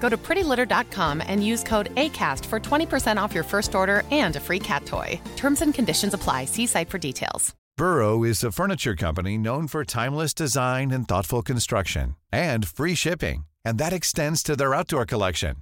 Go 0.00 0.08
to 0.08 0.16
prettylitter.com 0.16 1.22
and 1.26 1.44
use 1.44 1.62
code 1.62 1.94
ACAST 1.96 2.44
for 2.44 2.60
20% 2.60 3.16
off 3.20 3.34
your 3.34 3.44
first 3.44 3.74
order 3.74 4.02
and 4.10 4.36
a 4.36 4.40
free 4.40 4.60
cat 4.60 4.86
toy. 4.86 5.20
Terms 5.36 5.62
and 5.62 5.74
conditions 5.74 6.14
apply. 6.14 6.44
See 6.44 6.66
site 6.66 6.90
for 6.90 6.98
details. 6.98 7.54
Burrow 7.76 8.24
is 8.24 8.42
a 8.42 8.50
furniture 8.50 8.96
company 8.96 9.36
known 9.36 9.68
for 9.68 9.84
timeless 9.84 10.32
design 10.32 10.90
and 10.90 11.06
thoughtful 11.06 11.42
construction 11.42 12.16
and 12.32 12.66
free 12.66 12.94
shipping, 12.94 13.44
and 13.66 13.76
that 13.76 13.92
extends 13.92 14.42
to 14.42 14.56
their 14.56 14.72
outdoor 14.72 15.04
collection. 15.04 15.56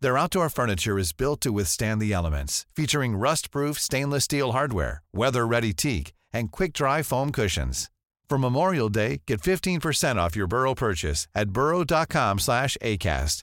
Their 0.00 0.16
outdoor 0.16 0.48
furniture 0.48 0.98
is 0.98 1.12
built 1.12 1.42
to 1.42 1.52
withstand 1.52 2.00
the 2.00 2.12
elements, 2.12 2.64
featuring 2.74 3.16
rust-proof 3.16 3.78
stainless 3.78 4.24
steel 4.24 4.52
hardware, 4.52 5.02
weather-ready 5.12 5.74
teak, 5.74 6.12
and 6.32 6.50
quick-dry 6.50 7.02
foam 7.02 7.30
cushions. 7.32 7.90
For 8.28 8.38
Memorial 8.38 8.88
Day, 8.88 9.20
get 9.26 9.42
15% 9.42 10.16
off 10.16 10.34
your 10.34 10.46
Burrow 10.46 10.74
purchase 10.74 11.28
at 11.34 11.50
burrow.com 11.50 12.38
slash 12.38 12.78
ACAST 12.80 13.42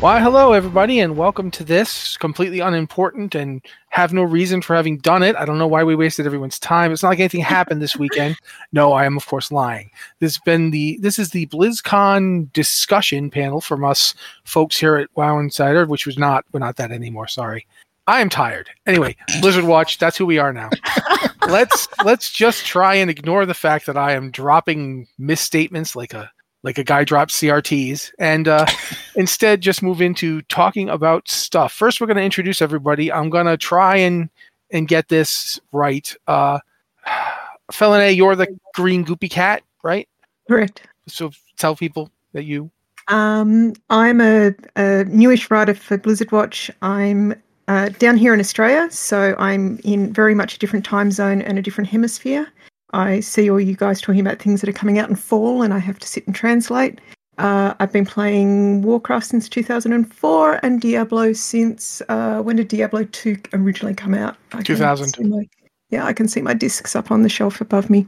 Why, 0.00 0.20
hello, 0.20 0.52
everybody, 0.52 1.00
and 1.00 1.16
welcome 1.16 1.50
to 1.52 1.64
this 1.64 2.18
completely 2.18 2.60
unimportant 2.60 3.34
and 3.34 3.64
have 3.88 4.12
no 4.12 4.22
reason 4.22 4.60
for 4.60 4.76
having 4.76 4.98
done 4.98 5.22
it. 5.22 5.34
I 5.36 5.46
don't 5.46 5.56
know 5.56 5.66
why 5.66 5.82
we 5.82 5.96
wasted 5.96 6.26
everyone's 6.26 6.58
time. 6.58 6.92
It's 6.92 7.02
not 7.02 7.10
like 7.10 7.20
anything 7.20 7.40
happened 7.40 7.80
this 7.80 7.96
weekend. 7.96 8.36
No, 8.72 8.92
I 8.92 9.06
am, 9.06 9.16
of 9.16 9.26
course, 9.26 9.50
lying. 9.50 9.90
This 10.18 10.34
has 10.34 10.42
been 10.44 10.72
the 10.72 10.98
this 11.00 11.18
is 11.18 11.30
the 11.30 11.46
BlizzCon 11.46 12.52
discussion 12.52 13.30
panel 13.30 13.62
from 13.62 13.82
us 13.82 14.14
folks 14.44 14.76
here 14.76 14.96
at 14.96 15.08
WoW 15.14 15.38
Insider, 15.38 15.86
which 15.86 16.04
was 16.04 16.18
not 16.18 16.44
we're 16.52 16.60
not 16.60 16.76
that 16.76 16.92
anymore. 16.92 17.28
Sorry, 17.28 17.66
I 18.06 18.20
am 18.20 18.28
tired. 18.28 18.68
Anyway, 18.86 19.16
Blizzard 19.40 19.64
Watch. 19.64 19.96
That's 19.98 20.18
who 20.18 20.26
we 20.26 20.38
are 20.38 20.52
now. 20.52 20.68
let's 21.48 21.88
let's 22.04 22.30
just 22.30 22.66
try 22.66 22.94
and 22.94 23.10
ignore 23.10 23.46
the 23.46 23.54
fact 23.54 23.86
that 23.86 23.96
I 23.96 24.12
am 24.12 24.30
dropping 24.30 25.06
misstatements 25.18 25.96
like 25.96 26.12
a 26.12 26.30
like 26.64 26.78
a 26.78 26.84
guy 26.84 27.04
drops 27.04 27.40
CRTs, 27.40 28.10
and 28.18 28.48
uh, 28.48 28.66
instead 29.14 29.60
just 29.60 29.82
move 29.82 30.00
into 30.00 30.42
talking 30.42 30.88
about 30.88 31.28
stuff. 31.28 31.72
First, 31.72 32.00
we're 32.00 32.08
going 32.08 32.16
to 32.16 32.22
introduce 32.22 32.60
everybody. 32.60 33.12
I'm 33.12 33.30
going 33.30 33.46
to 33.46 33.56
try 33.56 33.96
and 33.96 34.28
and 34.70 34.88
get 34.88 35.08
this 35.08 35.60
right. 35.70 36.12
Uh, 36.26 36.58
Felinae, 37.70 38.16
you're 38.16 38.34
the 38.34 38.48
green 38.74 39.04
goopy 39.04 39.30
cat, 39.30 39.62
right? 39.82 40.08
Correct. 40.48 40.82
So 41.06 41.30
tell 41.56 41.76
people 41.76 42.10
that 42.32 42.44
you. 42.44 42.70
Um, 43.08 43.74
I'm 43.90 44.20
a, 44.20 44.54
a 44.76 45.04
newish 45.04 45.50
writer 45.50 45.74
for 45.74 45.98
Blizzard 45.98 46.32
Watch. 46.32 46.70
I'm 46.80 47.34
uh, 47.68 47.90
down 47.90 48.16
here 48.16 48.32
in 48.32 48.40
Australia, 48.40 48.90
so 48.90 49.34
I'm 49.38 49.78
in 49.84 50.12
very 50.12 50.34
much 50.34 50.56
a 50.56 50.58
different 50.58 50.84
time 50.84 51.10
zone 51.10 51.42
and 51.42 51.58
a 51.58 51.62
different 51.62 51.88
hemisphere. 51.90 52.50
I 52.94 53.18
see 53.18 53.50
all 53.50 53.60
you 53.60 53.74
guys 53.74 54.00
talking 54.00 54.20
about 54.20 54.38
things 54.38 54.60
that 54.60 54.70
are 54.70 54.72
coming 54.72 55.00
out 55.00 55.10
in 55.10 55.16
fall, 55.16 55.62
and 55.62 55.74
I 55.74 55.78
have 55.78 55.98
to 55.98 56.06
sit 56.06 56.24
and 56.26 56.34
translate. 56.34 57.00
Uh, 57.38 57.74
I've 57.80 57.92
been 57.92 58.06
playing 58.06 58.82
Warcraft 58.82 59.26
since 59.26 59.48
2004 59.48 60.60
and 60.62 60.80
Diablo 60.80 61.32
since 61.32 62.00
uh, 62.08 62.40
when 62.40 62.54
did 62.54 62.68
Diablo 62.68 63.02
2 63.04 63.36
originally 63.52 63.94
come 63.94 64.14
out? 64.14 64.36
I 64.52 64.62
2000. 64.62 65.28
my- 65.28 65.48
yeah, 65.90 66.06
I 66.06 66.12
can 66.12 66.28
see 66.28 66.40
my 66.40 66.54
discs 66.54 66.94
up 66.94 67.10
on 67.10 67.22
the 67.22 67.28
shelf 67.28 67.60
above 67.60 67.90
me. 67.90 68.06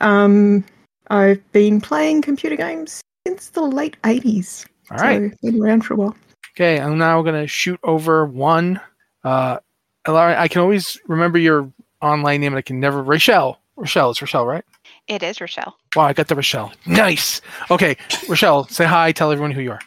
Um, 0.00 0.64
I've 1.08 1.42
been 1.50 1.80
playing 1.80 2.22
computer 2.22 2.56
games 2.56 3.00
since 3.26 3.50
the 3.50 3.62
late 3.62 3.96
80s. 4.04 4.66
All 4.92 4.98
right. 4.98 5.32
So, 5.32 5.50
been 5.50 5.60
around 5.60 5.84
for 5.84 5.94
a 5.94 5.96
while. 5.96 6.16
Okay, 6.54 6.78
I'm 6.78 6.96
now 6.96 7.22
going 7.22 7.40
to 7.40 7.48
shoot 7.48 7.80
over 7.82 8.24
one. 8.24 8.80
Uh, 9.24 9.58
I 10.06 10.46
can 10.46 10.60
always 10.60 10.96
remember 11.08 11.38
your 11.38 11.72
online 12.00 12.40
name, 12.40 12.52
and 12.52 12.58
I 12.58 12.62
can 12.62 12.78
never. 12.78 13.02
Rachelle. 13.02 13.56
Rachelle. 13.78 14.10
It's 14.10 14.20
Rachelle, 14.20 14.46
right? 14.46 14.64
It 15.08 15.22
is 15.22 15.38
Rachelle. 15.38 15.72
Wow, 15.96 16.04
I 16.04 16.12
got 16.12 16.28
the 16.28 16.34
Rachelle. 16.34 16.72
Nice. 16.86 17.40
Okay, 17.70 17.94
Rachelle, 18.26 18.70
say 18.70 18.84
hi. 18.84 19.12
Tell 19.12 19.32
everyone 19.32 19.50
who 19.52 19.62
you 19.62 19.72
are. 19.72 19.80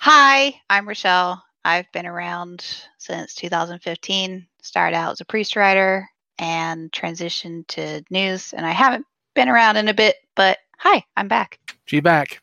Hi, 0.00 0.54
I'm 0.70 0.86
Rachelle. 0.86 1.40
I've 1.64 1.90
been 1.92 2.06
around 2.06 2.64
since 2.98 3.34
2015. 3.34 4.46
Started 4.62 4.96
out 4.96 5.12
as 5.12 5.20
a 5.20 5.24
priest 5.24 5.54
writer 5.56 6.08
and 6.38 6.90
transitioned 6.92 7.66
to 7.68 8.02
news, 8.10 8.52
and 8.52 8.66
I 8.66 8.70
haven't 8.70 9.06
been 9.34 9.48
around 9.48 9.76
in 9.76 9.88
a 9.88 9.94
bit, 9.94 10.16
but 10.34 10.58
hi, 10.78 11.04
I'm 11.16 11.28
back. 11.28 11.58
She 11.84 12.00
back. 12.00 12.42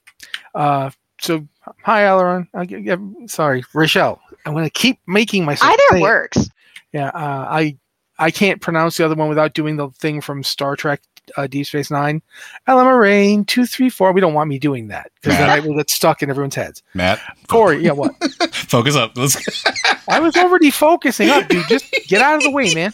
Uh, 0.56 0.92
so 1.20 1.48
hi, 1.84 2.06
Aileron. 2.06 2.48
I, 2.54 2.62
I, 2.62 3.26
sorry, 3.28 3.64
Rachelle. 3.74 4.20
I'm 4.46 4.54
going 4.54 4.66
to 4.66 4.70
keep 4.70 5.00
making 5.08 5.46
myself. 5.46 5.72
Either 5.72 5.84
say 5.92 6.00
it. 6.00 6.02
works. 6.02 6.50
Yeah, 6.94 7.10
uh, 7.10 7.46
I 7.50 7.78
I 8.20 8.32
can't 8.32 8.62
pronounce 8.62 8.98
the 8.98 9.06
other 9.06 9.16
one 9.16 9.30
without 9.30 9.54
doing 9.54 9.78
the 9.78 9.90
thing 9.92 10.20
from 10.22 10.44
Star 10.44 10.76
Trek 10.76 11.02
uh, 11.38 11.48
Deep 11.48 11.66
Space 11.66 11.90
Nine. 11.90 12.22
Rain 12.68 13.46
two 13.46 13.66
three 13.66 13.90
four. 13.90 14.12
We 14.12 14.22
don't 14.22 14.34
want 14.34 14.50
me 14.50 14.60
doing 14.60 14.90
that 14.90 15.12
because 15.16 15.38
then 15.38 15.50
I 15.50 15.60
will 15.60 15.76
get 15.76 15.90
stuck 15.90 16.22
in 16.22 16.30
everyone's 16.30 16.56
heads. 16.56 16.84
Matt, 16.94 17.20
Cory, 17.48 17.84
yeah, 17.84 17.92
what? 17.92 18.14
focus 18.54 18.96
up. 18.96 19.14
Let's. 19.16 19.64
I 20.08 20.20
was 20.20 20.36
already 20.36 20.70
focusing 20.70 21.30
up, 21.30 21.48
dude. 21.48 21.68
Just 21.68 21.92
get 22.08 22.22
out 22.22 22.36
of 22.36 22.44
the 22.44 22.52
way, 22.52 22.74
man. 22.76 22.92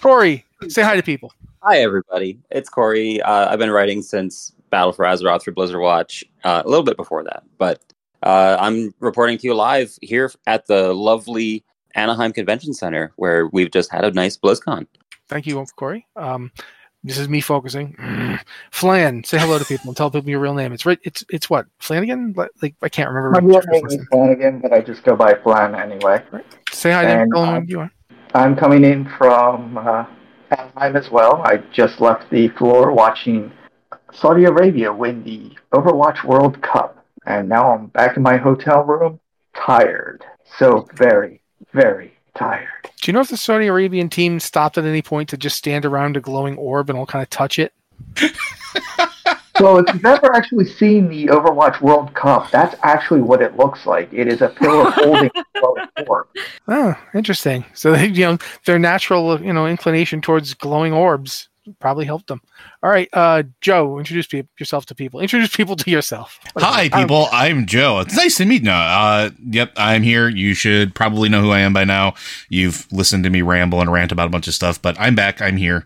Cory, 0.00 0.44
say 0.68 0.82
hi 0.82 0.96
to 0.96 1.02
people. 1.02 1.32
Hi, 1.62 1.78
everybody. 1.78 2.38
It's 2.50 2.68
Cory. 2.68 3.20
Uh, 3.22 3.48
I've 3.50 3.58
been 3.58 3.70
writing 3.70 4.02
since 4.02 4.52
Battle 4.70 4.92
for 4.92 5.04
Azeroth 5.04 5.44
for 5.44 5.52
Blizzard 5.52 5.80
Watch, 5.80 6.24
uh, 6.44 6.62
a 6.64 6.68
little 6.68 6.84
bit 6.84 6.96
before 6.96 7.22
that, 7.24 7.44
but 7.58 7.80
uh, 8.22 8.56
I'm 8.58 8.92
reporting 9.00 9.38
to 9.38 9.46
you 9.46 9.54
live 9.54 9.96
here 10.02 10.32
at 10.46 10.66
the 10.66 10.92
lovely 10.92 11.64
Anaheim 11.96 12.32
Convention 12.32 12.72
Center, 12.72 13.12
where 13.16 13.48
we've 13.48 13.70
just 13.70 13.90
had 13.90 14.04
a 14.04 14.12
nice 14.12 14.36
BlizzCon. 14.36 14.86
Thank 15.28 15.46
you, 15.46 15.64
Cory. 15.76 16.06
Um, 16.14 16.52
this 17.02 17.18
is 17.18 17.28
me 17.28 17.40
focusing. 17.40 17.96
Flan, 18.70 19.24
say 19.24 19.38
hello 19.38 19.58
to 19.58 19.64
people 19.64 19.88
and 19.88 19.96
tell 19.96 20.10
people 20.10 20.30
your 20.30 20.40
real 20.40 20.54
name. 20.54 20.72
It's 20.72 20.86
right. 20.86 20.98
It's 21.02 21.24
it's 21.30 21.48
what 21.48 21.66
Flanagan. 21.78 22.34
Like 22.36 22.50
like, 22.62 22.74
I 22.82 22.88
can't 22.88 23.08
remember. 23.10 23.40
My 23.40 23.46
real 23.46 23.62
name 23.66 23.86
is 23.86 24.06
Flanagan, 24.10 24.60
but 24.60 24.72
I 24.72 24.80
just 24.80 25.02
go 25.02 25.16
by 25.16 25.34
Flan 25.34 25.74
anyway. 25.74 26.22
Say 26.72 26.92
hi 26.92 27.02
to 27.02 27.08
And, 27.08 27.32
tell 27.32 27.46
them 27.46 27.62
uh, 27.62 27.66
you 27.66 27.80
are. 27.80 27.90
I'm 28.34 28.56
coming 28.56 28.84
in 28.84 29.08
from 29.18 29.78
uh, 29.78 30.04
Anaheim 30.50 30.96
as 30.96 31.10
well. 31.10 31.42
I 31.44 31.58
just 31.72 32.00
left 32.00 32.28
the 32.30 32.48
floor 32.48 32.92
watching 32.92 33.52
Saudi 34.12 34.44
Arabia 34.44 34.92
win 34.92 35.24
the 35.24 35.52
Overwatch 35.72 36.24
World 36.24 36.60
Cup, 36.62 37.04
and 37.24 37.48
now 37.48 37.72
I'm 37.72 37.86
back 37.86 38.16
in 38.16 38.22
my 38.22 38.36
hotel 38.36 38.82
room, 38.82 39.20
tired. 39.54 40.24
So 40.58 40.86
very, 40.94 41.40
very 41.76 42.12
tired. 42.34 42.68
Do 42.82 43.10
you 43.10 43.12
know 43.12 43.20
if 43.20 43.28
the 43.28 43.36
Saudi 43.36 43.66
Arabian 43.66 44.08
team 44.08 44.40
stopped 44.40 44.78
at 44.78 44.84
any 44.84 45.02
point 45.02 45.28
to 45.28 45.36
just 45.36 45.56
stand 45.56 45.84
around 45.84 46.16
a 46.16 46.20
glowing 46.20 46.56
orb 46.56 46.90
and 46.90 46.98
all 46.98 47.06
kind 47.06 47.22
of 47.22 47.30
touch 47.30 47.58
it? 47.58 47.72
So 49.58 49.78
if 49.78 49.86
you've 49.88 50.02
never 50.02 50.34
actually 50.34 50.66
seen 50.66 51.08
the 51.08 51.28
Overwatch 51.28 51.80
World 51.80 52.12
Cup, 52.14 52.50
that's 52.50 52.74
actually 52.82 53.22
what 53.22 53.40
it 53.40 53.56
looks 53.56 53.86
like. 53.86 54.12
It 54.12 54.28
is 54.28 54.42
a 54.42 54.48
pillar 54.48 54.90
holding 54.94 55.30
a 55.34 55.60
glowing 55.60 55.88
orb. 56.06 56.26
Oh, 56.68 56.94
interesting. 57.14 57.64
So 57.72 57.92
they, 57.92 58.08
you 58.08 58.26
know 58.26 58.38
their 58.66 58.78
natural 58.78 59.40
you 59.40 59.52
know 59.52 59.66
inclination 59.66 60.20
towards 60.20 60.52
glowing 60.52 60.92
orbs 60.92 61.48
probably 61.80 62.04
helped 62.04 62.26
them. 62.28 62.40
All 62.82 62.90
right, 62.90 63.08
uh, 63.12 63.44
Joe, 63.60 63.98
introduce 63.98 64.26
pe- 64.26 64.44
yourself 64.58 64.86
to 64.86 64.94
people. 64.94 65.20
Introduce 65.20 65.54
people 65.56 65.76
to 65.76 65.90
yourself. 65.90 66.38
Hi, 66.58 66.88
people. 66.88 67.28
I'm 67.32 67.66
Joe. 67.66 68.00
It's 68.00 68.16
nice 68.16 68.36
to 68.36 68.44
meet 68.44 68.62
you. 68.64 68.70
Uh, 68.70 69.30
yep, 69.50 69.72
I'm 69.76 70.02
here. 70.02 70.28
You 70.28 70.54
should 70.54 70.94
probably 70.94 71.28
know 71.28 71.40
who 71.42 71.50
I 71.50 71.60
am 71.60 71.72
by 71.72 71.84
now. 71.84 72.14
You've 72.48 72.86
listened 72.92 73.24
to 73.24 73.30
me 73.30 73.42
ramble 73.42 73.80
and 73.80 73.90
rant 73.92 74.12
about 74.12 74.26
a 74.26 74.30
bunch 74.30 74.48
of 74.48 74.54
stuff, 74.54 74.80
but 74.80 74.98
I'm 74.98 75.14
back. 75.14 75.40
I'm 75.42 75.56
here, 75.56 75.84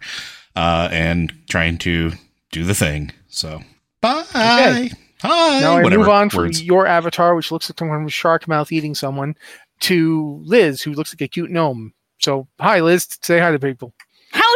uh, 0.56 0.88
and 0.90 1.32
trying 1.48 1.78
to 1.78 2.12
do 2.52 2.64
the 2.64 2.74
thing. 2.74 3.12
So, 3.28 3.60
bye. 4.00 4.24
Okay. 4.30 4.90
Hi. 5.22 5.60
Now 5.60 5.76
I 5.76 5.82
Whatever 5.82 6.00
move 6.00 6.08
on 6.08 6.30
from 6.30 6.44
words. 6.44 6.62
your 6.62 6.86
avatar, 6.86 7.34
which 7.34 7.52
looks 7.52 7.68
like 7.68 7.78
someone 7.78 8.04
with 8.04 8.12
shark 8.12 8.48
mouth 8.48 8.72
eating 8.72 8.94
someone, 8.94 9.36
to 9.80 10.40
Liz, 10.44 10.80
who 10.82 10.92
looks 10.92 11.12
like 11.12 11.20
a 11.20 11.28
cute 11.28 11.50
gnome. 11.50 11.92
So, 12.20 12.48
hi, 12.58 12.80
Liz. 12.80 13.06
Say 13.22 13.38
hi 13.38 13.50
to 13.50 13.58
people. 13.58 13.92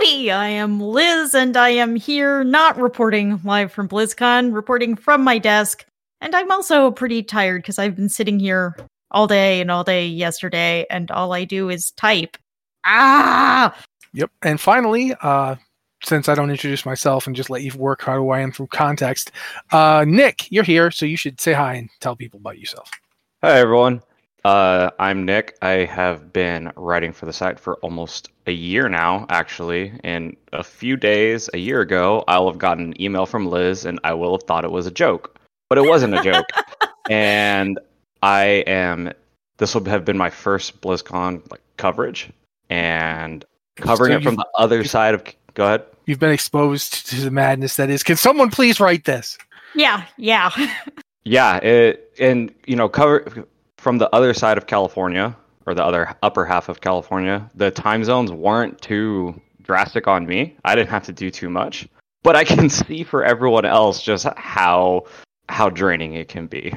Howdy, 0.05 0.31
I 0.31 0.49
am 0.49 0.81
Liz, 0.81 1.35
and 1.35 1.56
I 1.56 1.71
am 1.71 1.97
here 1.97 2.45
not 2.45 2.77
reporting 2.77 3.41
live 3.43 3.73
from 3.73 3.89
BlizzCon, 3.89 4.55
reporting 4.55 4.97
from 4.97 5.25
my 5.25 5.39
desk. 5.39 5.87
And 6.21 6.35
I'm 6.35 6.51
also 6.51 6.91
pretty 6.91 7.23
tired 7.23 7.62
because 7.62 7.79
I've 7.79 7.97
been 7.97 8.11
sitting 8.11 8.39
here 8.39 8.77
all 9.12 9.27
day 9.27 9.62
and 9.62 9.71
all 9.71 9.83
day 9.83 10.06
yesterday, 10.06 10.85
and 10.91 11.11
all 11.11 11.33
I 11.33 11.45
do 11.45 11.71
is 11.71 11.93
type. 11.93 12.37
Ah! 12.85 13.75
Yep. 14.12 14.31
And 14.43 14.61
finally, 14.61 15.15
uh, 15.23 15.56
since 16.03 16.29
I 16.29 16.35
don't 16.35 16.51
introduce 16.51 16.85
myself 16.85 17.27
and 17.27 17.35
just 17.35 17.49
let 17.49 17.62
you 17.62 17.73
work 17.79 18.06
out 18.06 18.19
who 18.19 18.29
I 18.29 18.41
am 18.41 18.53
from 18.53 18.67
context, 18.67 19.31
uh, 19.73 20.05
Nick, 20.06 20.53
you're 20.53 20.65
here, 20.65 20.91
so 20.91 21.06
you 21.06 21.17
should 21.17 21.41
say 21.41 21.55
hi 21.55 21.77
and 21.77 21.89
tell 22.01 22.15
people 22.15 22.41
about 22.41 22.59
yourself. 22.59 22.91
Hi 23.43 23.59
everyone. 23.59 24.03
Uh, 24.44 24.91
I'm 24.99 25.25
Nick. 25.25 25.56
I 25.62 25.87
have 25.87 26.32
been 26.32 26.70
writing 26.76 27.12
for 27.12 27.25
the 27.25 27.32
site 27.32 27.58
for 27.58 27.76
almost 27.76 28.29
a 28.46 28.52
year 28.52 28.91
now, 28.91 29.25
actually. 29.31 29.99
In 30.05 30.37
a 30.52 30.62
few 30.62 30.99
days, 30.99 31.49
a 31.55 31.58
year 31.58 31.81
ago, 31.81 32.25
I'll 32.29 32.49
have 32.49 32.58
gotten 32.58 32.88
an 32.88 33.00
email 33.00 33.25
from 33.25 33.46
Liz 33.46 33.87
and 33.87 33.99
I 34.05 34.12
will 34.12 34.32
have 34.32 34.43
thought 34.43 34.64
it 34.64 34.70
was 34.70 34.87
a 34.87 34.91
joke. 34.91 35.38
But 35.70 35.79
it 35.79 35.88
wasn't 35.88 36.14
a 36.14 36.23
joke. 36.23 36.44
and 37.11 37.81
I 38.23 38.44
am 38.67 39.12
this 39.56 39.75
will 39.75 39.85
have 39.85 40.05
been 40.05 40.19
my 40.19 40.31
first 40.31 40.81
BlizzCon 40.82 41.50
like 41.50 41.62
coverage 41.79 42.29
and 42.69 43.44
covering 43.76 44.12
So 44.12 44.19
it 44.19 44.23
from 44.25 44.37
the 44.37 44.46
other 44.56 44.85
side 44.85 45.14
of 45.14 45.25
go 45.55 45.64
ahead. 45.64 45.85
You've 46.05 46.19
been 46.19 46.32
exposed 46.32 47.06
to 47.08 47.17
the 47.23 47.31
madness 47.31 47.76
that 47.76 47.88
is. 47.88 48.02
Can 48.02 48.17
someone 48.17 48.50
please 48.50 48.79
write 48.79 49.05
this? 49.05 49.38
Yeah, 49.75 50.05
yeah. 50.19 50.50
Yeah, 51.26 51.56
it 51.56 52.12
and 52.20 52.55
you 52.67 52.76
know 52.76 52.87
cover 52.87 53.46
from 53.85 53.99
the 53.99 54.09
other 54.15 54.33
side 54.33 54.57
of 54.57 54.67
California 54.67 55.37
or 55.67 55.75
the 55.75 55.85
other 55.85 56.17
upper 56.23 56.47
half 56.47 56.71
of 56.71 56.81
California. 56.81 57.49
The 57.55 57.71
time 57.71 58.03
zones 58.03 58.33
weren't 58.33 58.81
too 58.81 59.39
drastic 59.63 60.09
on 60.09 60.27
me. 60.27 60.57
I 60.65 60.75
didn't 60.75 60.89
have 60.89 61.05
to 61.05 61.13
do 61.13 61.31
too 61.31 61.51
much, 61.51 61.87
but 62.23 62.35
I 62.35 62.45
can 62.45 62.71
see 62.71 63.05
for 63.05 63.23
everyone 63.23 63.67
else 63.67 64.03
just 64.03 64.27
how 64.39 65.05
how 65.51 65.69
draining 65.69 66.15
it 66.15 66.29
can 66.29 66.47
be. 66.47 66.73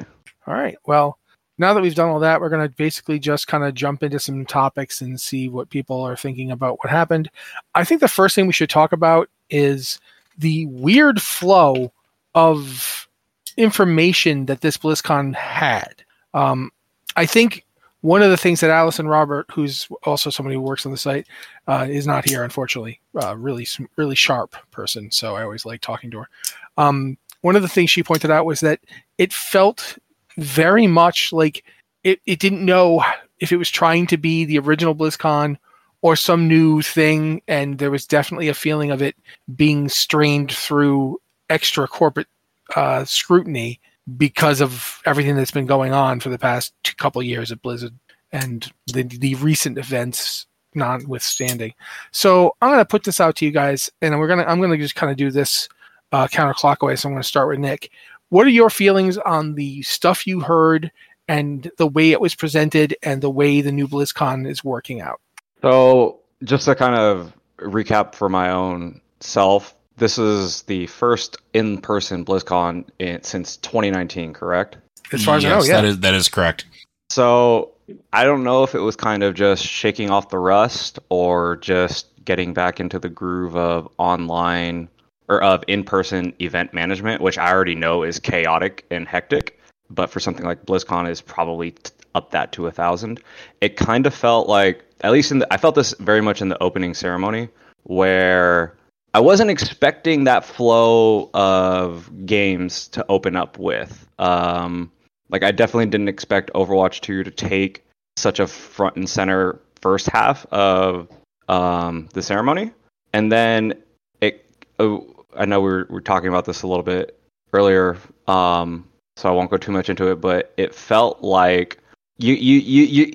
All 0.46 0.52
right. 0.52 0.76
Well, 0.84 1.18
now 1.56 1.72
that 1.72 1.80
we've 1.80 1.94
done 1.94 2.10
all 2.10 2.20
that, 2.20 2.42
we're 2.42 2.50
going 2.50 2.68
to 2.68 2.76
basically 2.76 3.18
just 3.18 3.46
kind 3.48 3.64
of 3.64 3.72
jump 3.72 4.02
into 4.02 4.20
some 4.20 4.44
topics 4.44 5.00
and 5.00 5.18
see 5.18 5.48
what 5.48 5.70
people 5.70 6.02
are 6.02 6.14
thinking 6.14 6.50
about 6.50 6.78
what 6.78 6.90
happened. 6.90 7.30
I 7.74 7.84
think 7.84 8.02
the 8.02 8.08
first 8.08 8.34
thing 8.34 8.46
we 8.46 8.52
should 8.52 8.68
talk 8.68 8.92
about 8.92 9.30
is 9.48 9.98
the 10.36 10.66
weird 10.66 11.22
flow 11.22 11.90
of 12.34 13.08
information 13.56 14.44
that 14.44 14.60
this 14.60 14.76
BlizzCon 14.76 15.34
had. 15.34 16.04
Um, 16.34 16.70
I 17.18 17.26
think 17.26 17.66
one 18.02 18.22
of 18.22 18.30
the 18.30 18.36
things 18.36 18.60
that 18.60 18.70
Allison 18.70 19.08
Robert, 19.08 19.46
who's 19.50 19.88
also 20.04 20.30
somebody 20.30 20.54
who 20.54 20.62
works 20.62 20.86
on 20.86 20.92
the 20.92 20.98
site, 20.98 21.26
uh, 21.66 21.84
is 21.90 22.06
not 22.06 22.24
here, 22.24 22.44
unfortunately. 22.44 23.00
Uh, 23.20 23.36
really, 23.36 23.66
really 23.96 24.14
sharp 24.14 24.54
person. 24.70 25.10
So 25.10 25.34
I 25.34 25.42
always 25.42 25.66
like 25.66 25.80
talking 25.80 26.12
to 26.12 26.18
her. 26.18 26.28
Um, 26.76 27.18
one 27.40 27.56
of 27.56 27.62
the 27.62 27.68
things 27.68 27.90
she 27.90 28.04
pointed 28.04 28.30
out 28.30 28.46
was 28.46 28.60
that 28.60 28.78
it 29.18 29.32
felt 29.32 29.98
very 30.36 30.86
much 30.86 31.32
like 31.32 31.64
it, 32.04 32.20
it 32.24 32.38
didn't 32.38 32.64
know 32.64 33.02
if 33.40 33.50
it 33.50 33.56
was 33.56 33.68
trying 33.68 34.06
to 34.06 34.16
be 34.16 34.44
the 34.44 34.60
original 34.60 34.94
BlizzCon 34.94 35.56
or 36.02 36.14
some 36.14 36.46
new 36.46 36.82
thing, 36.82 37.42
and 37.48 37.78
there 37.78 37.90
was 37.90 38.06
definitely 38.06 38.46
a 38.46 38.54
feeling 38.54 38.92
of 38.92 39.02
it 39.02 39.16
being 39.56 39.88
strained 39.88 40.52
through 40.52 41.20
extra 41.50 41.88
corporate 41.88 42.28
uh, 42.76 43.04
scrutiny 43.04 43.80
because 44.16 44.60
of 44.60 45.00
everything 45.04 45.36
that's 45.36 45.50
been 45.50 45.66
going 45.66 45.92
on 45.92 46.20
for 46.20 46.28
the 46.28 46.38
past 46.38 46.72
couple 46.96 47.22
years 47.22 47.52
at 47.52 47.62
Blizzard 47.62 47.92
and 48.32 48.70
the 48.86 49.02
the 49.02 49.34
recent 49.36 49.78
events 49.78 50.46
notwithstanding. 50.74 51.74
So 52.12 52.54
I'm 52.60 52.70
going 52.70 52.80
to 52.80 52.84
put 52.84 53.04
this 53.04 53.20
out 53.20 53.36
to 53.36 53.44
you 53.44 53.50
guys, 53.50 53.90
and 54.00 54.18
we're 54.18 54.28
gonna 54.28 54.44
I'm 54.44 54.58
going 54.58 54.70
to 54.70 54.78
just 54.78 54.94
kind 54.94 55.10
of 55.10 55.16
do 55.16 55.30
this 55.30 55.68
uh, 56.12 56.26
counterclockwise. 56.28 57.00
So 57.00 57.08
I'm 57.08 57.14
going 57.14 57.22
to 57.22 57.28
start 57.28 57.48
with 57.48 57.58
Nick. 57.58 57.90
What 58.30 58.46
are 58.46 58.50
your 58.50 58.70
feelings 58.70 59.16
on 59.18 59.54
the 59.54 59.82
stuff 59.82 60.26
you 60.26 60.40
heard 60.40 60.92
and 61.28 61.70
the 61.78 61.86
way 61.86 62.12
it 62.12 62.20
was 62.20 62.34
presented 62.34 62.96
and 63.02 63.22
the 63.22 63.30
way 63.30 63.60
the 63.60 63.72
new 63.72 63.88
BlizzCon 63.88 64.48
is 64.48 64.62
working 64.62 65.00
out? 65.00 65.20
So, 65.62 66.20
just 66.44 66.66
to 66.66 66.74
kind 66.74 66.94
of 66.94 67.32
recap 67.58 68.14
for 68.14 68.28
my 68.28 68.50
own 68.50 69.00
self, 69.20 69.74
this 69.98 70.18
is 70.18 70.62
the 70.62 70.86
first 70.86 71.36
in-person 71.52 72.24
BlizzCon 72.24 72.84
in, 72.98 73.22
since 73.22 73.56
2019, 73.58 74.32
correct? 74.32 74.76
As 75.12 75.24
far 75.24 75.36
as 75.36 75.44
I 75.44 75.48
know, 75.48 75.62
yeah. 75.62 75.80
that 75.80 75.84
is 75.84 76.00
that 76.00 76.14
is 76.14 76.28
correct. 76.28 76.66
So, 77.10 77.72
I 78.12 78.24
don't 78.24 78.44
know 78.44 78.64
if 78.64 78.74
it 78.74 78.80
was 78.80 78.96
kind 78.96 79.22
of 79.22 79.34
just 79.34 79.64
shaking 79.64 80.10
off 80.10 80.28
the 80.28 80.38
rust 80.38 80.98
or 81.08 81.56
just 81.56 82.06
getting 82.24 82.52
back 82.52 82.80
into 82.80 82.98
the 82.98 83.08
groove 83.08 83.56
of 83.56 83.88
online 83.96 84.88
or 85.28 85.42
of 85.42 85.64
in-person 85.66 86.34
event 86.40 86.74
management, 86.74 87.22
which 87.22 87.38
I 87.38 87.50
already 87.50 87.74
know 87.74 88.02
is 88.02 88.18
chaotic 88.18 88.84
and 88.90 89.08
hectic. 89.08 89.58
But 89.90 90.10
for 90.10 90.20
something 90.20 90.44
like 90.44 90.66
BlizzCon, 90.66 91.08
is 91.08 91.22
probably 91.22 91.70
t- 91.70 91.92
up 92.14 92.30
that 92.32 92.52
to 92.52 92.66
a 92.66 92.70
thousand. 92.70 93.22
It 93.62 93.76
kind 93.76 94.06
of 94.06 94.12
felt 94.12 94.48
like, 94.48 94.84
at 95.00 95.12
least 95.12 95.32
in 95.32 95.38
the, 95.38 95.52
I 95.52 95.56
felt 95.56 95.74
this 95.74 95.94
very 95.98 96.20
much 96.20 96.42
in 96.42 96.50
the 96.50 96.62
opening 96.62 96.92
ceremony, 96.92 97.48
where 97.84 98.77
I 99.14 99.20
wasn't 99.20 99.50
expecting 99.50 100.24
that 100.24 100.44
flow 100.44 101.30
of 101.32 102.26
games 102.26 102.88
to 102.88 103.04
open 103.08 103.36
up 103.36 103.58
with. 103.58 104.06
Um, 104.18 104.92
like 105.30 105.42
I 105.42 105.50
definitely 105.50 105.86
didn't 105.86 106.08
expect 106.08 106.50
Overwatch 106.54 107.00
2 107.00 107.24
to 107.24 107.30
take 107.30 107.84
such 108.16 108.40
a 108.40 108.46
front 108.46 108.96
and 108.96 109.08
center 109.08 109.60
first 109.80 110.08
half 110.08 110.46
of 110.46 111.08
um, 111.48 112.08
the 112.12 112.22
ceremony, 112.22 112.72
and 113.12 113.32
then 113.32 113.74
it. 114.20 114.44
Oh, 114.78 115.14
I 115.36 115.44
know 115.44 115.60
we 115.60 115.70
were, 115.70 115.86
we 115.88 115.94
were 115.94 116.00
talking 116.00 116.28
about 116.28 116.44
this 116.44 116.62
a 116.62 116.66
little 116.66 116.82
bit 116.82 117.18
earlier, 117.52 117.96
um, 118.26 118.86
so 119.16 119.28
I 119.28 119.32
won't 119.32 119.50
go 119.50 119.56
too 119.56 119.72
much 119.72 119.88
into 119.88 120.10
it. 120.10 120.16
But 120.20 120.52
it 120.56 120.74
felt 120.74 121.22
like 121.22 121.78
you 122.18 122.34
you 122.34 122.58
you 122.58 122.82
you 122.84 123.12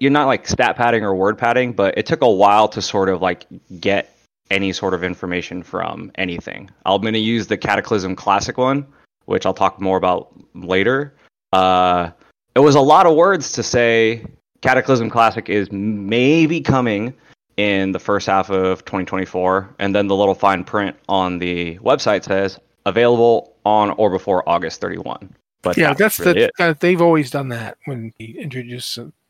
you're 0.00 0.10
not 0.10 0.26
like 0.26 0.48
stat 0.48 0.76
padding 0.76 1.04
or 1.04 1.14
word 1.14 1.36
padding, 1.36 1.72
but 1.72 1.98
it 1.98 2.06
took 2.06 2.22
a 2.22 2.30
while 2.30 2.68
to 2.68 2.80
sort 2.80 3.08
of 3.08 3.20
like 3.20 3.46
get 3.80 4.15
any 4.50 4.72
sort 4.72 4.94
of 4.94 5.02
information 5.02 5.62
from 5.62 6.10
anything. 6.16 6.70
I'm 6.84 7.00
going 7.00 7.14
to 7.14 7.20
use 7.20 7.46
the 7.46 7.56
Cataclysm 7.56 8.16
Classic 8.16 8.56
one, 8.56 8.86
which 9.24 9.46
I'll 9.46 9.54
talk 9.54 9.80
more 9.80 9.96
about 9.96 10.32
later. 10.54 11.14
Uh, 11.52 12.10
it 12.54 12.60
was 12.60 12.74
a 12.74 12.80
lot 12.80 13.06
of 13.06 13.16
words 13.16 13.52
to 13.52 13.62
say 13.62 14.24
Cataclysm 14.62 15.10
Classic 15.10 15.48
is 15.48 15.70
maybe 15.72 16.60
coming 16.60 17.14
in 17.56 17.92
the 17.92 17.98
first 17.98 18.26
half 18.26 18.50
of 18.50 18.84
2024, 18.84 19.74
and 19.78 19.94
then 19.94 20.06
the 20.06 20.16
little 20.16 20.34
fine 20.34 20.62
print 20.62 20.96
on 21.08 21.38
the 21.38 21.78
website 21.78 22.24
says 22.24 22.58
available 22.84 23.54
on 23.64 23.90
or 23.92 24.10
before 24.10 24.48
August 24.48 24.80
31. 24.80 25.34
But 25.62 25.76
yeah, 25.76 25.94
that's 25.94 26.20
really 26.20 26.48
the 26.56 26.70
it. 26.70 26.80
they've 26.80 27.02
always 27.02 27.30
done 27.30 27.48
that 27.48 27.78
when 27.86 28.12
they 28.18 28.26
introduce 28.26 28.86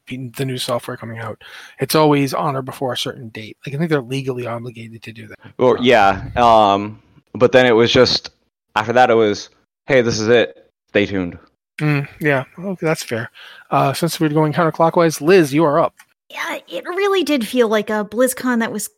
the 0.08 0.44
new 0.44 0.58
software 0.58 0.96
coming 0.96 1.18
out. 1.18 1.42
It's 1.80 1.94
always 1.94 2.34
on 2.34 2.56
or 2.56 2.62
before 2.62 2.92
a 2.92 2.98
certain 2.98 3.28
date. 3.30 3.56
Like 3.66 3.74
I 3.74 3.78
think 3.78 3.90
they're 3.90 4.00
legally 4.00 4.46
obligated 4.46 5.02
to 5.02 5.12
do 5.12 5.26
that. 5.28 5.38
Well, 5.58 5.76
yeah. 5.80 6.30
Um, 6.36 7.02
but 7.34 7.52
then 7.52 7.66
it 7.66 7.72
was 7.72 7.92
just 7.92 8.30
after 8.74 8.92
that, 8.92 9.10
it 9.10 9.14
was, 9.14 9.50
hey, 9.86 10.02
this 10.02 10.20
is 10.20 10.28
it. 10.28 10.70
Stay 10.88 11.06
tuned. 11.06 11.38
Mm, 11.80 12.08
yeah, 12.20 12.44
okay, 12.58 12.86
that's 12.86 13.02
fair. 13.02 13.30
Uh, 13.70 13.92
since 13.92 14.18
we're 14.18 14.30
going 14.30 14.52
counterclockwise, 14.52 15.20
Liz, 15.20 15.52
you 15.52 15.64
are 15.64 15.78
up. 15.78 15.94
Yeah, 16.30 16.58
it 16.68 16.84
really 16.84 17.22
did 17.22 17.46
feel 17.46 17.68
like 17.68 17.90
a 17.90 18.04
BlizzCon 18.04 18.60
that 18.60 18.72
was 18.72 18.88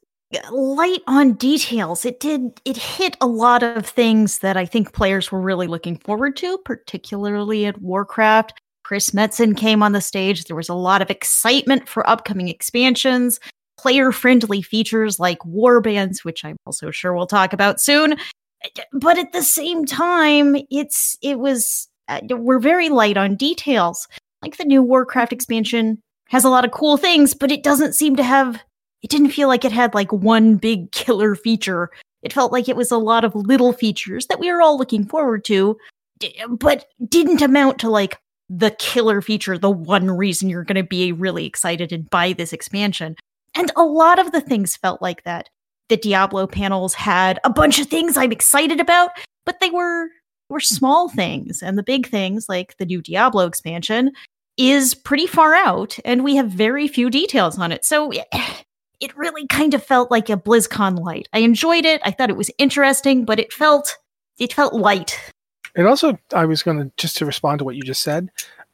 light 0.50 1.02
on 1.06 1.32
details. 1.34 2.04
It 2.04 2.20
did 2.20 2.60
it 2.64 2.76
hit 2.76 3.16
a 3.20 3.26
lot 3.26 3.62
of 3.62 3.86
things 3.86 4.40
that 4.40 4.56
I 4.56 4.64
think 4.64 4.92
players 4.92 5.32
were 5.32 5.40
really 5.40 5.66
looking 5.66 5.96
forward 5.96 6.36
to, 6.36 6.58
particularly 6.58 7.66
at 7.66 7.80
Warcraft. 7.80 8.60
Chris 8.88 9.10
Metzen 9.10 9.54
came 9.54 9.82
on 9.82 9.92
the 9.92 10.00
stage. 10.00 10.44
There 10.44 10.56
was 10.56 10.70
a 10.70 10.74
lot 10.74 11.02
of 11.02 11.10
excitement 11.10 11.86
for 11.86 12.08
upcoming 12.08 12.48
expansions, 12.48 13.38
player-friendly 13.76 14.62
features 14.62 15.20
like 15.20 15.40
warbands, 15.40 16.24
which 16.24 16.42
I'm 16.42 16.56
also 16.64 16.90
sure 16.90 17.12
we'll 17.12 17.26
talk 17.26 17.52
about 17.52 17.82
soon. 17.82 18.16
But 18.92 19.18
at 19.18 19.34
the 19.34 19.42
same 19.42 19.84
time, 19.84 20.56
it's 20.70 21.18
it 21.20 21.38
was 21.38 21.86
uh, 22.08 22.20
we're 22.30 22.60
very 22.60 22.88
light 22.88 23.18
on 23.18 23.36
details. 23.36 24.08
Like 24.40 24.56
the 24.56 24.64
new 24.64 24.82
Warcraft 24.82 25.34
expansion 25.34 26.00
has 26.30 26.44
a 26.44 26.48
lot 26.48 26.64
of 26.64 26.70
cool 26.70 26.96
things, 26.96 27.34
but 27.34 27.52
it 27.52 27.62
doesn't 27.62 27.94
seem 27.94 28.16
to 28.16 28.22
have. 28.22 28.62
It 29.02 29.10
didn't 29.10 29.32
feel 29.32 29.48
like 29.48 29.66
it 29.66 29.72
had 29.72 29.92
like 29.92 30.14
one 30.14 30.56
big 30.56 30.92
killer 30.92 31.34
feature 31.34 31.90
It 32.22 32.32
felt 32.32 32.52
like 32.52 32.70
it 32.70 32.76
was 32.76 32.90
a 32.90 32.96
lot 32.96 33.22
of 33.22 33.34
little 33.34 33.74
features 33.74 34.28
that 34.28 34.40
we 34.40 34.50
were 34.50 34.62
all 34.62 34.78
looking 34.78 35.04
forward 35.04 35.44
to, 35.44 35.76
but 36.48 36.86
didn't 37.06 37.42
amount 37.42 37.80
to 37.80 37.90
like 37.90 38.16
the 38.48 38.70
killer 38.72 39.20
feature, 39.20 39.58
the 39.58 39.70
one 39.70 40.10
reason 40.10 40.48
you're 40.48 40.64
going 40.64 40.76
to 40.76 40.82
be 40.82 41.12
really 41.12 41.46
excited 41.46 41.92
and 41.92 42.08
buy 42.10 42.32
this 42.32 42.52
expansion. 42.52 43.16
And 43.54 43.70
a 43.76 43.84
lot 43.84 44.18
of 44.18 44.32
the 44.32 44.40
things 44.40 44.76
felt 44.76 45.02
like 45.02 45.24
that. 45.24 45.48
The 45.88 45.96
Diablo 45.96 46.46
panels 46.46 46.94
had 46.94 47.40
a 47.44 47.50
bunch 47.50 47.78
of 47.78 47.86
things 47.86 48.16
I'm 48.16 48.32
excited 48.32 48.80
about, 48.80 49.10
but 49.46 49.60
they 49.60 49.70
were 49.70 50.08
were 50.50 50.60
small 50.60 51.08
things. 51.08 51.62
And 51.62 51.76
the 51.76 51.82
big 51.82 52.08
things, 52.08 52.48
like 52.48 52.76
the 52.78 52.86
new 52.86 53.02
Diablo 53.02 53.46
expansion, 53.46 54.12
is 54.56 54.94
pretty 54.94 55.26
far 55.26 55.54
out, 55.54 55.98
and 56.04 56.24
we 56.24 56.36
have 56.36 56.50
very 56.50 56.88
few 56.88 57.10
details 57.10 57.58
on 57.58 57.72
it. 57.72 57.84
So 57.84 58.12
it 59.00 59.16
really 59.16 59.46
kind 59.46 59.74
of 59.74 59.84
felt 59.84 60.10
like 60.10 60.28
a 60.28 60.36
BlizzCon 60.36 60.98
light. 60.98 61.28
I 61.32 61.40
enjoyed 61.40 61.84
it. 61.84 62.00
I 62.04 62.10
thought 62.10 62.30
it 62.30 62.36
was 62.36 62.50
interesting, 62.58 63.24
but 63.24 63.38
it 63.38 63.52
felt 63.52 63.96
it 64.38 64.52
felt 64.52 64.74
light. 64.74 65.18
And 65.78 65.86
also, 65.86 66.18
I 66.34 66.44
was 66.44 66.62
going 66.62 66.78
to 66.78 66.92
just 66.98 67.16
to 67.16 67.24
respond 67.24 67.60
to 67.60 67.64
what 67.64 67.76
you 67.76 67.82
just 67.82 68.02
said, 68.02 68.28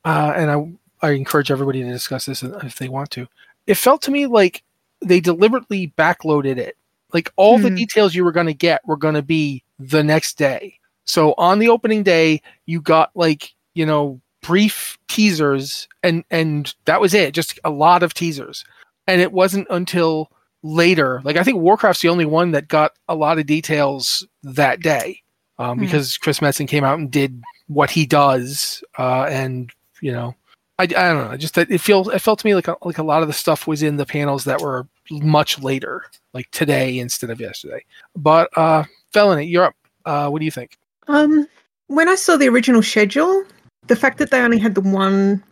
uh, 0.04 0.32
and 0.34 0.50
I 0.50 1.06
I 1.06 1.12
encourage 1.12 1.52
everybody 1.52 1.82
to 1.82 1.88
discuss 1.88 2.26
this 2.26 2.42
if 2.42 2.78
they 2.78 2.88
want 2.88 3.10
to. 3.12 3.28
It 3.68 3.76
felt 3.76 4.02
to 4.02 4.10
me 4.10 4.26
like 4.26 4.64
they 5.00 5.20
deliberately 5.20 5.92
backloaded 5.96 6.56
it. 6.56 6.76
Like 7.12 7.32
all 7.36 7.58
mm. 7.58 7.62
the 7.62 7.68
hmm. 7.68 7.76
details 7.76 8.14
you 8.16 8.24
were 8.24 8.32
going 8.32 8.46
to 8.46 8.54
get 8.54 8.84
were 8.84 8.96
going 8.96 9.14
to 9.14 9.22
be 9.22 9.62
the 9.78 10.02
next 10.02 10.38
day. 10.38 10.80
So 11.04 11.34
on 11.38 11.60
the 11.60 11.68
opening 11.68 12.02
day, 12.02 12.42
you 12.66 12.80
got 12.80 13.10
like 13.14 13.54
you 13.74 13.86
know 13.86 14.20
brief 14.40 14.98
teasers, 15.06 15.86
and 16.02 16.24
and 16.30 16.74
that 16.86 17.00
was 17.00 17.14
it. 17.14 17.34
Just 17.34 17.60
a 17.62 17.70
lot 17.70 18.02
of 18.02 18.14
teasers 18.14 18.64
and 19.06 19.20
it 19.20 19.32
wasn't 19.32 19.66
until 19.70 20.30
later 20.62 21.20
like 21.24 21.36
i 21.36 21.42
think 21.42 21.58
warcraft's 21.58 22.02
the 22.02 22.08
only 22.08 22.24
one 22.24 22.52
that 22.52 22.68
got 22.68 22.92
a 23.08 23.14
lot 23.14 23.38
of 23.38 23.46
details 23.46 24.26
that 24.42 24.80
day 24.80 25.20
um, 25.58 25.78
mm. 25.78 25.80
because 25.80 26.16
chris 26.18 26.40
metzen 26.40 26.68
came 26.68 26.84
out 26.84 26.98
and 26.98 27.10
did 27.10 27.42
what 27.68 27.90
he 27.90 28.06
does 28.06 28.82
uh, 28.98 29.24
and 29.24 29.70
you 30.00 30.12
know 30.12 30.34
I, 30.78 30.84
I 30.84 30.86
don't 30.86 31.30
know 31.30 31.36
just 31.36 31.54
that 31.54 31.70
it 31.70 31.80
feels 31.80 32.08
it 32.08 32.18
felt 32.18 32.40
to 32.40 32.46
me 32.46 32.54
like 32.54 32.68
a, 32.68 32.76
like 32.82 32.98
a 32.98 33.02
lot 33.02 33.22
of 33.22 33.28
the 33.28 33.34
stuff 33.34 33.66
was 33.66 33.82
in 33.82 33.96
the 33.96 34.06
panels 34.06 34.44
that 34.44 34.60
were 34.60 34.86
much 35.10 35.60
later 35.62 36.04
like 36.32 36.50
today 36.50 36.98
instead 36.98 37.30
of 37.30 37.40
yesterday 37.40 37.84
but 38.16 38.48
uh 38.56 38.84
felony 39.12 39.46
you're 39.46 39.64
up 39.64 39.76
uh 40.04 40.28
what 40.28 40.40
do 40.40 40.44
you 40.44 40.50
think 40.50 40.76
um 41.08 41.46
when 41.86 42.08
i 42.08 42.14
saw 42.14 42.36
the 42.36 42.48
original 42.48 42.82
schedule 42.82 43.44
the 43.86 43.96
fact 43.96 44.18
that 44.18 44.30
they 44.30 44.40
only 44.40 44.58
had 44.58 44.74
the 44.74 44.80
one 44.80 45.42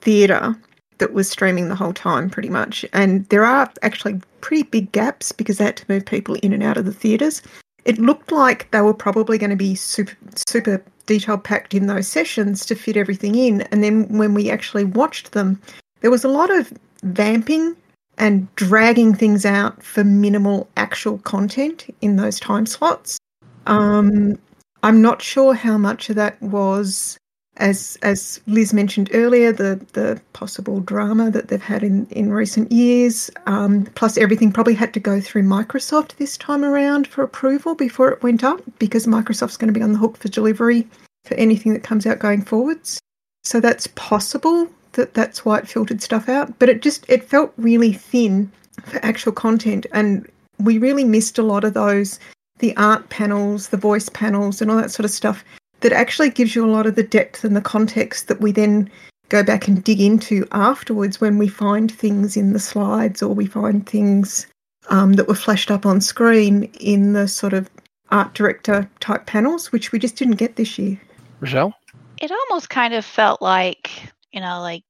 theater 0.00 0.56
that 0.98 1.12
was 1.12 1.28
streaming 1.28 1.68
the 1.68 1.74
whole 1.74 1.92
time, 1.92 2.30
pretty 2.30 2.48
much. 2.48 2.84
And 2.92 3.26
there 3.26 3.44
are 3.44 3.70
actually 3.82 4.20
pretty 4.40 4.62
big 4.62 4.92
gaps 4.92 5.32
because 5.32 5.58
they 5.58 5.64
had 5.64 5.76
to 5.78 5.84
move 5.88 6.06
people 6.06 6.36
in 6.36 6.52
and 6.52 6.62
out 6.62 6.76
of 6.76 6.84
the 6.84 6.92
theatres. 6.92 7.42
It 7.84 7.98
looked 7.98 8.32
like 8.32 8.70
they 8.70 8.80
were 8.80 8.94
probably 8.94 9.38
going 9.38 9.50
to 9.50 9.56
be 9.56 9.74
super, 9.74 10.16
super 10.48 10.82
detail 11.06 11.38
packed 11.38 11.74
in 11.74 11.86
those 11.86 12.06
sessions 12.06 12.64
to 12.66 12.74
fit 12.74 12.96
everything 12.96 13.34
in. 13.34 13.62
And 13.62 13.82
then 13.82 14.06
when 14.16 14.34
we 14.34 14.50
actually 14.50 14.84
watched 14.84 15.32
them, 15.32 15.60
there 16.00 16.10
was 16.10 16.24
a 16.24 16.28
lot 16.28 16.50
of 16.50 16.72
vamping 17.02 17.76
and 18.18 18.54
dragging 18.54 19.14
things 19.14 19.46
out 19.46 19.82
for 19.82 20.04
minimal 20.04 20.68
actual 20.76 21.18
content 21.18 21.86
in 22.00 22.16
those 22.16 22.38
time 22.38 22.66
slots. 22.66 23.18
Um, 23.66 24.38
I'm 24.82 25.02
not 25.02 25.22
sure 25.22 25.54
how 25.54 25.78
much 25.78 26.10
of 26.10 26.16
that 26.16 26.40
was 26.42 27.18
as 27.60 27.98
as 28.02 28.40
Liz 28.46 28.72
mentioned 28.72 29.10
earlier, 29.12 29.52
the 29.52 29.80
the 29.92 30.20
possible 30.32 30.80
drama 30.80 31.30
that 31.30 31.48
they've 31.48 31.62
had 31.62 31.82
in 31.84 32.06
in 32.06 32.32
recent 32.32 32.72
years, 32.72 33.30
um, 33.46 33.84
plus 33.94 34.18
everything 34.18 34.50
probably 34.50 34.74
had 34.74 34.92
to 34.94 35.00
go 35.00 35.20
through 35.20 35.42
Microsoft 35.42 36.16
this 36.16 36.36
time 36.36 36.64
around 36.64 37.06
for 37.06 37.22
approval 37.22 37.74
before 37.74 38.10
it 38.10 38.22
went 38.22 38.42
up, 38.42 38.60
because 38.78 39.06
Microsoft's 39.06 39.56
going 39.56 39.72
to 39.72 39.78
be 39.78 39.84
on 39.84 39.92
the 39.92 39.98
hook 39.98 40.16
for 40.16 40.28
delivery 40.28 40.88
for 41.24 41.34
anything 41.34 41.72
that 41.74 41.84
comes 41.84 42.06
out 42.06 42.18
going 42.18 42.42
forwards. 42.42 42.98
So 43.44 43.60
that's 43.60 43.86
possible 43.88 44.68
that 44.92 45.14
that's 45.14 45.44
why 45.44 45.58
it 45.58 45.68
filtered 45.68 46.02
stuff 46.02 46.28
out, 46.28 46.58
but 46.58 46.68
it 46.68 46.82
just 46.82 47.04
it 47.08 47.22
felt 47.22 47.52
really 47.56 47.92
thin 47.92 48.50
for 48.84 49.04
actual 49.04 49.32
content, 49.32 49.86
and 49.92 50.26
we 50.58 50.78
really 50.78 51.04
missed 51.04 51.38
a 51.38 51.42
lot 51.42 51.64
of 51.64 51.74
those 51.74 52.18
the 52.58 52.76
art 52.76 53.08
panels, 53.08 53.68
the 53.68 53.76
voice 53.76 54.08
panels, 54.10 54.60
and 54.60 54.70
all 54.70 54.76
that 54.76 54.90
sort 54.90 55.04
of 55.04 55.10
stuff 55.10 55.44
that 55.80 55.92
actually 55.92 56.30
gives 56.30 56.54
you 56.54 56.64
a 56.64 56.70
lot 56.70 56.86
of 56.86 56.94
the 56.94 57.02
depth 57.02 57.44
and 57.44 57.56
the 57.56 57.60
context 57.60 58.28
that 58.28 58.40
we 58.40 58.52
then 58.52 58.90
go 59.28 59.42
back 59.42 59.68
and 59.68 59.82
dig 59.84 60.00
into 60.00 60.46
afterwards 60.52 61.20
when 61.20 61.38
we 61.38 61.48
find 61.48 61.90
things 61.90 62.36
in 62.36 62.52
the 62.52 62.58
slides 62.58 63.22
or 63.22 63.34
we 63.34 63.46
find 63.46 63.88
things 63.88 64.46
um, 64.88 65.14
that 65.14 65.28
were 65.28 65.34
flashed 65.34 65.70
up 65.70 65.86
on 65.86 66.00
screen 66.00 66.64
in 66.80 67.12
the 67.12 67.28
sort 67.28 67.52
of 67.52 67.70
art 68.10 68.34
director 68.34 68.90
type 68.98 69.26
panels, 69.26 69.70
which 69.70 69.92
we 69.92 69.98
just 69.98 70.16
didn't 70.16 70.34
get 70.34 70.56
this 70.56 70.78
year. 70.78 71.00
Rachelle? 71.40 71.72
It 72.20 72.30
almost 72.30 72.68
kind 72.68 72.92
of 72.92 73.04
felt 73.04 73.40
like, 73.40 73.90
you 74.32 74.40
know, 74.40 74.60
like 74.60 74.82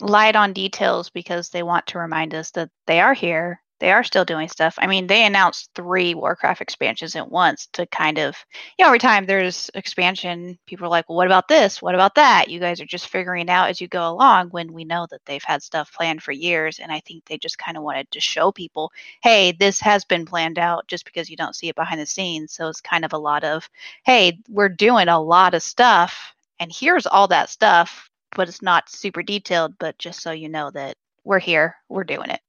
light 0.00 0.36
on 0.36 0.52
details 0.52 1.10
because 1.10 1.50
they 1.50 1.62
want 1.62 1.88
to 1.88 1.98
remind 1.98 2.34
us 2.34 2.52
that 2.52 2.70
they 2.86 3.00
are 3.00 3.14
here 3.14 3.60
they 3.80 3.92
are 3.92 4.04
still 4.04 4.24
doing 4.24 4.48
stuff. 4.48 4.74
I 4.78 4.86
mean, 4.86 5.06
they 5.06 5.24
announced 5.24 5.70
three 5.74 6.14
Warcraft 6.14 6.60
expansions 6.60 7.14
at 7.16 7.30
once 7.30 7.66
to 7.74 7.86
kind 7.86 8.18
of, 8.18 8.36
you 8.78 8.84
know, 8.84 8.88
every 8.88 8.98
time 8.98 9.26
there's 9.26 9.70
expansion, 9.74 10.58
people 10.66 10.86
are 10.86 10.90
like, 10.90 11.08
well, 11.08 11.16
what 11.16 11.26
about 11.26 11.48
this? 11.48 11.80
What 11.80 11.94
about 11.94 12.14
that? 12.16 12.48
You 12.48 12.60
guys 12.60 12.80
are 12.80 12.86
just 12.86 13.08
figuring 13.08 13.48
out 13.48 13.68
as 13.68 13.80
you 13.80 13.88
go 13.88 14.08
along 14.08 14.48
when 14.50 14.72
we 14.72 14.84
know 14.84 15.06
that 15.10 15.24
they've 15.26 15.42
had 15.44 15.62
stuff 15.62 15.92
planned 15.92 16.22
for 16.22 16.32
years. 16.32 16.78
And 16.78 16.90
I 16.90 17.00
think 17.00 17.24
they 17.24 17.38
just 17.38 17.58
kind 17.58 17.76
of 17.76 17.82
wanted 17.82 18.10
to 18.10 18.20
show 18.20 18.50
people, 18.50 18.92
hey, 19.22 19.52
this 19.52 19.80
has 19.80 20.04
been 20.04 20.26
planned 20.26 20.58
out 20.58 20.86
just 20.88 21.04
because 21.04 21.30
you 21.30 21.36
don't 21.36 21.56
see 21.56 21.68
it 21.68 21.76
behind 21.76 22.00
the 22.00 22.06
scenes. 22.06 22.52
So 22.52 22.68
it's 22.68 22.80
kind 22.80 23.04
of 23.04 23.12
a 23.12 23.18
lot 23.18 23.44
of, 23.44 23.68
hey, 24.04 24.38
we're 24.48 24.68
doing 24.68 25.08
a 25.08 25.20
lot 25.20 25.54
of 25.54 25.62
stuff. 25.62 26.34
And 26.60 26.72
here's 26.74 27.06
all 27.06 27.28
that 27.28 27.50
stuff, 27.50 28.10
but 28.34 28.48
it's 28.48 28.62
not 28.62 28.90
super 28.90 29.22
detailed, 29.22 29.78
but 29.78 29.98
just 29.98 30.20
so 30.22 30.32
you 30.32 30.48
know 30.48 30.70
that 30.72 30.96
we're 31.24 31.38
here, 31.38 31.76
we're 31.88 32.04
doing 32.04 32.30
it. 32.30 32.40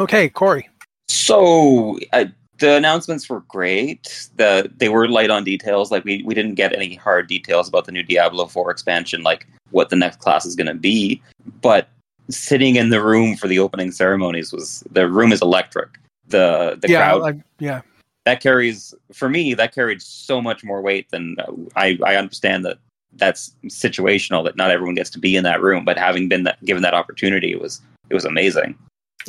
Okay, 0.00 0.28
Cory. 0.28 0.68
So 1.08 1.98
uh, 2.12 2.26
the 2.58 2.76
announcements 2.76 3.28
were 3.28 3.40
great. 3.48 4.28
The 4.36 4.70
they 4.76 4.88
were 4.88 5.08
light 5.08 5.30
on 5.30 5.44
details. 5.44 5.90
Like 5.90 6.04
we 6.04 6.22
we 6.22 6.34
didn't 6.34 6.54
get 6.54 6.72
any 6.72 6.94
hard 6.94 7.26
details 7.26 7.68
about 7.68 7.86
the 7.86 7.92
new 7.92 8.02
Diablo 8.02 8.46
Four 8.46 8.70
expansion, 8.70 9.22
like 9.22 9.46
what 9.70 9.90
the 9.90 9.96
next 9.96 10.20
class 10.20 10.44
is 10.44 10.54
going 10.54 10.66
to 10.66 10.74
be. 10.74 11.22
But 11.60 11.88
sitting 12.30 12.76
in 12.76 12.90
the 12.90 13.02
room 13.02 13.36
for 13.36 13.48
the 13.48 13.58
opening 13.58 13.90
ceremonies 13.90 14.52
was 14.52 14.84
the 14.90 15.08
room 15.08 15.32
is 15.32 15.42
electric. 15.42 15.98
The 16.28 16.78
the 16.80 16.88
yeah, 16.88 16.98
crowd, 16.98 17.22
I, 17.22 17.42
yeah, 17.58 17.80
that 18.24 18.40
carries 18.40 18.94
for 19.12 19.28
me 19.28 19.54
that 19.54 19.74
carried 19.74 20.02
so 20.02 20.40
much 20.40 20.62
more 20.62 20.82
weight 20.82 21.10
than 21.10 21.36
uh, 21.38 21.52
I 21.76 21.98
I 22.04 22.16
understand 22.16 22.64
that 22.66 22.78
that's 23.14 23.54
situational 23.66 24.44
that 24.44 24.56
not 24.56 24.70
everyone 24.70 24.94
gets 24.94 25.10
to 25.10 25.18
be 25.18 25.34
in 25.34 25.44
that 25.44 25.62
room, 25.62 25.84
but 25.84 25.96
having 25.96 26.28
been 26.28 26.44
that, 26.44 26.62
given 26.64 26.82
that 26.82 26.94
opportunity, 26.94 27.52
it 27.52 27.60
was 27.60 27.80
it 28.10 28.14
was 28.14 28.24
amazing. 28.24 28.78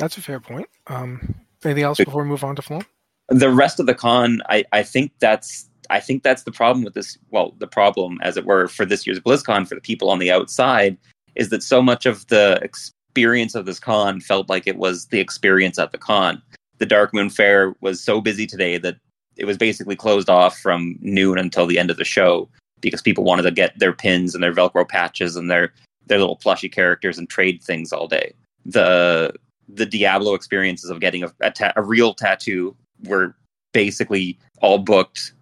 That's 0.00 0.16
a 0.16 0.22
fair 0.22 0.40
point. 0.40 0.66
Um, 0.86 1.34
anything 1.62 1.84
else 1.84 1.98
before 1.98 2.22
we 2.22 2.28
move 2.28 2.42
on 2.42 2.56
to 2.56 2.62
Flan? 2.62 2.86
The 3.28 3.50
rest 3.50 3.78
of 3.78 3.86
the 3.86 3.94
con, 3.94 4.40
I, 4.48 4.64
I 4.72 4.82
think 4.82 5.12
that's 5.20 5.68
I 5.90 6.00
think 6.00 6.22
that's 6.22 6.44
the 6.44 6.52
problem 6.52 6.84
with 6.84 6.94
this. 6.94 7.18
Well, 7.30 7.54
the 7.58 7.66
problem, 7.66 8.18
as 8.22 8.36
it 8.36 8.46
were, 8.46 8.68
for 8.68 8.86
this 8.86 9.06
year's 9.06 9.20
BlizzCon 9.20 9.68
for 9.68 9.74
the 9.74 9.80
people 9.80 10.08
on 10.08 10.18
the 10.18 10.30
outside 10.30 10.96
is 11.34 11.50
that 11.50 11.62
so 11.62 11.82
much 11.82 12.06
of 12.06 12.26
the 12.28 12.58
experience 12.62 13.54
of 13.54 13.66
this 13.66 13.78
con 13.78 14.20
felt 14.20 14.48
like 14.48 14.66
it 14.66 14.78
was 14.78 15.06
the 15.06 15.20
experience 15.20 15.78
at 15.78 15.92
the 15.92 15.98
con. 15.98 16.40
The 16.78 16.86
Darkmoon 16.86 17.30
Faire 17.30 17.74
was 17.80 18.02
so 18.02 18.20
busy 18.20 18.46
today 18.46 18.78
that 18.78 18.96
it 19.36 19.44
was 19.44 19.58
basically 19.58 19.96
closed 19.96 20.30
off 20.30 20.58
from 20.58 20.96
noon 21.00 21.38
until 21.38 21.66
the 21.66 21.78
end 21.78 21.90
of 21.90 21.98
the 21.98 22.04
show 22.04 22.48
because 22.80 23.02
people 23.02 23.24
wanted 23.24 23.42
to 23.42 23.50
get 23.50 23.78
their 23.78 23.92
pins 23.92 24.34
and 24.34 24.42
their 24.42 24.54
Velcro 24.54 24.88
patches 24.88 25.36
and 25.36 25.50
their 25.50 25.72
their 26.06 26.18
little 26.18 26.36
plushy 26.36 26.68
characters 26.68 27.18
and 27.18 27.28
trade 27.28 27.62
things 27.62 27.92
all 27.92 28.08
day. 28.08 28.32
The 28.64 29.32
the 29.74 29.86
Diablo 29.86 30.34
experiences 30.34 30.90
of 30.90 31.00
getting 31.00 31.22
a, 31.22 31.32
a, 31.40 31.50
ta- 31.50 31.72
a 31.76 31.82
real 31.82 32.14
tattoo 32.14 32.76
were 33.04 33.34
basically 33.72 34.38
all 34.60 34.78
booked 34.78 35.32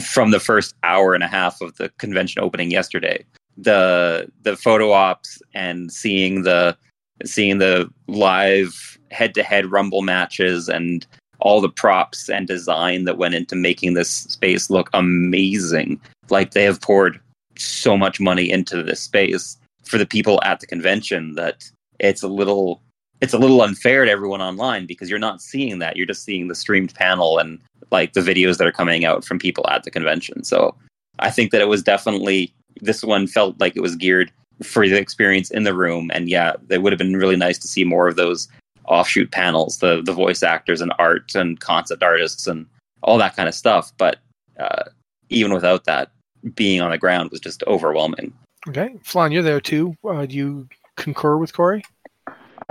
from 0.00 0.30
the 0.30 0.40
first 0.40 0.74
hour 0.82 1.14
and 1.14 1.24
a 1.24 1.28
half 1.28 1.60
of 1.60 1.76
the 1.76 1.88
convention 1.98 2.42
opening 2.42 2.70
yesterday. 2.70 3.24
The 3.56 4.30
the 4.42 4.56
photo 4.56 4.92
ops 4.92 5.42
and 5.54 5.92
seeing 5.92 6.42
the 6.42 6.76
seeing 7.24 7.58
the 7.58 7.90
live 8.08 8.98
head 9.10 9.34
to 9.34 9.42
head 9.42 9.70
rumble 9.70 10.02
matches 10.02 10.68
and 10.68 11.06
all 11.40 11.60
the 11.60 11.68
props 11.68 12.30
and 12.30 12.46
design 12.46 13.04
that 13.04 13.18
went 13.18 13.34
into 13.34 13.56
making 13.56 13.94
this 13.94 14.10
space 14.10 14.70
look 14.70 14.88
amazing. 14.94 16.00
Like 16.30 16.52
they 16.52 16.64
have 16.64 16.80
poured 16.80 17.20
so 17.58 17.96
much 17.96 18.20
money 18.20 18.50
into 18.50 18.82
this 18.82 19.00
space 19.00 19.58
for 19.84 19.98
the 19.98 20.06
people 20.06 20.40
at 20.44 20.60
the 20.60 20.66
convention 20.66 21.34
that 21.34 21.70
it's 21.98 22.22
a 22.22 22.28
little 22.28 22.80
it's 23.22 23.32
a 23.32 23.38
little 23.38 23.62
unfair 23.62 24.04
to 24.04 24.10
everyone 24.10 24.42
online 24.42 24.84
because 24.84 25.08
you're 25.08 25.18
not 25.18 25.40
seeing 25.40 25.78
that. 25.78 25.96
You're 25.96 26.06
just 26.06 26.24
seeing 26.24 26.48
the 26.48 26.56
streamed 26.56 26.92
panel 26.94 27.38
and 27.38 27.60
like 27.92 28.14
the 28.14 28.20
videos 28.20 28.58
that 28.58 28.66
are 28.66 28.72
coming 28.72 29.04
out 29.04 29.24
from 29.24 29.38
people 29.38 29.64
at 29.70 29.84
the 29.84 29.92
convention. 29.92 30.42
So 30.42 30.74
I 31.20 31.30
think 31.30 31.52
that 31.52 31.60
it 31.60 31.68
was 31.68 31.84
definitely 31.84 32.52
this 32.80 33.04
one 33.04 33.28
felt 33.28 33.60
like 33.60 33.76
it 33.76 33.80
was 33.80 33.94
geared 33.94 34.32
for 34.64 34.88
the 34.88 34.98
experience 34.98 35.52
in 35.52 35.62
the 35.62 35.72
room. 35.72 36.10
And 36.12 36.28
yeah, 36.28 36.54
it 36.68 36.82
would 36.82 36.92
have 36.92 36.98
been 36.98 37.16
really 37.16 37.36
nice 37.36 37.58
to 37.58 37.68
see 37.68 37.84
more 37.84 38.08
of 38.08 38.16
those 38.16 38.48
offshoot 38.86 39.30
panels, 39.30 39.78
the 39.78 40.02
the 40.02 40.12
voice 40.12 40.42
actors 40.42 40.80
and 40.80 40.92
art 40.98 41.32
and 41.36 41.60
concept 41.60 42.02
artists 42.02 42.48
and 42.48 42.66
all 43.02 43.18
that 43.18 43.36
kind 43.36 43.48
of 43.48 43.54
stuff. 43.54 43.92
But 43.98 44.18
uh, 44.58 44.84
even 45.28 45.52
without 45.52 45.84
that, 45.84 46.10
being 46.56 46.80
on 46.80 46.90
the 46.90 46.98
ground 46.98 47.30
was 47.30 47.40
just 47.40 47.62
overwhelming. 47.68 48.32
Okay, 48.68 48.96
Flan, 49.04 49.30
you're 49.30 49.44
there 49.44 49.60
too. 49.60 49.94
Uh, 50.04 50.26
do 50.26 50.34
you 50.34 50.68
concur 50.96 51.36
with 51.36 51.52
Cory? 51.52 51.84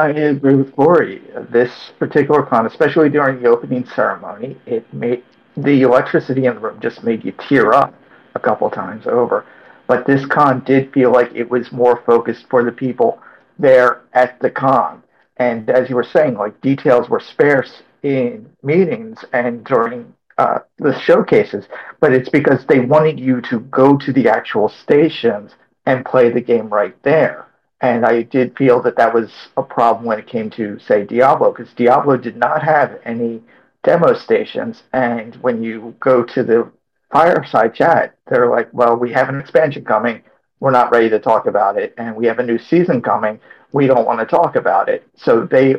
I 0.01 0.10
agree 0.10 0.55
with 0.55 0.75
Cory. 0.75 1.22
This 1.51 1.72
particular 2.00 2.41
con, 2.43 2.65
especially 2.65 3.10
during 3.10 3.41
the 3.41 3.50
opening 3.50 3.86
ceremony, 3.86 4.58
it 4.65 4.91
made 4.93 5.24
the 5.55 5.84
electricity 5.84 6.46
in 6.46 6.55
the 6.55 6.60
room 6.60 6.79
just 6.79 7.03
made 7.03 7.24
you 7.24 7.34
tear 7.34 7.74
up 7.74 7.93
a 8.34 8.39
couple 8.39 8.70
times 8.72 9.05
over. 9.05 9.46
But 9.86 10.08
this 10.08 10.25
con 10.25 10.63
did 10.63 10.91
feel 10.91 11.12
like 11.12 11.31
it 11.36 11.50
was 11.50 11.72
more 11.72 12.01
focused 12.05 12.48
for 12.50 12.63
the 12.63 12.72
people 12.72 13.20
there 13.60 14.01
at 14.13 14.39
the 14.39 14.50
con. 14.50 15.03
And 15.38 15.70
as 15.70 15.88
you 15.89 15.96
were 15.96 16.03
saying, 16.03 16.36
like 16.36 16.60
details 16.62 17.08
were 17.08 17.20
sparse 17.20 17.84
in 18.01 18.50
meetings 18.63 19.24
and 19.34 19.63
during 19.63 20.13
uh, 20.39 20.60
the 20.79 20.98
showcases, 21.00 21.65
but 22.00 22.12
it's 22.12 22.29
because 22.29 22.65
they 22.65 22.79
wanted 22.79 23.20
you 23.20 23.41
to 23.41 23.60
go 23.60 23.98
to 23.98 24.12
the 24.12 24.27
actual 24.29 24.70
stations 24.70 25.51
and 25.86 26.05
play 26.05 26.31
the 26.31 26.41
game 26.41 26.70
right 26.70 26.96
there. 27.03 27.46
And 27.82 28.06
I 28.06 28.22
did 28.22 28.56
feel 28.56 28.82
that 28.84 28.98
that 28.98 29.14
was 29.14 29.32
a 29.58 29.64
problem 29.64 30.06
when 30.06 30.20
it 30.20 30.28
came 30.28 30.52
to, 30.52 30.78
say, 30.80 31.04
Diablo, 31.04 31.52
because 31.52 31.74
Diablo 31.74 32.16
did 32.16 32.38
not 32.38 32.64
have 32.64 33.00
any 33.06 33.42
demo 33.84 34.14
stations. 34.14 34.84
And 34.94 35.36
when 35.38 35.64
you 35.64 35.96
go 36.00 36.24
to 36.24 36.44
the 36.44 36.72
fireside 37.12 37.74
chat, 37.74 38.16
they're 38.28 38.50
like, 38.50 38.70
well, 38.72 38.96
we 38.96 39.12
have 39.14 39.30
an 39.30 39.40
expansion 39.40 39.84
coming. 39.84 40.22
We're 40.60 40.72
not 40.72 40.92
ready 40.92 41.10
to 41.10 41.20
talk 41.20 41.48
about 41.48 41.76
it. 41.76 41.96
And 41.98 42.16
we 42.16 42.28
have 42.28 42.38
a 42.38 42.46
new 42.46 42.60
season 42.60 43.02
coming. 43.02 43.40
We 43.72 43.88
don't 43.88 44.06
want 44.06 44.20
to 44.20 44.28
talk 44.28 44.56
about 44.56 44.88
it. 44.88 45.08
So 45.16 45.46
they 45.46 45.78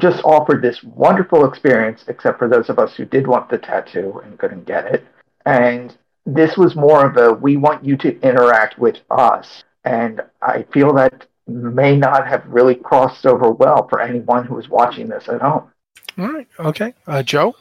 just 0.00 0.24
offered 0.24 0.60
this 0.60 0.82
wonderful 0.82 1.44
experience, 1.44 2.04
except 2.08 2.40
for 2.40 2.48
those 2.48 2.68
of 2.68 2.80
us 2.80 2.96
who 2.96 3.04
did 3.04 3.28
want 3.28 3.48
the 3.48 3.58
tattoo 3.58 4.20
and 4.24 4.36
couldn't 4.40 4.66
get 4.66 4.86
it. 4.86 5.04
And 5.46 5.96
this 6.26 6.56
was 6.56 6.74
more 6.74 7.06
of 7.06 7.16
a 7.16 7.32
we 7.32 7.56
want 7.56 7.84
you 7.84 7.96
to 7.98 8.20
interact 8.22 8.76
with 8.76 8.96
us. 9.08 9.62
And 9.84 10.20
I 10.42 10.64
feel 10.72 10.92
that 10.94 11.26
may 11.46 11.96
not 11.96 12.26
have 12.26 12.44
really 12.46 12.74
crossed 12.74 13.26
over 13.26 13.50
well 13.50 13.86
for 13.88 14.00
anyone 14.00 14.46
who 14.46 14.54
was 14.54 14.68
watching 14.68 15.08
this 15.08 15.28
at 15.28 15.40
home. 15.40 15.70
All 16.18 16.28
right. 16.28 16.48
Okay. 16.58 16.94
Uh, 17.06 17.22
Joe? 17.22 17.54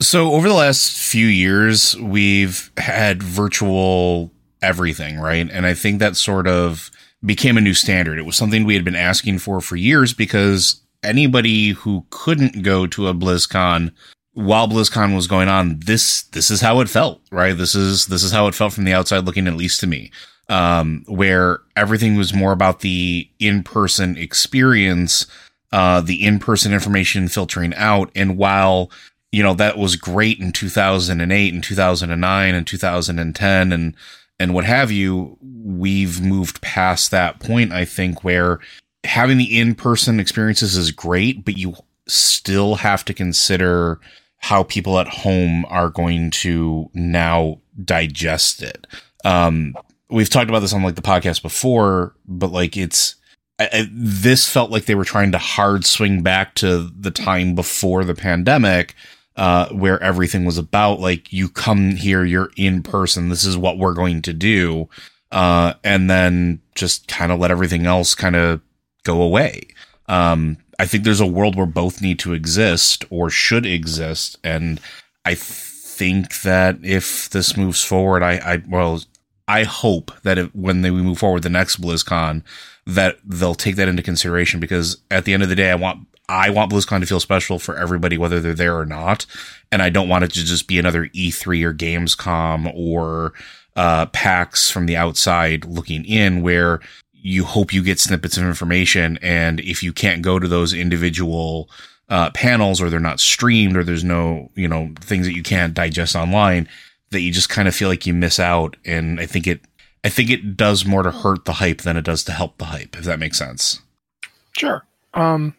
So, 0.00 0.32
over 0.32 0.48
the 0.48 0.54
last 0.54 0.98
few 0.98 1.26
years, 1.26 1.96
we've 1.96 2.70
had 2.76 3.22
virtual 3.22 4.32
everything, 4.60 5.18
right? 5.18 5.48
And 5.50 5.66
I 5.66 5.74
think 5.74 5.98
that 5.98 6.16
sort 6.16 6.46
of 6.46 6.90
became 7.24 7.56
a 7.56 7.60
new 7.60 7.74
standard. 7.74 8.18
It 8.18 8.26
was 8.26 8.36
something 8.36 8.64
we 8.64 8.74
had 8.74 8.84
been 8.84 8.96
asking 8.96 9.38
for 9.38 9.60
for 9.60 9.76
years 9.76 10.12
because 10.12 10.82
anybody 11.02 11.70
who 11.70 12.06
couldn't 12.10 12.62
go 12.62 12.86
to 12.88 13.08
a 13.08 13.14
BlizzCon 13.14 13.92
while 14.32 14.68
BlizzCon 14.68 15.14
was 15.14 15.28
going 15.28 15.48
on, 15.48 15.78
this 15.78 16.22
this 16.22 16.50
is 16.50 16.60
how 16.60 16.80
it 16.80 16.88
felt, 16.88 17.20
right? 17.30 17.56
This 17.56 17.74
is 17.74 18.06
this 18.06 18.24
is 18.24 18.32
how 18.32 18.48
it 18.48 18.54
felt 18.54 18.72
from 18.72 18.84
the 18.84 18.92
outside 18.92 19.24
looking, 19.24 19.46
at 19.46 19.56
least 19.56 19.80
to 19.80 19.86
me. 19.86 20.10
Um, 20.48 21.04
where 21.08 21.60
everything 21.74 22.16
was 22.16 22.34
more 22.34 22.52
about 22.52 22.80
the 22.80 23.30
in-person 23.38 24.18
experience, 24.18 25.26
uh, 25.72 26.02
the 26.02 26.24
in-person 26.24 26.72
information 26.72 27.28
filtering 27.28 27.74
out. 27.74 28.10
And 28.14 28.36
while, 28.36 28.90
you 29.32 29.42
know, 29.42 29.54
that 29.54 29.78
was 29.78 29.96
great 29.96 30.38
in 30.40 30.52
2008 30.52 31.54
and 31.54 31.64
2009 31.64 32.54
and 32.54 32.66
2010 32.66 33.72
and, 33.72 33.96
and 34.38 34.52
what 34.52 34.64
have 34.64 34.90
you, 34.90 35.38
we've 35.40 36.20
moved 36.20 36.60
past 36.60 37.10
that 37.10 37.40
point, 37.40 37.72
I 37.72 37.86
think, 37.86 38.22
where 38.22 38.60
having 39.04 39.38
the 39.38 39.58
in-person 39.58 40.20
experiences 40.20 40.76
is 40.76 40.90
great, 40.90 41.44
but 41.44 41.56
you 41.56 41.74
still 42.06 42.76
have 42.76 43.04
to 43.06 43.14
consider 43.14 43.98
how 44.38 44.62
people 44.62 44.98
at 44.98 45.08
home 45.08 45.64
are 45.68 45.88
going 45.88 46.30
to 46.30 46.90
now 46.92 47.58
digest 47.82 48.62
it. 48.62 48.86
Um, 49.24 49.74
we've 50.10 50.30
talked 50.30 50.48
about 50.48 50.60
this 50.60 50.72
on 50.72 50.82
like 50.82 50.94
the 50.94 51.02
podcast 51.02 51.42
before, 51.42 52.14
but 52.26 52.52
like 52.52 52.76
it's 52.76 53.16
I, 53.58 53.68
I, 53.72 53.88
this 53.90 54.48
felt 54.48 54.70
like 54.70 54.86
they 54.86 54.94
were 54.94 55.04
trying 55.04 55.32
to 55.32 55.38
hard 55.38 55.84
swing 55.84 56.22
back 56.22 56.54
to 56.56 56.90
the 56.98 57.10
time 57.10 57.54
before 57.54 58.04
the 58.04 58.14
pandemic, 58.14 58.94
uh, 59.36 59.68
where 59.68 60.02
everything 60.02 60.44
was 60.44 60.58
about 60.58 61.00
like 61.00 61.32
you 61.32 61.48
come 61.48 61.92
here, 61.92 62.24
you're 62.24 62.50
in 62.56 62.82
person. 62.82 63.28
This 63.28 63.44
is 63.44 63.56
what 63.56 63.78
we're 63.78 63.94
going 63.94 64.22
to 64.22 64.32
do, 64.32 64.88
uh, 65.30 65.74
and 65.82 66.10
then 66.10 66.60
just 66.74 67.08
kind 67.08 67.32
of 67.32 67.38
let 67.38 67.50
everything 67.50 67.86
else 67.86 68.14
kind 68.14 68.36
of 68.36 68.60
go 69.04 69.22
away. 69.22 69.68
Um, 70.08 70.58
I 70.78 70.86
think 70.86 71.04
there's 71.04 71.20
a 71.20 71.26
world 71.26 71.56
where 71.56 71.66
both 71.66 72.02
need 72.02 72.18
to 72.20 72.32
exist 72.32 73.04
or 73.10 73.30
should 73.30 73.64
exist, 73.64 74.38
and 74.42 74.80
I 75.24 75.34
think 75.34 76.42
that 76.42 76.78
if 76.82 77.30
this 77.30 77.56
moves 77.56 77.84
forward, 77.84 78.22
I, 78.22 78.32
I 78.38 78.62
well, 78.68 79.00
I 79.46 79.64
hope 79.64 80.10
that 80.22 80.38
if, 80.38 80.54
when 80.54 80.82
they, 80.82 80.90
we 80.90 81.02
move 81.02 81.18
forward 81.18 81.42
the 81.42 81.50
next 81.50 81.80
BlizzCon, 81.80 82.42
that 82.86 83.18
they'll 83.24 83.54
take 83.54 83.76
that 83.76 83.88
into 83.88 84.02
consideration 84.02 84.60
because 84.60 84.98
at 85.10 85.24
the 85.24 85.34
end 85.34 85.42
of 85.42 85.48
the 85.48 85.56
day, 85.56 85.70
I 85.70 85.74
want 85.74 86.06
I 86.28 86.48
want 86.50 86.72
BlizzCon 86.72 87.00
to 87.00 87.06
feel 87.06 87.20
special 87.20 87.58
for 87.58 87.76
everybody, 87.76 88.16
whether 88.16 88.40
they're 88.40 88.54
there 88.54 88.78
or 88.78 88.86
not, 88.86 89.26
and 89.70 89.82
I 89.82 89.90
don't 89.90 90.08
want 90.08 90.24
it 90.24 90.32
to 90.32 90.44
just 90.44 90.66
be 90.66 90.78
another 90.78 91.08
E3 91.08 91.62
or 91.62 91.74
Gamescom 91.74 92.72
or 92.74 93.34
uh, 93.76 94.06
PAX 94.06 94.70
from 94.70 94.86
the 94.86 94.96
outside 94.96 95.66
looking 95.66 96.04
in, 96.06 96.40
where 96.40 96.80
you 97.12 97.44
hope 97.44 97.72
you 97.74 97.82
get 97.82 98.00
snippets 98.00 98.38
of 98.38 98.44
information, 98.44 99.18
and 99.20 99.60
if 99.60 99.82
you 99.82 99.92
can't 99.92 100.22
go 100.22 100.38
to 100.38 100.48
those 100.48 100.72
individual 100.72 101.68
uh, 102.08 102.30
panels 102.30 102.80
or 102.80 102.88
they're 102.88 103.00
not 103.00 103.20
streamed 103.20 103.76
or 103.76 103.84
there's 103.84 104.04
no 104.04 104.50
you 104.54 104.68
know 104.68 104.92
things 105.00 105.26
that 105.26 105.34
you 105.34 105.42
can't 105.42 105.74
digest 105.74 106.14
online 106.14 106.68
that 107.14 107.22
you 107.22 107.32
just 107.32 107.48
kind 107.48 107.66
of 107.66 107.74
feel 107.74 107.88
like 107.88 108.06
you 108.06 108.12
miss 108.12 108.38
out. 108.38 108.76
And 108.84 109.18
I 109.18 109.26
think 109.26 109.46
it, 109.46 109.62
I 110.04 110.10
think 110.10 110.30
it 110.30 110.56
does 110.56 110.84
more 110.84 111.02
to 111.02 111.10
hurt 111.10 111.46
the 111.46 111.54
hype 111.54 111.82
than 111.82 111.96
it 111.96 112.04
does 112.04 112.22
to 112.24 112.32
help 112.32 112.58
the 112.58 112.66
hype, 112.66 112.96
if 112.96 113.04
that 113.04 113.18
makes 113.18 113.38
sense. 113.38 113.80
Sure. 114.56 114.84
Um, 115.14 115.54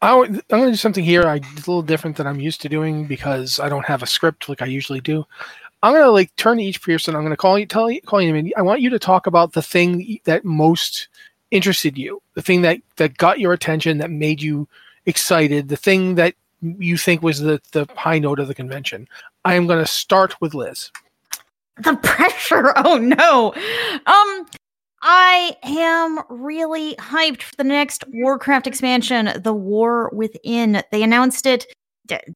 I, 0.00 0.14
am 0.14 0.40
going 0.48 0.64
to 0.64 0.70
do 0.70 0.76
something 0.76 1.04
here. 1.04 1.24
I, 1.24 1.36
a 1.36 1.54
little 1.56 1.82
different 1.82 2.16
than 2.16 2.26
I'm 2.26 2.40
used 2.40 2.60
to 2.62 2.68
doing 2.68 3.06
because 3.06 3.60
I 3.60 3.68
don't 3.68 3.86
have 3.86 4.02
a 4.02 4.06
script 4.06 4.48
like 4.48 4.62
I 4.62 4.66
usually 4.66 5.00
do. 5.00 5.24
I'm 5.82 5.92
going 5.92 6.04
to 6.04 6.10
like 6.10 6.34
turn 6.36 6.58
to 6.58 6.64
each 6.64 6.82
person. 6.82 7.14
I'm 7.14 7.22
going 7.22 7.30
to 7.30 7.36
call 7.36 7.58
you, 7.58 7.66
tell 7.66 7.90
you, 7.90 8.00
call 8.02 8.22
you. 8.22 8.52
I 8.56 8.62
want 8.62 8.80
you 8.80 8.90
to 8.90 8.98
talk 8.98 9.26
about 9.26 9.52
the 9.52 9.62
thing 9.62 10.20
that 10.24 10.44
most 10.44 11.08
interested 11.50 11.98
you, 11.98 12.22
the 12.34 12.42
thing 12.42 12.62
that 12.62 12.80
that 12.96 13.16
got 13.16 13.40
your 13.40 13.52
attention, 13.52 13.98
that 13.98 14.10
made 14.10 14.40
you 14.40 14.68
excited, 15.06 15.68
the 15.68 15.76
thing 15.76 16.14
that 16.16 16.34
you 16.62 16.96
think 16.96 17.22
was 17.22 17.40
the 17.40 17.60
the 17.72 17.86
high 17.96 18.18
note 18.18 18.38
of 18.38 18.48
the 18.48 18.54
convention. 18.54 19.08
I 19.44 19.54
am 19.54 19.66
going 19.66 19.78
to 19.78 19.90
start 19.90 20.40
with 20.40 20.54
Liz. 20.54 20.90
The 21.78 21.96
pressure. 22.02 22.72
Oh 22.76 22.98
no. 22.98 23.52
Um 24.06 24.46
I 25.02 25.56
am 25.64 26.20
really 26.28 26.94
hyped 26.94 27.42
for 27.42 27.56
the 27.56 27.64
next 27.64 28.04
Warcraft 28.12 28.68
expansion, 28.68 29.30
The 29.42 29.52
War 29.52 30.10
Within. 30.14 30.82
They 30.92 31.02
announced 31.02 31.44
it. 31.44 31.66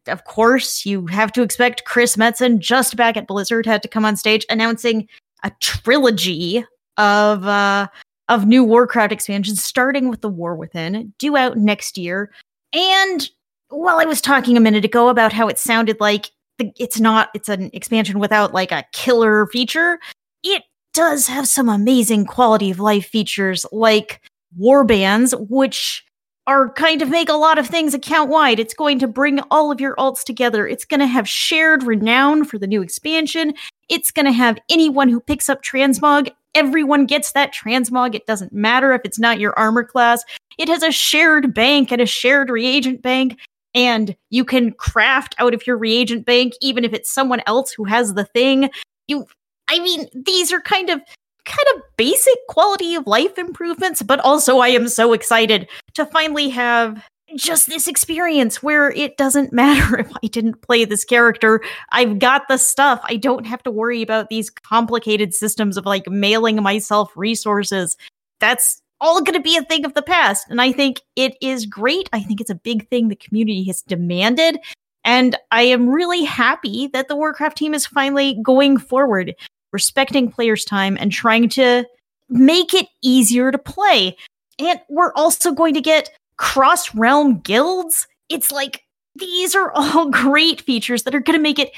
Of 0.09 0.25
course, 0.25 0.85
you 0.85 1.07
have 1.07 1.31
to 1.33 1.42
expect 1.42 1.85
Chris 1.85 2.16
Metzen, 2.16 2.59
just 2.59 2.97
back 2.97 3.16
at 3.16 3.29
Blizzard, 3.29 3.66
had 3.66 3.83
to 3.83 3.88
come 3.88 4.05
on 4.05 4.16
stage 4.16 4.45
announcing 4.51 5.07
a 5.45 5.53
trilogy 5.61 6.64
of 6.97 7.47
uh, 7.47 7.87
of 8.29 8.47
new 8.47 8.64
Warcraft 8.64 9.12
expansions, 9.12 9.62
starting 9.62 10.09
with 10.09 10.21
The 10.21 10.29
War 10.29 10.57
Within, 10.57 11.12
due 11.19 11.37
out 11.37 11.57
next 11.57 11.97
year. 11.97 12.33
And 12.73 13.29
while 13.69 13.99
I 13.99 14.05
was 14.05 14.21
talking 14.21 14.57
a 14.57 14.61
minute 14.61 14.85
ago 14.85 15.09
about 15.09 15.33
how 15.33 15.47
it 15.47 15.59
sounded 15.59 16.01
like 16.01 16.33
it's 16.59 17.01
not 17.01 17.31
it's 17.35 17.49
an 17.49 17.71
expansion 17.73 18.19
without 18.19 18.55
like 18.55 18.73
a 18.73 18.85
killer 18.92 19.47
feature. 19.47 19.99
It 20.42 20.62
does 20.95 21.27
have 21.27 21.47
some 21.47 21.69
amazing 21.69 22.27
quality 22.27 22.71
of 22.71 22.81
life 22.81 23.07
features 23.07 23.66
like 23.73 24.23
war 24.57 24.85
bands 24.85 25.35
which 25.49 26.03
are 26.47 26.73
kind 26.73 27.03
of 27.03 27.11
make 27.11 27.29
a 27.29 27.35
lot 27.35 27.59
of 27.59 27.66
things 27.66 27.92
account 27.92 28.31
wide. 28.31 28.61
It's 28.61 28.75
going 28.75 28.99
to 29.01 29.09
bring 29.09 29.40
all 29.51 29.73
of 29.73 29.81
your 29.81 29.97
alts 29.97 30.23
together. 30.23 30.66
It's 30.66 30.85
going 30.85 31.01
to 31.01 31.07
have 31.07 31.29
shared 31.29 31.83
renown 31.83 32.45
for 32.45 32.57
the 32.57 32.69
new 32.69 32.83
expansion. 32.83 33.53
It's 33.88 34.12
going 34.12 34.27
to 34.27 34.33
have 34.33 34.59
anyone 34.71 35.09
who 35.09 35.21
picks 35.21 35.49
up 35.49 35.62
transmog. 35.62 36.31
Everyone 36.55 37.05
gets 37.05 37.33
that 37.33 37.53
transmog. 37.53 38.14
It 38.14 38.27
doesn't 38.27 38.53
matter 38.53 38.92
if 38.92 39.03
it's 39.05 39.19
not 39.19 39.40
your 39.40 39.59
armor 39.59 39.85
class. 39.85 40.25
It 40.57 40.69
has 40.69 40.83
a 40.83 40.92
shared 40.92 41.53
bank 41.53 41.90
and 41.90 42.01
a 42.01 42.07
shared 42.07 42.49
reagent 42.49 43.03
bank 43.03 43.38
and 43.77 44.17
you 44.31 44.45
can 44.45 44.73
craft 44.73 45.37
out 45.39 45.55
of 45.55 45.67
your 45.67 45.77
reagent 45.77 46.25
bank 46.25 46.55
even 46.61 46.85
if 46.85 46.93
it's 46.93 47.12
someone 47.12 47.43
else 47.47 47.71
who 47.71 47.85
has 47.85 48.15
the 48.15 48.25
thing 48.25 48.69
you 49.07 49.25
i 49.69 49.79
mean 49.79 50.09
these 50.15 50.53
are 50.53 50.61
kind 50.61 50.91
of 50.91 51.01
kind 51.45 51.67
of 51.77 51.83
basic 51.97 52.35
quality 52.49 52.97
of 52.97 53.07
life 53.07 53.39
improvements 53.39 54.03
but 54.03 54.19
also 54.21 54.59
i 54.59 54.69
am 54.69 54.89
so 54.89 55.12
excited 55.12 55.69
to 55.95 56.05
finally 56.07 56.49
have 56.49 57.01
just 57.35 57.69
this 57.69 57.89
experience 57.89 58.62
where 58.62 58.91
it 58.91 59.17
doesn't 59.17 59.53
matter 59.53 59.99
if 59.99 60.11
I 60.23 60.29
didn't 60.29 60.62
play 60.62 60.85
this 60.85 61.05
character. 61.05 61.61
I've 61.91 62.19
got 62.19 62.47
the 62.49 62.57
stuff. 62.57 63.01
I 63.05 63.17
don't 63.17 63.47
have 63.47 63.62
to 63.65 63.71
worry 63.71 64.03
about 64.03 64.29
these 64.29 64.49
complicated 64.49 65.35
systems 65.35 65.77
of 65.77 65.87
like 65.87 66.09
mailing 66.09 66.62
myself 66.62 67.12
resources. 67.17 67.97
That's 68.39 68.81
all 69.01 69.23
going 69.23 69.35
to 69.35 69.41
be 69.41 69.57
a 69.57 69.63
thing 69.63 69.85
of 69.85 69.95
the 69.95 70.03
past. 70.03 70.47
And 70.49 70.61
I 70.61 70.73
think 70.73 71.01
it 71.17 71.37
is 71.41 71.67
great. 71.67 72.09
I 72.13 72.23
think 72.23 72.41
it's 72.41 72.51
a 72.51 72.55
big 72.55 72.89
thing 72.89 73.09
the 73.09 73.17
community 73.17 73.65
has 73.65 73.83
demanded. 73.83 74.59
And 75.05 75.37
I 75.53 75.63
am 75.63 75.89
really 75.89 76.25
happy 76.25 76.89
that 76.89 77.09
the 77.09 77.17
Warcraft 77.17 77.57
team 77.57 77.75
is 77.75 77.87
finally 77.87 78.39
going 78.43 78.77
forward, 78.77 79.35
respecting 79.73 80.31
players' 80.31 80.65
time 80.65 80.97
and 80.99 81.13
trying 81.13 81.49
to 81.51 81.85
make 82.29 82.75
it 82.75 82.89
easier 83.03 83.53
to 83.53 83.59
play. 83.59 84.17
And 84.59 84.81
we're 84.89 85.13
also 85.15 85.53
going 85.53 85.75
to 85.75 85.81
get 85.81 86.11
cross 86.39 86.95
realm 86.95 87.39
guilds. 87.41 88.09
It's 88.29 88.51
like 88.51 88.83
these 89.15 89.55
are 89.55 89.71
all 89.73 90.11
great 90.11 90.61
features 90.61 91.05
that 91.05 91.15
are 91.15 91.21
going 91.21 91.39
to 91.39 91.43
make 91.43 91.59
it 91.59 91.71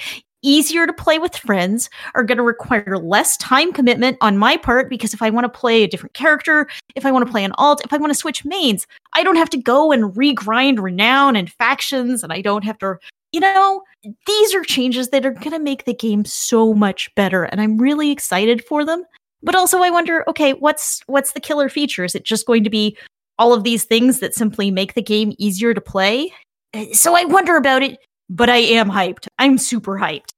easier 0.42 0.86
to 0.86 0.92
play 0.92 1.18
with 1.18 1.36
friends, 1.36 1.90
are 2.14 2.24
going 2.24 2.38
to 2.38 2.44
require 2.44 2.98
less 2.98 3.36
time 3.36 3.72
commitment 3.72 4.16
on 4.20 4.38
my 4.38 4.56
part 4.56 4.88
because 4.88 5.14
if 5.14 5.22
I 5.22 5.30
want 5.30 5.44
to 5.44 5.58
play 5.58 5.82
a 5.82 5.88
different 5.88 6.14
character, 6.14 6.68
if 6.94 7.04
I 7.04 7.12
want 7.12 7.26
to 7.26 7.30
play 7.30 7.44
an 7.44 7.52
alt, 7.58 7.80
if 7.84 7.92
I 7.92 7.96
want 7.96 8.10
to 8.10 8.18
switch 8.18 8.44
mains, 8.44 8.86
I 9.14 9.22
don't 9.22 9.36
have 9.36 9.50
to 9.50 9.58
go 9.58 9.92
and 9.92 10.14
regrind 10.14 10.80
renown 10.80 11.36
and 11.36 11.50
factions 11.52 12.22
and 12.22 12.32
I 12.32 12.40
don't 12.40 12.64
have 12.64 12.78
to 12.78 12.98
you 13.32 13.40
know, 13.40 13.82
these 14.26 14.54
are 14.54 14.62
changes 14.62 15.10
that 15.10 15.26
are 15.26 15.32
going 15.32 15.50
to 15.50 15.58
make 15.58 15.84
the 15.84 15.92
game 15.92 16.24
so 16.24 16.72
much 16.72 17.14
better 17.14 17.44
and 17.44 17.60
I'm 17.60 17.76
really 17.76 18.10
excited 18.10 18.64
for 18.64 18.84
them. 18.84 19.04
But 19.42 19.54
also 19.54 19.82
I 19.82 19.90
wonder, 19.90 20.24
okay, 20.28 20.54
what's 20.54 21.02
what's 21.06 21.32
the 21.32 21.40
killer 21.40 21.68
feature? 21.68 22.04
Is 22.04 22.14
it 22.14 22.24
just 22.24 22.46
going 22.46 22.64
to 22.64 22.70
be 22.70 22.96
all 23.38 23.52
of 23.52 23.64
these 23.64 23.84
things 23.84 24.20
that 24.20 24.34
simply 24.34 24.70
make 24.70 24.94
the 24.94 25.02
game 25.02 25.34
easier 25.38 25.74
to 25.74 25.80
play? 25.80 26.32
Eh, 26.72 26.92
so 26.92 27.14
I 27.14 27.24
wonder 27.24 27.56
about 27.56 27.82
it, 27.82 27.98
but 28.28 28.50
I 28.50 28.58
am 28.58 28.90
hyped. 28.90 29.28
I'm 29.38 29.58
super 29.58 29.98
hyped. 29.98 30.30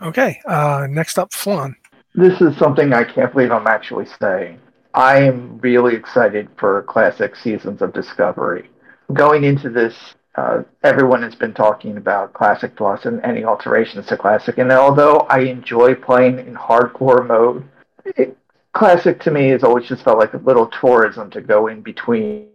Okay, 0.00 0.40
uh, 0.46 0.86
next 0.88 1.18
up, 1.18 1.32
Flan. 1.32 1.76
This 2.14 2.40
is 2.40 2.56
something 2.56 2.92
I 2.92 3.04
can't 3.04 3.32
believe 3.32 3.52
I'm 3.52 3.66
actually 3.66 4.06
saying. 4.20 4.60
I 4.94 5.18
am 5.22 5.58
really 5.58 5.94
excited 5.94 6.48
for 6.56 6.82
classic 6.82 7.36
seasons 7.36 7.82
of 7.82 7.92
Discovery. 7.92 8.70
Going 9.12 9.44
into 9.44 9.70
this, 9.70 9.94
uh, 10.36 10.62
everyone 10.82 11.22
has 11.22 11.34
been 11.34 11.54
talking 11.54 11.96
about 11.96 12.32
Classic 12.32 12.74
Plus 12.76 13.04
and 13.04 13.20
any 13.22 13.44
alterations 13.44 14.06
to 14.06 14.16
Classic, 14.16 14.56
and 14.58 14.70
although 14.72 15.18
I 15.28 15.40
enjoy 15.40 15.94
playing 15.94 16.38
in 16.38 16.54
hardcore 16.54 17.26
mode, 17.26 17.68
it, 18.04 18.36
Classic 18.72 19.18
to 19.20 19.30
me 19.30 19.48
has 19.48 19.64
always 19.64 19.88
just 19.88 20.04
felt 20.04 20.18
like 20.18 20.34
a 20.34 20.38
little 20.38 20.66
tourism 20.66 21.30
to 21.30 21.40
go 21.40 21.66
in 21.66 21.80
between 21.80 22.48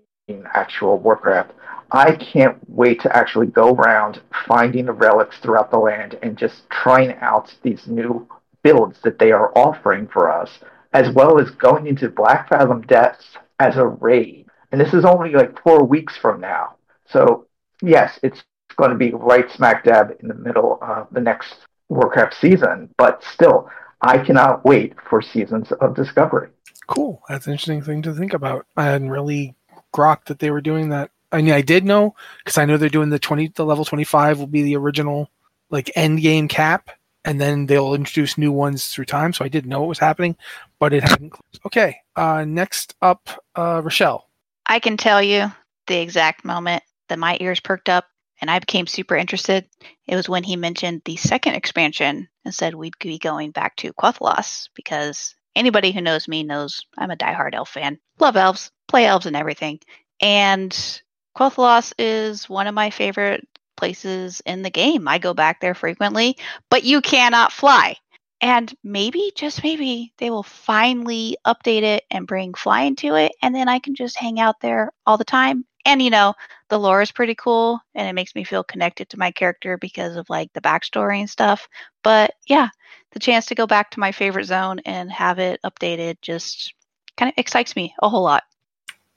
actual 0.54 0.98
Warcraft. 0.98 1.52
I 1.94 2.16
can't 2.16 2.58
wait 2.68 3.02
to 3.02 3.16
actually 3.16 3.48
go 3.48 3.76
around 3.76 4.20
finding 4.48 4.86
the 4.86 4.94
relics 4.94 5.38
throughout 5.38 5.70
the 5.70 5.78
land 5.78 6.18
and 6.24 6.36
just 6.36 6.68
trying 6.72 7.14
out 7.22 7.54
these 7.62 7.86
new 7.86 8.28
builds 8.64 9.00
that 9.04 9.20
they 9.20 9.32
are 9.32 9.56
offering 9.56 10.08
for 10.08 10.32
us, 10.32 10.50
as 10.94 11.14
well 11.14 11.40
as 11.40 11.52
going 11.52 11.86
into 11.86 12.10
Blackfathom 12.10 12.88
Depths 12.88 13.38
as 13.60 13.78
a 13.78 13.86
raid. 13.86 14.48
And 14.72 14.82
this 14.82 14.94
is 14.96 15.06
only 15.06 15.34
like 15.34 15.62
four 15.62 15.84
weeks 15.84 16.18
from 16.18 16.42
now. 16.42 16.78
So, 17.08 17.46
yes, 17.84 18.20
it's 18.24 18.44
going 18.76 18.90
to 18.90 18.98
be 18.98 19.12
right 19.12 19.50
smack 19.52 19.84
dab 19.84 20.18
in 20.20 20.28
the 20.28 20.34
middle 20.34 20.80
of 20.82 21.08
the 21.12 21.22
next 21.22 21.58
Warcraft 21.90 22.34
season, 22.34 22.90
but 22.98 23.24
still, 23.24 23.70
I 24.02 24.18
cannot 24.18 24.66
wait 24.66 24.96
for 25.08 25.22
seasons 25.22 25.72
of 25.74 25.96
Discovery. 25.96 26.50
Cool. 26.88 27.22
That's 27.30 27.46
an 27.46 27.54
interesting 27.54 27.84
thing 27.84 28.02
to 28.02 28.14
think 28.14 28.34
about. 28.34 28.66
I 28.76 28.86
hadn't 28.86 29.12
really 29.12 29.56
grokked 29.94 30.26
that 30.26 30.40
they 30.40 30.50
were 30.50 30.60
doing 30.60 30.90
that 30.90 31.12
I 31.34 31.41
mean, 31.41 31.54
I 31.54 31.62
did 31.62 31.84
know 31.84 32.15
because 32.43 32.58
I 32.58 32.65
know 32.65 32.78
they're 32.78 32.89
doing 32.89 33.10
the 33.10 33.19
twenty, 33.19 33.50
the 33.50 33.65
level 33.65 33.86
twenty 33.86 34.04
five 34.04 34.39
will 34.39 34.48
be 34.48 34.63
the 34.63 34.78
original 34.78 35.30
like 35.69 35.91
end 35.96 36.22
game 36.22 36.48
cap, 36.48 36.91
and 37.26 37.41
then 37.41 37.65
they'll 37.65 37.96
introduce 37.96 38.38
new 38.38 38.52
ones 38.52 38.88
through 38.88 39.06
time. 39.06 39.34
So 39.34 39.43
I 39.43 39.50
didn't 39.50 39.69
know 39.69 39.84
it 39.84 39.88
was 39.88 40.00
happening, 40.00 40.38
but 40.80 40.93
it 40.93 41.04
hadn't. 41.04 41.34
Okay, 41.65 41.98
uh, 42.15 42.46
next 42.46 42.96
up, 43.02 43.30
uh, 43.56 43.82
Rachelle. 43.82 44.22
I 44.65 44.80
can 44.80 44.96
tell 44.96 45.22
you 45.22 45.52
the 45.88 46.00
exact 46.00 46.46
moment 46.46 46.84
that 47.10 47.19
my 47.19 47.38
ears 47.41 47.60
perked 47.60 47.89
up 47.89 48.06
and 48.39 48.50
I 48.50 48.60
became 48.60 48.88
super 48.88 49.15
interested. 49.15 49.65
It 50.08 50.15
was 50.15 50.30
when 50.30 50.43
he 50.43 50.56
mentioned 50.56 51.02
the 51.06 51.15
second 51.15 51.56
expansion 51.56 52.28
and 52.46 52.54
said 52.54 52.76
we'd 52.76 52.98
be 53.00 53.17
going 53.17 53.52
back 53.52 53.76
to 53.78 53.93
Quel'Thalas 53.93 54.69
because 54.76 55.36
anybody 55.56 55.91
who 55.91 56.02
knows 56.02 56.28
me 56.28 56.43
knows 56.43 56.86
I'm 56.98 57.12
a 57.12 57.15
diehard 57.15 57.54
elf 57.54 57.69
fan. 57.69 58.00
Love 58.19 58.36
elves, 58.36 58.72
play 58.88 59.06
elves 59.06 59.26
and 59.26 59.36
everything. 59.36 59.80
And 60.22 61.02
Quel'Thalas 61.36 61.93
is 61.98 62.48
one 62.48 62.67
of 62.67 62.76
my 62.76 62.89
favorite 62.89 63.48
places 63.76 64.41
in 64.46 64.62
the 64.62 64.69
game. 64.69 65.08
I 65.08 65.17
go 65.17 65.34
back 65.34 65.60
there 65.60 65.74
frequently, 65.74 66.38
but 66.69 66.84
you 66.84 67.02
cannot 67.02 67.52
fly. 67.52 67.96
And 68.39 68.74
maybe, 68.84 69.32
just 69.36 69.63
maybe, 69.63 70.13
they 70.17 70.30
will 70.30 70.43
finally 70.43 71.38
update 71.46 71.84
it 71.84 72.04
and 72.12 72.28
bring 72.28 72.54
flying 72.54 72.96
to 72.98 73.15
it, 73.15 73.32
and 73.41 73.56
then 73.56 73.69
I 73.69 73.80
can 73.80 73.96
just 73.96 74.17
hang 74.17 74.39
out 74.39 74.60
there 74.60 74.91
all 75.06 75.17
the 75.17 75.24
time. 75.24 75.65
And 75.86 76.02
you 76.02 76.10
know, 76.10 76.34
the 76.67 76.78
lore 76.78 77.02
is 77.02 77.12
pretty 77.12 77.36
cool, 77.36 77.80
and 77.96 78.08
it 78.08 78.13
makes 78.13 78.36
me 78.36 78.43
feel 78.43 78.63
connected 78.63 79.10
to 79.10 79.19
my 79.19 79.32
character 79.32 79.78
because 79.78 80.17
of 80.17 80.30
like 80.30 80.52
the 80.54 80.62
backstory 80.62 81.19
and 81.19 81.30
stuff. 81.30 81.69
But 82.04 82.36
yeah, 82.46 82.67
the 83.12 83.19
chance 83.19 83.46
to 83.48 83.56
go 83.56 83.65
back 83.65 83.91
to 83.91 84.00
my 84.00 84.12
favorite 84.12 84.46
zone 84.46 84.80
and 84.86 85.12
have 85.12 85.39
it 85.39 85.62
updated 85.63 86.17
just 86.22 86.74
kind 87.15 87.30
of 87.30 87.36
excites 87.38 87.76
me 87.76 87.96
a 88.02 88.10
whole 88.10 88.24
lot. 88.24 88.43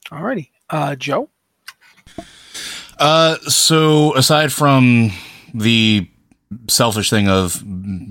Alrighty, 0.09 0.51
uh, 0.69 0.95
Joe. 0.95 1.29
Uh, 2.99 3.37
so 3.41 4.15
aside 4.15 4.51
from 4.51 5.11
the 5.53 6.09
selfish 6.67 7.09
thing 7.09 7.27
of 7.27 7.61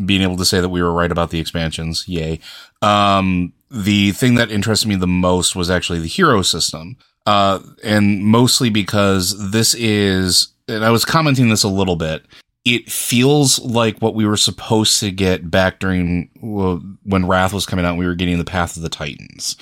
being 0.06 0.22
able 0.22 0.36
to 0.36 0.44
say 0.44 0.60
that 0.60 0.68
we 0.68 0.82
were 0.82 0.92
right 0.92 1.10
about 1.12 1.30
the 1.30 1.40
expansions, 1.40 2.06
yay. 2.08 2.38
Um, 2.82 3.52
the 3.70 4.12
thing 4.12 4.36
that 4.36 4.50
interested 4.50 4.88
me 4.88 4.94
the 4.96 5.06
most 5.06 5.56
was 5.56 5.70
actually 5.70 6.00
the 6.00 6.06
hero 6.06 6.42
system. 6.42 6.96
Uh, 7.26 7.60
and 7.82 8.24
mostly 8.24 8.70
because 8.70 9.50
this 9.50 9.74
is, 9.74 10.48
and 10.68 10.84
I 10.84 10.90
was 10.90 11.04
commenting 11.04 11.48
this 11.48 11.64
a 11.64 11.68
little 11.68 11.96
bit. 11.96 12.24
It 12.64 12.90
feels 12.90 13.58
like 13.60 13.98
what 13.98 14.14
we 14.14 14.26
were 14.26 14.36
supposed 14.36 15.00
to 15.00 15.10
get 15.10 15.50
back 15.50 15.78
during 15.78 16.30
well, 16.40 16.82
when 17.04 17.26
Wrath 17.26 17.52
was 17.52 17.66
coming 17.66 17.84
out. 17.84 17.96
We 17.96 18.06
were 18.06 18.16
getting 18.16 18.38
the 18.38 18.44
Path 18.44 18.76
of 18.76 18.82
the 18.82 18.88
Titans, 18.88 19.56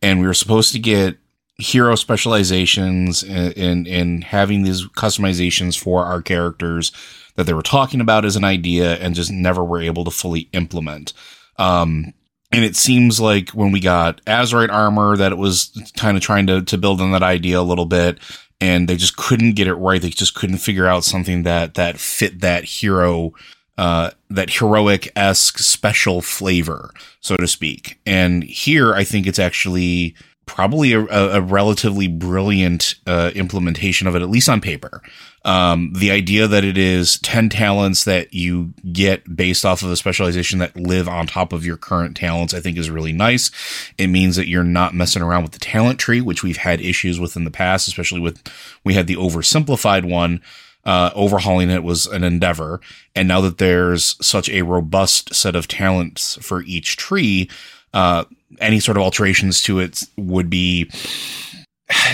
and 0.00 0.20
we 0.20 0.28
were 0.28 0.34
supposed 0.34 0.72
to 0.72 0.78
get 0.78 1.18
hero 1.58 1.94
specializations 1.94 3.22
and, 3.22 3.86
and, 3.86 4.24
having 4.24 4.62
these 4.62 4.86
customizations 4.88 5.78
for 5.78 6.04
our 6.04 6.20
characters 6.20 6.92
that 7.36 7.44
they 7.44 7.54
were 7.54 7.62
talking 7.62 8.00
about 8.00 8.24
as 8.24 8.36
an 8.36 8.44
idea 8.44 8.96
and 8.96 9.14
just 9.14 9.30
never 9.30 9.64
were 9.64 9.80
able 9.80 10.04
to 10.04 10.10
fully 10.10 10.48
implement. 10.52 11.14
Um, 11.58 12.12
and 12.52 12.64
it 12.64 12.76
seems 12.76 13.20
like 13.20 13.50
when 13.50 13.72
we 13.72 13.80
got 13.80 14.22
Azerite 14.26 14.70
armor 14.70 15.16
that 15.16 15.32
it 15.32 15.38
was 15.38 15.70
kind 15.96 16.16
of 16.16 16.22
trying 16.22 16.46
to, 16.46 16.62
to 16.62 16.78
build 16.78 17.00
on 17.00 17.12
that 17.12 17.22
idea 17.22 17.58
a 17.58 17.62
little 17.62 17.86
bit 17.86 18.18
and 18.60 18.88
they 18.88 18.96
just 18.96 19.16
couldn't 19.16 19.52
get 19.52 19.66
it 19.66 19.74
right. 19.74 20.00
They 20.00 20.10
just 20.10 20.34
couldn't 20.34 20.58
figure 20.58 20.86
out 20.86 21.04
something 21.04 21.42
that, 21.42 21.74
that 21.74 21.98
fit 21.98 22.40
that 22.40 22.64
hero, 22.64 23.32
uh, 23.76 24.10
that 24.30 24.50
heroic 24.50 25.10
esque 25.16 25.58
special 25.58 26.22
flavor, 26.22 26.92
so 27.20 27.36
to 27.36 27.46
speak. 27.46 27.98
And 28.06 28.44
here 28.44 28.94
I 28.94 29.04
think 29.04 29.26
it's 29.26 29.38
actually 29.38 30.14
probably 30.46 30.92
a, 30.92 31.00
a 31.00 31.40
relatively 31.40 32.06
brilliant 32.06 32.94
uh, 33.06 33.32
implementation 33.34 34.06
of 34.06 34.14
it, 34.14 34.22
at 34.22 34.30
least 34.30 34.48
on 34.48 34.60
paper. 34.60 35.02
Um, 35.44 35.92
the 35.92 36.10
idea 36.10 36.48
that 36.48 36.64
it 36.64 36.78
is 36.78 37.18
10 37.18 37.50
talents 37.50 38.04
that 38.04 38.32
you 38.32 38.72
get 38.92 39.36
based 39.36 39.64
off 39.64 39.82
of 39.82 39.90
a 39.90 39.96
specialization 39.96 40.60
that 40.60 40.76
live 40.76 41.08
on 41.08 41.26
top 41.26 41.52
of 41.52 41.66
your 41.66 41.76
current 41.76 42.16
talents, 42.16 42.54
I 42.54 42.60
think 42.60 42.78
is 42.78 42.90
really 42.90 43.12
nice. 43.12 43.50
It 43.98 44.06
means 44.06 44.36
that 44.36 44.48
you're 44.48 44.64
not 44.64 44.94
messing 44.94 45.22
around 45.22 45.42
with 45.42 45.52
the 45.52 45.58
talent 45.58 45.98
tree, 45.98 46.20
which 46.20 46.42
we've 46.42 46.56
had 46.56 46.80
issues 46.80 47.20
with 47.20 47.36
in 47.36 47.44
the 47.44 47.50
past, 47.50 47.86
especially 47.86 48.20
with, 48.20 48.42
we 48.82 48.94
had 48.94 49.06
the 49.06 49.16
oversimplified 49.16 50.08
one. 50.08 50.40
Uh, 50.84 51.10
overhauling 51.16 51.68
it 51.68 51.82
was 51.82 52.06
an 52.06 52.22
endeavor. 52.22 52.80
And 53.16 53.26
now 53.26 53.40
that 53.40 53.58
there's 53.58 54.14
such 54.24 54.48
a 54.48 54.62
robust 54.62 55.34
set 55.34 55.56
of 55.56 55.66
talents 55.66 56.38
for 56.40 56.62
each 56.62 56.96
tree, 56.96 57.50
uh, 57.92 58.24
any 58.60 58.80
sort 58.80 58.96
of 58.96 59.02
alterations 59.02 59.62
to 59.62 59.78
it 59.78 60.02
would 60.16 60.50
be 60.50 60.90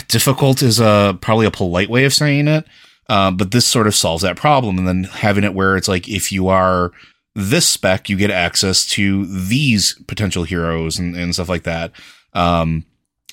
difficult 0.09 0.63
is 0.63 0.81
a 0.81 1.19
probably 1.21 1.47
a 1.47 1.51
polite 1.51 1.91
way 1.91 2.05
of 2.05 2.15
saying 2.15 2.49
it. 2.49 2.65
Uh, 3.09 3.31
but 3.31 3.51
this 3.51 3.67
sort 3.67 3.87
of 3.87 3.95
solves 3.95 4.23
that 4.23 4.37
problem. 4.37 4.79
And 4.79 4.87
then 4.89 5.05
having 5.05 5.45
it 5.45 5.55
where 5.55 5.77
it's 5.77 5.89
like, 5.89 6.09
if 6.09 6.33
you 6.33 6.49
are 6.49 6.93
this 7.35 7.69
spec, 7.69 8.09
you 8.09 8.17
get 8.17 8.31
access 8.31 8.87
to 8.91 9.27
these 9.27 10.01
potential 10.07 10.45
heroes 10.45 10.99
and, 10.99 11.17
and 11.17 11.35
stuff 11.35 11.49
like 11.49 11.65
that. 11.65 11.93
Um, 12.33 12.87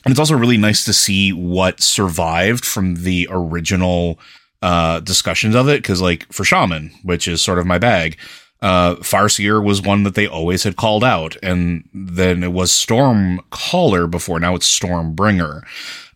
and 0.05 0.11
it's 0.11 0.19
also 0.19 0.35
really 0.35 0.57
nice 0.57 0.85
to 0.85 0.93
see 0.93 1.31
what 1.31 1.81
survived 1.81 2.65
from 2.65 3.03
the 3.03 3.27
original, 3.29 4.19
uh, 4.61 4.99
discussions 5.01 5.55
of 5.55 5.69
it. 5.69 5.83
Cause 5.83 6.01
like 6.01 6.31
for 6.31 6.43
Shaman, 6.43 6.91
which 7.03 7.27
is 7.27 7.41
sort 7.41 7.59
of 7.59 7.65
my 7.65 7.77
bag, 7.77 8.17
uh, 8.61 8.95
Farseer 8.95 9.63
was 9.63 9.81
one 9.81 10.03
that 10.03 10.15
they 10.15 10.27
always 10.27 10.63
had 10.63 10.75
called 10.75 11.03
out, 11.03 11.37
and 11.41 11.87
then 11.93 12.43
it 12.43 12.51
was 12.51 12.71
Stormcaller 12.71 14.09
before. 14.09 14.39
Now 14.39 14.55
it's 14.55 14.79
Stormbringer, 14.79 15.63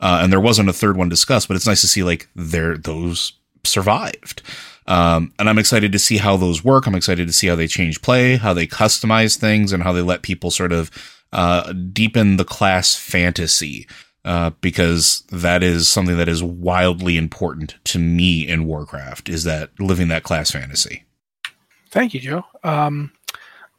uh, 0.01 0.19
and 0.21 0.31
there 0.31 0.39
wasn't 0.39 0.69
a 0.69 0.73
third 0.73 0.97
one 0.97 1.09
discussed. 1.09 1.47
But 1.47 1.55
it's 1.55 1.67
nice 1.67 1.81
to 1.81 1.87
see 1.87 2.03
like 2.03 2.27
there 2.35 2.77
those 2.77 3.33
survived, 3.63 4.41
um, 4.87 5.33
and 5.39 5.49
I'm 5.49 5.59
excited 5.59 5.91
to 5.93 5.99
see 5.99 6.17
how 6.17 6.35
those 6.35 6.63
work. 6.63 6.85
I'm 6.85 6.95
excited 6.95 7.27
to 7.27 7.33
see 7.33 7.47
how 7.47 7.55
they 7.55 7.67
change 7.67 8.01
play, 8.01 8.35
how 8.35 8.53
they 8.53 8.67
customize 8.67 9.37
things, 9.37 9.71
and 9.71 9.83
how 9.83 9.93
they 9.93 10.01
let 10.01 10.21
people 10.21 10.51
sort 10.51 10.73
of 10.73 10.91
uh, 11.31 11.71
deepen 11.71 12.37
the 12.37 12.45
class 12.45 12.95
fantasy 12.95 13.87
uh, 14.25 14.51
because 14.61 15.23
that 15.31 15.63
is 15.63 15.87
something 15.87 16.17
that 16.17 16.29
is 16.29 16.43
wildly 16.43 17.17
important 17.17 17.75
to 17.85 17.99
me 17.99 18.47
in 18.47 18.65
Warcraft. 18.65 19.29
Is 19.29 19.43
that 19.45 19.69
living 19.79 20.09
that 20.09 20.23
class 20.23 20.51
fantasy? 20.51 21.05
Thank 21.93 22.15
you, 22.15 22.19
Joe. 22.19 22.43
Um, 22.63 23.11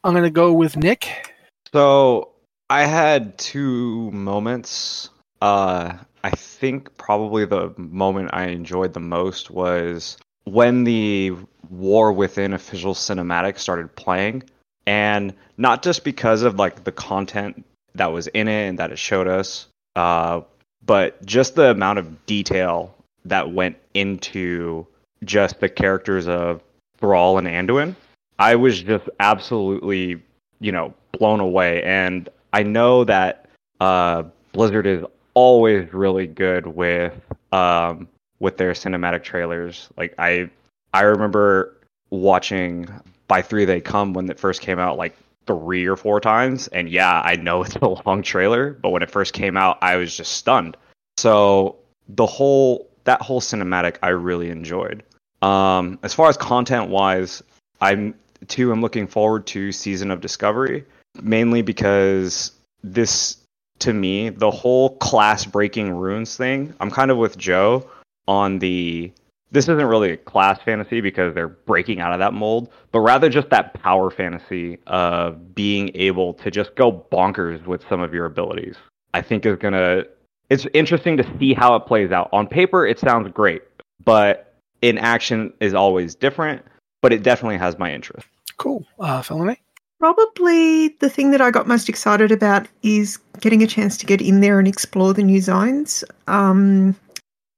I'm 0.05 0.12
going 0.12 0.22
to 0.22 0.31
go 0.31 0.53
with 0.53 0.77
Nick. 0.77 1.33
So 1.72 2.31
I 2.70 2.85
had 2.85 3.37
two 3.38 4.09
moments. 4.12 5.11
Uh, 5.42 5.94
I 6.22 6.31
think 6.31 6.96
probably 6.96 7.44
the 7.44 7.74
moment 7.77 8.31
I 8.33 8.46
enjoyed 8.46 8.92
the 8.92 9.00
most 9.00 9.50
was 9.50 10.16
when 10.44 10.85
the 10.85 11.33
War 11.68 12.12
Within 12.12 12.53
official 12.53 12.94
cinematic 12.94 13.59
started 13.59 13.96
playing, 13.96 14.44
and 14.87 15.35
not 15.57 15.83
just 15.83 16.05
because 16.05 16.42
of 16.42 16.55
like 16.55 16.85
the 16.85 16.92
content 16.92 17.64
that 17.96 18.12
was 18.12 18.29
in 18.29 18.46
it 18.46 18.68
and 18.68 18.79
that 18.79 18.92
it 18.92 18.98
showed 19.00 19.27
us, 19.27 19.66
uh, 19.96 20.42
but 20.87 21.27
just 21.27 21.57
the 21.57 21.72
amount 21.72 21.98
of 21.98 22.27
detail 22.27 22.94
that 23.24 23.50
went 23.50 23.77
into 23.92 24.87
just 25.24 25.59
the 25.59 25.68
characters 25.68 26.29
of 26.29 26.62
Thrall 26.98 27.38
and 27.38 27.48
Anduin. 27.48 27.96
I 28.38 28.57
was 28.57 28.83
just 28.83 29.09
absolutely, 29.20 30.23
you 30.61 30.73
know, 30.73 30.94
blown 31.12 31.40
away. 31.40 31.83
And 31.83 32.29
I 32.53 32.62
know 32.62 33.05
that 33.05 33.49
uh, 33.81 34.25
Blizzard 34.53 34.87
is 34.87 35.05
always 35.35 35.92
really 35.92 36.27
good 36.27 36.66
with 36.66 37.14
um, 37.53 38.09
with 38.40 38.57
their 38.57 38.73
cinematic 38.73 39.23
trailers. 39.23 39.88
Like 39.97 40.14
I, 40.18 40.51
I 40.92 41.03
remember 41.03 41.77
watching 42.11 42.88
by 43.29 43.42
three 43.42 43.64
they 43.64 43.81
come 43.81 44.12
when 44.12 44.29
it 44.31 44.38
first 44.38 44.61
came 44.61 44.79
out, 44.79 44.97
like 44.97 45.16
three 45.47 45.87
or 45.87 45.97
four 45.97 46.20
times. 46.20 46.68
And 46.68 46.88
yeah, 46.88 47.20
I 47.25 47.37
know 47.37 47.62
it's 47.64 47.77
a 47.77 47.88
long 48.07 48.23
trailer, 48.23 48.73
but 48.73 48.90
when 48.90 49.03
it 49.03 49.11
first 49.11 49.33
came 49.33 49.57
out, 49.57 49.79
I 49.83 49.97
was 49.97 50.16
just 50.16 50.33
stunned. 50.33 50.77
So 51.16 51.77
the 52.09 52.27
whole 52.27 52.88
that 53.05 53.20
whole 53.20 53.40
cinematic 53.40 53.97
I 54.03 54.09
really 54.09 54.51
enjoyed. 54.51 55.03
Um, 55.42 55.99
as 56.03 56.14
far 56.14 56.29
as 56.29 56.37
content 56.37 56.88
wise, 56.88 57.42
I'm 57.81 58.14
too 58.49 58.73
I'm 58.73 58.81
looking 58.81 59.07
forward 59.07 59.47
to 59.49 59.73
Season 59.73 60.11
of 60.11 60.20
Discovery, 60.20 60.85
mainly 61.23 61.62
because 61.62 62.53
this 62.83 63.38
to 63.81 63.92
me, 63.92 64.29
the 64.29 64.51
whole 64.51 64.97
class 64.99 65.44
breaking 65.44 65.90
runes 65.90 66.37
thing, 66.37 66.75
I'm 66.81 66.90
kind 66.90 67.11
of 67.11 67.18
with 67.18 67.37
Joe 67.37 67.88
on 68.27 68.59
the 68.59 69.12
this 69.51 69.68
isn't 69.68 69.87
really 69.87 70.11
a 70.11 70.16
class 70.16 70.61
fantasy 70.64 71.01
because 71.01 71.33
they're 71.33 71.47
breaking 71.49 72.01
out 72.01 72.12
of 72.12 72.18
that 72.18 72.35
mold, 72.35 72.73
but 72.90 73.01
rather 73.01 73.29
just 73.29 73.51
that 73.51 73.73
power 73.75 74.11
fantasy 74.11 74.79
of 74.88 75.55
being 75.55 75.92
able 75.94 76.35
to 76.35 76.51
just 76.51 76.75
go 76.75 77.07
bonkers 77.12 77.64
with 77.64 77.81
some 77.88 78.01
of 78.01 78.12
your 78.12 78.27
abilities. 78.27 78.77
I 79.12 79.23
think 79.23 79.47
is 79.47 79.57
gonna. 79.57 80.05
It's 80.51 80.66
interesting 80.75 81.16
to 81.18 81.38
see 81.38 81.55
how 81.55 81.77
it 81.77 81.87
plays 81.87 82.11
out. 82.11 82.29
On 82.33 82.49
paper, 82.49 82.85
it 82.85 82.99
sounds 82.99 83.31
great, 83.33 83.62
but 84.05 84.55
in 84.83 84.99
action 84.99 85.53
is 85.61 85.73
always 85.73 86.16
different. 86.16 86.62
But 87.05 87.12
it 87.12 87.23
definitely 87.23 87.59
has 87.59 87.79
my 87.79 87.93
interest. 87.93 88.27
Cool, 88.57 88.83
uh, 88.99 89.21
Felony. 89.21 89.61
Probably 90.01 90.88
the 91.01 91.11
thing 91.11 91.33
that 91.33 91.43
I 91.43 91.51
got 91.51 91.69
most 91.69 91.90
excited 91.90 92.33
about 92.33 92.67
is 92.83 93.19
getting 93.40 93.62
a 93.62 93.67
chance 93.67 93.99
to 93.99 94.07
get 94.07 94.23
in 94.23 94.40
there 94.40 94.59
and 94.59 94.67
explore 94.67 95.12
the 95.12 95.23
new 95.23 95.43
zones. 95.43 96.03
Um, 96.29 96.97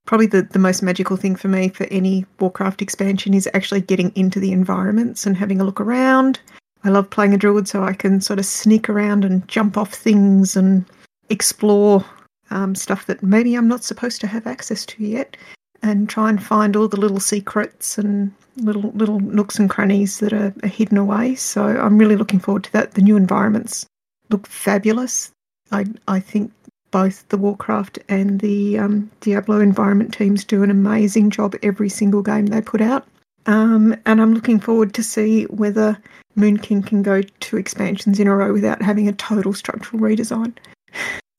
probably 0.05 0.27
the, 0.27 0.43
the 0.43 0.59
most 0.59 0.83
magical 0.83 1.17
thing 1.17 1.37
for 1.37 1.47
me 1.47 1.69
for 1.69 1.87
any 1.93 2.27
Warcraft 2.41 2.83
expansion 2.83 3.35
is 3.35 3.49
actually 3.55 3.83
getting 3.83 4.11
into 4.17 4.41
the 4.41 4.51
environments 4.51 5.27
and 5.27 5.37
having 5.37 5.61
a 5.61 5.65
look 5.65 5.81
around. 5.81 6.41
I 6.83 6.89
love 6.89 7.09
playing 7.09 7.33
a 7.33 7.39
druid 7.39 7.69
so 7.69 7.85
I 7.85 7.93
can 7.93 8.21
sort 8.21 8.41
of 8.41 8.47
sneak 8.47 8.89
around 8.89 9.25
and 9.25 9.47
jump 9.47 9.79
off 9.79 9.95
things 9.95 10.57
and 10.57 10.85
explore 11.31 12.05
um, 12.51 12.75
stuff 12.75 13.07
that 13.07 13.23
maybe 13.23 13.55
I'm 13.55 13.69
not 13.69 13.85
supposed 13.85 14.21
to 14.23 14.27
have 14.27 14.49
access 14.49 14.85
to 14.87 15.05
yet 15.05 15.37
and 15.87 16.09
try 16.09 16.29
and 16.29 16.43
find 16.43 16.77
all 16.77 16.89
the 16.89 17.01
little 17.01 17.21
secrets 17.21 17.99
and 17.99 18.33
little 18.57 18.91
little 18.93 19.21
nooks 19.21 19.59
and 19.59 19.69
crannies 19.69 20.19
that 20.19 20.33
are, 20.33 20.55
are 20.63 20.69
hidden 20.69 20.99
away. 20.99 21.35
So 21.35 21.63
I'm 21.65 21.99
really 21.99 22.17
looking 22.17 22.41
forward 22.41 22.65
to 22.65 22.73
that. 22.73 22.93
The 22.93 23.03
new 23.03 23.17
environments 23.17 23.87
look 24.31 24.47
fabulous. 24.47 25.31
I 25.71 25.87
I 26.09 26.21
think 26.21 26.53
both 26.91 27.29
the 27.29 27.37
Warcraft 27.37 27.99
and 28.09 28.41
the 28.41 28.79
um, 28.79 29.11
Diablo 29.21 29.61
environment 29.61 30.15
teams 30.15 30.45
do 30.45 30.63
an 30.63 30.71
amazing 30.71 31.31
job 31.31 31.55
every 31.63 31.89
single 31.89 32.23
game 32.23 32.47
they 32.47 32.61
put 32.61 32.81
out. 32.81 33.07
Um, 33.47 33.97
and 34.07 34.21
I'm 34.21 34.35
looking 34.35 34.59
forward 34.59 34.95
to 34.95 35.03
see 35.03 35.45
whether 35.45 35.99
Moonkin 36.37 36.85
can 36.87 37.03
go 37.03 37.23
two 37.41 37.57
expansions 37.57 38.19
in 38.19 38.27
a 38.27 38.35
row 38.35 38.53
without 38.53 38.83
having 38.83 39.09
a 39.09 39.13
total 39.13 39.53
structural 39.53 40.03
redesign. 40.03 40.55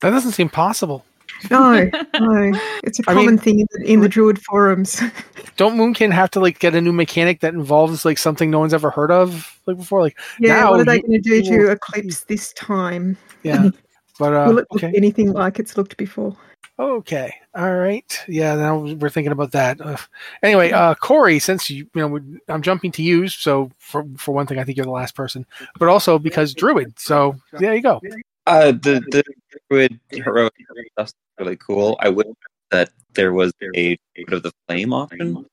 That 0.00 0.10
doesn't 0.10 0.32
seem 0.32 0.48
possible. 0.48 1.04
No, 1.50 1.72
no, 2.18 2.60
it's 2.82 2.98
a 2.98 3.02
common 3.02 3.26
mean- 3.26 3.38
thing 3.38 3.60
in 3.60 3.66
the, 3.70 3.92
in 3.92 4.00
the 4.00 4.08
Druid 4.08 4.42
forums. 4.42 5.00
Don't 5.56 5.76
Moonkin 5.76 6.12
have 6.12 6.30
to 6.32 6.40
like 6.40 6.58
get 6.58 6.74
a 6.74 6.80
new 6.80 6.92
mechanic 6.92 7.40
that 7.40 7.54
involves 7.54 8.04
like 8.04 8.18
something 8.18 8.50
no 8.50 8.58
one's 8.58 8.74
ever 8.74 8.90
heard 8.90 9.10
of 9.10 9.60
like 9.66 9.76
before? 9.76 10.00
Like 10.00 10.18
yeah, 10.40 10.54
now 10.54 10.70
what 10.72 10.80
are 10.80 10.84
they 10.84 11.00
going 11.00 11.12
to 11.12 11.20
do 11.20 11.42
to 11.42 11.70
Eclipse 11.70 12.20
this 12.24 12.52
time? 12.54 13.16
Yeah, 13.44 13.70
but 14.18 14.34
uh, 14.34 14.46
Will 14.48 14.58
it 14.58 14.66
look 14.70 14.84
okay, 14.84 14.92
anything 14.96 15.32
like 15.32 15.58
it's 15.58 15.76
looked 15.76 15.96
before? 15.96 16.36
okay, 16.78 17.32
all 17.54 17.74
right. 17.76 18.24
Yeah, 18.28 18.54
now 18.54 18.78
we're 18.78 19.08
thinking 19.08 19.32
about 19.32 19.52
that. 19.52 19.80
Uh, 19.80 19.96
anyway, 20.42 20.70
uh, 20.70 20.94
Cory, 20.94 21.38
since 21.38 21.70
you 21.70 21.88
you 21.94 22.08
know 22.08 22.20
I'm 22.48 22.62
jumping 22.62 22.92
to 22.92 23.02
you, 23.02 23.28
so 23.28 23.70
for 23.78 24.04
for 24.16 24.32
one 24.32 24.46
thing, 24.46 24.58
I 24.58 24.64
think 24.64 24.76
you're 24.76 24.86
the 24.86 24.92
last 24.92 25.14
person, 25.14 25.46
but 25.78 25.88
also 25.88 26.18
because 26.18 26.54
Druid. 26.54 26.98
So 26.98 27.36
there 27.52 27.74
you 27.74 27.82
go. 27.82 28.00
Uh, 28.48 28.72
the 28.72 29.04
the 29.10 29.22
druid 29.68 30.00
heroic 30.10 30.54
stuff's 30.92 31.12
really 31.38 31.56
cool. 31.56 31.98
I 32.00 32.08
wish 32.08 32.26
that 32.70 32.88
there 33.12 33.34
was 33.34 33.52
a 33.76 33.98
Druid 34.14 34.32
of 34.32 34.42
the 34.42 34.52
Flame 34.66 34.94
option. 34.94 35.44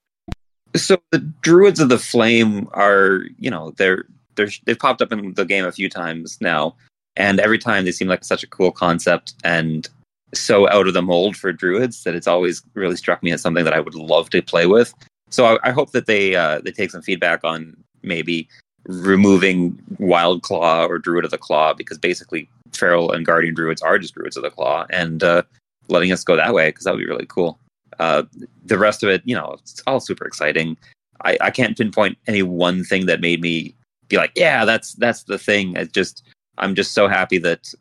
So 0.78 0.98
the 1.12 1.20
druids 1.20 1.82
of 1.82 1.90
the 1.90 1.98
flame 1.98 2.70
are, 2.72 3.26
you 3.38 3.50
know, 3.50 3.72
they're 3.78 4.06
they're 4.36 4.50
they've 4.66 4.80
popped 4.80 5.02
up 5.02 5.12
in 5.12 5.34
the 5.34 5.44
game 5.44 5.66
a 5.66 5.74
few 5.74 5.90
times 5.90 6.38
now, 6.40 6.78
and 7.18 7.42
every 7.42 7.60
time 7.60 7.84
they 7.84 7.92
seem 7.92 8.08
like 8.08 8.24
such 8.24 8.44
a 8.44 8.48
cool 8.48 8.72
concept 8.72 9.34
and 9.44 9.90
so 10.34 10.70
out 10.70 10.88
of 10.88 10.94
the 10.94 11.02
mold 11.02 11.36
for 11.36 11.52
druids 11.52 12.04
that 12.04 12.16
it's 12.16 12.28
always 12.28 12.62
really 12.76 12.96
struck 12.96 13.22
me 13.24 13.32
as 13.32 13.42
something 13.42 13.66
that 13.66 13.74
I 13.74 13.80
would 13.82 13.96
love 13.96 14.30
to 14.30 14.42
play 14.42 14.68
with. 14.68 14.94
So 15.30 15.46
I, 15.46 15.70
I 15.70 15.72
hope 15.72 15.92
that 15.92 16.06
they 16.06 16.36
uh, 16.36 16.62
they 16.62 16.72
take 16.72 16.92
some 16.92 17.02
feedback 17.02 17.44
on 17.44 17.76
maybe 18.04 18.48
removing 18.88 19.78
Wild 20.00 20.44
Claw 20.44 20.86
or 20.86 20.98
Druid 20.98 21.26
of 21.26 21.32
the 21.32 21.38
Claw 21.38 21.74
because 21.74 21.98
basically 21.98 22.50
Feral 22.78 23.12
and 23.12 23.26
Guardian 23.26 23.56
Druids 23.56 23.82
are 23.82 24.00
just 24.00 24.14
Druids 24.14 24.38
of 24.38 24.44
the 24.44 24.50
Claw 24.50 24.86
and 24.90 25.24
uh, 25.24 25.44
letting 25.88 26.12
us 26.12 26.24
go 26.24 26.36
that 26.36 26.54
way 26.54 26.70
because 26.70 26.86
that 26.86 26.92
would 26.92 27.00
be 27.00 27.06
really 27.06 27.26
cool. 27.28 27.60
Uh, 28.00 28.24
the 28.66 28.78
rest 28.78 29.04
of 29.04 29.10
it, 29.10 29.22
you 29.26 29.36
know, 29.36 29.56
it's 29.60 29.82
all 29.88 30.00
super 30.00 30.26
exciting. 30.26 30.78
I, 31.24 31.38
I 31.42 31.52
can't 31.52 31.78
pinpoint 31.78 32.18
any 32.28 32.44
one 32.44 32.84
thing 32.84 33.06
that 33.06 33.22
made 33.22 33.42
me 33.42 33.74
be 34.10 34.18
like, 34.18 34.32
yeah, 34.36 34.66
that's 34.66 34.94
that's 34.94 35.24
the 35.24 35.38
thing. 35.38 35.76
It 35.76 35.94
just 35.94 36.24
I'm 36.58 36.76
just 36.76 36.94
so 36.94 37.08
happy 37.08 37.38
that 37.40 37.74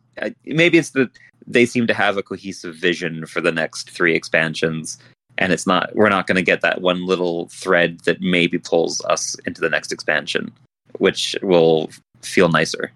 maybe 0.45 0.79
it's 0.79 0.91
that 0.91 1.11
they 1.47 1.67
seem 1.67 1.87
to 1.87 1.95
have 1.95 2.17
a 2.17 2.23
cohesive 2.23 2.77
vision 2.77 3.27
for 3.27 3.41
the 3.41 3.53
next 3.53 3.91
three 3.91 4.15
expansions 4.15 4.99
and 5.37 5.53
it's 5.53 5.67
not 5.67 5.95
we're 5.95 6.09
not 6.09 6.27
going 6.27 6.37
to 6.37 6.43
get 6.43 6.63
that 6.63 6.81
one 6.81 7.05
little 7.05 7.49
thread 7.49 8.01
that 8.05 8.21
maybe 8.21 8.57
pulls 8.57 9.05
us 9.07 9.37
into 9.45 9.61
the 9.61 9.69
next 9.69 9.93
expansion 9.93 10.51
which 10.99 11.37
will 11.43 11.91
feel 12.23 12.49
nicer 12.49 12.93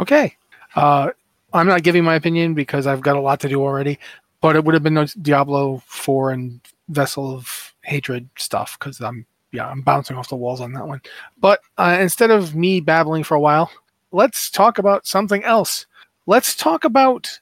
Okay. 0.00 0.34
Uh, 0.74 1.10
I'm 1.52 1.66
not 1.66 1.82
giving 1.82 2.04
my 2.04 2.14
opinion 2.14 2.54
because 2.54 2.86
I've 2.86 3.00
got 3.00 3.16
a 3.16 3.20
lot 3.20 3.40
to 3.40 3.48
do 3.48 3.62
already, 3.62 3.98
but 4.40 4.56
it 4.56 4.64
would 4.64 4.74
have 4.74 4.82
been 4.82 5.08
Diablo 5.20 5.82
4 5.86 6.30
and 6.30 6.60
Vessel 6.88 7.34
of 7.34 7.74
Hatred 7.82 8.28
stuff 8.36 8.78
because 8.78 9.00
I'm 9.00 9.26
yeah 9.52 9.68
I'm 9.68 9.80
bouncing 9.80 10.16
off 10.16 10.28
the 10.28 10.36
walls 10.36 10.60
on 10.60 10.72
that 10.72 10.86
one. 10.86 11.00
But 11.38 11.60
uh, 11.78 11.98
instead 12.00 12.30
of 12.30 12.54
me 12.54 12.80
babbling 12.80 13.24
for 13.24 13.34
a 13.34 13.40
while, 13.40 13.70
let's 14.12 14.50
talk 14.50 14.78
about 14.78 15.06
something 15.06 15.42
else. 15.44 15.86
Let's 16.26 16.54
talk 16.54 16.84
about 16.84 17.40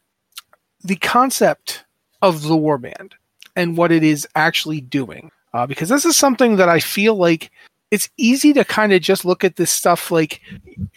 the 0.83 0.97
concept 0.97 1.85
of 2.23 2.43
the 2.43 2.57
warband 2.57 3.13
and 3.57 3.77
what 3.77 3.93
it 3.93 4.03
is 4.03 4.27
actually 4.35 4.81
doing. 4.81 5.31
Uh, 5.55 5.67
because 5.67 5.89
this 5.89 6.05
is 6.05 6.17
something 6.17 6.57
that 6.57 6.69
I 6.69 6.79
feel 6.79 7.15
like 7.17 7.51
it's 7.91 8.11
easy 8.17 8.53
to 8.53 8.65
kind 8.65 8.93
of 8.93 9.01
just 9.01 9.25
look 9.25 9.45
at 9.45 9.57
this 9.57 9.71
stuff 9.71 10.11
like 10.11 10.41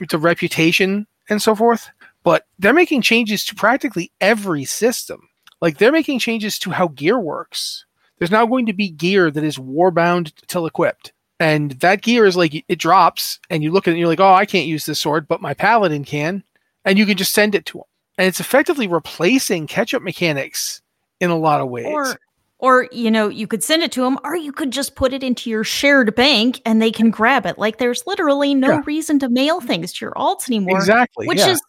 the 0.10 0.18
reputation 0.18 1.08
and 1.30 1.42
so 1.42 1.56
forth, 1.56 1.90
but 2.24 2.46
they're 2.60 2.74
making 2.74 3.02
changes 3.02 3.44
to 3.46 3.56
practically 3.56 4.12
every 4.22 4.66
system. 4.66 5.30
Like 5.62 5.78
they're 5.78 5.92
making 5.92 6.20
changes 6.20 6.58
to 6.60 6.72
how 6.72 6.88
gear 6.90 7.20
works. 7.20 7.86
There's 8.18 8.32
now 8.32 8.46
going 8.46 8.68
to 8.68 8.74
be 8.74 8.90
gear 8.90 9.32
that 9.32 9.44
is 9.44 9.58
warbound 9.58 10.34
till 10.48 10.66
equipped. 10.66 11.14
And 11.40 11.72
that 11.80 12.04
gear 12.04 12.26
is 12.28 12.38
like 12.38 12.54
it 12.68 12.78
drops, 12.78 13.40
and 13.50 13.64
you 13.64 13.72
look 13.72 13.88
at 13.88 13.92
it 13.92 13.94
and 13.94 14.00
you're 14.00 14.08
like, 14.08 14.20
oh, 14.20 14.34
I 14.34 14.46
can't 14.46 14.68
use 14.68 14.86
this 14.86 15.00
sword, 15.00 15.28
but 15.28 15.42
my 15.42 15.56
paladin 15.56 16.04
can. 16.04 16.44
And 16.86 17.00
you 17.00 17.06
can 17.08 17.18
just 17.18 17.34
send 17.34 17.56
it 17.56 17.66
to 17.68 17.80
him. 17.80 17.84
And 18.20 18.28
it's 18.28 18.40
effectively 18.40 18.88
replacing 18.88 19.66
catch 19.66 19.96
up 19.96 20.04
mechanics 20.04 20.84
in 21.20 21.32
a 21.32 21.38
lot 21.38 21.62
of 21.62 21.70
ways. 21.70 21.88
Or, 21.88 22.20
or 22.60 22.88
you 22.92 23.10
know, 23.10 23.28
you 23.28 23.48
could 23.48 23.64
send 23.64 23.82
it 23.82 23.92
to 23.94 24.02
them, 24.02 24.20
or 24.24 24.36
you 24.36 24.52
could 24.52 24.70
just 24.70 24.96
put 24.96 25.14
it 25.14 25.24
into 25.24 25.50
your 25.50 25.64
shared 25.64 26.14
bank 26.14 26.62
and 26.64 26.80
they 26.80 26.92
can 26.92 27.10
grab 27.10 27.48
it. 27.48 27.58
Like 27.58 27.80
there's 27.80 28.06
literally 28.06 28.54
no 28.54 28.70
Yeah. 28.70 28.82
reason 28.86 29.18
to 29.20 29.30
mail 29.30 29.62
things 29.62 29.94
to 29.94 30.06
your 30.06 30.14
alts 30.14 30.48
anymore. 30.48 30.78
Exactly, 30.78 31.26
Which 31.26 31.40
yeah. 31.40 31.50
is 31.50 31.62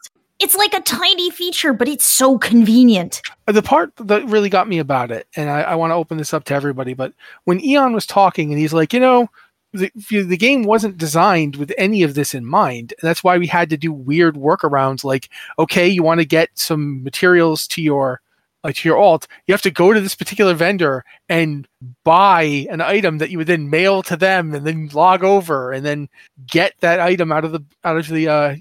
it's 0.42 0.56
like 0.56 0.74
a 0.74 0.80
tiny 0.80 1.30
feature, 1.30 1.72
but 1.72 1.88
it's 1.88 2.04
so 2.04 2.36
convenient. 2.36 3.22
The 3.46 3.62
part 3.62 3.92
that 3.96 4.26
really 4.26 4.48
got 4.48 4.68
me 4.68 4.80
about 4.80 5.12
it, 5.12 5.28
and 5.36 5.48
I, 5.48 5.62
I 5.62 5.74
want 5.76 5.92
to 5.92 5.94
open 5.94 6.18
this 6.18 6.34
up 6.34 6.42
to 6.44 6.54
everybody, 6.54 6.94
but 6.94 7.12
when 7.44 7.60
Ion 7.64 7.92
was 7.92 8.06
talking 8.06 8.50
and 8.50 8.60
he's 8.60 8.72
like, 8.72 8.92
you 8.92 8.98
know, 8.98 9.28
the, 9.72 9.90
the 9.94 10.36
game 10.36 10.64
wasn't 10.64 10.98
designed 10.98 11.56
with 11.56 11.72
any 11.78 12.02
of 12.02 12.14
this 12.14 12.34
in 12.34 12.44
mind. 12.44 12.92
And 13.00 13.08
that's 13.08 13.24
why 13.24 13.38
we 13.38 13.46
had 13.46 13.70
to 13.70 13.76
do 13.76 13.92
weird 13.92 14.34
workarounds 14.34 15.04
like, 15.04 15.30
okay, 15.58 15.88
you 15.88 16.02
want 16.02 16.20
to 16.20 16.26
get 16.26 16.50
some 16.54 17.02
materials 17.02 17.66
to 17.68 17.80
your 17.80 18.20
like 18.64 18.76
to 18.76 18.88
your 18.88 18.98
alt, 18.98 19.26
you 19.46 19.52
have 19.52 19.62
to 19.62 19.72
go 19.72 19.92
to 19.92 20.00
this 20.00 20.14
particular 20.14 20.54
vendor 20.54 21.04
and 21.28 21.66
buy 22.04 22.66
an 22.70 22.80
item 22.80 23.18
that 23.18 23.30
you 23.30 23.38
would 23.38 23.48
then 23.48 23.70
mail 23.70 24.04
to 24.04 24.16
them 24.16 24.54
and 24.54 24.64
then 24.64 24.88
log 24.92 25.24
over 25.24 25.72
and 25.72 25.84
then 25.84 26.08
get 26.46 26.72
that 26.80 27.00
item 27.00 27.32
out 27.32 27.44
of 27.44 27.50
the 27.50 27.64
out 27.82 27.96
of 27.96 28.06
the 28.06 28.28
uh, 28.28 28.54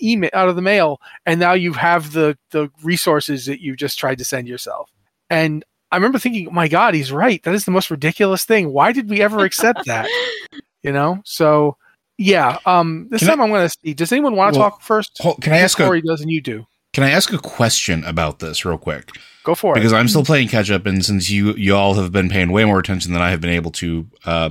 email 0.00 0.30
out 0.32 0.48
of 0.48 0.56
the 0.56 0.62
mail 0.62 1.00
and 1.26 1.40
now 1.40 1.52
you 1.52 1.72
have 1.72 2.12
the 2.12 2.36
the 2.50 2.70
resources 2.82 3.46
that 3.46 3.60
you 3.60 3.74
just 3.76 3.98
tried 3.98 4.18
to 4.18 4.24
send 4.24 4.46
yourself. 4.48 4.90
And 5.30 5.64
I 5.90 5.96
remember 5.96 6.18
thinking, 6.18 6.48
my 6.52 6.68
God, 6.68 6.94
he's 6.94 7.12
right. 7.12 7.42
That 7.42 7.54
is 7.54 7.64
the 7.64 7.70
most 7.70 7.90
ridiculous 7.90 8.44
thing. 8.44 8.72
Why 8.72 8.92
did 8.92 9.10
we 9.10 9.20
ever 9.20 9.44
accept 9.44 9.86
that? 9.86 10.08
you 10.82 10.92
know? 10.92 11.20
So 11.24 11.76
yeah. 12.18 12.58
Um 12.66 13.08
this 13.10 13.20
Can 13.20 13.28
time 13.28 13.40
I, 13.40 13.44
am 13.44 13.50
gonna 13.50 13.68
see. 13.68 13.94
Does 13.94 14.12
anyone 14.12 14.36
want 14.36 14.54
to 14.54 14.60
Well, 14.60 14.70
talk 14.70 14.82
first? 14.82 15.18
hold- 15.20 15.40
can 15.42 15.52
I 15.52 15.58
ask 15.58 15.78
a- 15.80 15.84
Cory 15.84 16.00
does 16.02 16.20
and 16.20 16.30
you 16.30 16.40
do. 16.40 16.66
Can 16.92 17.04
I 17.04 17.10
ask 17.10 17.32
a 17.32 17.38
question 17.38 18.04
about 18.04 18.40
this 18.40 18.64
real 18.66 18.76
quick? 18.76 19.10
Go 19.44 19.54
for 19.54 19.72
because 19.72 19.92
it. 19.92 19.94
Because 19.94 20.00
i'm 20.00 20.08
still 20.08 20.24
playing 20.26 20.48
catch 20.48 20.70
up, 20.70 20.84
and 20.84 21.02
since 21.04 21.30
you 21.30 21.54
you 21.54 21.74
all 21.74 21.94
have 21.94 22.12
been 22.12 22.28
paying 22.28 22.52
way 22.52 22.64
more 22.66 22.78
attention 22.78 23.12
than 23.14 23.22
I 23.22 23.30
have 23.30 23.40
been 23.40 23.50
able 23.50 23.70
to, 23.72 24.06
uh, 24.26 24.50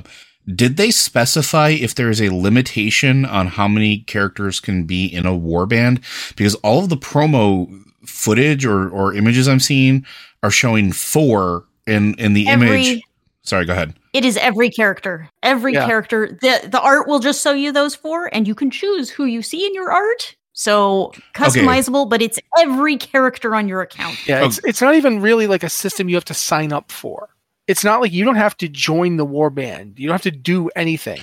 did 0.55 0.77
they 0.77 0.91
specify 0.91 1.69
if 1.69 1.95
there 1.95 2.09
is 2.09 2.21
a 2.21 2.29
limitation 2.33 3.25
on 3.25 3.47
how 3.47 3.67
many 3.67 3.99
characters 3.99 4.59
can 4.59 4.85
be 4.85 5.05
in 5.05 5.25
a 5.25 5.31
warband? 5.31 6.01
Because 6.35 6.55
all 6.55 6.79
of 6.79 6.89
the 6.89 6.97
promo 6.97 7.67
footage 8.05 8.65
or 8.65 8.89
or 8.89 9.13
images 9.13 9.47
I'm 9.47 9.59
seeing 9.59 10.05
are 10.43 10.51
showing 10.51 10.91
four 10.91 11.65
in 11.87 12.15
in 12.15 12.33
the 12.33 12.47
Every- 12.47 12.67
image. 12.67 13.01
Sorry, 13.43 13.65
go 13.65 13.73
ahead. 13.73 13.93
It 14.13 14.23
is 14.25 14.37
every 14.37 14.69
character. 14.69 15.27
Every 15.41 15.73
Yeah. 15.73 15.85
character. 15.87 16.37
The 16.41 16.67
the 16.67 16.79
art 16.81 17.07
will 17.07 17.19
just 17.19 17.43
show 17.43 17.53
you 17.53 17.71
those 17.71 17.95
four, 17.95 18.29
and 18.33 18.47
you 18.47 18.53
can 18.55 18.69
choose 18.69 19.09
who 19.09 19.25
you 19.25 19.41
see 19.41 19.65
in 19.65 19.73
your 19.73 19.91
art. 19.91 20.35
So 20.53 21.11
customizable, 21.33 22.07
but 22.09 22.21
it's 22.21 22.37
every 22.59 22.97
character 22.97 23.55
on 23.55 23.67
your 23.67 23.81
account. 23.81 24.15
Yeah, 24.27 24.45
it's 24.45 24.59
it's 24.63 24.81
not 24.81 24.95
even 24.95 25.21
really 25.21 25.47
like 25.47 25.63
a 25.63 25.69
system 25.69 26.07
you 26.09 26.15
have 26.15 26.25
to 26.25 26.33
sign 26.35 26.71
up 26.73 26.91
for. 26.91 27.29
It's 27.71 27.85
not 27.85 28.01
like 28.01 28.11
you 28.11 28.25
don't 28.25 28.35
have 28.35 28.57
to 28.57 28.67
join 28.67 29.15
the 29.15 29.23
war 29.23 29.49
band. 29.49 29.97
You 29.97 30.07
don't 30.07 30.13
have 30.13 30.21
to 30.23 30.31
do 30.31 30.69
anything. 30.75 31.21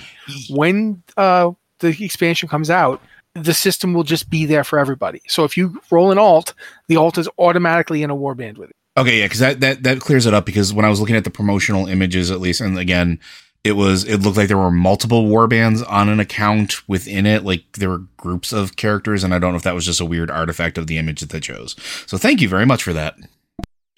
When 0.49 1.03
uh, 1.15 1.51
the 1.77 1.89
expansion 2.03 2.49
comes 2.49 2.71
out, 2.71 2.99
the 3.35 3.53
system 3.53 3.93
will 3.93 4.03
just 4.03 4.31
be 4.31 4.45
there 4.45 4.63
for 4.63 4.79
everybody. 4.79 5.21
So 5.27 5.43
if 5.43 5.55
you 5.55 5.79
roll 5.91 6.11
an 6.11 6.17
alt, 6.17 6.55
the 6.87 6.95
alt 6.95 7.19
is 7.19 7.29
automatically 7.37 8.01
in 8.01 8.09
a 8.09 8.15
warband 8.15 8.57
with 8.57 8.71
it. 8.71 8.75
Okay, 8.97 9.19
yeah, 9.19 9.25
because 9.25 9.39
that, 9.39 9.59
that 9.59 9.83
that 9.83 9.99
clears 9.99 10.25
it 10.25 10.33
up. 10.33 10.47
Because 10.47 10.73
when 10.73 10.85
I 10.85 10.89
was 10.89 10.99
looking 10.99 11.15
at 11.15 11.23
the 11.23 11.29
promotional 11.29 11.85
images, 11.85 12.31
at 12.31 12.41
least, 12.41 12.61
and 12.61 12.79
again, 12.79 13.19
it 13.63 13.73
was 13.73 14.03
it 14.05 14.17
looked 14.17 14.37
like 14.37 14.47
there 14.47 14.57
were 14.57 14.71
multiple 14.71 15.25
warbands 15.25 15.87
on 15.87 16.09
an 16.09 16.19
account 16.19 16.87
within 16.89 17.27
it. 17.27 17.43
Like 17.43 17.63
there 17.73 17.89
were 17.89 18.03
groups 18.17 18.51
of 18.51 18.75
characters, 18.75 19.23
and 19.23 19.35
I 19.35 19.39
don't 19.39 19.51
know 19.51 19.57
if 19.57 19.63
that 19.63 19.75
was 19.75 19.85
just 19.85 20.01
a 20.01 20.05
weird 20.05 20.31
artifact 20.31 20.79
of 20.79 20.87
the 20.87 20.97
image 20.97 21.21
that 21.21 21.29
they 21.29 21.39
chose. 21.39 21.75
So 22.07 22.17
thank 22.17 22.41
you 22.41 22.49
very 22.49 22.65
much 22.65 22.81
for 22.81 22.93
that. 22.93 23.15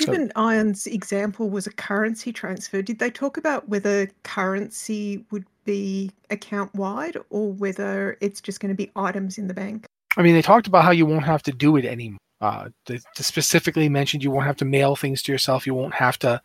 Even 0.01 0.31
Ion's 0.35 0.87
example 0.87 1.49
was 1.49 1.67
a 1.67 1.71
currency 1.71 2.31
transfer. 2.31 2.81
Did 2.81 2.99
they 2.99 3.09
talk 3.09 3.37
about 3.37 3.69
whether 3.69 4.07
currency 4.23 5.25
would 5.31 5.45
be 5.65 6.11
account 6.29 6.73
wide 6.73 7.17
or 7.29 7.53
whether 7.53 8.17
it's 8.21 8.41
just 8.41 8.59
going 8.59 8.73
to 8.73 8.75
be 8.75 8.91
items 8.95 9.37
in 9.37 9.47
the 9.47 9.53
bank? 9.53 9.85
I 10.17 10.23
mean, 10.23 10.33
they 10.33 10.41
talked 10.41 10.67
about 10.67 10.83
how 10.83 10.91
you 10.91 11.05
won't 11.05 11.25
have 11.25 11.43
to 11.43 11.51
do 11.51 11.77
it 11.77 11.85
anymore. 11.85 12.19
Uh, 12.41 12.69
they, 12.87 12.97
they 12.97 13.23
specifically 13.23 13.87
mentioned 13.87 14.23
you 14.23 14.31
won't 14.31 14.47
have 14.47 14.57
to 14.57 14.65
mail 14.65 14.95
things 14.95 15.21
to 15.23 15.31
yourself. 15.31 15.67
You 15.67 15.75
won't 15.75 15.93
have 15.93 16.17
to 16.19 16.41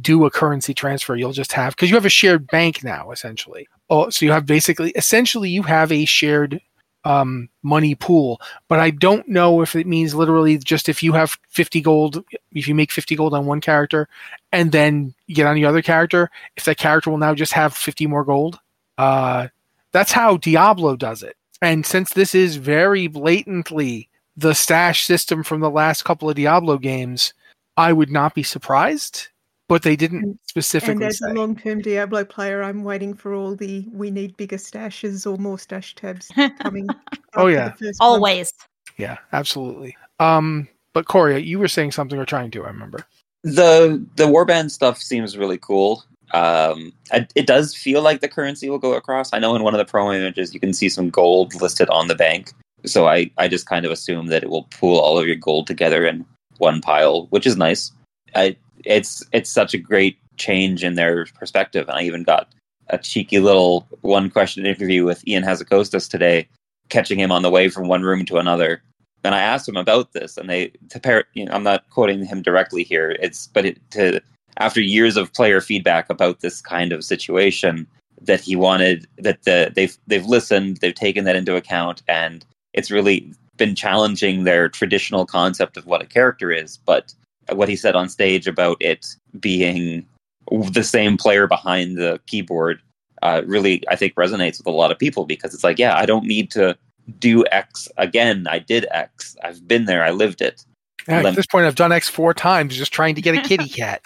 do 0.00 0.26
a 0.26 0.30
currency 0.30 0.74
transfer. 0.74 1.16
You'll 1.16 1.32
just 1.32 1.52
have 1.52 1.74
because 1.74 1.90
you 1.90 1.96
have 1.96 2.04
a 2.04 2.10
shared 2.10 2.46
bank 2.48 2.84
now, 2.84 3.10
essentially. 3.10 3.66
Oh, 3.88 4.10
so 4.10 4.26
you 4.26 4.32
have 4.32 4.46
basically, 4.46 4.90
essentially, 4.90 5.48
you 5.48 5.62
have 5.62 5.90
a 5.90 6.04
shared 6.04 6.60
um, 7.04 7.48
money 7.62 7.94
pool. 7.94 8.40
But 8.68 8.80
I 8.80 8.90
don't 8.90 9.26
know 9.28 9.62
if 9.62 9.74
it 9.76 9.86
means 9.86 10.14
literally 10.14 10.58
just 10.58 10.88
if 10.88 11.02
you 11.02 11.12
have 11.12 11.38
50 11.48 11.80
gold, 11.80 12.24
if 12.52 12.68
you 12.68 12.74
make 12.74 12.92
50 12.92 13.16
gold 13.16 13.34
on 13.34 13.46
one 13.46 13.60
character, 13.60 14.08
and 14.52 14.72
then 14.72 15.14
you 15.26 15.34
get 15.34 15.46
on 15.46 15.54
the 15.54 15.64
other 15.64 15.82
character, 15.82 16.30
if 16.56 16.64
that 16.64 16.78
character 16.78 17.10
will 17.10 17.18
now 17.18 17.34
just 17.34 17.52
have 17.52 17.74
50 17.74 18.06
more 18.06 18.24
gold. 18.24 18.58
Uh, 18.98 19.48
that's 19.92 20.12
how 20.12 20.36
Diablo 20.36 20.96
does 20.96 21.22
it. 21.22 21.36
And 21.62 21.84
since 21.84 22.12
this 22.12 22.34
is 22.34 22.56
very 22.56 23.06
blatantly 23.06 24.08
the 24.36 24.54
stash 24.54 25.04
system 25.04 25.42
from 25.42 25.60
the 25.60 25.70
last 25.70 26.04
couple 26.04 26.30
of 26.30 26.36
Diablo 26.36 26.78
games, 26.78 27.34
I 27.76 27.92
would 27.92 28.10
not 28.10 28.34
be 28.34 28.42
surprised. 28.42 29.28
But 29.70 29.82
they 29.82 29.94
didn't 29.94 30.24
And 30.24 30.38
specifically 30.48 31.06
as 31.06 31.18
say. 31.20 31.30
a 31.30 31.34
long 31.34 31.54
term 31.54 31.80
Diablo 31.80 32.24
player, 32.24 32.60
I'm 32.60 32.82
waiting 32.82 33.14
for 33.14 33.32
all 33.34 33.54
the 33.54 33.86
we 33.92 34.10
need 34.10 34.36
bigger 34.36 34.56
stashes 34.56 35.30
or 35.30 35.38
more 35.38 35.60
stash 35.60 35.94
tabs 35.94 36.28
coming. 36.58 36.88
Oh, 37.36 37.46
yeah. 37.46 37.68
the 37.68 37.86
first 37.86 38.00
one. 38.00 38.08
Always. 38.10 38.52
Yeah, 38.98 39.18
absolutely. 39.32 39.96
Um, 40.18 40.66
but 40.92 41.06
Cory, 41.06 41.40
you 41.40 41.60
were 41.60 41.68
saying 41.68 41.92
something 41.92 42.18
or 42.18 42.24
trying 42.26 42.50
to. 42.50 42.64
I 42.64 42.66
remember. 42.66 43.06
the 43.44 44.04
the 44.16 44.24
warband 44.26 44.72
stuff 44.72 44.98
seems 45.00 45.38
really 45.38 45.58
cool. 45.58 46.02
Um, 46.34 46.92
it 47.36 47.46
does 47.46 47.72
feel 47.76 48.02
like 48.02 48.20
the 48.22 48.28
currency 48.28 48.68
will 48.68 48.78
go 48.80 48.94
across. 48.94 49.32
I 49.32 49.38
know 49.38 49.54
in 49.54 49.62
one 49.62 49.72
of 49.74 49.78
the 49.78 49.90
promo 49.90 50.16
images 50.18 50.52
you 50.52 50.58
can 50.58 50.72
see 50.72 50.88
some 50.88 51.10
gold 51.10 51.54
listed 51.62 51.88
on 51.90 52.08
the 52.08 52.16
bank, 52.16 52.52
so 52.84 53.06
I 53.06 53.30
I 53.38 53.46
just 53.46 53.66
kind 53.66 53.86
of 53.86 53.92
assume 53.92 54.26
that 54.26 54.42
it 54.42 54.50
will 54.50 54.64
pool 54.64 54.98
all 54.98 55.16
of 55.16 55.28
your 55.28 55.36
gold 55.36 55.68
together 55.68 56.04
in 56.04 56.26
one 56.58 56.80
pile, 56.80 57.26
which 57.30 57.46
is 57.46 57.56
nice. 57.56 57.92
I, 58.34 58.56
it's 58.84 59.22
it's 59.32 59.50
such 59.50 59.74
a 59.74 59.78
great 59.78 60.18
change 60.36 60.84
in 60.84 60.94
their 60.94 61.26
perspective, 61.26 61.88
and 61.88 61.98
I 61.98 62.02
even 62.02 62.22
got 62.22 62.48
a 62.88 62.98
cheeky 62.98 63.38
little 63.38 63.86
one 64.00 64.30
question 64.30 64.66
interview 64.66 65.04
with 65.04 65.22
Ion 65.28 65.44
Hazzikostas 65.44 66.10
today, 66.10 66.48
catching 66.88 67.18
him 67.18 67.32
on 67.32 67.42
the 67.42 67.50
way 67.50 67.68
from 67.68 67.88
one 67.88 68.02
room 68.02 68.24
to 68.26 68.38
another. 68.38 68.82
And 69.22 69.34
I 69.34 69.40
asked 69.40 69.68
him 69.68 69.76
about 69.76 70.12
this, 70.12 70.36
and 70.36 70.48
they 70.48 70.72
to 70.88 70.98
pair. 70.98 71.24
You 71.34 71.44
know, 71.44 71.52
I'm 71.52 71.62
not 71.62 71.88
quoting 71.90 72.24
him 72.24 72.42
directly 72.42 72.82
here. 72.82 73.16
It's 73.20 73.46
but 73.48 73.66
it, 73.66 73.90
to 73.92 74.20
after 74.56 74.80
years 74.80 75.16
of 75.16 75.32
player 75.32 75.60
feedback 75.60 76.10
about 76.10 76.40
this 76.40 76.60
kind 76.60 76.92
of 76.92 77.04
situation, 77.04 77.86
that 78.22 78.40
he 78.40 78.56
wanted 78.56 79.06
that 79.18 79.42
the 79.44 79.72
they've 79.74 79.96
they've 80.06 80.26
listened, 80.26 80.78
they've 80.78 80.94
taken 80.94 81.24
that 81.24 81.36
into 81.36 81.56
account, 81.56 82.02
and 82.08 82.44
it's 82.72 82.90
really 82.90 83.32
been 83.56 83.74
challenging 83.74 84.44
their 84.44 84.68
traditional 84.70 85.26
concept 85.26 85.76
of 85.76 85.86
what 85.86 86.02
a 86.02 86.06
character 86.06 86.50
is. 86.50 86.78
But 86.78 87.14
what 87.52 87.68
he 87.68 87.76
said 87.76 87.94
on 87.94 88.08
stage 88.08 88.46
about 88.46 88.76
it 88.80 89.06
being 89.38 90.06
the 90.50 90.84
same 90.84 91.16
player 91.16 91.46
behind 91.46 91.96
the 91.96 92.20
keyboard 92.26 92.80
uh, 93.22 93.42
really, 93.46 93.82
I 93.88 93.96
think, 93.96 94.14
resonates 94.14 94.58
with 94.58 94.66
a 94.66 94.70
lot 94.70 94.90
of 94.90 94.98
people 94.98 95.26
because 95.26 95.54
it's 95.54 95.64
like, 95.64 95.78
yeah, 95.78 95.96
I 95.96 96.06
don't 96.06 96.24
need 96.24 96.50
to 96.52 96.76
do 97.18 97.44
X 97.52 97.88
again. 97.98 98.46
I 98.48 98.58
did 98.58 98.86
X. 98.90 99.36
I've 99.42 99.66
been 99.66 99.84
there. 99.84 100.02
I 100.02 100.10
lived 100.10 100.40
it. 100.40 100.64
Yeah, 101.08 101.26
at 101.26 101.34
this 101.34 101.46
point, 101.46 101.66
I've 101.66 101.74
done 101.74 101.92
X 101.92 102.08
four 102.08 102.34
times, 102.34 102.76
just 102.76 102.92
trying 102.92 103.14
to 103.14 103.20
get 103.22 103.34
a 103.34 103.42
kitty 103.48 103.68
cat. 103.68 104.04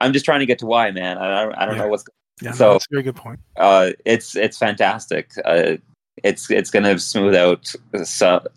I'm 0.00 0.12
just 0.12 0.24
trying 0.24 0.40
to 0.40 0.46
get 0.46 0.58
to 0.60 0.66
Y, 0.66 0.90
man. 0.90 1.18
I, 1.18 1.44
I, 1.44 1.62
I 1.62 1.66
don't 1.66 1.76
know 1.76 1.88
what's 1.88 2.04
Yeah, 2.40 2.52
so. 2.52 2.72
that's 2.72 2.86
a 2.86 2.94
very 2.94 3.02
good 3.02 3.16
point. 3.16 3.40
uh, 3.56 3.90
it's 4.04 4.36
it's 4.36 4.58
fantastic. 4.58 5.30
Uh, 5.44 5.76
it's 6.22 6.50
it's 6.50 6.70
going 6.70 6.82
to 6.84 6.98
smooth 6.98 7.34
out 7.34 7.72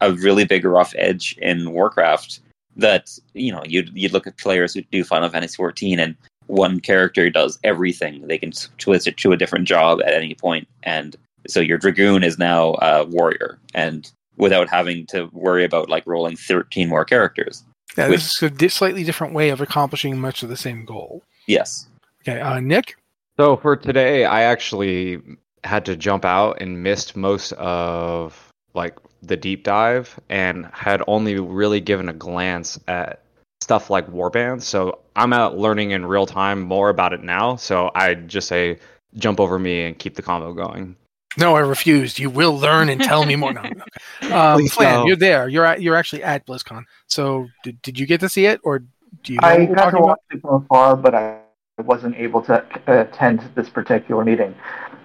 a 0.01 0.11
really 0.13 0.45
big 0.45 0.65
rough 0.65 0.93
edge 0.97 1.37
in 1.41 1.71
Warcraft 1.71 2.39
that 2.77 3.17
you 3.33 3.51
know 3.51 3.63
you'd 3.65 3.91
you'd 3.93 4.13
look 4.13 4.27
at 4.27 4.37
players 4.37 4.73
who 4.73 4.81
do 4.91 5.03
Final 5.03 5.29
Fantasy 5.29 5.55
14 5.55 5.99
and 5.99 6.15
one 6.47 6.79
character 6.79 7.29
does 7.29 7.57
everything. 7.63 8.27
They 8.27 8.37
can 8.37 8.51
twist 8.77 9.07
it 9.07 9.17
to 9.17 9.31
a 9.31 9.37
different 9.37 9.67
job 9.67 10.01
at 10.01 10.13
any 10.13 10.35
point, 10.35 10.67
and 10.83 11.15
so 11.47 11.59
your 11.59 11.77
dragoon 11.77 12.23
is 12.23 12.37
now 12.37 12.75
a 12.81 13.05
warrior, 13.05 13.59
and 13.73 14.11
without 14.37 14.69
having 14.69 15.05
to 15.07 15.29
worry 15.31 15.63
about 15.63 15.89
like 15.89 16.05
rolling 16.05 16.35
13 16.35 16.89
more 16.89 17.05
characters. 17.05 17.63
Yeah, 17.97 18.09
Which- 18.09 18.21
this 18.39 18.43
is 18.43 18.51
a 18.61 18.69
slightly 18.69 19.03
different 19.03 19.33
way 19.33 19.49
of 19.49 19.61
accomplishing 19.61 20.19
much 20.19 20.41
of 20.43 20.49
the 20.49 20.57
same 20.57 20.85
goal. 20.85 21.23
Yes. 21.47 21.87
Okay, 22.21 22.39
uh, 22.39 22.59
Nick. 22.59 22.95
So 23.37 23.57
for 23.57 23.75
today, 23.75 24.25
I 24.25 24.43
actually 24.43 25.21
had 25.63 25.85
to 25.85 25.95
jump 25.95 26.25
out 26.25 26.61
and 26.61 26.83
missed 26.83 27.15
most 27.15 27.51
of 27.53 28.51
like 28.73 28.97
the 29.23 29.37
deep 29.37 29.63
dive 29.63 30.19
and 30.29 30.67
had 30.73 31.01
only 31.07 31.39
really 31.39 31.79
given 31.79 32.09
a 32.09 32.13
glance 32.13 32.79
at 32.87 33.21
stuff 33.61 33.89
like 33.89 34.07
warbands. 34.09 34.63
So 34.63 34.99
I'm 35.15 35.33
out 35.33 35.57
learning 35.57 35.91
in 35.91 36.05
real 36.05 36.25
time 36.25 36.61
more 36.61 36.89
about 36.89 37.13
it 37.13 37.23
now. 37.23 37.55
So 37.55 37.91
I 37.95 38.13
just 38.13 38.47
say 38.47 38.79
jump 39.15 39.39
over 39.39 39.57
me 39.57 39.85
and 39.85 39.97
keep 39.97 40.15
the 40.15 40.23
convo 40.23 40.55
going. 40.55 40.95
No, 41.37 41.55
I 41.55 41.61
refused. 41.61 42.19
You 42.19 42.29
will 42.29 42.57
learn 42.57 42.89
and 42.89 43.01
tell 43.01 43.25
me 43.25 43.35
more. 43.35 43.53
No, 43.53 43.61
okay. 43.61 44.31
um, 44.33 44.67
Flan, 44.67 44.99
no. 44.99 45.05
you're 45.07 45.15
there. 45.15 45.47
You're 45.47 45.65
at, 45.65 45.81
you're 45.81 45.95
actually 45.95 46.23
at 46.23 46.45
BlizzCon. 46.45 46.83
So 47.07 47.47
did, 47.63 47.81
did 47.81 47.99
you 47.99 48.05
get 48.05 48.19
to 48.19 48.29
see 48.29 48.45
it, 48.45 48.59
or 48.63 48.83
do 49.23 49.33
you 49.33 49.39
I 49.41 49.59
what 49.59 49.69
we're 49.69 49.75
got 49.75 49.83
talking 49.85 49.97
to 49.97 50.03
about? 50.03 50.07
watch 50.07 50.19
it 50.31 50.41
from 50.41 50.63
afar, 50.63 50.95
but 50.95 51.15
I 51.15 51.39
wasn't 51.83 52.15
able 52.17 52.41
to 52.43 52.63
attend 52.85 53.49
this 53.55 53.67
particular 53.67 54.23
meeting. 54.23 54.53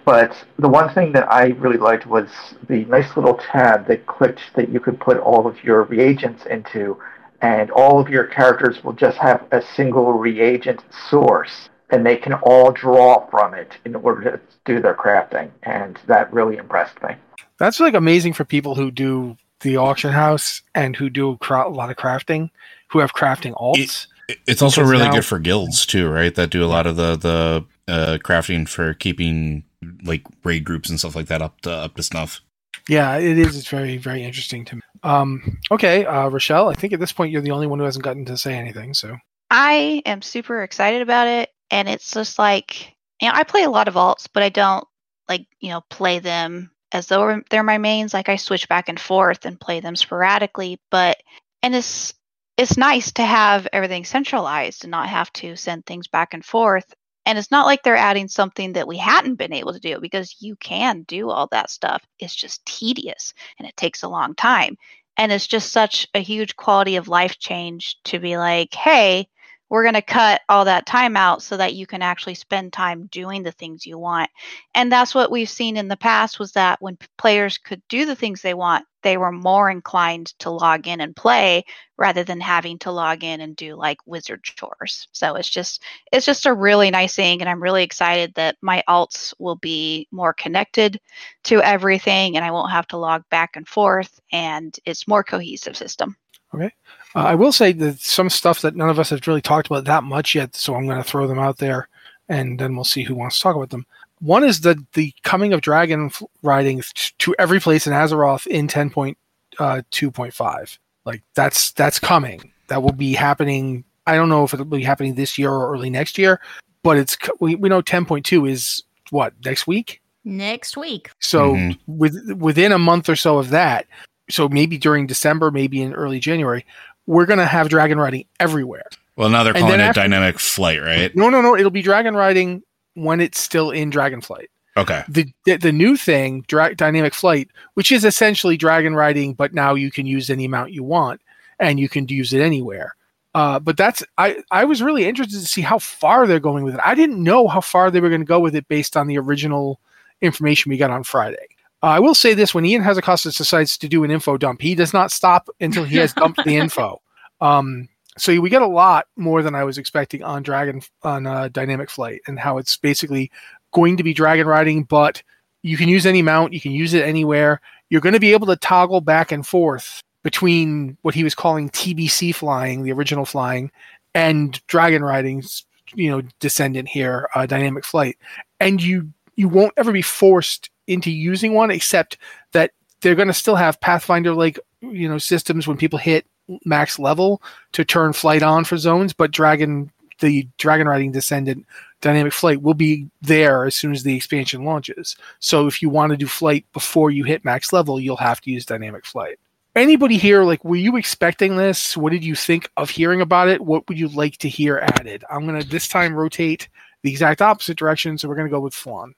But 0.09 0.35
the 0.59 0.71
one 0.71 0.89
thing 0.95 1.13
that 1.13 1.31
I 1.31 1.49
really 1.49 1.77
liked 1.77 2.07
was 2.07 2.31
the 2.67 2.87
nice 2.87 3.15
little 3.15 3.35
tab 3.35 3.87
that 3.89 4.07
clicked 4.07 4.41
that 4.57 4.71
you 4.71 4.81
could 4.81 4.99
put 4.99 5.19
all 5.19 5.47
of 5.47 5.63
your 5.63 5.83
reagents 5.83 6.47
into, 6.47 6.97
and 7.43 7.71
all 7.73 8.01
of 8.01 8.09
your 8.09 8.25
characters 8.25 8.83
will 8.83 8.95
just 8.95 9.19
have 9.19 9.47
a 9.53 9.61
single 9.61 10.15
reagent 10.15 10.83
source, 11.11 11.69
and 11.91 12.07
they 12.07 12.17
can 12.17 12.33
all 12.33 12.73
draw 12.73 13.29
from 13.29 13.53
it 13.53 13.77
in 13.85 13.97
order 13.97 14.23
to 14.31 14.41
do 14.65 14.81
their 14.81 14.95
crafting, 14.95 15.51
and 15.65 15.99
that 16.07 16.33
really 16.33 16.57
impressed 16.57 17.03
me. 17.03 17.11
That's 17.59 17.79
like 17.79 17.93
amazing 17.93 18.33
for 18.33 18.47
people 18.47 18.77
who 18.77 18.91
do 18.91 19.37
the 19.61 19.77
auction 19.77 20.13
house 20.13 20.63
and 20.75 20.97
who 20.97 21.11
do 21.11 21.37
cra- 21.37 21.69
a 21.69 21.75
lot 21.81 21.91
of 21.91 21.99
crafting, 21.99 22.49
who 22.93 23.01
have 23.01 23.13
crafting 23.13 23.53
alts. 23.61 24.07
It's 24.47 24.63
also 24.63 24.83
really 24.83 25.05
now- 25.05 25.13
good 25.13 25.27
for 25.27 25.39
guilds 25.39 25.85
too, 25.85 26.09
right? 26.09 26.35
That 26.35 26.49
do 26.49 26.65
a 26.65 26.67
lot 26.67 26.87
of 26.87 26.97
the 26.97 27.15
the 27.17 27.67
uh, 27.87 28.19
crafting 28.23 28.67
for 28.67 28.95
keeping 28.95 29.65
like 30.03 30.23
raid 30.45 30.65
groups 30.65 30.91
and 30.91 30.99
stuff 30.99 31.17
like 31.17 31.27
that 31.27 31.43
up 31.43 31.61
to 31.63 31.71
up 31.71 31.95
to 31.97 32.03
snuff. 32.03 32.41
Yeah, 32.89 33.17
it 33.17 33.39
is. 33.39 33.57
It's 33.57 33.69
very, 33.69 33.99
very 33.99 34.23
interesting 34.25 34.65
to 34.67 34.77
me. 34.77 34.83
Um, 35.03 35.59
okay, 35.71 36.07
uh, 36.07 36.31
Rachelle, 36.31 36.71
I 36.71 36.75
think 36.75 36.93
at 36.93 37.01
this 37.01 37.13
point 37.13 37.33
you're 37.33 37.43
the 37.43 37.51
only 37.51 37.67
one 37.67 37.79
who 37.79 37.85
hasn't 37.85 38.05
gotten 38.05 38.25
to 38.27 38.37
say 38.37 38.55
anything. 38.55 38.95
So 38.95 39.17
I 39.51 40.03
am 40.07 40.23
super 40.23 40.63
excited 40.63 41.03
about 41.03 41.29
it, 41.29 41.51
and 41.71 41.89
it's 41.89 42.13
just 42.13 42.39
like 42.39 42.95
you 43.21 43.29
know 43.29 43.35
I 43.35 43.45
play 43.45 43.65
a 43.65 43.71
lot 43.71 43.89
of 43.89 43.95
alts, 43.95 44.29
but 44.33 44.43
I 44.43 44.49
don't 44.49 44.85
like 45.29 45.47
you 45.61 45.71
know 45.71 45.83
play 45.91 46.19
them 46.19 46.71
as 46.93 47.07
though 47.07 47.43
they're 47.51 47.63
my 47.63 47.79
mains. 47.79 48.15
Like 48.15 48.29
I 48.29 48.37
switch 48.37 48.69
back 48.69 48.89
and 48.89 48.99
forth 48.99 49.45
and 49.45 49.61
play 49.61 49.81
them 49.81 49.97
sporadically, 49.97 50.81
but 50.91 51.19
and 51.63 51.75
it's 51.75 52.15
it's 52.57 52.77
nice 52.77 53.13
to 53.13 53.23
have 53.23 53.69
everything 53.73 54.05
centralized 54.05 54.85
and 54.85 54.91
not 54.91 55.09
have 55.09 55.33
to 55.35 55.57
send 55.57 55.87
things 55.87 56.09
back 56.09 56.35
and 56.35 56.45
forth. 56.45 56.93
And 57.29 57.37
it's 57.37 57.51
not 57.51 57.67
like 57.67 57.83
they're 57.83 57.95
adding 57.95 58.27
something 58.27 58.73
that 58.73 58.89
we 58.89 58.97
hadn't 58.97 59.35
been 59.35 59.53
able 59.53 59.75
to 59.75 59.79
do 59.79 60.01
because 60.01 60.37
you 60.41 60.57
can 60.57 61.03
do 61.03 61.29
all 61.29 61.47
that 61.49 61.69
stuff. 61.69 62.03
It's 62.19 62.35
just 62.35 62.65
tedious 62.65 63.35
and 63.59 63.69
it 63.69 63.77
takes 63.77 64.03
a 64.03 64.09
long 64.09 64.35
time. 64.35 64.79
And 65.19 65.31
it's 65.31 65.47
just 65.47 65.71
such 65.71 66.09
a 66.15 66.21
huge 66.21 66.57
quality 66.57 66.97
of 66.97 67.07
life 67.07 67.39
change 67.39 67.99
to 68.05 68.19
be 68.19 68.39
like, 68.39 68.73
hey, 68.73 69.29
we're 69.69 69.83
going 69.83 69.93
to 69.93 70.01
cut 70.01 70.41
all 70.49 70.65
that 70.65 70.87
time 70.87 71.19
out 71.19 71.43
so 71.43 71.59
that 71.59 71.75
you 71.75 71.87
can 71.87 72.01
actually 72.01 72.35
spend 72.35 72.73
time 72.73 73.11
doing 73.13 73.43
the 73.43 73.53
things 73.53 73.85
you 73.85 73.99
want. 73.99 74.31
And 74.75 74.91
that's 74.91 75.15
what 75.15 75.31
we've 75.31 75.51
seen 75.51 75.77
in 75.77 75.89
the 75.89 75.99
past 75.99 76.39
was 76.39 76.53
that 76.53 76.81
when 76.81 76.97
players 77.19 77.59
could 77.59 77.83
do 77.91 78.07
the 78.07 78.17
things 78.17 78.41
they 78.41 78.55
want, 78.55 78.87
they 79.03 79.17
were 79.17 79.33
more 79.33 79.71
inclined 79.71 80.27
to 80.39 80.51
log 80.51 80.87
in 80.87 81.01
and 81.01 81.15
play 81.15 81.65
rather 81.97 82.25
than 82.25 82.41
having 82.41 82.79
to 82.79 82.91
log 82.91 83.25
in 83.25 83.41
and 83.41 83.57
do 83.57 83.75
like 83.75 83.99
wizard 84.07 84.43
chores. 84.43 85.09
So 85.13 85.35
it's 85.35 85.49
just 85.49 85.83
it's 86.13 86.27
just 86.27 86.47
a 86.47 86.55
really 86.55 86.91
nice 86.91 87.15
thing 87.15 87.41
and 87.41 87.49
I'm 87.49 87.63
really 87.63 87.83
excited 87.83 88.35
that 88.35 88.57
my 88.61 88.83
alts 88.89 89.35
will 89.39 89.57
be 89.57 90.09
more 90.11 90.33
connected 90.33 91.01
to 91.45 91.63
everything 91.63 92.37
and 92.37 92.45
I 92.45 92.51
won't 92.51 92.73
have 92.73 92.87
to 92.89 92.97
log 92.97 93.23
back 93.31 93.57
and 93.57 93.67
forth 93.67 94.21
and 94.33 94.77
it's 94.85 95.09
more 95.09 95.25
cohesive 95.25 95.77
system. 95.77 96.17
Okay. 96.55 96.73
Uh, 97.15 97.25
I 97.25 97.35
will 97.35 97.53
say 97.53 97.73
that 97.73 98.01
some 98.01 98.31
stuff 98.31 98.63
that 98.63 98.77
none 98.77 98.89
of 98.89 98.99
us 98.99 99.11
have 99.11 99.27
really 99.27 99.43
talked 99.43 99.67
about 99.67 99.85
that 99.85 100.05
much 100.05 100.35
yet, 100.35 100.55
so 100.55 100.75
I'm 100.75 100.87
going 100.87 101.03
to 101.03 101.09
throw 101.09 101.27
them 101.27 101.39
out 101.39 101.59
there, 101.59 101.89
and 102.29 102.59
then 102.59 102.75
we'll 102.75 102.85
see 102.85 103.03
who 103.03 103.15
wants 103.15 103.37
to 103.37 103.43
talk 103.43 103.57
about 103.57 103.71
them. 103.71 103.87
One 104.21 104.43
is 104.45 104.61
the 104.63 104.83
the 104.95 105.13
coming 105.23 105.53
of 105.53 105.61
dragon 105.61 106.11
riding 106.43 106.83
to 107.19 107.35
every 107.39 107.61
place 107.61 107.87
in 107.87 107.93
Azeroth 107.93 108.47
in 108.47 108.69
10.2.5. 108.69 110.79
Like 111.05 111.23
that's 111.35 111.73
that's 111.73 111.99
coming. 111.99 112.53
That 112.69 112.83
will 112.83 112.93
be 112.93 113.15
happening. 113.15 113.85
I 114.07 114.15
don't 114.17 114.29
know 114.29 114.45
if 114.45 114.55
it'll 114.55 114.67
be 114.67 114.83
happening 114.83 115.15
this 115.15 115.39
year 115.39 115.51
or 115.51 115.73
early 115.73 115.91
next 115.91 116.19
year, 116.19 116.41
but 116.83 116.97
it's 116.97 117.17
we, 117.41 117.55
we 117.55 117.69
know 117.69 117.83
10.2 117.83 118.51
is 118.51 118.83
what 119.11 119.33
next 119.45 119.67
week. 119.67 120.01
Next 120.25 120.77
week. 120.77 121.11
So 121.21 121.55
Mhm. 121.55 121.79
with 121.87 122.15
within 122.37 122.73
a 122.73 122.79
month 122.79 123.09
or 123.09 123.17
so 123.17 123.39
of 123.39 123.51
that, 123.51 123.87
so 124.31 124.49
maybe 124.49 124.77
during 124.77 125.07
December, 125.07 125.51
maybe 125.51 125.81
in 125.81 125.95
early 125.95 126.21
January, 126.21 126.67
we're 127.07 127.27
gonna 127.27 127.47
have 127.47 127.69
dragon 127.71 127.99
riding 127.99 128.27
everywhere. 128.39 128.85
Well, 129.17 129.31
now 129.31 129.43
they're 129.43 129.55
calling 129.55 129.75
it 129.75 129.81
after- 129.81 130.01
dynamic 130.03 130.39
flight, 130.39 130.81
right? 130.83 131.15
No, 131.17 131.31
no, 131.31 131.41
no. 131.41 131.57
It'll 131.57 131.71
be 131.71 131.83
dragon 131.83 132.15
riding 132.15 132.63
when 133.03 133.21
it's 133.21 133.41
still 133.41 133.71
in 133.71 133.91
Dragonflight. 133.91 134.49
Okay. 134.77 135.03
The 135.09 135.27
the, 135.45 135.57
the 135.57 135.73
new 135.73 135.97
thing, 135.97 136.45
dra- 136.47 136.75
dynamic 136.75 137.13
flight, 137.13 137.49
which 137.75 137.91
is 137.91 138.05
essentially 138.05 138.57
dragon 138.57 138.95
riding, 138.95 139.35
but 139.35 139.53
now 139.53 139.75
you 139.75 139.91
can 139.91 140.07
use 140.07 140.31
any 140.31 140.45
amount 140.45 140.73
you 140.73 140.85
want, 140.85 141.21
and 141.59 141.81
you 141.81 141.89
can 141.89 142.07
use 142.07 142.33
it 142.33 142.41
anywhere. 142.41 142.95
Uh, 143.35 143.59
but 143.59 143.77
that's 143.77 144.05
I 144.17 144.43
I 144.51 144.65
was 144.65 144.83
really 144.83 145.07
interested 145.07 145.41
to 145.41 145.47
see 145.47 145.63
how 145.63 145.79
far 145.79 146.27
they're 146.27 146.41
going 146.41 146.65
with 146.65 146.75
it. 146.75 146.81
I 146.85 146.95
didn't 146.95 147.23
know 147.23 147.49
how 147.49 147.61
far 147.61 147.91
they 147.91 148.01
were 148.01 148.09
going 148.09 148.21
to 148.21 148.27
go 148.27 148.41
with 148.41 148.55
it 148.55 148.69
based 148.69 148.97
on 148.97 149.09
the 149.09 149.19
original 149.19 149.81
information 150.21 150.71
we 150.71 150.77
got 150.77 150.91
on 150.91 151.03
Friday. 151.03 151.47
Uh, 151.83 151.87
I 151.87 151.99
will 151.99 152.15
say 152.15 152.35
this: 152.35 152.55
when 152.55 152.65
Ion 152.65 152.83
Hazzikostas 152.83 153.37
decides 153.37 153.77
to 153.79 153.89
do 153.89 154.05
an 154.05 154.11
info 154.11 154.37
dump, 154.37 154.63
he 154.63 154.75
does 154.75 154.93
not 154.93 155.13
stop 155.13 155.49
until 155.61 155.85
he 155.85 155.97
has 155.97 156.13
dumped 156.13 156.45
the 156.45 156.57
info. 156.65 157.01
Um, 157.41 157.89
so 158.21 158.41
we 158.41 158.51
get 158.51 158.63
a 158.63 158.67
lot 158.67 159.07
more 159.17 159.43
than 159.43 159.55
I 159.55 159.65
was 159.65 159.79
expecting 159.79 160.23
on 160.23 160.43
Dragon 160.43 160.83
on 161.03 161.27
uh, 161.27 161.49
Dynamic 161.49 161.91
Flight 161.91 162.21
and 162.27 162.39
how 162.39 162.59
it's 162.59 162.77
basically 162.77 163.31
going 163.73 163.97
to 163.97 164.03
be 164.03 164.15
dragon 164.15 164.47
riding, 164.47 164.85
but 164.85 165.23
you 165.63 165.77
can 165.77 165.89
use 165.89 166.07
any 166.07 166.23
mount, 166.23 166.53
you 166.53 166.61
can 166.61 166.73
use 166.73 166.95
it 166.95 167.05
anywhere. 167.05 167.61
You're 167.91 168.01
going 168.01 168.15
to 168.15 168.21
be 168.21 168.33
able 168.33 168.47
to 168.49 168.57
toggle 168.57 169.01
back 169.01 169.33
and 169.33 169.47
forth 169.47 170.03
between 170.23 170.97
what 171.03 171.15
he 171.15 171.25
was 171.25 171.35
calling 171.35 171.71
TBC 171.71 172.35
flying, 172.35 172.83
the 172.83 172.93
original 172.93 173.25
flying, 173.25 173.71
and 174.15 174.65
dragon 174.67 175.03
riding's 175.03 175.65
you 175.95 176.11
know 176.11 176.23
descendant 176.41 176.89
here, 176.89 177.29
uh, 177.35 177.47
Dynamic 177.47 177.85
Flight, 177.85 178.19
and 178.61 178.83
you 178.83 179.13
you 179.37 179.49
won't 179.49 179.75
ever 179.77 179.93
be 179.93 180.03
forced 180.03 180.71
into 180.87 181.11
using 181.11 181.55
one 181.55 181.71
except 181.71 182.19
that 182.53 182.73
they're 183.01 183.15
going 183.15 183.29
to 183.29 183.35
still 183.35 183.57
have 183.57 183.81
Pathfinder 183.81 184.35
like 184.35 184.59
you 184.81 185.09
know 185.09 185.19
systems 185.19 185.67
when 185.67 185.77
people 185.77 185.99
hit 185.99 186.27
max 186.65 186.99
level 186.99 187.43
to 187.73 187.85
turn 187.85 188.13
flight 188.13 188.43
on 188.43 188.65
for 188.65 188.77
zones, 188.77 189.13
but 189.13 189.31
dragon 189.31 189.91
the 190.21 190.49
dragon 190.59 190.89
riding 190.89 191.13
descendant 191.13 191.65
dynamic 192.01 192.33
flight 192.33 192.63
will 192.63 192.75
be 192.75 193.09
there 193.23 193.65
as 193.65 193.77
soon 193.77 193.93
as 193.93 194.03
the 194.03 194.17
expansion 194.17 194.65
launches. 194.65 195.17
So 195.39 195.67
if 195.67 195.81
you 195.81 195.89
want 195.89 196.11
to 196.11 196.17
do 196.17 196.27
flight 196.27 196.65
before 196.73 197.11
you 197.11 197.25
hit 197.25 197.45
max 197.45 197.73
level, 197.73 198.01
you'll 198.01 198.17
have 198.17 198.41
to 198.43 198.51
use 198.51 198.67
dynamic 198.67 199.05
flight. 199.05 199.39
Anybody 199.77 200.17
here 200.17 200.43
like 200.43 200.65
were 200.65 200.77
you 200.77 200.97
expecting 200.97 201.57
this? 201.57 201.97
What 201.97 202.11
did 202.11 202.25
you 202.25 202.35
think 202.35 202.71
of 202.77 202.91
hearing 202.91 203.21
about 203.21 203.49
it? 203.49 203.61
What 203.61 203.89
would 203.89 203.99
you 203.99 204.09
like 204.09 204.39
to 204.39 204.49
hear 204.49 204.79
added? 204.79 205.25
I'm 205.31 205.47
going 205.47 205.61
to 205.61 205.69
this 205.69 205.89
time 205.89 206.15
rotate 206.15 206.69
the 207.03 207.11
exact 207.11 207.41
opposite 207.41 207.79
direction, 207.79 208.19
so 208.19 208.29
we're 208.29 208.35
going 208.35 208.49
to 208.49 208.53
go 208.53 208.61
with 208.61 208.75
Flan. 208.75 209.15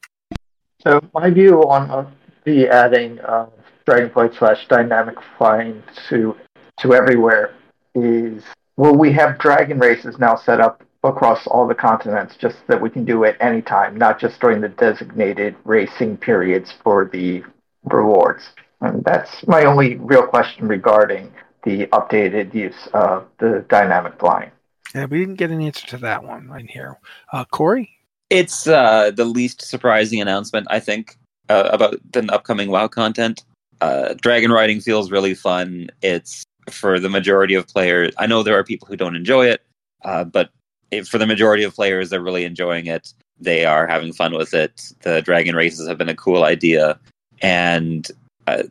So 0.82 1.00
my 1.14 1.30
view 1.30 1.62
on 1.68 1.90
uh, 1.90 2.10
the 2.44 2.68
adding 2.68 3.18
of 3.20 3.52
Dragonflight 3.86 4.38
slash 4.38 4.66
dynamic 4.68 5.16
flying 5.38 5.82
to 6.08 6.36
to 6.80 6.94
everywhere 6.94 7.54
is 7.94 8.42
well, 8.76 8.96
we 8.96 9.12
have 9.12 9.38
dragon 9.38 9.78
races 9.78 10.18
now 10.18 10.36
set 10.36 10.60
up 10.60 10.82
across 11.04 11.46
all 11.46 11.66
the 11.66 11.74
continents, 11.74 12.36
just 12.36 12.56
that 12.66 12.80
we 12.80 12.88
can 12.88 13.04
do 13.04 13.24
it 13.24 13.36
anytime, 13.40 13.96
not 13.96 14.18
just 14.18 14.40
during 14.40 14.60
the 14.60 14.68
designated 14.68 15.54
racing 15.64 16.16
periods 16.16 16.72
for 16.82 17.08
the 17.12 17.42
rewards. 17.84 18.50
And 18.80 19.04
that's 19.04 19.46
my 19.46 19.64
only 19.64 19.96
real 19.96 20.26
question 20.26 20.66
regarding 20.66 21.32
the 21.64 21.86
updated 21.88 22.54
use 22.54 22.88
of 22.94 23.26
the 23.38 23.64
dynamic 23.68 24.18
flying. 24.18 24.50
Yeah, 24.94 25.04
we 25.04 25.18
didn't 25.20 25.36
get 25.36 25.50
an 25.50 25.60
answer 25.60 25.86
to 25.88 25.98
that 25.98 26.24
one 26.24 26.48
right 26.48 26.68
here. 26.68 26.98
Uh, 27.32 27.44
Cory? 27.44 27.90
It's 28.30 28.66
uh, 28.66 29.10
the 29.10 29.24
least 29.24 29.62
surprising 29.62 30.20
announcement, 30.20 30.66
I 30.70 30.80
think, 30.80 31.16
uh, 31.48 31.68
about 31.72 31.96
the 32.12 32.26
upcoming 32.32 32.70
WoW 32.70 32.88
content. 32.88 33.44
Uh, 33.80 34.14
dragon 34.20 34.52
riding 34.52 34.80
feels 34.80 35.10
really 35.10 35.34
fun. 35.34 35.88
It's 36.02 36.44
for 36.70 36.98
the 36.98 37.08
majority 37.08 37.54
of 37.54 37.66
players. 37.66 38.12
I 38.18 38.26
know 38.26 38.42
there 38.42 38.58
are 38.58 38.64
people 38.64 38.88
who 38.88 38.96
don't 38.96 39.16
enjoy 39.16 39.46
it, 39.46 39.62
uh, 40.04 40.24
but 40.24 40.50
it, 40.90 41.06
for 41.06 41.18
the 41.18 41.26
majority 41.26 41.62
of 41.62 41.74
players, 41.74 42.10
they're 42.10 42.22
really 42.22 42.44
enjoying 42.44 42.86
it. 42.86 43.12
They 43.38 43.64
are 43.64 43.86
having 43.86 44.12
fun 44.12 44.34
with 44.34 44.54
it. 44.54 44.92
The 45.02 45.22
dragon 45.22 45.54
races 45.54 45.88
have 45.88 45.98
been 45.98 46.08
a 46.08 46.14
cool 46.14 46.44
idea, 46.44 46.98
and 47.40 48.10
uh, 48.46 48.64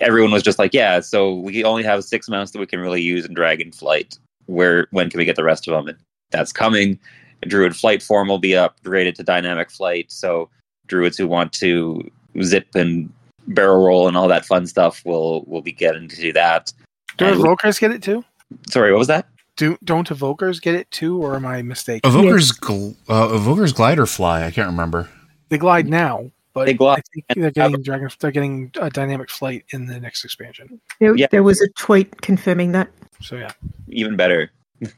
everyone 0.00 0.32
was 0.32 0.42
just 0.42 0.58
like, 0.58 0.72
"Yeah, 0.74 1.00
so 1.00 1.34
we 1.34 1.64
only 1.64 1.82
have 1.82 2.04
six 2.04 2.28
mounts 2.28 2.52
that 2.52 2.58
we 2.58 2.66
can 2.66 2.80
really 2.80 3.02
use 3.02 3.24
in 3.24 3.34
dragon 3.34 3.72
flight. 3.72 4.18
Where 4.46 4.86
when 4.90 5.10
can 5.10 5.18
we 5.18 5.24
get 5.24 5.36
the 5.36 5.44
rest 5.44 5.66
of 5.66 5.72
them?" 5.72 5.88
And 5.88 5.98
that's 6.30 6.52
coming. 6.52 6.98
Druid 7.42 7.74
flight 7.74 8.02
form 8.02 8.28
will 8.28 8.38
be 8.38 8.50
upgraded 8.50 9.14
to 9.14 9.24
dynamic 9.24 9.70
flight, 9.70 10.12
so 10.12 10.48
druids 10.86 11.16
who 11.16 11.26
want 11.26 11.52
to 11.54 12.08
zip 12.42 12.68
and 12.74 13.12
barrel 13.48 13.84
roll 13.84 14.08
and 14.08 14.16
all 14.16 14.28
that 14.28 14.46
fun 14.46 14.66
stuff 14.66 15.02
will 15.04 15.42
will 15.46 15.62
be 15.62 15.72
getting 15.72 16.08
to 16.08 16.16
do 16.16 16.32
that. 16.32 16.72
Do 17.18 17.26
And- 17.26 17.40
evokers 17.40 17.78
get 17.80 17.90
it 17.90 18.02
too? 18.02 18.24
sorry, 18.68 18.92
what 18.92 18.98
was 18.98 19.08
that? 19.08 19.26
Do 19.56 19.76
don't 19.84 20.08
evokers 20.08 20.60
get 20.62 20.74
it 20.74 20.90
too, 20.90 21.22
or 21.22 21.36
am 21.36 21.44
I 21.46 21.60
mistaken? 21.62 22.10
Evoker's 22.10 22.52
gl- 22.52 22.96
uh, 23.08 23.28
Evoker's 23.28 23.72
glider 23.72 24.06
fly. 24.06 24.44
I 24.44 24.50
can't 24.50 24.68
remember. 24.68 25.08
They 25.50 25.58
glide 25.58 25.88
now, 25.88 26.30
but 26.54 26.64
They 26.64 26.72
glide. 26.74 27.00
I 27.00 27.02
think 27.12 27.26
they're 27.42 27.50
getting 27.50 27.82
dragon. 27.82 28.08
They're 28.18 28.30
getting 28.30 28.70
a 28.80 28.88
dynamic 28.88 29.28
flight 29.30 29.64
in 29.70 29.86
the 29.86 30.00
next 30.00 30.24
expansion. 30.24 30.80
There, 31.00 31.14
Yeah. 31.14 31.26
there 31.30 31.42
was 31.42 31.60
a 31.60 31.68
tweet 31.78 32.22
confirming 32.22 32.72
that. 32.72 32.88
So 33.20 33.36
yeah, 33.36 33.52
Even 33.88 34.16
better. 34.16 34.50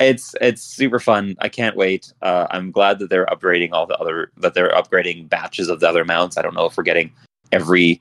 it's 0.00 0.34
it's 0.40 0.62
super 0.62 0.98
fun. 0.98 1.36
I 1.40 1.48
can't 1.48 1.76
wait. 1.76 2.12
Uh, 2.22 2.46
I'm 2.50 2.70
glad 2.70 2.98
that 3.00 3.10
they're 3.10 3.26
upgrading 3.26 3.70
all 3.72 3.86
the 3.86 3.96
other 3.98 4.30
that 4.38 4.54
they're 4.54 4.70
upgrading 4.72 5.28
batches 5.28 5.68
of 5.68 5.80
the 5.80 5.88
other 5.88 6.04
mounts. 6.04 6.36
I 6.38 6.42
don't 6.42 6.54
know 6.54 6.64
if 6.66 6.76
we're 6.76 6.82
getting 6.84 7.12
every 7.52 8.00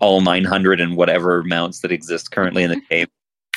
all 0.00 0.20
900 0.20 0.80
and 0.80 0.96
whatever 0.96 1.42
mounts 1.42 1.80
that 1.80 1.92
exist 1.92 2.30
currently 2.30 2.62
in 2.62 2.70
the 2.70 2.80
game. 2.90 3.06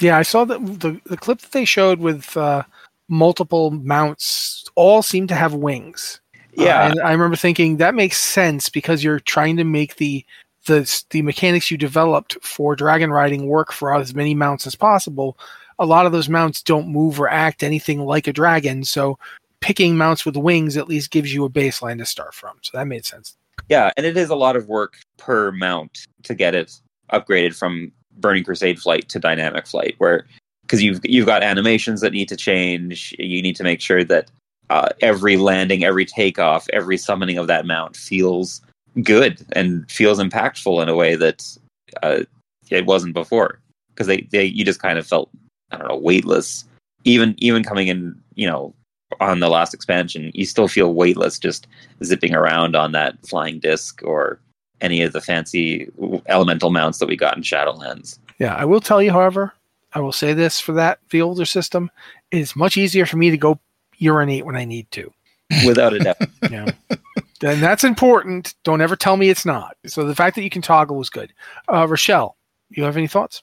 Yeah, 0.01 0.17
I 0.17 0.23
saw 0.23 0.45
the 0.45 0.59
the, 0.59 0.99
the 1.05 1.17
clip 1.17 1.39
that 1.39 1.51
they 1.51 1.65
showed 1.65 1.99
with 1.99 2.35
uh, 2.35 2.63
multiple 3.07 3.71
mounts. 3.71 4.65
All 4.75 5.01
seem 5.01 5.27
to 5.27 5.35
have 5.35 5.53
wings. 5.53 6.19
Yeah, 6.53 6.83
uh, 6.83 6.89
and 6.89 7.01
I 7.01 7.11
remember 7.11 7.37
thinking 7.37 7.77
that 7.77 7.95
makes 7.95 8.17
sense 8.17 8.69
because 8.69 9.03
you're 9.03 9.19
trying 9.19 9.57
to 9.57 9.63
make 9.63 9.95
the 9.95 10.25
the 10.65 11.03
the 11.11 11.21
mechanics 11.21 11.71
you 11.71 11.77
developed 11.77 12.37
for 12.41 12.75
dragon 12.75 13.11
riding 13.11 13.47
work 13.47 13.71
for 13.71 13.93
as 13.95 14.13
many 14.15 14.35
mounts 14.35 14.67
as 14.67 14.75
possible. 14.75 15.37
A 15.79 15.85
lot 15.85 16.05
of 16.05 16.11
those 16.11 16.29
mounts 16.29 16.61
don't 16.61 16.87
move 16.87 17.19
or 17.19 17.29
act 17.29 17.63
anything 17.63 17.99
like 17.99 18.27
a 18.27 18.33
dragon, 18.33 18.83
so 18.83 19.17
picking 19.59 19.97
mounts 19.97 20.25
with 20.25 20.37
wings 20.37 20.77
at 20.77 20.87
least 20.87 21.11
gives 21.11 21.33
you 21.33 21.45
a 21.45 21.49
baseline 21.49 21.97
to 21.97 22.05
start 22.05 22.33
from. 22.33 22.57
So 22.61 22.77
that 22.77 22.87
made 22.87 23.05
sense. 23.05 23.35
Yeah, 23.69 23.91
and 23.97 24.05
it 24.05 24.17
is 24.17 24.29
a 24.29 24.35
lot 24.35 24.55
of 24.55 24.67
work 24.67 24.97
per 25.17 25.51
mount 25.51 26.07
to 26.23 26.35
get 26.35 26.55
it 26.55 26.79
upgraded 27.11 27.55
from 27.55 27.91
Burning 28.17 28.43
Crusade 28.43 28.79
flight 28.79 29.09
to 29.09 29.19
dynamic 29.19 29.67
flight, 29.67 29.95
where 29.97 30.25
because 30.61 30.81
you've 30.81 30.99
you've 31.03 31.25
got 31.25 31.43
animations 31.43 32.01
that 32.01 32.13
need 32.13 32.29
to 32.29 32.35
change. 32.35 33.15
You 33.19 33.41
need 33.41 33.55
to 33.55 33.63
make 33.63 33.81
sure 33.81 34.03
that 34.03 34.29
uh, 34.69 34.89
every 35.01 35.37
landing, 35.37 35.83
every 35.83 36.05
takeoff, 36.05 36.67
every 36.73 36.97
summoning 36.97 37.37
of 37.37 37.47
that 37.47 37.65
mount 37.65 37.95
feels 37.95 38.61
good 39.03 39.45
and 39.53 39.89
feels 39.91 40.19
impactful 40.19 40.81
in 40.81 40.89
a 40.89 40.95
way 40.95 41.15
that 41.15 41.43
uh, 42.01 42.21
it 42.69 42.85
wasn't 42.85 43.13
before. 43.13 43.59
Because 43.89 44.07
they, 44.07 44.27
they 44.31 44.45
you 44.45 44.65
just 44.65 44.81
kind 44.81 44.97
of 44.99 45.07
felt 45.07 45.29
I 45.71 45.77
don't 45.77 45.87
know 45.87 45.97
weightless. 45.97 46.65
Even 47.03 47.35
even 47.37 47.63
coming 47.63 47.87
in, 47.87 48.19
you 48.35 48.47
know, 48.47 48.73
on 49.19 49.39
the 49.39 49.49
last 49.49 49.73
expansion, 49.73 50.31
you 50.33 50.45
still 50.45 50.67
feel 50.67 50.93
weightless 50.93 51.39
just 51.39 51.67
zipping 52.03 52.33
around 52.33 52.75
on 52.75 52.91
that 52.93 53.15
flying 53.25 53.59
disc 53.59 54.01
or 54.03 54.39
any 54.81 55.01
of 55.01 55.13
the 55.13 55.21
fancy 55.21 55.89
elemental 56.27 56.71
mounts 56.71 56.99
that 56.99 57.07
we 57.07 57.15
got 57.15 57.37
in 57.37 57.43
Shadowlands. 57.43 58.19
Yeah, 58.39 58.55
I 58.55 58.65
will 58.65 58.81
tell 58.81 59.01
you, 59.01 59.11
however, 59.11 59.53
I 59.93 59.99
will 59.99 60.11
say 60.11 60.33
this 60.33 60.59
for 60.59 60.73
that 60.73 60.99
the 61.09 61.21
older 61.21 61.45
system, 61.45 61.89
it 62.31 62.39
is 62.39 62.55
much 62.55 62.77
easier 62.77 63.05
for 63.05 63.17
me 63.17 63.29
to 63.31 63.37
go 63.37 63.59
urinate 63.97 64.45
when 64.45 64.55
I 64.55 64.65
need 64.65 64.89
to. 64.91 65.11
Without 65.65 65.93
a 65.93 65.99
doubt. 65.99 66.17
yeah. 66.51 66.71
And 67.43 67.61
that's 67.61 67.83
important. 67.83 68.55
Don't 68.63 68.81
ever 68.81 68.95
tell 68.95 69.17
me 69.17 69.29
it's 69.29 69.45
not. 69.45 69.77
So 69.85 70.05
the 70.05 70.15
fact 70.15 70.35
that 70.35 70.43
you 70.43 70.49
can 70.49 70.61
toggle 70.61 70.99
is 71.01 71.09
good. 71.09 71.31
Uh, 71.67 71.85
Rachelle, 71.85 72.33
you 72.69 72.83
have 72.83 72.97
any 72.97 73.07
thoughts? 73.07 73.41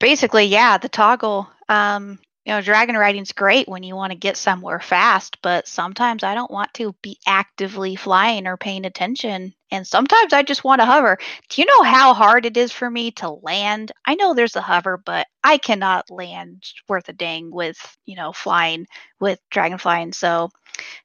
Basically, 0.00 0.44
yeah, 0.44 0.78
the 0.78 0.88
toggle. 0.88 1.48
Um, 1.68 2.18
you 2.44 2.52
know, 2.52 2.60
dragon 2.60 2.96
riding's 2.96 3.32
great 3.32 3.68
when 3.68 3.84
you 3.84 3.94
want 3.94 4.10
to 4.10 4.18
get 4.18 4.36
somewhere 4.36 4.80
fast, 4.80 5.38
but 5.42 5.68
sometimes 5.68 6.24
I 6.24 6.34
don't 6.34 6.50
want 6.50 6.74
to 6.74 6.92
be 7.00 7.18
actively 7.24 7.94
flying 7.94 8.48
or 8.48 8.56
paying 8.56 8.84
attention. 8.84 9.54
And 9.70 9.86
sometimes 9.86 10.32
I 10.32 10.42
just 10.42 10.64
want 10.64 10.80
to 10.80 10.86
hover. 10.86 11.18
Do 11.48 11.62
you 11.62 11.66
know 11.66 11.82
how 11.82 12.14
hard 12.14 12.44
it 12.44 12.56
is 12.56 12.72
for 12.72 12.90
me 12.90 13.12
to 13.12 13.30
land? 13.30 13.92
I 14.04 14.16
know 14.16 14.34
there's 14.34 14.56
a 14.56 14.60
hover, 14.60 14.96
but 14.96 15.28
I 15.44 15.56
cannot 15.58 16.10
land 16.10 16.64
worth 16.88 17.08
a 17.08 17.12
dang 17.12 17.52
with, 17.52 17.78
you 18.06 18.16
know, 18.16 18.32
flying 18.32 18.86
with 19.20 19.38
dragon 19.50 19.78
flying. 19.78 20.12
So 20.12 20.50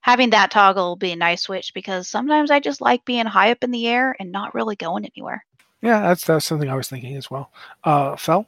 having 0.01 0.31
that 0.31 0.49
toggle 0.49 0.89
will 0.89 0.95
be 0.95 1.11
a 1.11 1.15
nice 1.15 1.43
switch 1.43 1.71
because 1.75 2.09
sometimes 2.09 2.49
I 2.49 2.59
just 2.59 2.81
like 2.81 3.05
being 3.05 3.27
high 3.27 3.51
up 3.51 3.63
in 3.63 3.69
the 3.69 3.87
air 3.87 4.15
and 4.19 4.31
not 4.31 4.55
really 4.55 4.75
going 4.75 5.05
anywhere. 5.05 5.45
Yeah, 5.81 6.01
that's 6.01 6.25
that's 6.25 6.45
something 6.45 6.69
I 6.69 6.75
was 6.75 6.89
thinking 6.89 7.15
as 7.15 7.29
well. 7.29 7.51
Uh, 7.83 8.15
Fel? 8.15 8.47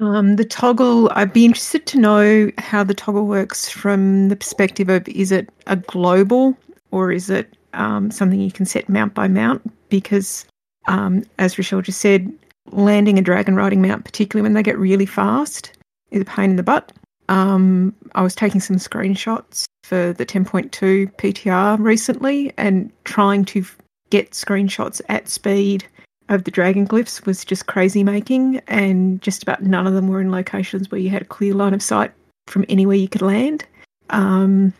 Um, 0.00 0.36
the 0.36 0.44
toggle, 0.44 1.10
I'd 1.14 1.32
be 1.32 1.44
interested 1.44 1.86
to 1.86 1.98
know 1.98 2.50
how 2.58 2.82
the 2.82 2.94
toggle 2.94 3.26
works 3.26 3.68
from 3.68 4.28
the 4.28 4.36
perspective 4.36 4.88
of 4.88 5.08
is 5.08 5.30
it 5.30 5.48
a 5.66 5.76
global 5.76 6.56
or 6.90 7.12
is 7.12 7.30
it 7.30 7.56
um, 7.74 8.10
something 8.10 8.40
you 8.40 8.50
can 8.50 8.66
set 8.66 8.88
mount 8.88 9.14
by 9.14 9.28
mount? 9.28 9.62
Because, 9.88 10.46
um, 10.88 11.24
as 11.38 11.54
Rachelle 11.54 11.82
just 11.82 12.00
said, 12.00 12.32
landing 12.72 13.18
a 13.18 13.22
dragon 13.22 13.54
riding 13.54 13.82
mount, 13.82 14.04
particularly 14.04 14.42
when 14.42 14.54
they 14.54 14.62
get 14.62 14.78
really 14.78 15.06
fast, 15.06 15.72
is 16.10 16.22
a 16.22 16.24
pain 16.24 16.50
in 16.50 16.56
the 16.56 16.62
butt. 16.62 16.92
Um, 17.28 17.94
I 18.14 18.22
was 18.22 18.34
taking 18.34 18.60
some 18.60 18.76
screenshots 18.76 19.64
for 19.84 20.12
the 20.12 20.26
10.2 20.26 21.12
PTR 21.16 21.78
recently 21.78 22.52
and 22.56 22.90
trying 23.04 23.44
to 23.46 23.64
get 24.10 24.32
screenshots 24.32 25.00
at 25.08 25.28
speed 25.28 25.86
of 26.28 26.44
the 26.44 26.50
dragon 26.50 26.86
glyphs 26.86 27.24
was 27.26 27.44
just 27.44 27.66
crazy 27.66 28.02
making, 28.02 28.60
and 28.66 29.20
just 29.20 29.42
about 29.42 29.62
none 29.62 29.86
of 29.86 29.94
them 29.94 30.08
were 30.08 30.20
in 30.20 30.30
locations 30.30 30.90
where 30.90 31.00
you 31.00 31.10
had 31.10 31.22
a 31.22 31.26
clear 31.26 31.54
line 31.54 31.74
of 31.74 31.82
sight 31.82 32.12
from 32.46 32.64
anywhere 32.68 32.96
you 32.96 33.08
could 33.08 33.22
land. 33.22 33.64
Um, 34.10 34.72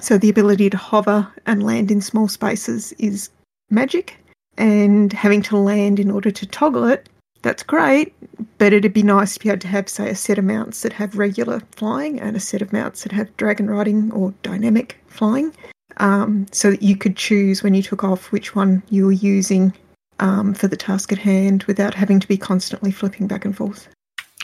so 0.00 0.18
the 0.18 0.28
ability 0.28 0.70
to 0.70 0.76
hover 0.76 1.26
and 1.46 1.62
land 1.62 1.90
in 1.90 2.00
small 2.00 2.28
spaces 2.28 2.92
is 2.98 3.30
magic, 3.70 4.18
and 4.56 5.12
having 5.12 5.42
to 5.42 5.56
land 5.56 6.00
in 6.00 6.10
order 6.10 6.30
to 6.30 6.46
toggle 6.46 6.84
it, 6.84 7.08
that's 7.42 7.62
great. 7.62 8.12
But 8.58 8.72
it'd 8.72 8.92
be 8.92 9.02
nice 9.02 9.34
to 9.34 9.40
be 9.40 9.48
able 9.48 9.60
to 9.60 9.68
have, 9.68 9.88
say, 9.88 10.10
a 10.10 10.14
set 10.14 10.38
of 10.38 10.44
mounts 10.44 10.82
that 10.82 10.92
have 10.92 11.16
regular 11.16 11.62
flying 11.76 12.20
and 12.20 12.36
a 12.36 12.40
set 12.40 12.62
of 12.62 12.72
mounts 12.72 13.02
that 13.02 13.12
have 13.12 13.36
dragon 13.36 13.70
riding 13.70 14.10
or 14.12 14.34
dynamic 14.42 14.98
flying. 15.06 15.54
Um, 15.98 16.46
so 16.52 16.70
that 16.70 16.82
you 16.82 16.96
could 16.96 17.16
choose 17.16 17.62
when 17.62 17.74
you 17.74 17.82
took 17.82 18.04
off 18.04 18.30
which 18.30 18.54
one 18.54 18.82
you 18.90 19.06
were 19.06 19.12
using 19.12 19.72
um, 20.20 20.54
for 20.54 20.68
the 20.68 20.76
task 20.76 21.12
at 21.12 21.18
hand 21.18 21.64
without 21.64 21.94
having 21.94 22.20
to 22.20 22.28
be 22.28 22.36
constantly 22.36 22.90
flipping 22.90 23.26
back 23.26 23.44
and 23.44 23.56
forth. 23.56 23.88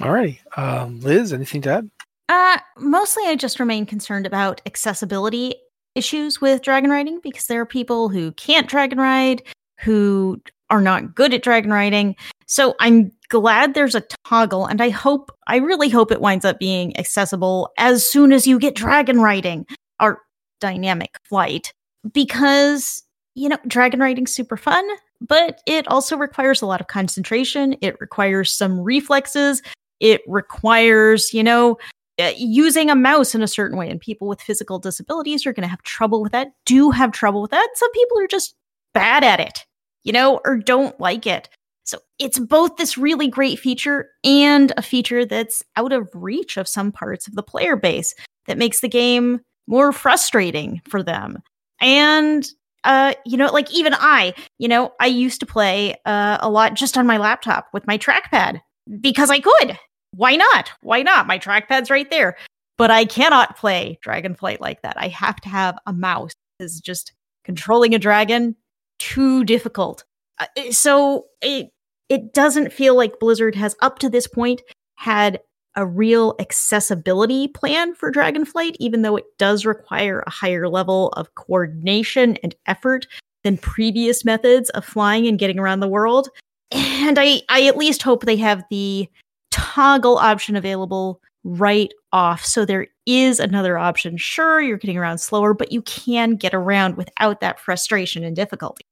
All 0.01 0.13
right. 0.13 0.39
Um, 0.57 1.01
Liz, 1.01 1.33
anything 1.33 1.63
to 1.63 1.71
add? 1.71 1.91
Uh, 2.29 2.59
mostly 2.79 3.25
I 3.27 3.37
just 3.37 3.61
remain 3.61 3.87
concerned 3.87 4.27
about 4.27 4.61
accessibility 4.67 5.55
issues 5.95 6.41
with 6.41 6.63
dragon 6.63 6.91
riding 6.91 7.21
because 7.23 7.47
there 7.47 7.61
are 7.61 7.67
people 7.67 8.09
who 8.09 8.33
can't 8.33 8.69
dragon 8.69 8.99
ride, 8.99 9.43
who 9.81 10.41
are 10.71 10.81
not 10.81 11.15
good 11.15 11.35
at 11.35 11.43
dragon 11.43 11.71
riding. 11.71 12.17
So 12.47 12.75
I'm 12.81 13.13
glad 13.29 13.75
there's 13.75 13.95
a 13.95 14.05
toggle 14.25 14.67
and 14.67 14.81
I 14.81 14.89
hope 14.89 15.31
I 15.47 15.57
really 15.57 15.89
hope 15.89 16.11
it 16.11 16.21
winds 16.21 16.45
up 16.45 16.59
being 16.59 16.97
accessible 16.99 17.71
as 17.79 18.09
soon 18.09 18.33
as 18.33 18.47
you 18.47 18.59
get 18.59 18.75
dragon 18.75 19.21
riding 19.21 19.67
or 20.01 20.21
dynamic 20.61 21.17
flight 21.29 21.73
because 22.13 23.03
you 23.35 23.49
know 23.49 23.59
dragon 23.67 24.01
riding's 24.01 24.33
super 24.33 24.57
fun 24.57 24.87
but 25.27 25.61
it 25.67 25.87
also 25.89 26.17
requires 26.17 26.63
a 26.63 26.67
lot 26.67 26.81
of 26.81 26.87
concentration. 26.87 27.77
It 27.81 28.01
requires 28.01 28.53
some 28.53 28.81
reflexes. 28.81 29.63
It 30.01 30.23
requires, 30.27 31.33
you 31.33 31.43
know, 31.43 31.79
uh, 32.21 32.33
using 32.37 32.91
a 32.91 32.95
mouse 32.95 33.35
in 33.35 33.43
a 33.43 33.49
certain 33.49 33.79
way. 33.79 33.91
And 33.91 34.01
people 34.01 34.29
with 34.29 34.41
physical 34.41 34.79
disabilities 34.79 35.47
are 35.47 35.53
going 35.53 35.63
to 35.63 35.71
have 35.71 35.83
trouble 35.83 36.23
with 36.23 36.33
that, 36.33 36.53
do 36.67 36.91
have 36.91 37.13
trouble 37.13 37.43
with 37.43 37.51
that. 37.51 37.69
Some 37.75 37.91
people 37.93 38.21
are 38.21 38.27
just 38.27 38.55
bad 38.93 39.25
at 39.25 39.41
it, 39.41 39.65
you 40.05 40.13
know, 40.13 40.41
or 40.45 40.57
don't 40.57 40.99
like 41.01 41.27
it. 41.27 41.49
So 41.85 41.99
it's 42.19 42.39
both 42.39 42.77
this 42.77 42.97
really 42.97 43.29
great 43.29 43.59
feature 43.59 44.09
and 44.23 44.73
a 44.77 44.83
feature 44.83 45.27
that's 45.27 45.63
out 45.77 45.93
of 45.93 46.09
reach 46.15 46.57
of 46.57 46.69
some 46.69 46.93
parts 46.93 47.27
of 47.27 47.35
the 47.35 47.43
player 47.43 47.77
base 47.77 48.15
that 48.47 48.59
makes 48.59 48.81
the 48.81 48.89
game 48.89 49.41
more 49.67 49.93
frustrating 49.93 50.81
for 50.89 51.03
them. 51.03 51.43
And 51.81 52.49
uh, 52.85 53.15
you 53.25 53.37
know, 53.37 53.47
like 53.47 53.73
even 53.73 53.95
I, 53.95 54.35
you 54.59 54.69
know, 54.69 54.93
I 55.01 55.07
used 55.07 55.41
to 55.41 55.47
play 55.47 55.97
uh, 56.05 56.39
a 56.41 56.51
lot 56.51 56.75
just 56.75 56.97
on 56.97 57.07
my 57.07 57.17
laptop 57.17 57.69
with 57.73 57.87
my 57.87 57.99
trackpad 57.99 58.61
because 59.01 59.31
I 59.31 59.41
could. 59.41 59.79
Why 60.13 60.37
not? 60.37 60.71
Why 60.83 61.03
not? 61.03 61.27
My 61.27 61.39
trackpad's 61.39 61.91
right 61.91 62.09
there. 62.11 62.37
But 62.77 62.91
I 62.91 63.05
cannot 63.05 63.57
play 63.57 63.99
Dragonflight 64.05 64.61
like 64.61 64.83
that. 64.83 64.97
I 64.97 65.09
have 65.09 65.37
to 65.43 65.49
have 65.49 65.79
a 65.87 65.93
mouse. 65.93 66.33
Is 66.61 66.81
just 66.81 67.13
controlling 67.45 67.95
a 67.95 67.99
dragon 67.99 68.55
too 69.01 69.45
difficult. 69.45 70.05
Uh, 70.39 70.47
so 70.71 71.27
it 71.43 71.71
it 72.09 72.33
doesn't 72.33 72.73
feel 72.73 72.97
like 72.97 73.19
Blizzard 73.19 73.57
has 73.57 73.75
up 73.83 73.99
to 73.99 74.09
this 74.09 74.29
point 74.29 74.63
had 74.95 75.41
a 75.77 75.87
real 75.87 76.35
accessibility 76.39 77.49
plan 77.49 77.95
for 77.95 78.13
Dragonflight, 78.13 78.77
even 78.79 79.03
though 79.03 79.17
it 79.17 79.27
does 79.39 79.67
require 79.67 80.23
a 80.27 80.31
higher 80.31 80.69
level 80.69 81.09
of 81.11 81.35
coordination 81.35 82.37
and 82.43 82.55
effort 82.67 83.07
than 83.43 83.59
previous 83.59 84.25
methods 84.25 84.71
of 84.71 84.85
flying 84.85 85.27
and 85.27 85.39
getting 85.39 85.59
around 85.59 85.81
the 85.81 85.89
world. 85.89 86.29
And 86.71 87.19
I, 87.19 87.43
I 87.49 87.67
at 87.67 87.77
least 87.77 88.03
hope 88.03 88.25
they 88.25 88.37
have 88.37 88.65
the 88.71 89.09
toggle 89.51 90.19
option 90.19 90.57
available 90.57 91.21
right 91.45 91.93
off. 92.13 92.45
So 92.45 92.65
there 92.65 92.89
is 93.07 93.39
another 93.39 93.79
option. 93.79 94.17
Sure, 94.17 94.61
you're 94.61 94.79
getting 94.79 94.97
around 94.97 95.19
slower, 95.19 95.53
but 95.55 95.73
you 95.73 95.83
can 95.83 96.37
get 96.37 96.55
around 96.55 96.97
without 96.97 97.41
that 97.41 97.61
frustration 97.61 98.25
and 98.25 98.35
difficulty. 98.35 98.87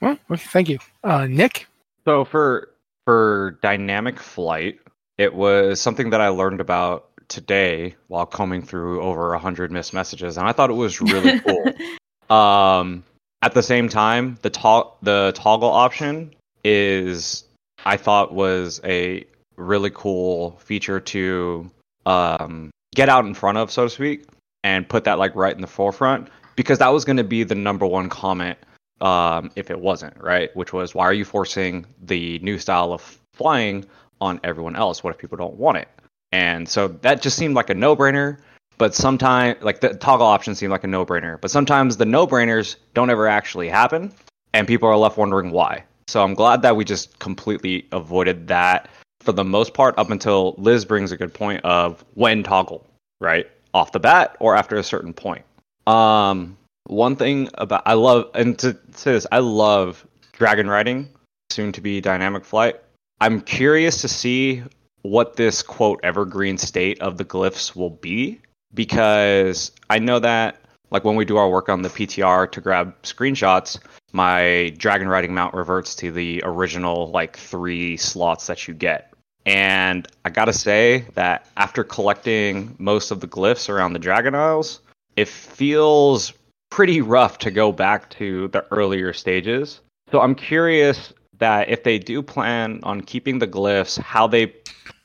Well, 0.00 0.18
okay, 0.30 0.42
thank 0.42 0.68
you. 0.68 0.78
Uh, 1.04 1.26
Nick? 1.26 1.66
So 2.04 2.24
for 2.24 2.70
for 3.04 3.58
dynamic 3.62 4.18
flight, 4.18 4.78
it 5.18 5.34
was 5.34 5.80
something 5.80 6.10
that 6.10 6.20
I 6.20 6.28
learned 6.28 6.60
about 6.60 7.10
today 7.28 7.94
while 8.06 8.24
combing 8.24 8.62
through 8.62 9.02
over 9.02 9.30
100 9.30 9.70
missed 9.70 9.92
messages, 9.92 10.38
and 10.38 10.48
I 10.48 10.52
thought 10.52 10.70
it 10.70 10.74
was 10.74 11.00
really 11.00 11.40
cool. 12.28 12.36
um, 12.36 13.04
at 13.42 13.54
the 13.54 13.62
same 13.62 13.88
time, 13.88 14.38
the 14.42 14.50
to- 14.50 14.90
the 15.02 15.32
toggle 15.34 15.70
option 15.70 16.34
is 16.64 17.44
I 17.84 17.96
thought 17.96 18.32
was 18.34 18.80
a 18.84 19.24
really 19.56 19.90
cool 19.90 20.52
feature 20.64 21.00
to 21.00 21.70
um, 22.06 22.70
get 22.94 23.08
out 23.08 23.26
in 23.26 23.34
front 23.34 23.58
of, 23.58 23.70
so 23.70 23.84
to 23.84 23.90
speak, 23.90 24.24
and 24.64 24.88
put 24.88 25.04
that 25.04 25.18
like 25.18 25.34
right 25.34 25.54
in 25.54 25.60
the 25.60 25.66
forefront 25.66 26.28
because 26.56 26.78
that 26.78 26.88
was 26.88 27.04
going 27.04 27.16
to 27.16 27.24
be 27.24 27.44
the 27.44 27.54
number 27.54 27.86
one 27.86 28.08
comment 28.08 28.58
um, 29.00 29.50
if 29.54 29.70
it 29.70 29.80
wasn't 29.80 30.16
right, 30.20 30.54
which 30.56 30.72
was 30.72 30.94
why 30.94 31.04
are 31.04 31.12
you 31.12 31.24
forcing 31.24 31.86
the 32.02 32.38
new 32.40 32.58
style 32.58 32.92
of 32.92 33.18
flying 33.34 33.84
on 34.20 34.40
everyone 34.44 34.76
else? 34.76 35.02
What 35.02 35.14
if 35.14 35.18
people 35.18 35.36
don't 35.36 35.54
want 35.54 35.78
it? 35.78 35.88
And 36.32 36.68
so 36.68 36.88
that 36.88 37.22
just 37.22 37.36
seemed 37.36 37.54
like 37.54 37.70
a 37.70 37.74
no-brainer. 37.74 38.38
But 38.76 38.94
sometimes, 38.94 39.60
like 39.62 39.80
the 39.80 39.94
toggle 39.94 40.26
option 40.26 40.54
seemed 40.54 40.70
like 40.70 40.84
a 40.84 40.88
no-brainer. 40.88 41.40
But 41.40 41.50
sometimes 41.50 41.96
the 41.96 42.06
no-brainers 42.06 42.76
don't 42.94 43.10
ever 43.10 43.26
actually 43.26 43.68
happen, 43.68 44.12
and 44.52 44.68
people 44.68 44.88
are 44.88 44.96
left 44.96 45.18
wondering 45.18 45.50
why. 45.50 45.84
So 46.06 46.22
I'm 46.22 46.34
glad 46.34 46.62
that 46.62 46.76
we 46.76 46.84
just 46.84 47.18
completely 47.18 47.86
avoided 47.92 48.48
that 48.48 48.88
for 49.20 49.32
the 49.32 49.44
most 49.44 49.74
part 49.74 49.98
up 49.98 50.10
until 50.10 50.54
Liz 50.58 50.84
brings 50.84 51.12
a 51.12 51.16
good 51.16 51.34
point 51.34 51.64
of 51.64 52.04
when 52.14 52.42
toggle, 52.42 52.86
right? 53.20 53.46
Off 53.74 53.92
the 53.92 54.00
bat 54.00 54.36
or 54.40 54.54
after 54.54 54.76
a 54.76 54.82
certain 54.82 55.12
point. 55.12 55.44
Um, 55.86 56.56
one 56.84 57.16
thing 57.16 57.48
about 57.54 57.82
I 57.84 57.94
love 57.94 58.30
and 58.34 58.58
to 58.60 58.78
say 58.92 59.12
this, 59.12 59.26
I 59.30 59.40
love 59.40 60.06
dragon 60.32 60.68
riding, 60.68 61.08
soon 61.50 61.72
to 61.72 61.80
be 61.80 62.00
dynamic 62.00 62.44
flight. 62.44 62.76
I'm 63.20 63.40
curious 63.40 64.00
to 64.02 64.08
see 64.08 64.62
what 65.02 65.36
this 65.36 65.62
quote 65.62 66.00
evergreen 66.02 66.58
state 66.58 67.00
of 67.00 67.18
the 67.18 67.24
glyphs 67.24 67.74
will 67.74 67.90
be 67.90 68.40
because 68.74 69.72
I 69.90 69.98
know 69.98 70.18
that 70.20 70.60
like 70.90 71.04
when 71.04 71.16
we 71.16 71.24
do 71.24 71.36
our 71.36 71.48
work 71.48 71.68
on 71.68 71.82
the 71.82 71.88
PTR 71.88 72.50
to 72.52 72.60
grab 72.60 73.00
screenshots, 73.02 73.78
my 74.12 74.72
dragon 74.78 75.08
riding 75.08 75.34
mount 75.34 75.54
reverts 75.54 75.94
to 75.96 76.10
the 76.10 76.42
original 76.44 77.10
like 77.10 77.36
three 77.36 77.96
slots 77.96 78.46
that 78.46 78.66
you 78.68 78.74
get. 78.74 79.12
And 79.44 80.06
I 80.24 80.30
gotta 80.30 80.52
say 80.52 81.06
that 81.14 81.46
after 81.56 81.84
collecting 81.84 82.74
most 82.78 83.10
of 83.10 83.20
the 83.20 83.28
glyphs 83.28 83.68
around 83.68 83.92
the 83.92 83.98
Dragon 83.98 84.34
Isles, 84.34 84.80
it 85.16 85.28
feels 85.28 86.32
pretty 86.70 87.00
rough 87.00 87.38
to 87.38 87.50
go 87.50 87.72
back 87.72 88.10
to 88.10 88.48
the 88.48 88.64
earlier 88.70 89.12
stages. 89.12 89.80
So 90.10 90.20
I'm 90.20 90.34
curious 90.34 91.12
that 91.38 91.68
if 91.68 91.84
they 91.84 91.98
do 91.98 92.22
plan 92.22 92.80
on 92.82 93.00
keeping 93.00 93.38
the 93.38 93.46
glyphs, 93.46 93.98
how 94.00 94.26
they, 94.26 94.52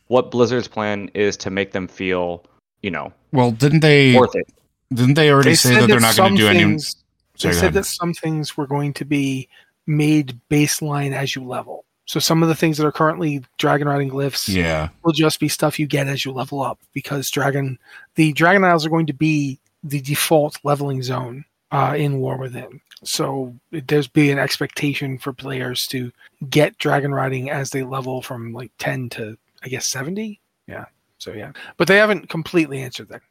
what 0.07 0.31
Blizzard's 0.31 0.67
plan 0.67 1.09
is 1.13 1.37
to 1.37 1.49
make 1.49 1.71
them 1.71 1.87
feel, 1.87 2.43
you 2.81 2.91
know, 2.91 3.11
Well, 3.31 3.51
didn't 3.51 3.81
they? 3.81 4.15
worth 4.15 4.35
it. 4.35 4.47
Didn't 4.93 5.15
they 5.15 5.31
already 5.31 5.55
say 5.55 5.79
that 5.79 5.87
they're 5.87 5.99
not 5.99 6.15
going 6.15 6.35
to 6.35 6.41
do 6.41 6.47
any? 6.47 6.59
things- 6.59 6.95
They 7.33 7.39
Sorry, 7.39 7.53
go 7.55 7.59
said 7.61 7.73
that 7.73 7.85
some 7.85 8.13
things 8.13 8.55
were 8.55 8.67
going 8.67 8.93
to 8.93 9.05
be 9.05 9.47
made 9.87 10.39
baseline 10.49 11.13
as 11.13 11.35
you 11.35 11.43
level. 11.43 11.85
So 12.05 12.19
some 12.19 12.43
of 12.43 12.49
the 12.49 12.55
things 12.55 12.77
that 12.77 12.85
are 12.85 12.91
currently 12.91 13.43
dragon 13.57 13.87
riding 13.87 14.09
glyphs 14.11 14.47
Yeah. 14.53 14.89
will 15.03 15.13
just 15.13 15.39
be 15.39 15.47
stuff 15.47 15.79
you 15.79 15.87
get 15.87 16.07
as 16.07 16.25
you 16.25 16.31
level 16.31 16.61
up 16.61 16.79
because 16.93 17.29
dragon 17.31 17.79
the 18.15 18.33
dragon 18.33 18.63
isles 18.63 18.85
are 18.85 18.89
going 18.89 19.07
to 19.07 19.13
be 19.13 19.57
the 19.83 19.99
default 20.01 20.59
leveling 20.63 21.01
zone 21.01 21.43
uh, 21.73 21.93
in 21.97 22.19
war 22.19 22.37
within 22.37 22.79
so 23.03 23.53
it- 23.71 23.87
there's 23.89 24.07
be 24.07 24.31
an 24.31 24.39
expectation 24.39 25.17
for 25.17 25.33
players 25.33 25.87
to 25.87 26.11
get 26.49 26.77
dragon 26.77 27.13
riding 27.13 27.49
as 27.49 27.71
they 27.71 27.83
level 27.83 28.21
from 28.21 28.53
like 28.53 28.71
10 28.79 29.09
to 29.09 29.37
i 29.63 29.67
guess 29.67 29.85
70 29.87 30.39
yeah 30.67 30.85
so 31.17 31.33
yeah 31.33 31.51
but 31.77 31.87
they 31.89 31.97
haven't 31.97 32.29
completely 32.29 32.81
answered 32.81 33.09
that 33.09 33.21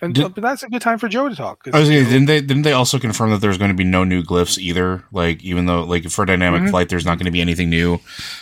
and 0.00 0.14
Did- 0.14 0.34
but 0.34 0.42
that's 0.42 0.62
a 0.62 0.68
good 0.68 0.80
time 0.80 0.98
for 0.98 1.08
joe 1.08 1.28
to 1.28 1.34
talk. 1.34 1.62
I 1.72 1.80
was 1.80 1.88
gonna, 1.88 2.04
didn't 2.04 2.26
they? 2.26 2.40
Didn't 2.40 2.62
they 2.62 2.70
also 2.72 3.00
confirm 3.00 3.32
that 3.32 3.40
there's 3.40 3.58
going 3.58 3.72
to 3.72 3.76
be 3.76 3.82
no 3.82 4.04
new 4.04 4.22
glyphs 4.22 4.56
either? 4.56 5.02
Like, 5.10 5.42
even 5.42 5.66
though, 5.66 5.82
like, 5.82 6.08
for 6.08 6.24
dynamic 6.24 6.62
Mhm. 6.62 6.70
flight, 6.70 6.88
there's 6.88 7.04
not 7.04 7.18
going 7.18 7.24
to 7.24 7.32
be 7.32 7.40
anything 7.40 7.68
new. 7.68 7.98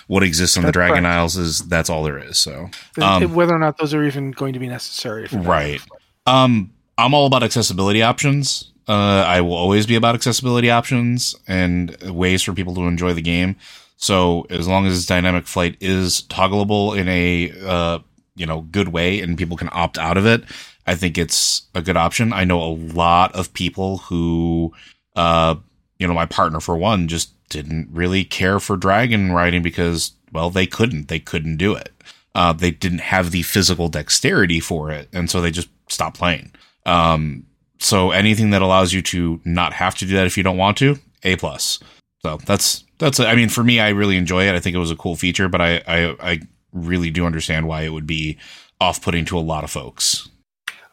What 0.07 0.23
exists 0.23 0.59
on 0.59 0.65
the 0.65 0.71
Dragon 0.73 1.05
correct. 1.05 1.15
Isles 1.17 1.37
is 1.39 1.61
that's 1.61 1.89
all 1.89 2.03
there 2.03 2.19
is. 2.19 2.37
So, 2.37 2.69
um, 3.01 3.33
whether 3.35 3.55
or 3.55 3.59
not 3.59 3.79
those 3.79 3.95
are 3.95 4.05
even 4.05 4.33
going 4.33 4.53
to 4.53 4.59
be 4.59 4.69
necessary 4.69 5.29
right. 5.33 5.81
Um, 6.27 6.73
I'm 6.99 7.15
all 7.15 7.25
about 7.27 7.43
accessibility 7.43 8.03
options. 8.03 8.71
Uh, 8.89 9.25
I 9.27 9.41
will 9.41 9.55
always 9.55 9.87
be 9.87 9.97
about 9.97 10.15
accessibility 10.15 10.71
options 10.71 11.35
and 11.49 11.97
ways 12.03 12.43
for 12.43 12.53
people 12.53 12.75
to 12.77 12.83
enjoy 12.83 13.15
the 13.15 13.23
game. 13.23 13.57
So 13.97 14.47
as 14.51 14.69
long 14.69 14.87
as 14.87 15.07
dynamic 15.07 15.47
flight 15.47 15.77
is 15.81 16.23
toggleable 16.23 16.97
in 16.97 17.09
a 17.09 17.53
uh, 17.67 17.99
you 18.37 18.47
know 18.47 18.61
good 18.61 18.89
way 18.89 19.21
and 19.21 19.39
people 19.39 19.57
can 19.57 19.71
opt 19.73 19.99
out 19.99 20.17
of 20.17 20.27
it, 20.27 20.45
I 20.87 20.95
think 20.95 21.19
it's 21.19 21.63
a 21.75 21.83
good 21.83 21.97
option. 21.97 22.33
I 22.33 22.45
know 22.45 22.63
a 22.63 22.73
lot 22.75 23.35
of 23.35 23.53
people 23.53 23.99
who, 23.99 24.73
uh, 25.17 25.57
you 25.99 26.07
know, 26.07 26.15
my 26.15 26.27
partner 26.27 26.61
for 26.61 26.77
one 26.77 27.09
just 27.09 27.33
didn't 27.49 27.89
really 27.93 28.25
care 28.25 28.61
for 28.61 28.77
dragon 28.77 29.33
riding 29.33 29.63
because 29.63 30.13
well 30.33 30.51
they 30.51 30.67
couldn't 30.67 31.09
they 31.09 31.19
couldn't 31.19 31.57
do 31.57 31.75
it. 31.75 31.93
Uh, 32.35 32.53
they 32.53 32.71
didn't 32.71 33.01
have 33.01 33.31
the 33.31 33.43
physical 33.43 33.89
dexterity 33.89 34.61
for 34.61 34.91
it, 34.91 35.09
and 35.13 35.31
so 35.31 35.41
they 35.41 35.51
just 35.51 35.69
stopped 35.89 36.19
playing. 36.19 36.53
Um, 36.85 37.47
so 37.79 38.11
anything 38.11 38.51
that 38.51 38.63
allows 38.63 38.93
you 38.93 39.03
to 39.03 39.41
not 39.45 39.73
have 39.73 39.95
to 39.97 40.07
do 40.07 40.15
that 40.15 40.27
if 40.27 40.37
you 40.37 40.43
don't 40.43 40.57
want 40.57 40.77
to, 40.79 40.99
a 41.23 41.37
plus. 41.37 41.79
So 42.23 42.39
that's 42.47 42.85
that's. 42.99 43.21
I 43.21 43.35
mean, 43.35 43.49
for 43.49 43.63
me, 43.63 43.81
I 43.81 43.91
really 43.91 44.17
enjoy 44.17 44.49
it. 44.49 44.55
I 44.55 44.61
think 44.61 44.75
it 44.75 44.81
was 44.81 44.91
a 44.91 44.97
cool 44.97 45.17
feature, 45.17 45.49
but 45.49 45.61
I 45.61 45.83
I, 45.87 46.17
I 46.21 46.41
really 46.73 47.11
do 47.11 47.27
understand 47.27 47.69
why 47.69 47.83
it 47.83 47.91
would 47.91 48.07
be 48.07 48.39
off 48.81 49.03
putting 49.03 49.25
to 49.27 49.39
a 49.39 49.41
lot 49.41 49.65
of 49.65 49.71
folks. 49.71 50.29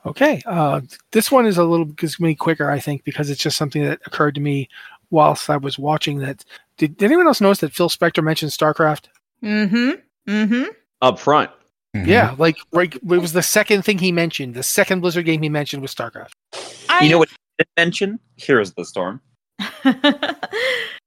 Okay. 0.06 0.42
Uh, 0.46 0.82
this 1.12 1.32
one 1.32 1.46
is 1.46 1.58
a 1.58 1.64
little 1.64 1.86
gives 1.86 2.20
me 2.20 2.36
quicker, 2.36 2.70
I 2.70 2.80
think, 2.80 3.04
because 3.04 3.30
it's 3.30 3.42
just 3.42 3.58
something 3.58 3.84
that 3.84 4.02
occurred 4.06 4.36
to 4.36 4.42
me 4.42 4.68
whilst 5.12 5.50
I 5.50 5.58
was 5.58 5.80
watching 5.80 6.20
that. 6.20 6.44
Did, 6.78 6.98
did 6.98 7.06
anyone 7.06 7.28
else 7.28 7.40
notice 7.40 7.60
that 7.60 7.74
Phil 7.74 7.90
Spencer 7.90 8.22
mentioned 8.22 8.52
StarCraft? 8.52 9.06
Mm-hmm. 9.42 10.32
Mm-hmm. 10.32 10.64
Up 11.02 11.20
front. 11.20 11.52
Yeah, 11.94 12.34
like 12.40 12.58
right, 12.72 12.94
it 12.96 13.04
was 13.04 13.34
the 13.34 13.44
second 13.44 13.84
thing 13.84 14.00
he 14.00 14.12
mentioned. 14.12 14.56
The 14.56 14.64
second 14.64 15.02
Blizzard 15.02 15.26
game 15.26 15.44
he 15.44 15.50
mentioned 15.50 15.84
was 15.84 15.94
StarCraft. 15.94 16.32
I, 17.00 17.04
You 17.04 17.12
know 17.12 17.20
what 17.20 17.30
he 17.30 17.36
did 17.60 17.68
mention? 17.78 18.20
Heroes 18.38 18.70
of 18.70 18.76
the 18.76 18.86
Storm. 18.86 19.22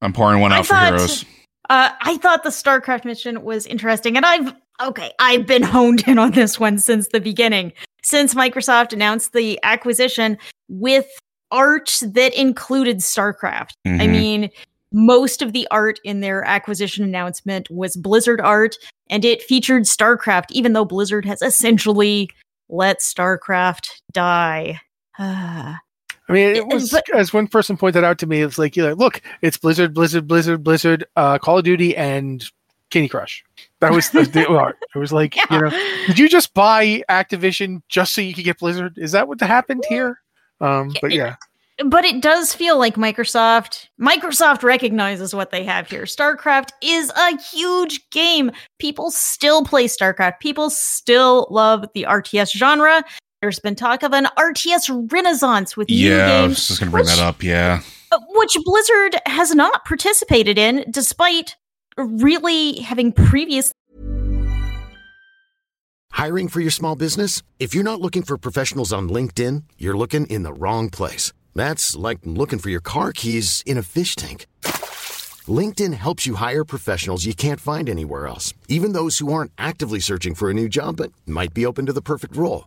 I'm 0.02 0.12
pouring 0.12 0.40
one 0.40 0.52
I 0.52 0.58
out 0.58 0.66
for 0.66 0.74
thought- 0.74 0.92
heroes. 0.94 1.24
Uh, 1.68 1.90
I 2.00 2.16
thought 2.18 2.44
the 2.44 2.50
StarCraft 2.50 3.04
mission 3.04 3.42
was 3.42 3.66
interesting, 3.66 4.16
and 4.16 4.24
I've 4.24 4.52
okay, 4.80 5.10
I've 5.18 5.46
been 5.46 5.64
honed 5.64 6.06
in 6.06 6.16
on 6.18 6.30
this 6.30 6.60
one 6.60 6.78
since 6.78 7.08
the 7.08 7.18
beginning. 7.20 7.72
Since 8.04 8.34
Microsoft 8.34 8.92
announced 8.92 9.32
the 9.32 9.58
acquisition 9.64 10.38
with 10.68 11.06
art 11.50 11.98
that 12.02 12.34
included 12.34 12.98
StarCraft. 12.98 13.70
I 13.84 13.88
Mhm. 13.88 14.10
mean, 14.10 14.50
most 14.92 15.42
of 15.42 15.52
the 15.52 15.66
art 15.72 15.98
in 16.04 16.20
their 16.20 16.44
acquisition 16.44 17.02
announcement 17.02 17.68
was 17.68 17.96
Blizzard 17.96 18.40
art, 18.40 18.76
and 19.10 19.24
it 19.24 19.42
featured 19.42 19.84
StarCraft, 19.84 20.46
even 20.50 20.72
though 20.72 20.84
Blizzard 20.84 21.24
has 21.24 21.42
essentially 21.42 22.28
let 22.68 23.00
StarCraft 23.00 23.88
die. 24.12 24.80
I 26.28 26.32
mean, 26.32 26.56
it 26.56 26.66
was 26.66 26.90
but- 26.90 27.08
as 27.14 27.32
one 27.32 27.46
person 27.46 27.76
pointed 27.76 28.04
out 28.04 28.18
to 28.18 28.26
me. 28.26 28.42
It's 28.42 28.58
like, 28.58 28.76
like, 28.76 28.96
look, 28.96 29.22
it's 29.42 29.56
Blizzard, 29.56 29.94
Blizzard, 29.94 30.26
Blizzard, 30.26 30.64
Blizzard, 30.64 31.04
uh, 31.16 31.38
Call 31.38 31.58
of 31.58 31.64
Duty, 31.64 31.96
and 31.96 32.44
Candy 32.90 33.08
Crush. 33.08 33.44
That 33.80 33.92
was 33.92 34.10
the, 34.10 34.22
the 34.22 34.48
art. 34.48 34.76
It 34.94 34.98
was 34.98 35.12
like, 35.12 35.36
you 35.50 35.60
know, 35.60 35.70
did 36.06 36.18
you 36.18 36.28
just 36.28 36.54
buy 36.54 37.02
Activision 37.10 37.82
just 37.88 38.14
so 38.14 38.22
you 38.22 38.34
could 38.34 38.44
get 38.44 38.58
Blizzard? 38.58 38.94
Is 38.96 39.12
that 39.12 39.28
what 39.28 39.40
happened 39.40 39.84
here? 39.88 40.20
Um, 40.60 40.94
but 41.02 41.12
yeah, 41.12 41.36
but 41.84 42.04
it 42.06 42.22
does 42.22 42.54
feel 42.54 42.78
like 42.78 42.94
Microsoft 42.94 43.88
Microsoft 44.00 44.62
recognizes 44.62 45.34
what 45.34 45.50
they 45.50 45.62
have 45.64 45.90
here. 45.90 46.04
StarCraft 46.04 46.70
is 46.82 47.10
a 47.10 47.38
huge 47.38 48.08
game. 48.10 48.50
People 48.78 49.10
still 49.10 49.64
play 49.64 49.84
StarCraft. 49.84 50.40
People 50.40 50.70
still 50.70 51.46
love 51.50 51.86
the 51.94 52.06
RTS 52.08 52.56
genre. 52.56 53.04
There's 53.46 53.60
been 53.60 53.76
talk 53.76 54.02
of 54.02 54.12
an 54.12 54.26
RTS 54.36 55.12
renaissance 55.12 55.76
with 55.76 55.88
new 55.88 55.94
Yeah, 55.94 56.32
I 56.32 56.46
was 56.48 56.66
just 56.66 56.80
gonna 56.80 56.90
bring 56.90 57.04
which, 57.04 57.14
that 57.14 57.22
up. 57.22 57.44
Yeah, 57.44 57.80
uh, 58.10 58.18
which 58.30 58.58
Blizzard 58.64 59.20
has 59.24 59.54
not 59.54 59.84
participated 59.84 60.58
in, 60.58 60.84
despite 60.90 61.54
really 61.96 62.80
having 62.80 63.12
previous 63.12 63.70
Hiring 66.10 66.48
for 66.48 66.60
your 66.60 66.72
small 66.72 66.96
business? 66.96 67.40
If 67.60 67.72
you're 67.72 67.84
not 67.84 68.00
looking 68.00 68.22
for 68.22 68.36
professionals 68.36 68.92
on 68.92 69.08
LinkedIn, 69.08 69.62
you're 69.78 69.96
looking 69.96 70.26
in 70.26 70.42
the 70.42 70.52
wrong 70.52 70.90
place. 70.90 71.32
That's 71.54 71.94
like 71.94 72.18
looking 72.24 72.58
for 72.58 72.70
your 72.70 72.80
car 72.80 73.12
keys 73.12 73.62
in 73.64 73.78
a 73.78 73.82
fish 73.84 74.16
tank. 74.16 74.46
LinkedIn 75.46 75.94
helps 75.94 76.26
you 76.26 76.34
hire 76.34 76.64
professionals 76.64 77.24
you 77.24 77.34
can't 77.34 77.60
find 77.60 77.88
anywhere 77.88 78.26
else, 78.26 78.54
even 78.66 78.92
those 78.92 79.18
who 79.18 79.32
aren't 79.32 79.52
actively 79.56 80.00
searching 80.00 80.34
for 80.34 80.50
a 80.50 80.54
new 80.54 80.68
job 80.68 80.96
but 80.96 81.12
might 81.26 81.54
be 81.54 81.64
open 81.64 81.86
to 81.86 81.92
the 81.92 82.02
perfect 82.02 82.34
role. 82.34 82.66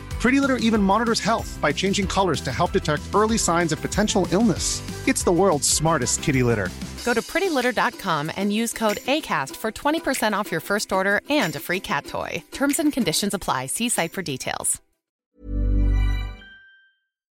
Pretty 0.21 0.39
Litter 0.39 0.57
even 0.57 0.83
monitors 0.83 1.19
health 1.19 1.57
by 1.59 1.73
changing 1.73 2.05
colors 2.05 2.41
to 2.41 2.51
help 2.51 2.73
detect 2.73 3.01
early 3.11 3.39
signs 3.39 3.71
of 3.71 3.81
potential 3.81 4.27
illness. 4.31 4.79
It's 5.07 5.23
the 5.23 5.31
world's 5.31 5.67
smartest 5.67 6.21
kitty 6.21 6.43
litter. 6.43 6.69
Go 7.03 7.15
to 7.15 7.21
prettylitter.com 7.23 8.31
and 8.35 8.53
use 8.53 8.71
code 8.71 8.97
ACAST 8.97 9.55
for 9.55 9.71
20% 9.71 10.33
off 10.33 10.51
your 10.51 10.61
first 10.61 10.93
order 10.93 11.21
and 11.27 11.55
a 11.55 11.59
free 11.59 11.79
cat 11.79 12.05
toy. 12.05 12.43
Terms 12.51 12.77
and 12.77 12.93
conditions 12.93 13.33
apply. 13.33 13.65
See 13.65 13.89
site 13.89 14.13
for 14.13 14.21
details. 14.21 14.79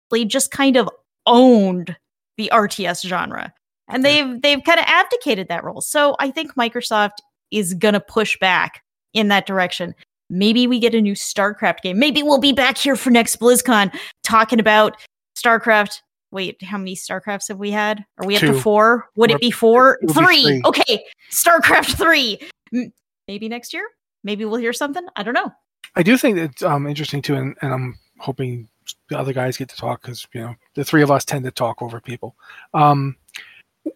They 0.10 0.24
just 0.24 0.52
kind 0.52 0.78
of 0.78 0.90
owned 1.26 1.98
the 2.38 2.50
RTS 2.54 3.06
genre. 3.06 3.54
And 3.90 4.06
they've 4.06 4.42
they've 4.42 4.64
kind 4.64 4.80
of 4.80 4.86
abdicated 4.88 5.50
that 5.50 5.66
role. 5.66 5.82
So 5.82 6.16
I 6.20 6.32
think 6.32 6.56
Microsoft 6.56 7.20
is 7.52 7.74
gonna 7.74 8.00
push 8.00 8.40
back 8.40 8.82
in 9.14 9.28
that 9.28 9.46
direction. 9.46 9.94
Maybe 10.30 10.68
we 10.68 10.80
get 10.80 10.94
a 10.94 11.02
new 11.02 11.14
StarCraft 11.14 11.82
game. 11.82 12.00
Maybe 12.00 12.22
we'll 12.24 12.40
be 12.40 12.52
back 12.52 12.78
here 12.78 12.96
for 12.96 13.10
next 13.12 13.40
BlizzCon 13.40 13.96
talking 14.24 14.60
about 14.60 14.98
StarCraft. 15.38 16.02
Wait, 16.32 16.62
how 16.62 16.78
many 16.78 16.96
StarCrafts 16.96 17.48
have 17.48 17.58
we 17.58 17.72
had? 17.72 18.04
Are 18.18 18.28
we 18.28 18.36
up 18.36 18.42
to 18.42 18.60
four? 18.60 19.08
Would 19.16 19.30
We're- 19.30 19.36
it 19.38 19.42
be 19.42 19.52
four? 19.52 19.98
It'll 20.04 20.14
be 20.14 20.26
Three. 20.26 20.44
three. 20.44 20.62
Okay, 20.66 21.04
StarCraft 21.32 21.98
three. 21.98 22.40
M- 22.74 22.92
Maybe 23.28 23.48
next 23.48 23.74
year. 23.74 23.88
Maybe 24.24 24.44
we'll 24.46 24.60
hear 24.60 24.74
something. 24.74 25.06
I 25.16 25.24
don't 25.24 25.34
know. 25.34 25.52
I 25.96 26.04
do 26.04 26.18
think 26.18 26.38
it's 26.38 26.62
um, 26.64 26.86
interesting 26.88 27.22
too, 27.22 27.36
and, 27.36 27.56
and 27.62 27.74
I'm 27.74 27.98
hoping 28.20 28.68
the 29.10 29.18
other 29.18 29.32
guys 29.34 29.56
get 29.58 29.70
to 29.70 29.76
talk 29.78 30.02
because 30.02 30.28
you 30.34 30.42
know 30.42 30.56
the 30.76 30.84
three 30.84 31.02
of 31.02 31.12
us 31.12 31.24
tend 31.24 31.46
to 31.46 31.52
talk 31.52 31.82
over 31.82 32.02
people. 32.02 32.36
Um, 32.74 33.16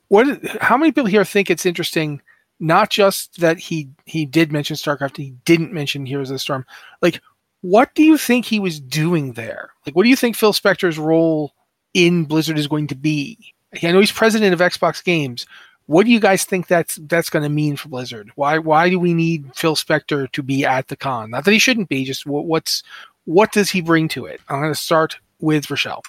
what? 0.07 0.25
How 0.61 0.77
many 0.77 0.91
people 0.93 1.05
here 1.07 1.25
think 1.25 1.49
it's 1.49 1.65
interesting? 1.65 2.21
Not 2.61 2.91
just 2.91 3.41
that 3.41 3.57
he 3.57 3.89
he 4.05 4.25
did 4.25 4.51
mention 4.51 4.75
StarCraft, 4.75 5.17
he 5.17 5.31
didn't 5.45 5.73
mention 5.73 6.05
Heroes 6.05 6.29
of 6.29 6.35
the 6.35 6.39
Storm. 6.39 6.63
Like, 7.01 7.19
what 7.61 7.93
do 7.95 8.03
you 8.03 8.17
think 8.17 8.45
he 8.45 8.59
was 8.59 8.79
doing 8.79 9.33
there? 9.33 9.71
Like, 9.85 9.95
what 9.95 10.03
do 10.03 10.09
you 10.09 10.15
think 10.15 10.35
Phil 10.35 10.53
Spencer's 10.53 10.99
role 10.99 11.53
in 11.95 12.25
Blizzard 12.25 12.59
is 12.59 12.67
going 12.67 12.85
to 12.87 12.95
be? 12.95 13.37
I 13.81 13.91
know 13.91 13.99
he's 13.99 14.11
president 14.11 14.53
of 14.53 14.59
Xbox 14.59 15.03
Games. 15.03 15.47
What 15.87 16.05
do 16.05 16.11
you 16.11 16.19
guys 16.19 16.45
think 16.45 16.67
that's 16.67 16.99
that's 17.07 17.31
going 17.31 17.41
to 17.41 17.49
mean 17.49 17.77
for 17.77 17.89
Blizzard? 17.89 18.31
Why 18.35 18.59
why 18.59 18.91
do 18.91 18.99
we 18.99 19.15
need 19.15 19.55
Phil 19.55 19.75
Spencer 19.75 20.27
to 20.27 20.43
be 20.43 20.63
at 20.63 20.87
the 20.87 20.95
con? 20.95 21.31
Not 21.31 21.45
that 21.45 21.51
he 21.51 21.59
shouldn't 21.59 21.89
be. 21.89 22.05
Just 22.05 22.27
what, 22.27 22.45
what's 22.45 22.83
what 23.25 23.51
does 23.51 23.71
he 23.71 23.81
bring 23.81 24.07
to 24.09 24.25
it? 24.25 24.39
I'm 24.49 24.61
going 24.61 24.71
to 24.71 24.79
start 24.79 25.17
with 25.39 25.65
Rachelle. 25.65 26.03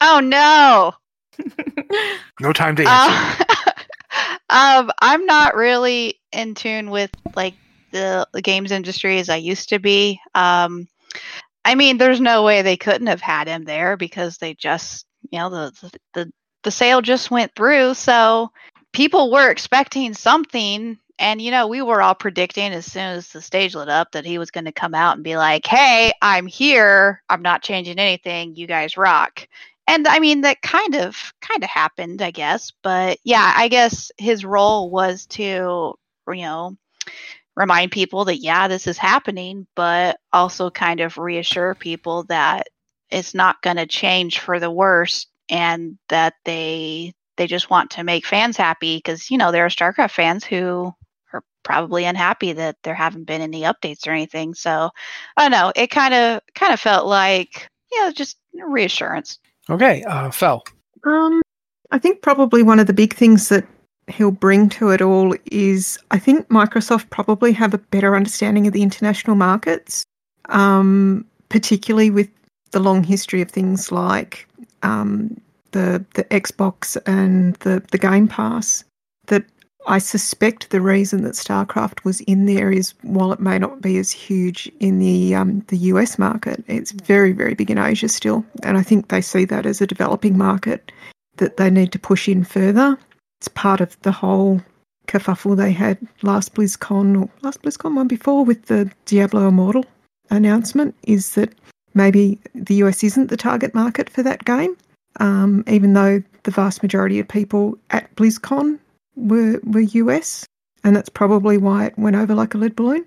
Oh 0.00 0.20
no. 0.20 0.92
No 2.40 2.52
time 2.52 2.74
to 2.76 2.84
answer. 2.84 3.44
Uh, 3.48 3.54
um, 4.52 4.90
I'm 5.00 5.24
not 5.24 5.56
really 5.56 6.20
in 6.30 6.54
tune 6.54 6.90
with 6.90 7.10
like 7.34 7.54
the, 7.90 8.28
the 8.32 8.42
games 8.42 8.70
industry 8.70 9.18
as 9.18 9.30
I 9.30 9.36
used 9.36 9.70
to 9.70 9.78
be. 9.78 10.20
Um, 10.34 10.88
I 11.64 11.74
mean, 11.74 11.96
there's 11.96 12.20
no 12.20 12.42
way 12.42 12.60
they 12.60 12.76
couldn't 12.76 13.06
have 13.06 13.22
had 13.22 13.48
him 13.48 13.64
there 13.64 13.96
because 13.96 14.36
they 14.36 14.54
just, 14.54 15.06
you 15.30 15.38
know, 15.38 15.48
the 15.48 15.90
the 16.12 16.32
the 16.64 16.70
sale 16.70 17.00
just 17.00 17.30
went 17.30 17.54
through, 17.54 17.94
so 17.94 18.50
people 18.92 19.32
were 19.32 19.50
expecting 19.50 20.12
something. 20.12 20.98
And 21.18 21.40
you 21.40 21.50
know, 21.50 21.68
we 21.68 21.82
were 21.82 22.02
all 22.02 22.14
predicting 22.14 22.72
as 22.72 22.84
soon 22.84 23.04
as 23.04 23.28
the 23.28 23.40
stage 23.40 23.74
lit 23.74 23.88
up 23.88 24.12
that 24.12 24.26
he 24.26 24.38
was 24.38 24.50
going 24.50 24.64
to 24.64 24.72
come 24.72 24.94
out 24.94 25.14
and 25.14 25.24
be 25.24 25.36
like, 25.36 25.66
"Hey, 25.66 26.12
I'm 26.20 26.46
here. 26.46 27.22
I'm 27.28 27.42
not 27.42 27.62
changing 27.62 27.98
anything. 27.98 28.56
You 28.56 28.66
guys 28.66 28.96
rock." 28.96 29.46
And 29.92 30.08
I 30.08 30.18
mean 30.20 30.40
that 30.42 30.62
kind 30.62 30.94
of 30.94 31.32
kind 31.40 31.62
of 31.62 31.68
happened, 31.68 32.22
I 32.22 32.30
guess. 32.30 32.72
But 32.82 33.18
yeah, 33.24 33.52
I 33.56 33.68
guess 33.68 34.10
his 34.18 34.44
role 34.44 34.90
was 34.90 35.26
to 35.26 35.94
you 36.28 36.42
know 36.42 36.76
remind 37.56 37.92
people 37.92 38.24
that 38.26 38.38
yeah, 38.38 38.68
this 38.68 38.86
is 38.86 38.98
happening, 38.98 39.66
but 39.76 40.18
also 40.32 40.70
kind 40.70 41.00
of 41.00 41.18
reassure 41.18 41.74
people 41.74 42.24
that 42.24 42.68
it's 43.10 43.34
not 43.34 43.60
going 43.62 43.76
to 43.76 43.86
change 43.86 44.38
for 44.38 44.58
the 44.58 44.70
worst, 44.70 45.28
and 45.50 45.98
that 46.08 46.34
they 46.44 47.12
they 47.36 47.46
just 47.46 47.70
want 47.70 47.90
to 47.92 48.04
make 48.04 48.26
fans 48.26 48.56
happy 48.56 48.96
because 48.96 49.30
you 49.30 49.38
know 49.38 49.52
there 49.52 49.66
are 49.66 49.70
StarCraft 49.70 50.12
fans 50.12 50.44
who 50.44 50.92
are 51.34 51.42
probably 51.64 52.06
unhappy 52.06 52.54
that 52.54 52.76
there 52.82 52.94
haven't 52.94 53.24
been 53.24 53.42
any 53.42 53.62
updates 53.62 54.06
or 54.06 54.12
anything. 54.12 54.54
So 54.54 54.90
I 55.36 55.42
don't 55.42 55.50
know. 55.52 55.72
It 55.76 55.88
kind 55.90 56.14
of 56.14 56.40
kind 56.54 56.72
of 56.72 56.80
felt 56.80 57.06
like 57.06 57.68
yeah, 57.92 58.10
just 58.14 58.38
reassurance. 58.54 59.38
Okay, 59.70 60.02
uh, 60.04 60.30
Fel. 60.30 60.64
Um, 61.04 61.40
I 61.90 61.98
think 61.98 62.22
probably 62.22 62.62
one 62.62 62.78
of 62.78 62.86
the 62.86 62.92
big 62.92 63.14
things 63.14 63.48
that 63.48 63.66
he'll 64.08 64.30
bring 64.30 64.68
to 64.68 64.90
it 64.90 65.00
all 65.00 65.34
is 65.50 65.98
I 66.10 66.18
think 66.18 66.48
Microsoft 66.48 67.10
probably 67.10 67.52
have 67.52 67.74
a 67.74 67.78
better 67.78 68.16
understanding 68.16 68.66
of 68.66 68.72
the 68.72 68.82
international 68.82 69.36
markets, 69.36 70.04
um, 70.48 71.24
particularly 71.48 72.10
with 72.10 72.28
the 72.72 72.80
long 72.80 73.04
history 73.04 73.42
of 73.42 73.50
things 73.50 73.92
like 73.92 74.46
um, 74.82 75.40
the 75.72 76.04
the 76.14 76.24
Xbox 76.24 76.96
and 77.06 77.54
the 77.56 77.82
the 77.90 77.98
Game 77.98 78.28
Pass. 78.28 78.84
That 79.26 79.44
I 79.86 79.98
suspect 79.98 80.70
the 80.70 80.80
reason 80.80 81.22
that 81.22 81.34
StarCraft 81.34 82.04
was 82.04 82.20
in 82.22 82.46
there 82.46 82.70
is 82.70 82.94
while 83.02 83.32
it 83.32 83.40
may 83.40 83.58
not 83.58 83.80
be 83.80 83.98
as 83.98 84.12
huge 84.12 84.70
in 84.80 84.98
the 84.98 85.34
um, 85.34 85.64
the 85.68 85.76
US 85.78 86.18
market, 86.18 86.62
it's 86.68 86.92
very 86.92 87.32
very 87.32 87.54
big 87.54 87.70
in 87.70 87.78
Asia 87.78 88.08
still, 88.08 88.44
and 88.62 88.78
I 88.78 88.82
think 88.82 89.08
they 89.08 89.20
see 89.20 89.44
that 89.46 89.66
as 89.66 89.80
a 89.80 89.86
developing 89.86 90.38
market 90.38 90.92
that 91.36 91.56
they 91.56 91.70
need 91.70 91.92
to 91.92 91.98
push 91.98 92.28
in 92.28 92.44
further. 92.44 92.96
It's 93.40 93.48
part 93.48 93.80
of 93.80 94.00
the 94.02 94.12
whole 94.12 94.60
kerfuffle 95.08 95.56
they 95.56 95.72
had 95.72 95.98
last 96.22 96.54
BlizzCon 96.54 97.20
or 97.20 97.28
last 97.42 97.62
BlizzCon 97.62 97.96
one 97.96 98.08
before 98.08 98.44
with 98.44 98.66
the 98.66 98.90
Diablo 99.06 99.48
Immortal 99.48 99.84
announcement 100.30 100.94
is 101.02 101.34
that 101.34 101.52
maybe 101.94 102.38
the 102.54 102.76
US 102.76 103.02
isn't 103.02 103.28
the 103.28 103.36
target 103.36 103.74
market 103.74 104.08
for 104.08 104.22
that 104.22 104.44
game, 104.44 104.76
um, 105.18 105.64
even 105.66 105.92
though 105.92 106.22
the 106.44 106.50
vast 106.50 106.82
majority 106.82 107.18
of 107.18 107.26
people 107.26 107.76
at 107.90 108.14
BlizzCon 108.14 108.78
were 109.16 109.60
were 109.64 109.80
US, 109.80 110.46
and 110.84 110.94
that's 110.96 111.08
probably 111.08 111.58
why 111.58 111.86
it 111.86 111.98
went 111.98 112.16
over 112.16 112.34
like 112.34 112.54
a 112.54 112.58
lead 112.58 112.76
balloon. 112.76 113.04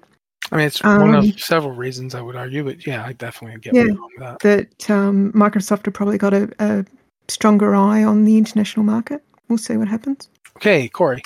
I 0.52 0.58
mean, 0.58 0.68
it's 0.68 0.84
one 0.84 1.16
Um, 1.16 1.16
of 1.16 1.40
several 1.40 1.74
reasons 1.74 2.14
I 2.14 2.22
would 2.22 2.36
argue, 2.36 2.64
but 2.64 2.86
yeah, 2.86 3.04
I 3.04 3.14
definitely 3.14 3.60
get 3.60 3.74
yeah, 3.74 3.84
where 3.84 3.94
with 3.94 4.20
that. 4.20 4.40
that 4.42 4.90
um, 4.92 5.32
Microsoft 5.34 5.86
have 5.86 5.94
probably 5.94 6.20
got 6.20 6.34
a, 6.34 6.50
a 6.60 6.86
stronger 7.28 7.76
eye 7.76 8.04
on 8.04 8.26
the 8.26 8.38
international 8.38 8.86
market. 8.86 9.24
We'll 9.50 9.58
see 9.58 9.76
what 9.78 9.88
happens. 9.88 10.30
Okay, 10.58 10.88
Cory. 10.88 11.22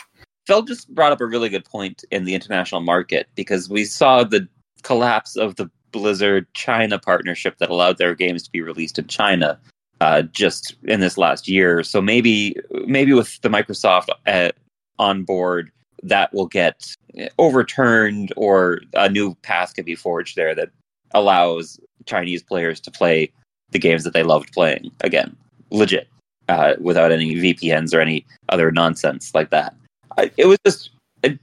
Phil 0.48 0.62
just 0.64 0.94
brought 0.96 1.12
up 1.12 1.22
a 1.22 1.26
really 1.26 1.50
good 1.50 1.66
point 1.66 2.04
in 2.12 2.24
the 2.24 2.34
international 2.34 2.82
market 2.82 3.28
because 3.36 3.70
we 3.70 3.84
saw 3.86 4.24
the 4.24 4.48
collapse 4.84 5.36
of 5.36 5.56
the 5.58 5.70
Blizzard 5.92 6.48
China 6.54 6.98
partnership 6.98 7.58
that 7.58 7.70
allowed 7.70 7.98
their 7.98 8.16
games 8.16 8.44
to 8.44 8.52
be 8.52 8.62
released 8.62 8.98
in 8.98 9.08
China 9.08 9.60
uh, 10.02 10.22
just 10.24 10.76
in 10.84 11.00
this 11.02 11.18
last 11.18 11.48
year. 11.48 11.84
So 11.84 12.02
maybe 12.02 12.56
maybe 12.88 13.14
with 13.14 13.40
the 13.42 13.50
Microsoft 13.50 14.08
uh, 14.26 14.50
on 15.00 15.24
board, 15.24 15.72
that 16.04 16.34
will 16.34 16.47
get 16.47 16.95
overturned 17.38 18.32
or 18.38 18.82
a 18.93 19.10
new 19.10 19.36
path 19.36 19.74
can 19.74 19.84
be 19.84 19.95
forged 19.95 20.36
there 20.36 20.56
that 20.56 20.70
allows 21.12 21.80
Chinese 22.06 22.43
players 22.43 22.80
to 22.80 22.91
play 22.91 23.32
the 23.72 23.80
games 23.80 24.04
that 24.04 24.14
they 24.14 24.24
loved 24.24 24.52
playing 24.54 24.91
again, 25.02 25.36
legit, 25.72 26.08
uh, 26.47 26.76
without 26.80 27.12
any 27.12 27.36
VPNs 27.36 27.93
or 27.93 28.00
any 28.00 28.26
other 28.50 28.72
nonsense 28.72 29.34
like 29.34 29.50
that. 29.50 29.76
I, 30.18 30.32
it 30.38 30.45
was 30.45 30.58
just, 30.66 30.91
it, 31.24 31.39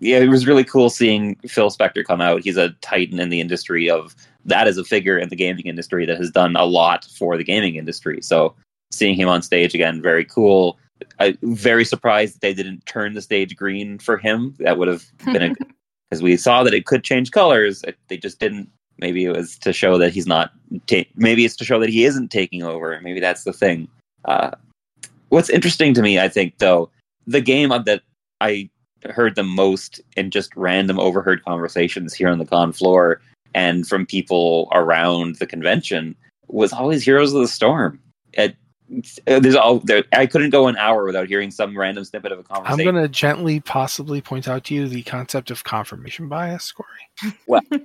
yeah, 0.00 0.18
it 0.18 0.28
was 0.28 0.46
really 0.46 0.64
cool 0.64 0.90
seeing 0.90 1.36
Phil 1.46 1.70
Spencer 1.70 2.04
come 2.04 2.20
out. 2.20 2.42
He's 2.42 2.56
a 2.56 2.70
titan 2.80 3.20
in 3.20 3.28
the 3.28 3.40
industry 3.40 3.88
of 3.88 4.14
that 4.44 4.68
is 4.68 4.78
a 4.78 4.84
figure 4.84 5.18
in 5.18 5.28
the 5.30 5.36
gaming 5.36 5.66
industry 5.66 6.04
that 6.06 6.18
has 6.18 6.30
done 6.30 6.56
a 6.56 6.64
lot 6.64 7.06
for 7.06 7.36
the 7.36 7.44
gaming 7.44 7.76
industry. 7.76 8.20
So 8.20 8.54
seeing 8.90 9.16
him 9.16 9.28
on 9.28 9.42
stage 9.42 9.74
again, 9.74 10.02
very 10.02 10.24
cool. 10.24 10.78
I 11.18 11.36
very 11.42 11.84
surprised 11.84 12.34
that 12.34 12.40
they 12.40 12.54
didn't 12.54 12.86
turn 12.86 13.14
the 13.14 13.22
stage 13.22 13.56
green 13.56 13.98
for 13.98 14.16
him. 14.16 14.54
That 14.58 14.78
would 14.78 14.88
have 14.88 15.04
been 15.24 15.42
a 15.42 15.54
because 16.10 16.22
we 16.22 16.36
saw 16.36 16.62
that 16.62 16.74
it 16.74 16.86
could 16.86 17.04
change 17.04 17.30
colors. 17.30 17.84
They 18.08 18.16
just 18.16 18.38
didn't. 18.38 18.70
Maybe 18.98 19.24
it 19.24 19.36
was 19.36 19.58
to 19.58 19.72
show 19.72 19.98
that 19.98 20.12
he's 20.12 20.26
not. 20.26 20.52
Ta- 20.86 21.10
maybe 21.16 21.44
it's 21.44 21.56
to 21.56 21.64
show 21.64 21.80
that 21.80 21.90
he 21.90 22.04
isn't 22.04 22.30
taking 22.30 22.62
over. 22.62 23.00
Maybe 23.02 23.20
that's 23.20 23.44
the 23.44 23.52
thing. 23.52 23.88
Uh, 24.24 24.52
what's 25.30 25.50
interesting 25.50 25.94
to 25.94 26.02
me, 26.02 26.20
I 26.20 26.28
think, 26.28 26.58
though, 26.58 26.90
the 27.26 27.40
game 27.40 27.70
that 27.70 28.02
I 28.40 28.70
heard 29.10 29.34
the 29.34 29.42
most 29.42 30.00
in 30.16 30.30
just 30.30 30.54
random 30.56 30.98
overheard 30.98 31.44
conversations 31.44 32.14
here 32.14 32.28
on 32.28 32.38
the 32.38 32.46
con 32.46 32.72
floor 32.72 33.20
and 33.54 33.86
from 33.86 34.06
people 34.06 34.68
around 34.72 35.36
the 35.36 35.46
convention 35.46 36.16
was 36.48 36.72
always 36.72 37.02
Heroes 37.02 37.32
of 37.32 37.40
the 37.40 37.48
Storm. 37.48 38.00
It, 38.32 38.56
there's 39.26 39.54
all 39.54 39.78
there, 39.80 40.04
I 40.12 40.26
couldn't 40.26 40.50
go 40.50 40.68
an 40.68 40.76
hour 40.76 41.04
without 41.04 41.26
hearing 41.26 41.50
some 41.50 41.76
random 41.76 42.04
snippet 42.04 42.32
of 42.32 42.38
a 42.38 42.42
conversation. 42.42 42.80
I'm 42.88 42.94
going 42.94 43.02
to 43.02 43.08
gently, 43.08 43.60
possibly 43.60 44.20
point 44.20 44.46
out 44.46 44.64
to 44.64 44.74
you 44.74 44.86
the 44.88 45.02
concept 45.02 45.50
of 45.50 45.64
confirmation 45.64 46.28
bias, 46.28 46.72
Cory. 46.72 47.32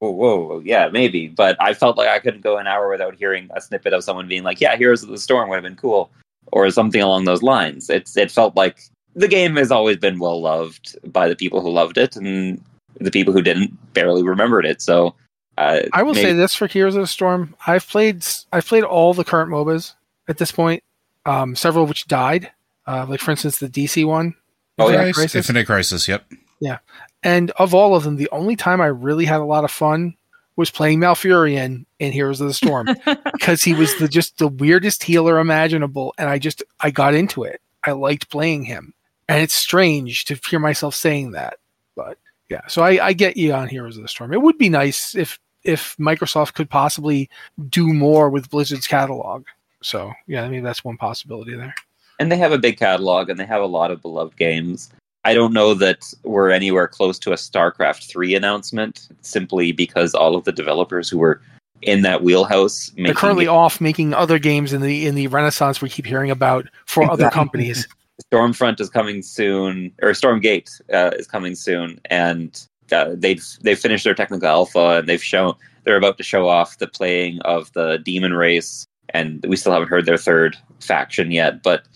Well, 0.00 0.14
whoa, 0.14 0.36
whoa, 0.44 0.62
yeah, 0.64 0.88
maybe. 0.88 1.28
But 1.28 1.56
I 1.60 1.74
felt 1.74 1.96
like 1.96 2.08
I 2.08 2.18
couldn't 2.18 2.40
go 2.40 2.58
an 2.58 2.66
hour 2.66 2.90
without 2.90 3.14
hearing 3.14 3.48
a 3.54 3.60
snippet 3.60 3.92
of 3.92 4.02
someone 4.02 4.26
being 4.26 4.42
like, 4.42 4.60
"Yeah, 4.60 4.74
Heroes 4.74 5.04
of 5.04 5.10
the 5.10 5.16
Storm 5.16 5.48
would 5.48 5.54
have 5.54 5.62
been 5.62 5.76
cool," 5.76 6.10
or 6.50 6.68
something 6.70 7.00
along 7.00 7.24
those 7.24 7.40
lines. 7.40 7.88
It's 7.88 8.16
it 8.16 8.28
felt 8.32 8.56
like 8.56 8.80
the 9.14 9.28
game 9.28 9.54
has 9.54 9.70
always 9.70 9.98
been 9.98 10.18
well 10.18 10.40
loved 10.42 10.96
by 11.12 11.28
the 11.28 11.36
people 11.36 11.60
who 11.60 11.70
loved 11.70 11.98
it, 11.98 12.16
and 12.16 12.60
the 12.98 13.12
people 13.12 13.32
who 13.32 13.42
didn't 13.42 13.78
barely 13.94 14.24
remembered 14.24 14.66
it. 14.66 14.82
So 14.82 15.14
Uh, 15.56 15.82
I 15.92 16.02
will 16.02 16.14
maybe- 16.14 16.30
say 16.30 16.32
this 16.32 16.52
for 16.56 16.66
Heroes 16.66 16.96
of 16.96 17.02
the 17.02 17.06
Storm: 17.06 17.54
I've 17.68 17.86
played 17.88 18.26
I've 18.52 18.66
played 18.66 18.82
all 18.82 19.14
the 19.14 19.22
current 19.22 19.52
MOBAs 19.52 19.94
at 20.32 20.38
this 20.38 20.50
point. 20.50 20.82
Um, 21.24 21.54
several 21.54 21.84
of 21.84 21.88
which 21.88 22.08
died, 22.08 22.50
uh, 22.86 23.06
like 23.08 23.20
for 23.20 23.30
instance 23.30 23.58
the 23.58 23.68
DC 23.68 24.04
one. 24.04 24.34
Oh, 24.78 24.88
yeah. 24.88 24.94
Infinite 24.94 25.14
Crisis. 25.14 25.34
Infinite 25.36 25.66
Crisis. 25.66 26.08
Yep. 26.08 26.32
Yeah, 26.58 26.78
and 27.22 27.50
of 27.52 27.74
all 27.74 27.94
of 27.94 28.04
them, 28.04 28.16
the 28.16 28.28
only 28.32 28.56
time 28.56 28.80
I 28.80 28.86
really 28.86 29.24
had 29.24 29.40
a 29.40 29.44
lot 29.44 29.64
of 29.64 29.70
fun 29.70 30.14
was 30.56 30.70
playing 30.70 31.00
Malfurion 31.00 31.86
in 31.98 32.12
Heroes 32.12 32.40
of 32.40 32.46
the 32.46 32.54
Storm 32.54 32.88
because 33.32 33.62
he 33.62 33.74
was 33.74 33.96
the 33.98 34.08
just 34.08 34.38
the 34.38 34.48
weirdest 34.48 35.02
healer 35.02 35.38
imaginable, 35.38 36.14
and 36.18 36.28
I 36.28 36.38
just 36.38 36.62
I 36.80 36.90
got 36.90 37.14
into 37.14 37.44
it. 37.44 37.60
I 37.84 37.92
liked 37.92 38.30
playing 38.30 38.64
him, 38.64 38.94
and 39.28 39.42
it's 39.42 39.54
strange 39.54 40.24
to 40.26 40.38
hear 40.48 40.58
myself 40.58 40.94
saying 40.94 41.32
that, 41.32 41.58
but 41.94 42.18
yeah. 42.48 42.60
So 42.68 42.82
I, 42.82 43.06
I 43.06 43.12
get 43.12 43.36
you 43.36 43.52
on 43.52 43.68
Heroes 43.68 43.96
of 43.96 44.02
the 44.02 44.08
Storm. 44.08 44.32
It 44.32 44.42
would 44.42 44.58
be 44.58 44.68
nice 44.68 45.14
if 45.14 45.38
if 45.64 45.96
Microsoft 45.96 46.54
could 46.54 46.68
possibly 46.68 47.30
do 47.68 47.92
more 47.92 48.28
with 48.28 48.50
Blizzard's 48.50 48.86
catalog. 48.86 49.46
So 49.82 50.12
yeah, 50.26 50.42
I 50.44 50.48
mean 50.48 50.62
that's 50.62 50.84
one 50.84 50.96
possibility 50.96 51.54
there. 51.56 51.74
and 52.18 52.30
they 52.30 52.36
have 52.36 52.52
a 52.52 52.58
big 52.58 52.78
catalog 52.78 53.28
and 53.30 53.38
they 53.38 53.46
have 53.46 53.62
a 53.62 53.66
lot 53.66 53.90
of 53.90 54.00
beloved 54.02 54.36
games. 54.36 54.90
I 55.24 55.34
don't 55.34 55.52
know 55.52 55.74
that 55.74 56.12
we're 56.24 56.50
anywhere 56.50 56.88
close 56.88 57.18
to 57.20 57.30
a 57.32 57.36
StarCraft 57.36 58.08
3 58.08 58.34
announcement 58.34 59.08
simply 59.20 59.70
because 59.70 60.14
all 60.14 60.34
of 60.34 60.44
the 60.44 60.50
developers 60.52 61.08
who 61.08 61.18
were 61.18 61.40
in 61.82 62.02
that 62.02 62.22
wheelhouse 62.24 62.90
They're 62.96 63.14
currently 63.14 63.44
it- 63.44 63.48
off 63.48 63.80
making 63.80 64.14
other 64.14 64.38
games 64.38 64.72
in 64.72 64.80
the 64.80 65.06
in 65.06 65.14
the 65.14 65.26
Renaissance 65.28 65.80
we 65.80 65.88
keep 65.88 66.06
hearing 66.06 66.30
about 66.30 66.66
for 66.86 67.10
other 67.10 67.30
companies. 67.30 67.86
Stormfront 68.32 68.80
is 68.80 68.88
coming 68.90 69.22
soon, 69.22 69.92
or 70.00 70.10
Stormgate 70.10 70.80
uh, 70.92 71.10
is 71.16 71.26
coming 71.26 71.54
soon, 71.56 71.98
and 72.06 72.66
uh, 72.92 73.10
they've 73.14 73.44
they've 73.62 73.78
finished 73.78 74.04
their 74.04 74.14
technical 74.14 74.46
alpha 74.48 74.98
and 74.98 75.08
they've 75.08 75.22
shown 75.22 75.54
they're 75.84 75.96
about 75.96 76.18
to 76.18 76.22
show 76.22 76.46
off 76.48 76.78
the 76.78 76.86
playing 76.86 77.40
of 77.40 77.72
the 77.72 77.98
demon 78.04 78.32
race, 78.34 78.86
and 79.10 79.44
we 79.48 79.56
still 79.56 79.72
haven't 79.72 79.88
heard 79.88 80.06
their 80.06 80.16
third 80.16 80.56
faction 80.80 81.30
yet, 81.30 81.62
but 81.62 81.86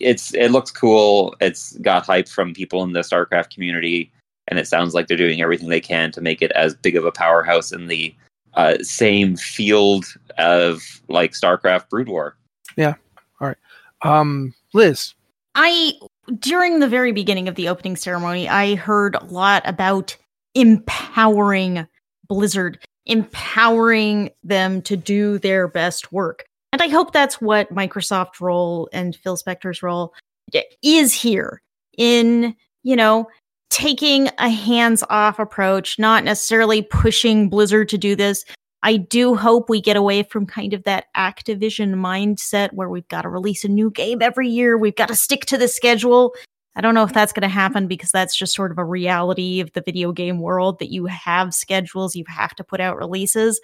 it's 0.00 0.34
it 0.34 0.50
looks 0.50 0.70
cool. 0.70 1.34
It's 1.40 1.76
got 1.78 2.06
hype 2.06 2.28
from 2.28 2.54
people 2.54 2.82
in 2.82 2.92
the 2.92 3.00
StarCraft 3.00 3.50
community, 3.50 4.12
and 4.48 4.58
it 4.58 4.68
sounds 4.68 4.94
like 4.94 5.06
they're 5.06 5.16
doing 5.16 5.40
everything 5.40 5.68
they 5.68 5.80
can 5.80 6.12
to 6.12 6.20
make 6.20 6.42
it 6.42 6.52
as 6.52 6.74
big 6.74 6.96
of 6.96 7.04
a 7.04 7.12
powerhouse 7.12 7.72
in 7.72 7.86
the 7.86 8.14
uh, 8.54 8.76
same 8.82 9.36
field 9.36 10.04
of 10.38 10.82
like 11.08 11.32
StarCraft 11.32 11.88
Brood 11.88 12.08
War. 12.08 12.36
Yeah. 12.76 12.94
All 13.40 13.48
right. 13.48 13.56
Um, 14.02 14.54
Liz. 14.74 15.14
I 15.54 15.92
during 16.38 16.78
the 16.78 16.88
very 16.88 17.12
beginning 17.12 17.48
of 17.48 17.54
the 17.54 17.68
opening 17.68 17.96
ceremony, 17.96 18.48
I 18.48 18.74
heard 18.74 19.16
a 19.16 19.24
lot 19.24 19.62
about 19.64 20.16
empowering 20.54 21.86
Blizzard, 22.28 22.78
empowering 23.06 24.30
them 24.44 24.82
to 24.82 24.96
do 24.96 25.38
their 25.38 25.68
best 25.68 26.12
work. 26.12 26.44
And 26.72 26.80
I 26.80 26.88
hope 26.88 27.12
that's 27.12 27.40
what 27.40 27.74
Microsoft's 27.74 28.40
role 28.40 28.88
and 28.92 29.16
Phil 29.16 29.36
Spencer's 29.36 29.82
role 29.82 30.14
is 30.82 31.12
here 31.12 31.60
in, 31.98 32.54
you 32.82 32.96
know, 32.96 33.28
taking 33.70 34.28
a 34.38 34.48
hands-off 34.48 35.38
approach, 35.38 35.98
not 35.98 36.24
necessarily 36.24 36.82
pushing 36.82 37.48
Blizzard 37.48 37.88
to 37.88 37.98
do 37.98 38.14
this. 38.14 38.44
I 38.82 38.96
do 38.96 39.34
hope 39.34 39.68
we 39.68 39.80
get 39.80 39.96
away 39.96 40.24
from 40.24 40.44
kind 40.44 40.74
of 40.74 40.82
that 40.84 41.06
Activision 41.16 41.94
mindset 41.94 42.72
where 42.72 42.88
we've 42.88 43.08
got 43.08 43.22
to 43.22 43.28
release 43.28 43.64
a 43.64 43.68
new 43.68 43.90
game 43.90 44.20
every 44.20 44.48
year. 44.48 44.76
We've 44.76 44.96
got 44.96 45.08
to 45.08 45.14
stick 45.14 45.46
to 45.46 45.56
the 45.56 45.68
schedule. 45.68 46.34
I 46.74 46.80
don't 46.80 46.94
know 46.94 47.04
if 47.04 47.12
that's 47.12 47.32
going 47.32 47.42
to 47.42 47.48
happen 47.48 47.86
because 47.86 48.10
that's 48.10 48.36
just 48.36 48.54
sort 48.54 48.70
of 48.70 48.78
a 48.78 48.84
reality 48.84 49.60
of 49.60 49.72
the 49.72 49.82
video 49.82 50.12
game 50.12 50.40
world 50.40 50.78
that 50.78 50.90
you 50.90 51.06
have 51.06 51.54
schedules, 51.54 52.16
you 52.16 52.24
have 52.28 52.54
to 52.56 52.64
put 52.64 52.80
out 52.80 52.96
releases. 52.96 53.60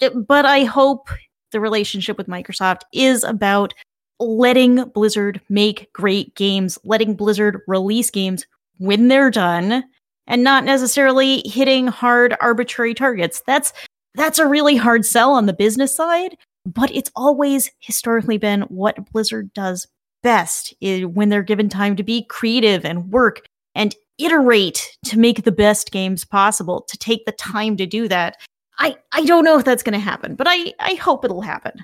But 0.00 0.44
I 0.44 0.64
hope 0.64 1.08
the 1.52 1.60
relationship 1.60 2.16
with 2.18 2.26
Microsoft 2.26 2.82
is 2.92 3.22
about 3.22 3.74
letting 4.18 4.84
Blizzard 4.90 5.40
make 5.48 5.92
great 5.92 6.34
games, 6.34 6.78
letting 6.84 7.14
Blizzard 7.14 7.60
release 7.66 8.10
games 8.10 8.46
when 8.78 9.08
they're 9.08 9.30
done 9.30 9.84
and 10.26 10.42
not 10.42 10.64
necessarily 10.64 11.42
hitting 11.44 11.86
hard 11.86 12.36
arbitrary 12.40 12.94
targets. 12.94 13.42
That's 13.46 13.72
that's 14.14 14.38
a 14.38 14.46
really 14.46 14.76
hard 14.76 15.04
sell 15.04 15.32
on 15.32 15.44
the 15.44 15.52
business 15.52 15.94
side, 15.94 16.38
but 16.64 16.90
it's 16.90 17.10
always 17.14 17.70
historically 17.80 18.38
been 18.38 18.62
what 18.62 19.12
Blizzard 19.12 19.52
does 19.52 19.86
best 20.22 20.74
when 20.80 21.28
they're 21.28 21.42
given 21.42 21.68
time 21.68 21.96
to 21.96 22.02
be 22.02 22.24
creative 22.24 22.84
and 22.84 23.10
work 23.10 23.42
and 23.74 23.94
iterate 24.18 24.96
to 25.04 25.18
make 25.18 25.44
the 25.44 25.52
best 25.52 25.92
games 25.92 26.24
possible, 26.24 26.82
to 26.88 26.96
take 26.98 27.24
the 27.26 27.32
time 27.32 27.76
to 27.76 27.86
do 27.86 28.08
that. 28.08 28.36
I, 28.78 28.96
I 29.12 29.24
don't 29.24 29.44
know 29.44 29.58
if 29.58 29.64
that's 29.64 29.82
going 29.82 29.92
to 29.94 29.98
happen, 29.98 30.34
but 30.34 30.46
I, 30.48 30.72
I 30.80 30.94
hope 30.94 31.24
it'll 31.24 31.42
happen. 31.42 31.82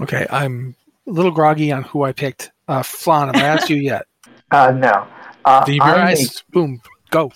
Okay, 0.00 0.26
I'm 0.30 0.74
a 1.06 1.10
little 1.10 1.30
groggy 1.30 1.70
on 1.72 1.82
who 1.84 2.02
I 2.02 2.12
picked. 2.12 2.50
Uh, 2.66 2.82
Flan, 2.82 3.28
have 3.28 3.36
I 3.36 3.46
asked 3.46 3.70
you 3.70 3.76
yet? 3.76 4.06
Uh, 4.50 4.70
no. 4.70 5.06
Uh, 5.44 5.64
Leave 5.66 5.76
your 5.76 5.84
I'm 5.86 6.06
a- 6.06 6.10
eyes. 6.10 6.44
Boom. 6.50 6.80
Go. 7.10 7.32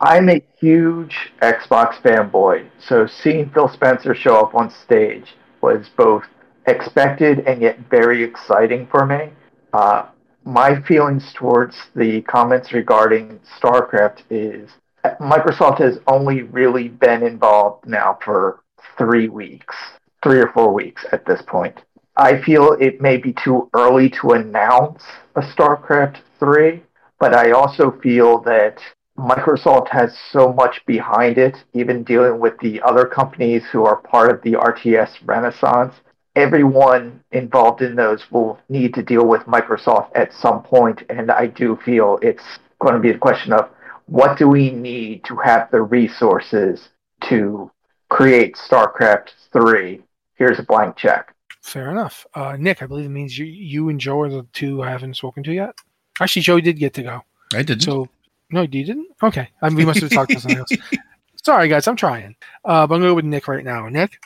I'm 0.00 0.28
a 0.28 0.42
huge 0.60 1.14
Xbox 1.40 1.94
fanboy, 2.02 2.68
so 2.86 3.06
seeing 3.06 3.48
Phil 3.50 3.68
Spencer 3.68 4.14
show 4.14 4.36
up 4.38 4.54
on 4.54 4.70
stage 4.70 5.24
was 5.62 5.86
both 5.96 6.24
expected 6.68 7.40
and 7.40 7.62
yet 7.62 7.78
very 7.90 8.22
exciting 8.22 8.86
for 8.90 9.06
me. 9.06 9.30
Uh, 9.72 10.06
my 10.44 10.80
feelings 10.82 11.32
towards 11.34 11.76
the 11.94 12.22
comments 12.22 12.72
regarding 12.72 13.40
StarCraft 13.60 14.22
is 14.30 14.70
Microsoft 15.20 15.78
has 15.78 15.98
only 16.06 16.42
really 16.42 16.88
been 16.88 17.22
involved 17.22 17.86
now 17.86 18.18
for 18.24 18.60
three 18.96 19.28
weeks, 19.28 19.76
three 20.22 20.38
or 20.38 20.48
four 20.48 20.72
weeks 20.72 21.04
at 21.12 21.24
this 21.24 21.40
point. 21.46 21.80
I 22.16 22.42
feel 22.42 22.72
it 22.80 23.00
may 23.00 23.16
be 23.16 23.32
too 23.32 23.70
early 23.74 24.10
to 24.20 24.30
announce 24.30 25.04
a 25.36 25.40
StarCraft 25.40 26.16
3, 26.40 26.82
but 27.20 27.32
I 27.32 27.52
also 27.52 27.92
feel 28.02 28.40
that 28.42 28.80
Microsoft 29.16 29.88
has 29.90 30.16
so 30.32 30.52
much 30.52 30.82
behind 30.86 31.38
it, 31.38 31.56
even 31.74 32.02
dealing 32.02 32.40
with 32.40 32.58
the 32.58 32.80
other 32.82 33.04
companies 33.04 33.62
who 33.70 33.84
are 33.84 33.96
part 33.96 34.32
of 34.32 34.42
the 34.42 34.52
RTS 34.52 35.10
Renaissance. 35.24 35.94
Everyone 36.38 37.20
involved 37.32 37.82
in 37.82 37.96
those 37.96 38.22
will 38.30 38.60
need 38.68 38.94
to 38.94 39.02
deal 39.02 39.26
with 39.26 39.42
Microsoft 39.42 40.10
at 40.14 40.32
some 40.32 40.62
point, 40.62 41.02
and 41.10 41.32
I 41.32 41.46
do 41.46 41.76
feel 41.84 42.20
it's 42.22 42.44
going 42.78 42.94
to 42.94 43.00
be 43.00 43.10
a 43.10 43.18
question 43.18 43.52
of 43.52 43.68
what 44.06 44.38
do 44.38 44.48
we 44.48 44.70
need 44.70 45.24
to 45.24 45.34
have 45.36 45.68
the 45.72 45.82
resources 45.82 46.90
to 47.24 47.72
create 48.08 48.54
StarCraft 48.54 49.30
3? 49.52 50.00
Here's 50.36 50.60
a 50.60 50.62
blank 50.62 50.96
check. 50.96 51.34
Fair 51.60 51.90
enough. 51.90 52.24
Uh, 52.34 52.56
Nick, 52.56 52.82
I 52.82 52.86
believe 52.86 53.06
it 53.06 53.10
means 53.10 53.36
you, 53.36 53.44
you 53.44 53.88
and 53.88 53.98
Joe 53.98 54.20
are 54.20 54.30
the 54.30 54.46
two 54.52 54.80
I 54.80 54.90
haven't 54.90 55.16
spoken 55.16 55.42
to 55.42 55.52
yet. 55.52 55.74
Actually, 56.20 56.42
Joe 56.42 56.60
did 56.60 56.78
get 56.78 56.94
to 56.94 57.02
go. 57.02 57.22
I 57.52 57.62
didn't. 57.62 57.82
So, 57.82 58.08
no, 58.52 58.62
you 58.62 58.84
didn't? 58.84 59.08
Okay. 59.24 59.48
I 59.60 59.68
mean, 59.68 59.78
we 59.78 59.84
must 59.84 60.00
have 60.00 60.10
talked 60.10 60.30
to 60.30 60.40
somebody 60.40 60.60
else. 60.60 60.70
Sorry, 61.42 61.68
guys. 61.68 61.88
I'm 61.88 61.96
trying. 61.96 62.36
Uh, 62.64 62.86
but 62.86 62.94
I'm 62.94 63.00
going 63.00 63.02
to 63.02 63.08
go 63.08 63.14
with 63.14 63.24
Nick 63.24 63.48
right 63.48 63.64
now. 63.64 63.88
Nick? 63.88 64.20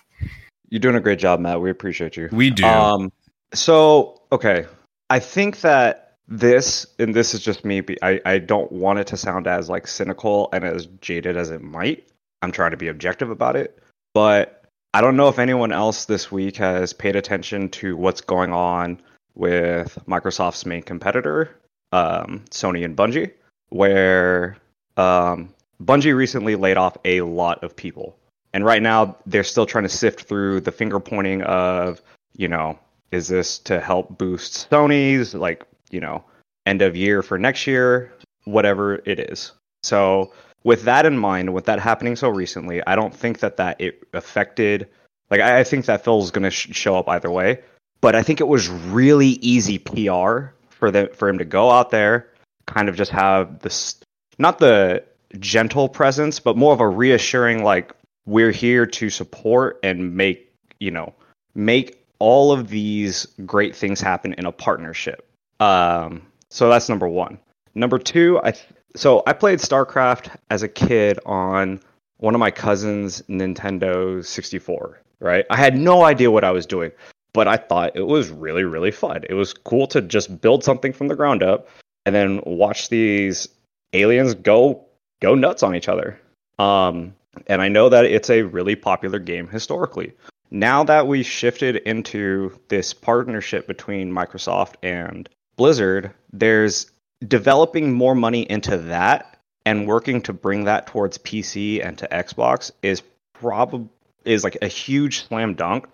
You're 0.72 0.80
doing 0.80 0.96
a 0.96 1.00
great 1.00 1.18
job, 1.18 1.38
Matt. 1.38 1.60
We 1.60 1.68
appreciate 1.68 2.16
you. 2.16 2.30
We 2.32 2.48
do. 2.48 2.64
Um, 2.64 3.12
so 3.52 4.22
okay, 4.32 4.64
I 5.10 5.18
think 5.18 5.60
that 5.60 6.16
this, 6.26 6.86
and 6.98 7.14
this 7.14 7.34
is 7.34 7.42
just 7.44 7.66
me. 7.66 7.82
I 8.00 8.22
I 8.24 8.38
don't 8.38 8.72
want 8.72 8.98
it 8.98 9.06
to 9.08 9.18
sound 9.18 9.46
as 9.46 9.68
like 9.68 9.86
cynical 9.86 10.48
and 10.50 10.64
as 10.64 10.86
jaded 11.02 11.36
as 11.36 11.50
it 11.50 11.60
might. 11.60 12.08
I'm 12.40 12.52
trying 12.52 12.70
to 12.70 12.78
be 12.78 12.88
objective 12.88 13.28
about 13.28 13.54
it, 13.54 13.82
but 14.14 14.64
I 14.94 15.02
don't 15.02 15.14
know 15.14 15.28
if 15.28 15.38
anyone 15.38 15.72
else 15.72 16.06
this 16.06 16.32
week 16.32 16.56
has 16.56 16.94
paid 16.94 17.16
attention 17.16 17.68
to 17.68 17.94
what's 17.94 18.22
going 18.22 18.54
on 18.54 18.98
with 19.34 19.98
Microsoft's 20.06 20.64
main 20.64 20.82
competitor, 20.82 21.54
um, 21.92 22.46
Sony 22.50 22.82
and 22.82 22.96
Bungie, 22.96 23.30
where 23.68 24.56
um, 24.96 25.52
Bungie 25.82 26.16
recently 26.16 26.56
laid 26.56 26.78
off 26.78 26.96
a 27.04 27.20
lot 27.20 27.62
of 27.62 27.76
people. 27.76 28.16
And 28.52 28.64
right 28.64 28.82
now, 28.82 29.16
they're 29.26 29.44
still 29.44 29.66
trying 29.66 29.84
to 29.84 29.88
sift 29.88 30.22
through 30.22 30.60
the 30.60 30.72
finger 30.72 31.00
pointing 31.00 31.42
of, 31.42 32.02
you 32.36 32.48
know, 32.48 32.78
is 33.10 33.28
this 33.28 33.58
to 33.60 33.80
help 33.80 34.18
boost 34.18 34.68
Sony's, 34.70 35.34
like, 35.34 35.64
you 35.90 36.00
know, 36.00 36.24
end 36.66 36.82
of 36.82 36.96
year 36.96 37.22
for 37.22 37.38
next 37.38 37.66
year, 37.66 38.12
whatever 38.44 38.96
it 39.06 39.18
is. 39.18 39.52
So, 39.82 40.32
with 40.64 40.82
that 40.84 41.06
in 41.06 41.18
mind, 41.18 41.52
with 41.52 41.64
that 41.66 41.80
happening 41.80 42.16
so 42.16 42.28
recently, 42.28 42.84
I 42.86 42.94
don't 42.94 43.14
think 43.14 43.40
that 43.40 43.56
that 43.56 43.80
it 43.80 44.06
affected. 44.12 44.88
Like, 45.30 45.40
I, 45.40 45.64
think 45.64 45.86
that 45.86 46.04
Phil's 46.04 46.30
going 46.30 46.44
to 46.44 46.50
sh- 46.50 46.68
show 46.72 46.96
up 46.96 47.08
either 47.08 47.30
way, 47.30 47.60
but 48.00 48.14
I 48.14 48.22
think 48.22 48.40
it 48.40 48.48
was 48.48 48.68
really 48.68 49.28
easy 49.28 49.78
PR 49.78 50.52
for 50.70 50.90
them 50.90 51.08
for 51.14 51.28
him 51.28 51.38
to 51.38 51.44
go 51.44 51.70
out 51.70 51.90
there, 51.90 52.28
kind 52.66 52.88
of 52.88 52.96
just 52.96 53.10
have 53.12 53.60
this, 53.60 53.96
not 54.38 54.58
the 54.58 55.04
gentle 55.38 55.88
presence, 55.88 56.38
but 56.38 56.56
more 56.56 56.74
of 56.74 56.80
a 56.80 56.88
reassuring, 56.88 57.64
like, 57.64 57.92
we're 58.26 58.52
here 58.52 58.86
to 58.86 59.10
support 59.10 59.78
and 59.82 60.14
make 60.16 60.52
you 60.78 60.90
know 60.90 61.14
make 61.54 62.04
all 62.18 62.52
of 62.52 62.68
these 62.68 63.26
great 63.44 63.74
things 63.74 64.00
happen 64.00 64.34
in 64.34 64.46
a 64.46 64.52
partnership 64.52 65.28
um 65.60 66.22
so 66.48 66.68
that's 66.68 66.88
number 66.88 67.08
one 67.08 67.38
number 67.74 67.98
two 67.98 68.40
i 68.44 68.52
so 68.94 69.22
i 69.26 69.32
played 69.32 69.58
starcraft 69.58 70.34
as 70.50 70.62
a 70.62 70.68
kid 70.68 71.18
on 71.26 71.80
one 72.22 72.36
of 72.36 72.38
my 72.38 72.52
cousin's 72.52 73.20
Nintendo 73.22 74.24
64, 74.24 75.02
right? 75.18 75.44
I 75.50 75.56
had 75.56 75.76
no 75.76 76.04
idea 76.04 76.30
what 76.30 76.44
I 76.44 76.52
was 76.52 76.66
doing, 76.66 76.92
but 77.34 77.48
I 77.48 77.56
thought 77.56 77.96
it 77.96 78.06
was 78.06 78.30
really, 78.30 78.62
really 78.62 78.92
fun. 78.92 79.24
It 79.28 79.34
was 79.34 79.52
cool 79.52 79.88
to 79.88 80.00
just 80.00 80.40
build 80.40 80.62
something 80.62 80.92
from 80.92 81.08
the 81.08 81.16
ground 81.16 81.42
up 81.42 81.68
and 82.06 82.14
then 82.14 82.40
watch 82.46 82.90
these 82.90 83.48
aliens 83.92 84.34
go 84.34 84.84
go 85.20 85.34
nuts 85.34 85.64
on 85.64 85.74
each 85.74 85.88
other. 85.88 86.16
Um, 86.60 87.14
and 87.46 87.62
I 87.62 87.68
know 87.68 87.88
that 87.88 88.04
it's 88.04 88.30
a 88.30 88.42
really 88.42 88.76
popular 88.76 89.18
game 89.18 89.48
historically. 89.48 90.12
Now 90.50 90.84
that 90.84 91.06
we 91.06 91.22
shifted 91.22 91.76
into 91.76 92.58
this 92.68 92.92
partnership 92.92 93.66
between 93.66 94.12
Microsoft 94.12 94.74
and 94.82 95.28
Blizzard, 95.56 96.12
there's 96.32 96.90
developing 97.26 97.92
more 97.92 98.14
money 98.14 98.42
into 98.50 98.76
that 98.76 99.38
and 99.64 99.86
working 99.86 100.20
to 100.22 100.32
bring 100.32 100.64
that 100.64 100.86
towards 100.86 101.18
PC 101.18 101.84
and 101.84 101.96
to 101.98 102.08
Xbox 102.08 102.70
is 102.82 103.02
probably 103.32 103.88
is 104.24 104.44
like 104.44 104.56
a 104.62 104.68
huge 104.68 105.26
slam 105.26 105.54
dunk 105.54 105.88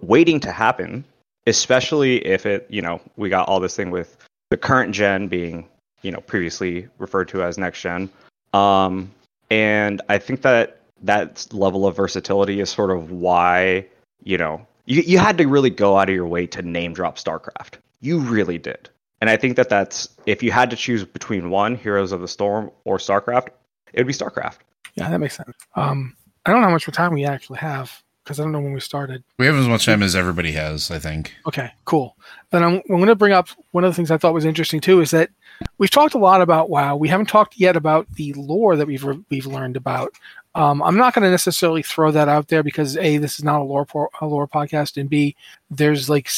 waiting 0.00 0.40
to 0.40 0.50
happen, 0.50 1.04
especially 1.46 2.24
if 2.24 2.46
it, 2.46 2.66
you 2.70 2.80
know, 2.80 3.00
we 3.16 3.28
got 3.28 3.48
all 3.48 3.60
this 3.60 3.76
thing 3.76 3.90
with 3.90 4.16
the 4.50 4.56
current 4.56 4.94
gen 4.94 5.28
being, 5.28 5.68
you 6.02 6.10
know, 6.10 6.20
previously 6.20 6.88
referred 6.98 7.28
to 7.28 7.42
as 7.42 7.58
next 7.58 7.80
gen. 7.80 8.08
Um, 8.52 9.10
and 9.50 10.00
I 10.08 10.18
think 10.18 10.42
that 10.42 10.80
that 11.04 11.46
level 11.52 11.86
of 11.86 11.96
versatility 11.96 12.60
is 12.60 12.70
sort 12.70 12.90
of 12.90 13.10
why, 13.10 13.86
you 14.22 14.36
know, 14.36 14.66
you, 14.86 15.02
you 15.02 15.18
had 15.18 15.38
to 15.38 15.46
really 15.46 15.70
go 15.70 15.96
out 15.96 16.08
of 16.08 16.14
your 16.14 16.26
way 16.26 16.46
to 16.48 16.62
name 16.62 16.92
drop 16.92 17.16
StarCraft. 17.16 17.74
You 18.00 18.18
really 18.18 18.58
did. 18.58 18.88
And 19.20 19.30
I 19.30 19.36
think 19.36 19.56
that 19.56 19.68
that's, 19.68 20.08
if 20.26 20.42
you 20.42 20.50
had 20.50 20.70
to 20.70 20.76
choose 20.76 21.04
between 21.04 21.50
one, 21.50 21.76
Heroes 21.76 22.12
of 22.12 22.20
the 22.20 22.28
Storm, 22.28 22.70
or 22.84 22.98
StarCraft, 22.98 23.48
it 23.92 24.00
would 24.00 24.06
be 24.06 24.12
StarCraft. 24.12 24.58
Yeah, 24.94 25.08
that 25.08 25.18
makes 25.18 25.36
sense. 25.36 25.56
Um, 25.76 26.16
I 26.44 26.50
don't 26.50 26.60
know 26.60 26.66
how 26.66 26.72
much 26.72 26.86
time 26.86 27.14
we 27.14 27.24
actually 27.24 27.58
have 27.58 28.02
because 28.22 28.40
I 28.40 28.42
don't 28.42 28.52
know 28.52 28.60
when 28.60 28.72
we 28.72 28.80
started. 28.80 29.22
We 29.38 29.46
have 29.46 29.54
as 29.54 29.68
much 29.68 29.86
time 29.86 30.02
as 30.02 30.16
everybody 30.16 30.52
has, 30.52 30.90
I 30.90 30.98
think. 30.98 31.34
Okay, 31.46 31.70
cool. 31.84 32.16
Then 32.50 32.62
I'm, 32.62 32.74
I'm 32.74 32.96
going 32.96 33.06
to 33.06 33.14
bring 33.14 33.32
up 33.32 33.48
one 33.72 33.84
of 33.84 33.90
the 33.90 33.94
things 33.94 34.10
I 34.10 34.18
thought 34.18 34.34
was 34.34 34.44
interesting 34.44 34.80
too 34.80 35.00
is 35.00 35.10
that 35.10 35.30
we've 35.78 35.90
talked 35.90 36.14
a 36.14 36.18
lot 36.18 36.40
about 36.40 36.70
WoW. 36.70 36.96
We 36.96 37.08
haven't 37.08 37.26
talked 37.26 37.58
yet 37.58 37.76
about 37.76 38.10
the 38.14 38.32
lore 38.34 38.76
that 38.76 38.86
we've 38.86 39.04
re- 39.04 39.24
we've 39.30 39.46
learned 39.46 39.76
about. 39.76 40.14
Um, 40.54 40.82
I'm 40.82 40.96
not 40.96 41.14
going 41.14 41.24
to 41.24 41.30
necessarily 41.30 41.82
throw 41.82 42.10
that 42.12 42.28
out 42.28 42.48
there 42.48 42.62
because 42.62 42.96
a 42.96 43.18
this 43.18 43.38
is 43.38 43.44
not 43.44 43.60
a 43.60 43.64
lore 43.64 43.86
a 44.20 44.26
lore 44.26 44.46
podcast, 44.46 44.96
and 44.96 45.10
b 45.10 45.34
there's 45.70 46.08
like 46.08 46.30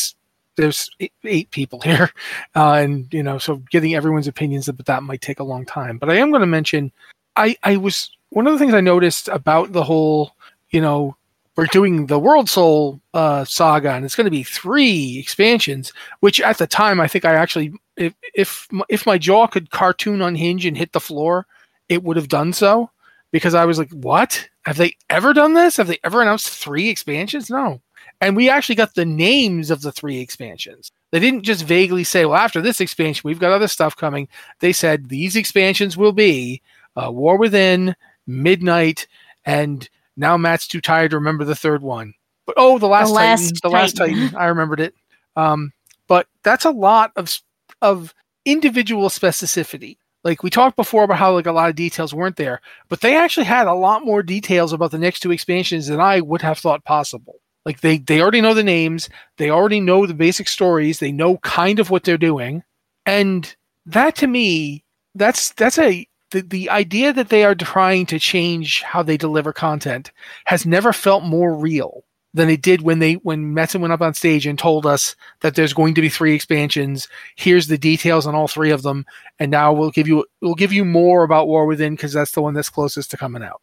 there's 0.57 0.89
eight, 1.25 1.51
people 1.51 1.81
here, 1.85 2.11
uh, 2.55 2.73
and 2.73 3.13
you 3.13 3.23
know 3.23 3.39
so 3.39 3.57
getting 3.71 3.95
everyone's 3.95 4.29
opinions 4.29 4.71
but 4.75 4.87
that 4.87 5.03
might 5.03 5.21
take 5.21 5.41
a 5.41 5.45
long 5.45 5.67
time. 5.67 5.99
But 5.99 6.11
I 6.11 6.17
am 6.17 6.31
going 6.31 6.41
to 6.41 6.47
mention 6.47 6.93
I 7.37 7.57
I 7.63 7.77
was 7.77 8.11
one 8.31 8.47
of 8.47 8.53
the 8.53 8.59
things 8.59 8.75
I 8.75 8.81
noticed 8.81 9.29
about 9.29 9.73
the 9.73 9.85
whole 9.85 10.33
you 10.71 10.81
know 10.81 11.17
we're 11.57 11.67
doing 11.67 12.07
the 12.07 12.19
World 12.19 12.51
Soul 12.51 13.01
uh, 13.15 13.45
saga, 13.47 13.93
and 13.93 14.05
it's 14.05 14.15
going 14.15 14.27
to 14.27 14.31
be 14.31 14.43
three 14.43 15.19
expansions. 15.19 15.93
Which 16.21 16.41
at 16.41 16.59
the 16.59 16.67
time, 16.67 17.01
I 17.01 17.09
think 17.09 17.25
I 17.27 17.35
actually, 17.35 17.75
if 17.97 18.15
if 18.35 18.69
if 18.89 19.05
my 19.05 19.19
jaw 19.19 19.47
could 19.47 19.71
cartoon 19.71 20.23
unhinge 20.23 20.65
and 20.65 20.77
hit 20.77 20.93
the 20.93 21.01
floor, 21.01 21.47
it 21.91 22.03
would 22.03 22.17
have 22.17 22.29
done 22.29 22.55
so 22.55 22.91
because 23.33 23.55
I 23.55 23.65
was 23.65 23.79
like, 23.79 23.91
"What? 23.91 24.49
Have 24.63 24.77
they 24.77 24.97
ever 25.11 25.33
done 25.33 25.55
this? 25.55 25.77
Have 25.77 25.87
they 25.87 25.99
ever 26.05 26.23
announced 26.23 26.49
three 26.49 26.89
expansions? 26.89 27.51
No." 27.51 27.81
And 28.21 28.35
we 28.35 28.49
actually 28.49 28.77
got 28.77 28.95
the 28.95 29.05
names 29.05 29.71
of 29.71 29.83
the 29.83 29.93
three 29.93 30.21
expansions. 30.21 30.91
They 31.11 31.21
didn't 31.21 31.43
just 31.43 31.65
vaguely 31.65 32.05
say, 32.05 32.25
"Well, 32.25 32.39
after 32.39 32.61
this 32.61 32.81
expansion, 32.81 33.23
we've 33.25 33.41
got 33.41 33.53
other 33.53 33.69
stuff 33.69 33.97
coming." 33.97 34.29
They 34.61 34.73
said 34.73 35.09
these 35.09 35.37
expansions 35.37 35.97
will 35.97 36.13
be 36.13 36.63
uh, 36.97 37.11
War 37.11 37.37
Within, 37.37 37.95
Midnight, 38.27 39.07
and 39.45 39.89
now 40.17 40.37
Matt's 40.37 40.67
too 40.67 40.81
tired 40.81 41.11
to 41.11 41.19
remember 41.19 41.45
the 41.45 41.55
third 41.55 41.83
one. 41.83 42.15
But 42.47 42.55
oh, 42.59 42.79
the 42.79 42.87
last, 42.87 43.09
The 43.09 43.15
Last 43.15 43.43
Titan, 43.43 43.59
the 43.63 43.69
last 43.71 43.97
Titan. 43.97 44.15
Titan, 44.17 44.37
I 44.37 44.47
remembered 44.47 44.81
it. 44.81 44.95
Um, 45.35 45.73
but 46.07 46.27
that's 46.43 46.65
a 46.65 46.71
lot 46.71 47.13
of 47.17 47.41
of 47.83 48.15
individual 48.45 49.09
specificity. 49.09 49.99
Like 50.27 50.43
we 50.43 50.51
talked 50.51 50.75
before 50.75 51.05
about 51.05 51.19
how 51.19 51.33
like 51.33 51.47
a 51.47 51.53
lot 51.53 51.71
of 51.71 51.77
details 51.77 52.13
weren't 52.13 52.35
there, 52.35 52.61
but 52.89 53.01
they 53.01 53.17
actually 53.17 53.47
had 53.47 53.69
a 53.69 53.75
lot 53.75 54.05
more 54.05 54.25
details 54.25 54.73
about 54.73 54.91
the 54.91 54.99
next 54.99 55.21
two 55.21 55.31
expansions 55.31 55.87
than 55.87 56.01
I 56.01 56.21
would 56.21 56.43
have 56.43 56.59
thought 56.59 56.85
possible. 56.85 57.37
Like 57.65 57.81
they 57.81 57.99
they 57.99 58.21
already 58.21 58.41
know 58.41 58.53
the 58.53 58.65
names, 58.65 59.09
they 59.37 59.51
already 59.51 59.79
know 59.79 60.05
the 60.05 60.15
basic 60.15 60.49
stories, 60.49 60.99
they 60.99 61.13
know 61.13 61.37
kind 61.39 61.79
of 61.79 61.91
what 61.91 62.03
they're 62.03 62.19
doing, 62.19 62.65
and 63.07 63.55
that 63.87 64.17
to 64.17 64.27
me, 64.27 64.83
that's 65.15 65.53
that's 65.53 65.79
a 65.79 66.09
the, 66.33 66.41
the 66.41 66.71
idea 66.71 67.13
that 67.13 67.29
they 67.29 67.45
are 67.45 67.55
trying 67.55 68.05
to 68.07 68.19
change 68.19 68.83
how 68.83 69.05
they 69.05 69.17
deliver 69.17 69.53
content 69.53 70.11
has 70.47 70.67
never 70.67 70.93
felt 70.93 71.23
more 71.23 71.57
real 71.57 72.03
than 72.37 72.51
it 72.51 72.61
did 72.61 72.83
when 72.83 72.99
they 72.99 73.15
when 73.15 73.55
Metzen 73.55 73.81
went 73.81 73.95
up 73.95 74.03
on 74.03 74.13
stage 74.13 74.47
and 74.47 74.59
told 74.59 74.85
us 74.85 75.17
that 75.41 75.55
there's 75.55 75.73
going 75.73 75.95
to 75.95 76.03
be 76.03 76.11
three 76.11 76.35
expansions. 76.35 77.09
Here's 77.35 77.67
the 77.67 77.79
details 77.79 78.27
on 78.27 78.35
all 78.35 78.47
three 78.47 78.71
of 78.71 78.83
them, 78.83 79.07
and 79.39 79.51
now 79.51 79.73
we'll 79.73 79.91
give 79.91 80.07
you 80.07 80.27
we'll 80.43 80.55
give 80.55 80.73
you 80.73 80.85
more 80.85 81.25
about 81.25 81.49
War 81.49 81.65
Within 81.65 81.95
because 81.95 82.13
that's 82.13 82.33
the 82.33 82.43
one 82.43 82.53
that's 82.53 82.69
closest 82.69 83.11
to 83.13 83.17
coming 83.17 83.43
out. 83.43 83.63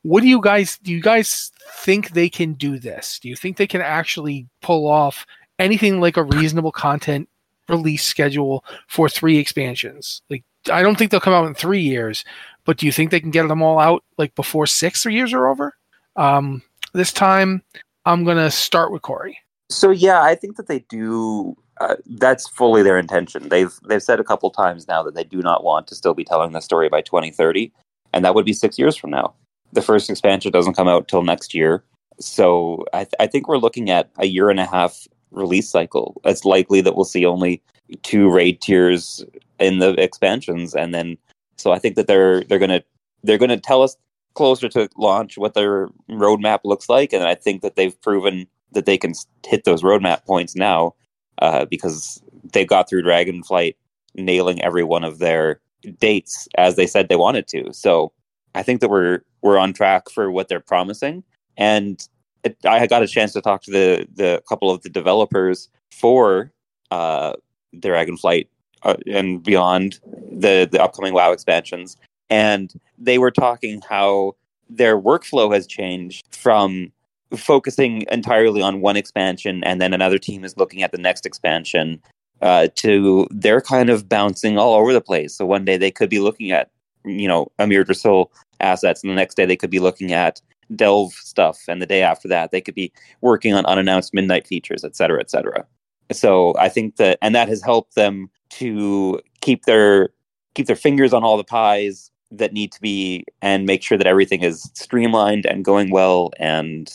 What 0.00 0.22
do 0.22 0.28
you 0.28 0.40
guys 0.40 0.78
do? 0.78 0.92
You 0.92 1.02
guys 1.02 1.52
think 1.72 2.10
they 2.10 2.30
can 2.30 2.54
do 2.54 2.78
this? 2.78 3.18
Do 3.18 3.28
you 3.28 3.36
think 3.36 3.58
they 3.58 3.66
can 3.66 3.82
actually 3.82 4.48
pull 4.62 4.88
off 4.88 5.26
anything 5.58 6.00
like 6.00 6.16
a 6.16 6.24
reasonable 6.24 6.72
content 6.72 7.28
release 7.68 8.02
schedule 8.02 8.64
for 8.88 9.10
three 9.10 9.36
expansions? 9.36 10.22
Like, 10.30 10.42
I 10.72 10.82
don't 10.82 10.96
think 10.96 11.10
they'll 11.10 11.20
come 11.20 11.34
out 11.34 11.46
in 11.46 11.52
three 11.52 11.82
years, 11.82 12.24
but 12.64 12.78
do 12.78 12.86
you 12.86 12.92
think 12.92 13.10
they 13.10 13.20
can 13.20 13.30
get 13.30 13.46
them 13.46 13.60
all 13.60 13.78
out 13.78 14.04
like 14.16 14.34
before 14.34 14.66
six 14.66 15.04
years 15.04 15.34
are 15.34 15.48
over? 15.48 15.74
Um, 16.16 16.62
this 16.94 17.12
time, 17.12 17.62
I'm 18.04 18.24
gonna 18.24 18.50
start 18.50 18.92
with 18.92 19.02
Cory. 19.02 19.38
So 19.70 19.90
yeah, 19.90 20.22
I 20.22 20.34
think 20.34 20.56
that 20.56 20.66
they 20.66 20.80
do. 20.88 21.56
Uh, 21.80 21.96
that's 22.06 22.46
fully 22.48 22.82
their 22.82 22.98
intention. 22.98 23.48
They've 23.48 23.72
they've 23.88 24.02
said 24.02 24.20
a 24.20 24.24
couple 24.24 24.50
times 24.50 24.86
now 24.88 25.02
that 25.02 25.14
they 25.14 25.24
do 25.24 25.42
not 25.42 25.64
want 25.64 25.86
to 25.88 25.94
still 25.94 26.14
be 26.14 26.24
telling 26.24 26.52
the 26.52 26.60
story 26.60 26.88
by 26.88 27.00
2030, 27.02 27.72
and 28.12 28.24
that 28.24 28.34
would 28.34 28.44
be 28.44 28.52
six 28.52 28.78
years 28.78 28.96
from 28.96 29.10
now. 29.10 29.34
The 29.72 29.82
first 29.82 30.10
expansion 30.10 30.52
doesn't 30.52 30.74
come 30.74 30.88
out 30.88 31.08
till 31.08 31.22
next 31.22 31.54
year, 31.54 31.84
so 32.18 32.84
I, 32.92 33.04
th- 33.04 33.14
I 33.20 33.26
think 33.26 33.48
we're 33.48 33.58
looking 33.58 33.90
at 33.90 34.10
a 34.18 34.26
year 34.26 34.50
and 34.50 34.60
a 34.60 34.66
half 34.66 35.06
release 35.30 35.68
cycle. 35.68 36.20
It's 36.24 36.44
likely 36.44 36.80
that 36.80 36.96
we'll 36.96 37.04
see 37.04 37.24
only 37.24 37.62
two 38.02 38.28
raid 38.30 38.60
tiers 38.60 39.24
in 39.58 39.78
the 39.78 39.90
expansions, 40.02 40.74
and 40.74 40.94
then 40.94 41.16
so 41.56 41.72
I 41.72 41.78
think 41.78 41.96
that 41.96 42.06
they're 42.06 42.42
they're 42.44 42.58
gonna 42.58 42.82
they're 43.22 43.38
gonna 43.38 43.60
tell 43.60 43.82
us 43.82 43.96
closer 44.34 44.68
to 44.68 44.88
launch 44.96 45.36
what 45.36 45.54
their 45.54 45.88
roadmap 46.08 46.60
looks 46.64 46.88
like, 46.88 47.12
and 47.12 47.24
I 47.24 47.34
think 47.34 47.62
that 47.62 47.76
they've 47.76 48.00
proven 48.00 48.46
that 48.72 48.86
they 48.86 48.96
can 48.96 49.14
hit 49.46 49.64
those 49.64 49.82
roadmap 49.82 50.24
points 50.24 50.54
now 50.54 50.94
uh, 51.38 51.64
because 51.64 52.22
they 52.52 52.64
got 52.64 52.88
through 52.88 53.02
Dragonflight 53.02 53.74
nailing 54.14 54.62
every 54.62 54.84
one 54.84 55.04
of 55.04 55.18
their 55.18 55.60
dates 55.98 56.48
as 56.56 56.76
they 56.76 56.86
said 56.86 57.08
they 57.08 57.16
wanted 57.16 57.48
to. 57.48 57.72
So 57.72 58.12
I 58.54 58.62
think 58.62 58.80
that 58.80 58.90
we're 58.90 59.20
we're 59.42 59.58
on 59.58 59.72
track 59.72 60.10
for 60.10 60.30
what 60.30 60.48
they're 60.48 60.60
promising, 60.60 61.24
and 61.56 62.06
it, 62.44 62.56
I 62.64 62.86
got 62.86 63.02
a 63.02 63.08
chance 63.08 63.32
to 63.32 63.40
talk 63.40 63.62
to 63.62 63.70
the 63.70 64.06
the 64.14 64.42
couple 64.48 64.70
of 64.70 64.82
the 64.82 64.88
developers 64.88 65.68
for 65.92 66.52
uh, 66.90 67.34
Dragonflight 67.76 68.48
uh, 68.82 68.96
and 69.06 69.42
beyond 69.42 70.00
the 70.30 70.68
the 70.70 70.82
upcoming 70.82 71.14
WoW 71.14 71.32
expansions, 71.32 71.96
and 72.30 72.72
they 72.98 73.18
were 73.18 73.30
talking 73.30 73.82
how 73.88 74.36
their 74.68 74.98
workflow 74.98 75.52
has 75.52 75.66
changed 75.66 76.24
from 76.34 76.92
focusing 77.36 78.04
entirely 78.10 78.62
on 78.62 78.80
one 78.80 78.96
expansion 78.96 79.62
and 79.64 79.80
then 79.80 79.92
another 79.92 80.18
team 80.18 80.44
is 80.44 80.56
looking 80.56 80.82
at 80.82 80.92
the 80.92 80.98
next 80.98 81.26
expansion 81.26 82.00
uh, 82.42 82.68
to 82.74 83.26
they're 83.30 83.60
kind 83.60 83.90
of 83.90 84.08
bouncing 84.08 84.58
all 84.58 84.74
over 84.74 84.92
the 84.92 85.00
place. 85.00 85.34
So 85.34 85.46
one 85.46 85.64
day 85.64 85.76
they 85.76 85.90
could 85.90 86.10
be 86.10 86.20
looking 86.20 86.50
at 86.50 86.70
you 87.04 87.28
know 87.28 87.50
Amirdrassil 87.58 88.28
assets, 88.60 89.02
and 89.02 89.10
the 89.10 89.14
next 89.14 89.34
day 89.34 89.46
they 89.46 89.56
could 89.56 89.70
be 89.70 89.78
looking 89.78 90.12
at 90.12 90.40
Delve 90.74 91.12
stuff, 91.12 91.60
and 91.68 91.82
the 91.82 91.86
day 91.86 92.02
after 92.02 92.28
that 92.28 92.50
they 92.50 92.60
could 92.60 92.74
be 92.74 92.92
working 93.20 93.54
on 93.54 93.66
unannounced 93.66 94.14
midnight 94.14 94.46
features, 94.46 94.84
et 94.84 94.96
cetera, 94.96 95.20
et 95.20 95.30
cetera. 95.30 95.66
So 96.12 96.54
I 96.58 96.68
think 96.68 96.96
that, 96.96 97.18
and 97.22 97.34
that 97.34 97.48
has 97.48 97.62
helped 97.62 97.94
them 97.94 98.30
to 98.50 99.20
keep 99.40 99.64
their 99.64 100.10
keep 100.54 100.66
their 100.66 100.76
fingers 100.76 101.12
on 101.12 101.22
all 101.22 101.36
the 101.36 101.44
pies 101.44 102.09
that 102.30 102.52
need 102.52 102.72
to 102.72 102.80
be, 102.80 103.24
and 103.42 103.66
make 103.66 103.82
sure 103.82 103.98
that 103.98 104.06
everything 104.06 104.42
is 104.42 104.70
streamlined 104.74 105.46
and 105.46 105.64
going 105.64 105.90
well, 105.90 106.30
and 106.38 106.92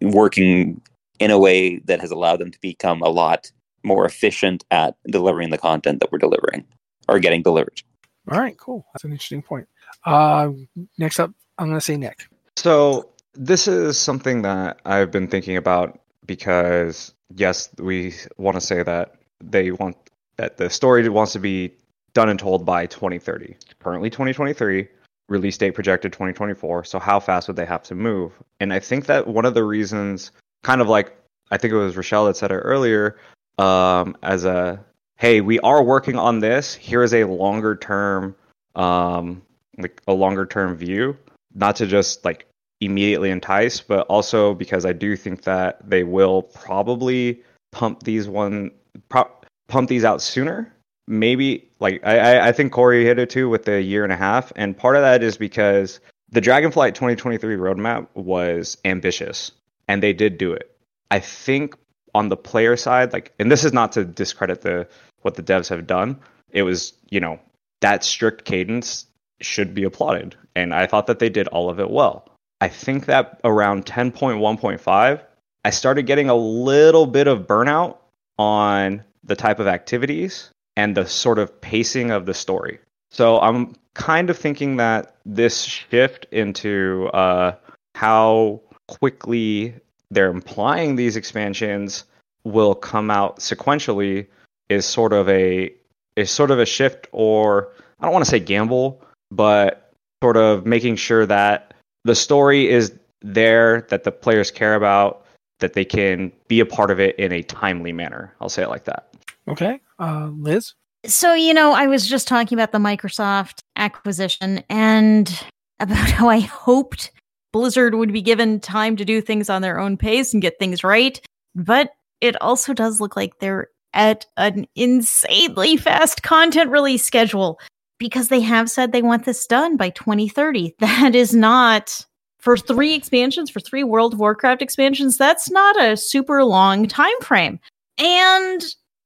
working 0.00 0.80
in 1.18 1.30
a 1.30 1.38
way 1.38 1.78
that 1.78 2.00
has 2.00 2.10
allowed 2.10 2.40
them 2.40 2.50
to 2.50 2.60
become 2.60 3.00
a 3.02 3.08
lot 3.08 3.50
more 3.82 4.04
efficient 4.04 4.64
at 4.70 4.96
delivering 5.06 5.50
the 5.50 5.58
content 5.58 6.00
that 6.00 6.10
we're 6.10 6.18
delivering 6.18 6.64
or 7.08 7.18
getting 7.18 7.42
delivered. 7.42 7.82
All 8.30 8.40
right, 8.40 8.56
cool. 8.58 8.86
That's 8.92 9.04
an 9.04 9.12
interesting 9.12 9.42
point. 9.42 9.68
Uh, 10.04 10.50
next 10.98 11.20
up, 11.20 11.30
I'm 11.58 11.66
going 11.66 11.78
to 11.78 11.84
say 11.84 11.96
Nick. 11.96 12.26
So 12.56 13.10
this 13.34 13.68
is 13.68 13.98
something 13.98 14.42
that 14.42 14.80
I've 14.84 15.10
been 15.10 15.28
thinking 15.28 15.56
about 15.56 16.00
because 16.26 17.14
yes, 17.34 17.68
we 17.78 18.14
want 18.38 18.54
to 18.56 18.60
say 18.60 18.82
that 18.82 19.16
they 19.42 19.70
want 19.70 19.96
that 20.36 20.56
the 20.56 20.70
story 20.70 21.08
wants 21.08 21.32
to 21.34 21.38
be 21.38 21.72
done 22.14 22.28
and 22.28 22.38
told 22.38 22.64
by 22.64 22.86
2030. 22.86 23.56
Currently 23.80 24.10
2023. 24.10 24.88
release 25.28 25.56
date 25.56 25.70
projected 25.70 26.12
2024. 26.12 26.84
So 26.84 26.98
how 26.98 27.18
fast 27.18 27.48
would 27.48 27.56
they 27.56 27.64
have 27.64 27.82
to 27.84 27.94
move? 27.94 28.32
And 28.60 28.72
I 28.72 28.78
think 28.78 29.06
that 29.06 29.26
one 29.26 29.46
of 29.46 29.54
the 29.54 29.64
reasons, 29.64 30.32
kind 30.62 30.80
of 30.80 30.88
like 30.88 31.16
I 31.50 31.56
think 31.56 31.72
it 31.72 31.76
was 31.76 31.94
Rachelle 31.94 32.26
that 32.26 32.36
said 32.36 32.50
it 32.50 32.56
earlier, 32.56 33.16
um, 33.58 34.16
as 34.22 34.44
a 34.44 34.84
hey, 35.16 35.40
we 35.40 35.60
are 35.60 35.82
working 35.82 36.16
on 36.16 36.40
this. 36.40 36.74
Here 36.74 37.02
is 37.02 37.14
a 37.14 37.24
longer 37.24 37.76
term, 37.76 38.34
um, 38.74 39.42
like 39.78 40.02
a 40.08 40.12
longer 40.12 40.44
term 40.44 40.76
view, 40.76 41.16
not 41.54 41.76
to 41.76 41.86
just 41.86 42.24
like 42.24 42.46
immediately 42.80 43.30
entice, 43.30 43.80
but 43.80 44.06
also 44.08 44.54
because 44.54 44.84
I 44.84 44.92
do 44.92 45.16
think 45.16 45.42
that 45.42 45.88
they 45.88 46.04
will 46.04 46.42
probably 46.42 47.42
pump 47.72 48.02
these 48.02 48.28
one 48.28 48.72
pro- 49.08 49.30
pump 49.68 49.88
these 49.88 50.04
out 50.04 50.20
sooner. 50.20 50.73
Maybe 51.06 51.70
like 51.80 52.00
I, 52.04 52.48
I 52.48 52.52
think 52.52 52.72
Cory 52.72 53.04
hit 53.04 53.18
it 53.18 53.30
too 53.30 53.48
with 53.48 53.64
the 53.64 53.82
year 53.82 54.04
and 54.04 54.12
a 54.12 54.16
half, 54.16 54.52
and 54.56 54.76
part 54.76 54.96
of 54.96 55.02
that 55.02 55.22
is 55.22 55.36
because 55.36 56.00
the 56.30 56.40
Dragonflight 56.40 56.94
2023 56.94 57.56
roadmap 57.56 58.08
was 58.14 58.78
ambitious, 58.84 59.52
and 59.86 60.02
they 60.02 60.12
did 60.12 60.38
do 60.38 60.52
it. 60.52 60.74
I 61.10 61.18
think 61.18 61.76
on 62.14 62.28
the 62.28 62.36
player 62.36 62.76
side, 62.76 63.12
like, 63.12 63.32
and 63.38 63.50
this 63.50 63.64
is 63.64 63.72
not 63.72 63.92
to 63.92 64.04
discredit 64.04 64.62
the 64.62 64.88
what 65.22 65.34
the 65.34 65.42
devs 65.42 65.68
have 65.68 65.86
done. 65.86 66.20
It 66.50 66.62
was 66.62 66.94
you 67.10 67.20
know 67.20 67.38
that 67.80 68.02
strict 68.02 68.44
cadence 68.44 69.06
should 69.40 69.74
be 69.74 69.84
applauded, 69.84 70.36
and 70.54 70.72
I 70.72 70.86
thought 70.86 71.06
that 71.08 71.18
they 71.18 71.28
did 71.28 71.48
all 71.48 71.68
of 71.68 71.80
it 71.80 71.90
well. 71.90 72.28
I 72.60 72.68
think 72.68 73.06
that 73.06 73.40
around 73.44 73.84
10.1.5, 73.84 75.20
I 75.64 75.70
started 75.70 76.06
getting 76.06 76.30
a 76.30 76.34
little 76.34 77.06
bit 77.06 77.26
of 77.26 77.46
burnout 77.46 77.98
on 78.38 79.04
the 79.22 79.36
type 79.36 79.58
of 79.58 79.66
activities 79.66 80.50
and 80.76 80.96
the 80.96 81.06
sort 81.06 81.38
of 81.38 81.60
pacing 81.60 82.10
of 82.10 82.26
the 82.26 82.34
story. 82.34 82.78
So 83.10 83.40
I'm 83.40 83.74
kind 83.94 84.30
of 84.30 84.36
thinking 84.36 84.76
that 84.76 85.16
this 85.24 85.62
shift 85.62 86.26
into 86.32 87.08
uh, 87.14 87.54
how 87.94 88.60
quickly 88.88 89.74
they're 90.10 90.30
implying 90.30 90.96
these 90.96 91.16
expansions 91.16 92.04
will 92.44 92.74
come 92.74 93.10
out 93.10 93.38
sequentially 93.38 94.26
is 94.68 94.84
sort 94.84 95.12
of 95.12 95.28
a 95.28 95.72
is 96.16 96.30
sort 96.30 96.50
of 96.50 96.58
a 96.58 96.66
shift 96.66 97.08
or 97.12 97.72
I 98.00 98.04
don't 98.04 98.12
want 98.12 98.24
to 98.24 98.30
say 98.30 98.40
gamble, 98.40 99.02
but 99.30 99.92
sort 100.22 100.36
of 100.36 100.66
making 100.66 100.96
sure 100.96 101.26
that 101.26 101.74
the 102.04 102.14
story 102.14 102.68
is 102.68 102.92
there 103.22 103.86
that 103.90 104.04
the 104.04 104.12
players 104.12 104.50
care 104.50 104.74
about 104.74 105.24
that 105.60 105.72
they 105.72 105.84
can 105.84 106.32
be 106.48 106.60
a 106.60 106.66
part 106.66 106.90
of 106.90 107.00
it 107.00 107.16
in 107.16 107.32
a 107.32 107.42
timely 107.42 107.92
manner. 107.92 108.34
I'll 108.40 108.48
say 108.48 108.62
it 108.62 108.68
like 108.68 108.84
that. 108.84 109.14
Okay. 109.48 109.80
Uh, 109.98 110.30
Liz? 110.36 110.74
So, 111.06 111.34
you 111.34 111.52
know, 111.52 111.72
I 111.72 111.86
was 111.86 112.08
just 112.08 112.26
talking 112.26 112.56
about 112.56 112.72
the 112.72 112.78
Microsoft 112.78 113.60
acquisition 113.76 114.62
and 114.68 115.44
about 115.80 116.10
how 116.10 116.28
I 116.28 116.40
hoped 116.40 117.10
Blizzard 117.52 117.94
would 117.94 118.12
be 118.12 118.22
given 118.22 118.60
time 118.60 118.96
to 118.96 119.04
do 119.04 119.20
things 119.20 119.48
on 119.50 119.62
their 119.62 119.78
own 119.78 119.96
pace 119.96 120.32
and 120.32 120.42
get 120.42 120.58
things 120.58 120.82
right. 120.82 121.20
But 121.54 121.90
it 122.20 122.40
also 122.40 122.72
does 122.72 123.00
look 123.00 123.16
like 123.16 123.38
they're 123.38 123.68
at 123.92 124.26
an 124.36 124.66
insanely 124.74 125.76
fast 125.76 126.22
content 126.22 126.70
release 126.70 127.04
schedule 127.04 127.60
because 127.98 128.28
they 128.28 128.40
have 128.40 128.68
said 128.68 128.90
they 128.90 129.02
want 129.02 129.24
this 129.24 129.46
done 129.46 129.76
by 129.76 129.90
2030. 129.90 130.74
That 130.80 131.14
is 131.14 131.34
not 131.34 132.04
for 132.44 132.56
three 132.58 132.92
expansions, 132.92 133.50
for 133.50 133.60
three 133.60 133.84
World 133.84 134.12
of 134.12 134.20
Warcraft 134.20 134.60
expansions, 134.60 135.16
that's 135.16 135.50
not 135.50 135.82
a 135.82 135.96
super 135.96 136.44
long 136.44 136.86
time 136.86 137.18
frame. 137.22 137.58
And 137.96 138.62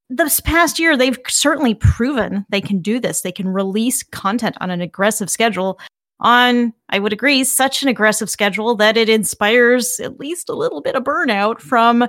this 0.08 0.40
past 0.40 0.78
year, 0.78 0.96
they've 0.96 1.18
certainly 1.28 1.74
proven 1.74 2.46
they 2.48 2.60
can 2.60 2.80
do 2.80 2.98
this. 2.98 3.20
They 3.20 3.32
can 3.32 3.48
release 3.48 4.02
content 4.02 4.56
on 4.60 4.70
an 4.70 4.80
aggressive 4.80 5.30
schedule. 5.30 5.78
On, 6.20 6.72
I 6.88 6.98
would 6.98 7.12
agree, 7.12 7.44
such 7.44 7.82
an 7.82 7.88
aggressive 7.88 8.28
schedule 8.28 8.74
that 8.76 8.96
it 8.96 9.08
inspires 9.08 10.00
at 10.00 10.18
least 10.18 10.48
a 10.48 10.54
little 10.54 10.80
bit 10.80 10.96
of 10.96 11.04
burnout 11.04 11.60
from 11.60 12.04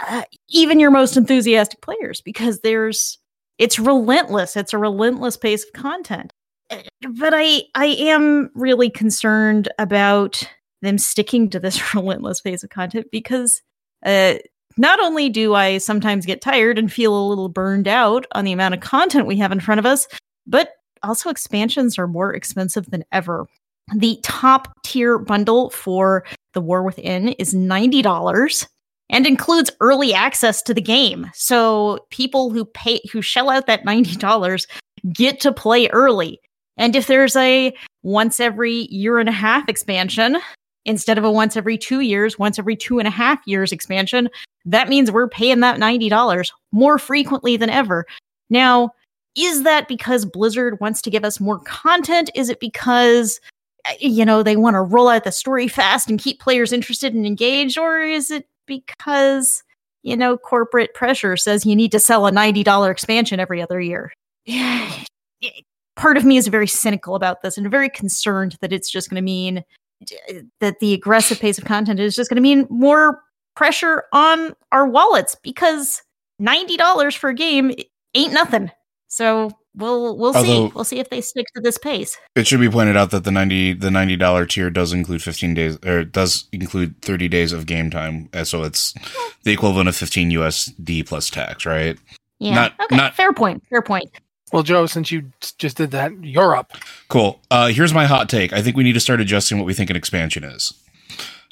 uh, 0.00 0.22
even 0.48 0.80
your 0.80 0.90
most 0.90 1.16
enthusiastic 1.16 1.80
players 1.80 2.20
because 2.20 2.60
there's 2.60 3.18
it's 3.58 3.78
relentless. 3.78 4.56
It's 4.56 4.72
a 4.72 4.78
relentless 4.78 5.36
pace 5.36 5.64
of 5.64 5.72
content. 5.74 6.32
Uh, 6.70 6.78
but 7.18 7.32
I 7.36 7.62
I 7.74 7.86
am 7.86 8.50
really 8.54 8.90
concerned 8.90 9.68
about 9.78 10.42
them 10.80 10.98
sticking 10.98 11.50
to 11.50 11.60
this 11.60 11.94
relentless 11.94 12.40
pace 12.40 12.64
of 12.64 12.70
content 12.70 13.06
because 13.12 13.62
uh, 14.04 14.34
not 14.76 15.00
only 15.00 15.28
do 15.28 15.54
I 15.54 15.78
sometimes 15.78 16.26
get 16.26 16.40
tired 16.40 16.78
and 16.78 16.92
feel 16.92 17.16
a 17.16 17.28
little 17.28 17.48
burned 17.48 17.88
out 17.88 18.26
on 18.32 18.44
the 18.44 18.52
amount 18.52 18.74
of 18.74 18.80
content 18.80 19.26
we 19.26 19.36
have 19.36 19.52
in 19.52 19.60
front 19.60 19.78
of 19.78 19.86
us, 19.86 20.06
but 20.46 20.70
also 21.02 21.30
expansions 21.30 21.98
are 21.98 22.06
more 22.06 22.34
expensive 22.34 22.90
than 22.90 23.04
ever. 23.12 23.46
The 23.94 24.18
top 24.22 24.72
tier 24.84 25.18
bundle 25.18 25.70
for 25.70 26.24
The 26.54 26.60
War 26.60 26.82
Within 26.82 27.28
is 27.30 27.54
$90 27.54 28.66
and 29.10 29.26
includes 29.26 29.70
early 29.80 30.14
access 30.14 30.62
to 30.62 30.74
the 30.74 30.80
game. 30.80 31.30
So 31.34 31.98
people 32.10 32.50
who 32.50 32.64
pay 32.64 33.00
who 33.12 33.20
shell 33.20 33.50
out 33.50 33.66
that 33.66 33.84
$90 33.84 34.66
get 35.12 35.40
to 35.40 35.52
play 35.52 35.88
early. 35.88 36.40
And 36.76 36.96
if 36.96 37.06
there's 37.06 37.36
a 37.36 37.74
once 38.02 38.40
every 38.40 38.86
year 38.90 39.18
and 39.18 39.28
a 39.28 39.32
half 39.32 39.68
expansion, 39.68 40.38
instead 40.84 41.18
of 41.18 41.24
a 41.24 41.30
once 41.30 41.56
every 41.56 41.76
two 41.76 42.00
years, 42.00 42.38
once 42.38 42.58
every 42.58 42.76
two 42.76 42.98
and 42.98 43.06
a 43.06 43.10
half 43.10 43.40
years 43.46 43.72
expansion, 43.72 44.28
that 44.64 44.88
means 44.88 45.10
we're 45.10 45.28
paying 45.28 45.60
that 45.60 45.78
$90 45.78 46.50
more 46.72 46.98
frequently 46.98 47.56
than 47.56 47.70
ever. 47.70 48.06
Now, 48.50 48.90
is 49.34 49.62
that 49.62 49.88
because 49.88 50.24
Blizzard 50.24 50.78
wants 50.80 51.00
to 51.02 51.10
give 51.10 51.24
us 51.24 51.40
more 51.40 51.60
content? 51.60 52.30
Is 52.34 52.48
it 52.48 52.60
because, 52.60 53.40
uh, 53.86 53.92
you 53.98 54.24
know, 54.24 54.42
they 54.42 54.56
want 54.56 54.74
to 54.74 54.82
roll 54.82 55.08
out 55.08 55.24
the 55.24 55.32
story 55.32 55.68
fast 55.68 56.10
and 56.10 56.20
keep 56.20 56.40
players 56.40 56.72
interested 56.72 57.14
and 57.14 57.26
engaged? 57.26 57.78
Or 57.78 58.00
is 58.00 58.30
it 58.30 58.46
because, 58.66 59.62
you 60.02 60.16
know, 60.16 60.36
corporate 60.36 60.94
pressure 60.94 61.36
says 61.36 61.64
you 61.64 61.74
need 61.74 61.92
to 61.92 61.98
sell 61.98 62.26
a 62.26 62.32
$90 62.32 62.90
expansion 62.90 63.40
every 63.40 63.62
other 63.62 63.80
year? 63.80 64.12
Part 65.96 66.16
of 66.16 66.24
me 66.24 66.36
is 66.36 66.48
very 66.48 66.66
cynical 66.66 67.14
about 67.14 67.42
this 67.42 67.58
and 67.58 67.70
very 67.70 67.88
concerned 67.88 68.56
that 68.60 68.72
it's 68.72 68.90
just 68.90 69.10
going 69.10 69.16
to 69.16 69.22
mean 69.22 69.62
that 70.60 70.80
the 70.80 70.94
aggressive 70.94 71.38
pace 71.38 71.58
of 71.58 71.64
content 71.64 72.00
is 72.00 72.16
just 72.16 72.28
going 72.28 72.36
to 72.36 72.42
mean 72.42 72.66
more 72.70 73.22
pressure 73.54 74.04
on 74.12 74.54
our 74.70 74.86
wallets 74.86 75.36
because 75.42 76.02
$90 76.40 77.16
for 77.16 77.30
a 77.30 77.34
game 77.34 77.72
ain't 78.14 78.32
nothing. 78.32 78.70
So 79.08 79.50
we'll 79.74 80.16
we'll 80.16 80.34
Although, 80.34 80.68
see. 80.68 80.72
We'll 80.74 80.84
see 80.84 80.98
if 80.98 81.10
they 81.10 81.20
stick 81.20 81.46
to 81.54 81.60
this 81.60 81.78
pace. 81.78 82.16
It 82.34 82.46
should 82.46 82.60
be 82.60 82.70
pointed 82.70 82.96
out 82.96 83.10
that 83.10 83.24
the 83.24 83.30
90 83.30 83.74
the 83.74 83.90
$90 83.90 84.48
tier 84.48 84.70
does 84.70 84.92
include 84.92 85.22
15 85.22 85.54
days 85.54 85.78
or 85.84 86.04
does 86.04 86.48
include 86.52 87.00
30 87.02 87.28
days 87.28 87.52
of 87.52 87.66
game 87.66 87.90
time. 87.90 88.28
So 88.44 88.62
it's 88.62 88.94
the 89.44 89.52
equivalent 89.52 89.88
of 89.88 89.96
15 89.96 90.30
USD 90.30 91.06
plus 91.06 91.30
tax, 91.30 91.66
right? 91.66 91.98
Yeah. 92.38 92.54
Not, 92.54 92.72
okay. 92.84 92.96
Not, 92.96 93.14
fair 93.14 93.32
point. 93.32 93.62
Fair 93.68 93.82
point. 93.82 94.10
Well, 94.52 94.62
Joe, 94.62 94.86
since 94.86 95.10
you 95.10 95.30
just 95.58 95.76
did 95.76 95.92
that, 95.92 96.12
you're 96.24 96.54
up. 96.54 96.72
Cool. 97.08 97.40
Uh, 97.50 97.68
here's 97.68 97.94
my 97.94 98.04
hot 98.04 98.28
take. 98.28 98.52
I 98.52 98.60
think 98.60 98.76
we 98.76 98.82
need 98.82 98.92
to 98.92 99.00
start 99.00 99.20
adjusting 99.20 99.58
what 99.58 99.66
we 99.66 99.72
think 99.72 99.88
an 99.88 99.96
expansion 99.96 100.44
is. 100.44 100.74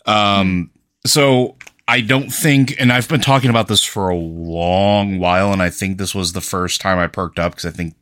Um, 0.04 0.70
so 1.06 1.56
I 1.90 2.02
don't 2.02 2.30
think, 2.30 2.80
and 2.80 2.92
I've 2.92 3.08
been 3.08 3.20
talking 3.20 3.50
about 3.50 3.66
this 3.66 3.82
for 3.82 4.10
a 4.10 4.16
long 4.16 5.18
while, 5.18 5.52
and 5.52 5.60
I 5.60 5.70
think 5.70 5.98
this 5.98 6.14
was 6.14 6.32
the 6.32 6.40
first 6.40 6.80
time 6.80 7.00
I 7.00 7.08
perked 7.08 7.40
up 7.40 7.50
because 7.50 7.64
I 7.64 7.76
think 7.76 7.96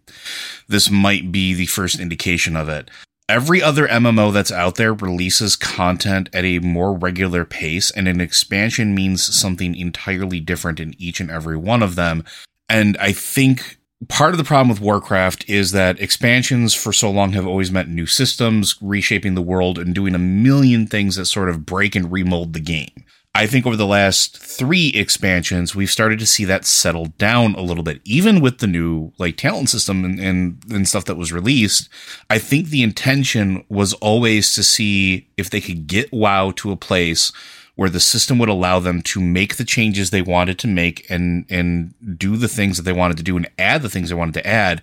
this 0.69 0.91
might 0.91 1.33
be 1.33 1.55
the 1.55 1.65
first 1.65 1.99
indication 1.99 2.55
of 2.55 2.69
it. 2.69 2.91
Every 3.31 3.63
other 3.63 3.89
MMO 3.89 4.31
that's 4.31 4.53
out 4.53 4.75
there 4.75 4.93
releases 4.93 5.57
content 5.57 6.29
at 6.35 6.45
a 6.45 6.59
more 6.59 6.93
regular 6.93 7.47
pace, 7.47 7.91
and 7.91 8.07
an 8.07 8.21
expansion 8.21 8.95
means 8.95 9.25
something 9.25 9.75
entirely 9.75 10.39
different 10.39 10.81
in 10.81 10.95
each 10.99 11.19
and 11.19 11.31
every 11.31 11.57
one 11.57 11.83
of 11.83 11.95
them. 11.95 12.25
And 12.69 12.95
I 12.99 13.13
think 13.13 13.79
part 14.09 14.33
of 14.35 14.39
the 14.39 14.45
problem 14.45 14.69
with 14.69 14.83
Warcraft 14.83 15.49
is 15.49 15.73
that 15.73 15.99
expansions 15.99 16.75
for 16.75 16.93
so 16.93 17.11
long 17.11 17.33
have 17.33 17.47
always 17.47 17.73
meant 17.73 17.89
new 17.89 18.05
systems, 18.07 18.77
reshaping 18.83 19.35
the 19.35 19.41
world, 19.41 19.79
and 19.79 19.95
doing 19.95 20.15
a 20.15 20.19
million 20.19 20.87
things 20.87 21.17
that 21.17 21.25
sort 21.25 21.49
of 21.49 21.65
break 21.65 21.97
and 21.97 22.13
remold 22.13 22.53
the 22.53 22.61
game. 22.61 23.07
I 23.39 23.47
think 23.47 23.67
over 23.67 23.77
the 23.77 23.87
last 23.87 24.37
three 24.37 24.89
expansions, 24.89 25.73
we've 25.73 25.93
started 25.93 26.19
to 26.19 26.27
see 26.27 26.45
that 26.47 26.65
settle 26.65 27.07
down 27.19 27.55
a 27.55 27.61
little 27.61 27.85
bit. 27.85 28.01
Even 28.05 28.41
with 28.41 28.59
the 28.59 28.67
new 28.67 29.13
like 29.17 29.37
talent 29.37 29.71
system 29.71 30.05
and, 30.05 30.19
and, 30.19 30.61
and 30.73 30.89
stuff 30.89 31.05
that 31.05 31.15
was 31.17 31.33
released, 31.33 31.89
I 32.29 32.41
think 32.41 32.67
the 32.67 32.83
intention 32.83 33.65
was 33.69 33.93
always 33.95 34.53
to 34.55 34.65
see 34.65 35.29
if 35.37 35.51
they 35.51 35.61
could 35.61 35.87
get 35.87 36.13
WoW 36.13 36.51
to 36.57 36.73
a 36.73 36.77
place 36.77 37.31
where 37.77 37.89
the 37.89 38.01
system 38.01 38.41
would 38.41 38.49
allow 38.49 38.81
them 38.81 39.03
to 39.03 39.21
make 39.21 39.55
the 39.55 39.65
changes 39.65 40.11
they 40.11 40.21
wanted 40.21 40.59
to 40.59 40.67
make 40.67 41.09
and 41.09 41.47
and 41.49 41.95
do 42.19 42.37
the 42.37 42.49
things 42.49 42.77
that 42.77 42.83
they 42.83 42.93
wanted 42.93 43.19
to 43.19 43.23
do 43.23 43.37
and 43.37 43.49
add 43.57 43.83
the 43.83 43.89
things 43.89 44.09
they 44.09 44.17
wanted 44.17 44.35
to 44.35 44.45
add 44.45 44.83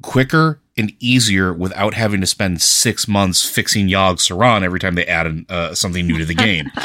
quicker 0.00 0.62
and 0.78 0.94
easier 0.98 1.52
without 1.52 1.92
having 1.92 2.22
to 2.22 2.26
spend 2.26 2.62
six 2.62 3.06
months 3.06 3.44
fixing 3.44 3.86
Yogg 3.86 4.16
Saron 4.16 4.62
every 4.62 4.80
time 4.80 4.94
they 4.94 5.04
add 5.04 5.44
uh, 5.50 5.74
something 5.74 6.06
new 6.06 6.16
to 6.16 6.24
the 6.24 6.34
game. 6.34 6.70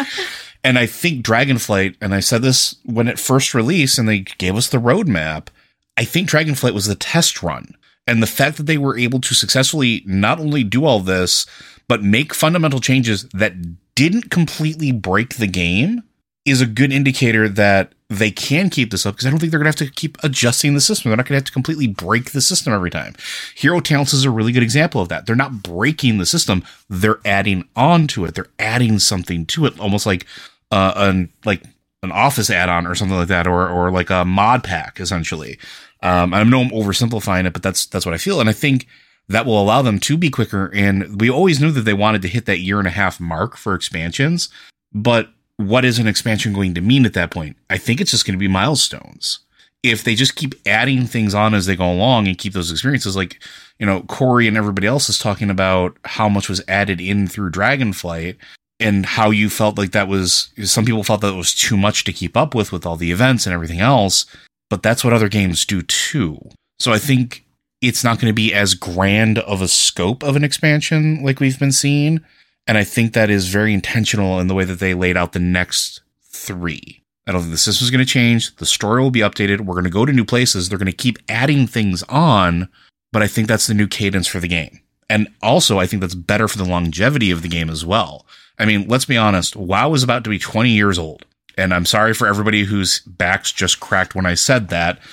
and 0.67 0.77
I 0.77 0.85
think 0.85 1.25
Dragonflight, 1.25 1.95
and 2.01 2.13
I 2.13 2.19
said 2.19 2.41
this 2.41 2.75
when 2.83 3.07
it 3.07 3.17
first 3.17 3.53
released, 3.53 3.97
and 3.97 4.09
they 4.09 4.19
gave 4.19 4.57
us 4.57 4.67
the 4.67 4.79
roadmap. 4.79 5.47
I 5.95 6.03
think 6.03 6.29
Dragonflight 6.29 6.73
was 6.73 6.87
the 6.87 6.95
test 6.95 7.41
run. 7.41 7.73
And 8.05 8.21
the 8.21 8.27
fact 8.27 8.57
that 8.57 8.63
they 8.63 8.77
were 8.77 8.97
able 8.97 9.21
to 9.21 9.33
successfully 9.33 10.03
not 10.05 10.41
only 10.41 10.65
do 10.65 10.83
all 10.83 10.99
this, 10.99 11.45
but 11.87 12.03
make 12.03 12.33
fundamental 12.33 12.81
changes 12.81 13.29
that 13.29 13.53
didn't 13.95 14.29
completely 14.29 14.91
break 14.91 15.37
the 15.37 15.47
game 15.47 16.03
is 16.43 16.59
a 16.59 16.65
good 16.65 16.91
indicator 16.91 17.47
that 17.47 17.93
they 18.09 18.31
can 18.31 18.69
keep 18.69 18.91
this 18.91 19.05
up 19.05 19.15
because 19.15 19.25
I 19.25 19.29
don't 19.29 19.39
think 19.39 19.51
they're 19.51 19.59
going 19.59 19.71
to 19.71 19.83
have 19.83 19.89
to 19.89 19.95
keep 19.95 20.17
adjusting 20.21 20.73
the 20.73 20.81
system. 20.81 21.09
They're 21.09 21.17
not 21.17 21.27
going 21.27 21.35
to 21.35 21.43
have 21.43 21.45
to 21.45 21.51
completely 21.53 21.87
break 21.87 22.31
the 22.31 22.41
system 22.41 22.73
every 22.73 22.89
time. 22.89 23.15
Hero 23.55 23.79
Talents 23.79 24.13
is 24.13 24.25
a 24.25 24.31
really 24.31 24.51
good 24.51 24.63
example 24.63 25.01
of 25.01 25.07
that. 25.07 25.25
They're 25.25 25.35
not 25.35 25.63
breaking 25.63 26.17
the 26.17 26.25
system; 26.25 26.65
they're 26.89 27.19
adding 27.23 27.69
on 27.75 28.07
to 28.07 28.25
it. 28.25 28.35
They're 28.35 28.47
adding 28.59 28.99
something 28.99 29.45
to 29.47 29.65
it, 29.65 29.79
almost 29.79 30.05
like 30.05 30.25
uh, 30.71 30.93
an 30.95 31.31
like 31.45 31.63
an 32.03 32.11
Office 32.11 32.49
add-on 32.49 32.85
or 32.85 32.95
something 32.95 33.17
like 33.17 33.27
that, 33.29 33.47
or 33.47 33.67
or 33.69 33.91
like 33.91 34.09
a 34.09 34.25
mod 34.25 34.63
pack, 34.63 34.99
essentially. 34.99 35.57
Um, 36.03 36.33
I 36.33 36.43
know 36.43 36.61
I'm 36.61 36.69
oversimplifying 36.69 37.45
it, 37.45 37.53
but 37.53 37.63
that's 37.63 37.85
that's 37.85 38.05
what 38.05 38.15
I 38.15 38.19
feel, 38.19 38.39
and 38.39 38.49
I 38.49 38.53
think 38.53 38.87
that 39.29 39.45
will 39.45 39.61
allow 39.61 39.81
them 39.81 39.99
to 39.99 40.17
be 40.17 40.29
quicker. 40.29 40.71
And 40.73 41.19
we 41.19 41.29
always 41.29 41.59
knew 41.59 41.71
that 41.71 41.81
they 41.81 41.93
wanted 41.93 42.21
to 42.21 42.27
hit 42.27 42.45
that 42.45 42.59
year 42.59 42.79
and 42.79 42.87
a 42.87 42.91
half 42.91 43.19
mark 43.19 43.57
for 43.57 43.73
expansions, 43.73 44.49
but 44.93 45.29
what 45.57 45.83
is 45.83 45.99
an 45.99 46.07
expansion 46.07 46.53
going 46.53 46.73
to 46.75 46.81
mean 46.81 47.05
at 47.05 47.13
that 47.13 47.31
point? 47.31 47.57
I 47.69 47.77
think 47.77 47.99
it's 47.99 48.11
just 48.11 48.25
going 48.25 48.37
to 48.37 48.39
be 48.39 48.47
milestones. 48.47 49.39
If 49.83 50.03
they 50.03 50.15
just 50.15 50.35
keep 50.35 50.55
adding 50.65 51.05
things 51.05 51.33
on 51.33 51.53
as 51.53 51.65
they 51.65 51.75
go 51.75 51.91
along 51.91 52.27
and 52.27 52.37
keep 52.37 52.53
those 52.53 52.71
experiences, 52.71 53.15
like, 53.15 53.41
you 53.79 53.85
know, 53.85 54.01
Cory 54.01 54.47
and 54.47 54.57
everybody 54.57 54.87
else 54.87 55.09
is 55.09 55.19
talking 55.19 55.49
about 55.49 55.97
how 56.05 56.29
much 56.29 56.49
was 56.49 56.63
added 56.67 57.01
in 57.01 57.27
through 57.27 57.51
Dragonflight 57.51 58.37
and 58.79 59.05
how 59.05 59.31
you 59.31 59.49
felt 59.49 59.77
like 59.77 59.91
that 59.91 60.07
was, 60.07 60.49
some 60.63 60.85
people 60.85 61.03
felt 61.03 61.21
that 61.21 61.33
it 61.33 61.37
was 61.37 61.53
too 61.53 61.77
much 61.77 62.03
to 62.03 62.13
keep 62.13 62.37
up 62.37 62.53
with, 62.53 62.71
with 62.71 62.85
all 62.85 62.95
the 62.95 63.11
events 63.11 63.45
and 63.45 63.53
everything 63.53 63.79
else. 63.79 64.25
But 64.69 64.83
that's 64.83 65.03
what 65.03 65.13
other 65.13 65.29
games 65.29 65.65
do 65.65 65.81
too. 65.81 66.39
So 66.79 66.91
I 66.91 66.99
think 66.99 67.45
it's 67.81 68.03
not 68.03 68.19
going 68.19 68.29
to 68.29 68.35
be 68.35 68.53
as 68.53 68.73
grand 68.73 69.39
of 69.39 69.61
a 69.61 69.67
scope 69.67 70.23
of 70.23 70.35
an 70.35 70.43
expansion 70.43 71.23
like 71.23 71.39
we've 71.39 71.59
been 71.59 71.71
seeing 71.71 72.21
and 72.67 72.77
I 72.77 72.83
think 72.83 73.13
that 73.13 73.29
is 73.29 73.47
very 73.47 73.73
intentional 73.73 74.39
in 74.39 74.47
the 74.47 74.53
way 74.53 74.65
that 74.65 74.79
they 74.79 74.93
laid 74.93 75.15
out 75.15 75.31
the 75.31 75.39
next 75.39 76.01
three. 76.23 77.01
I 77.25 77.31
don't 77.31 77.41
think 77.41 77.53
the 77.53 77.57
system's 77.57 77.89
going 77.89 78.05
to 78.05 78.11
change. 78.11 78.55
The 78.57 78.65
story 78.65 79.01
will 79.01 79.11
be 79.11 79.21
updated. 79.21 79.61
We're 79.61 79.73
going 79.73 79.85
to 79.85 79.89
go 79.89 80.05
to 80.05 80.13
new 80.13 80.25
places. 80.25 80.67
They're 80.67 80.77
going 80.77 80.85
to 80.87 80.91
keep 80.91 81.17
adding 81.29 81.65
things 81.65 82.03
on, 82.03 82.69
but 83.11 83.21
I 83.21 83.27
think 83.27 83.47
that's 83.47 83.67
the 83.67 83.73
new 83.73 83.87
cadence 83.87 84.27
for 84.27 84.39
the 84.39 84.47
game. 84.47 84.81
And 85.09 85.29
also, 85.41 85.79
I 85.79 85.87
think 85.87 86.01
that's 86.01 86.15
better 86.15 86.47
for 86.47 86.57
the 86.57 86.65
longevity 86.65 87.31
of 87.31 87.41
the 87.41 87.47
game 87.47 87.69
as 87.69 87.85
well. 87.85 88.25
I 88.59 88.65
mean, 88.65 88.87
let's 88.87 89.05
be 89.05 89.17
honest. 89.17 89.55
WoW 89.55 89.93
is 89.93 90.03
about 90.03 90.23
to 90.23 90.29
be 90.29 90.39
20 90.39 90.69
years 90.71 90.97
old. 90.97 91.25
And 91.57 91.73
I'm 91.73 91.85
sorry 91.85 92.13
for 92.13 92.27
everybody 92.27 92.63
whose 92.63 92.99
backs 93.01 93.51
just 93.51 93.79
cracked 93.79 94.13
when 94.13 94.25
I 94.25 94.35
said 94.35 94.69
that. 94.69 94.99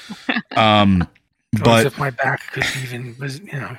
Um, 0.56 1.08
but 1.52 1.80
as 1.80 1.86
if 1.86 1.98
my 1.98 2.10
back 2.10 2.52
could 2.52 2.64
even, 2.84 3.16
was, 3.18 3.40
you 3.40 3.58
know, 3.58 3.76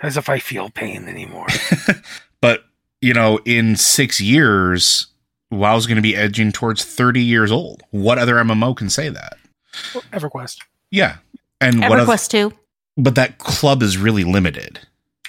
as 0.00 0.16
if 0.16 0.30
I 0.30 0.38
feel 0.38 0.70
pain 0.70 1.08
anymore. 1.08 1.46
but 2.40 2.64
you 3.02 3.12
know, 3.12 3.38
in 3.44 3.76
six 3.76 4.20
years, 4.20 5.08
WoW's 5.50 5.86
going 5.86 5.96
to 5.96 6.02
be 6.02 6.16
edging 6.16 6.52
towards 6.52 6.84
30 6.84 7.22
years 7.22 7.50
old. 7.50 7.82
What 7.90 8.18
other 8.18 8.36
MMO 8.36 8.76
can 8.76 8.88
say 8.88 9.08
that? 9.08 9.36
EverQuest. 10.12 10.58
Yeah. 10.90 11.16
And 11.60 11.76
EverQuest 11.76 11.88
what 11.90 12.00
other, 12.00 12.16
too. 12.16 12.52
But 12.96 13.14
that 13.16 13.38
club 13.38 13.82
is 13.82 13.96
really 13.96 14.24
limited. 14.24 14.80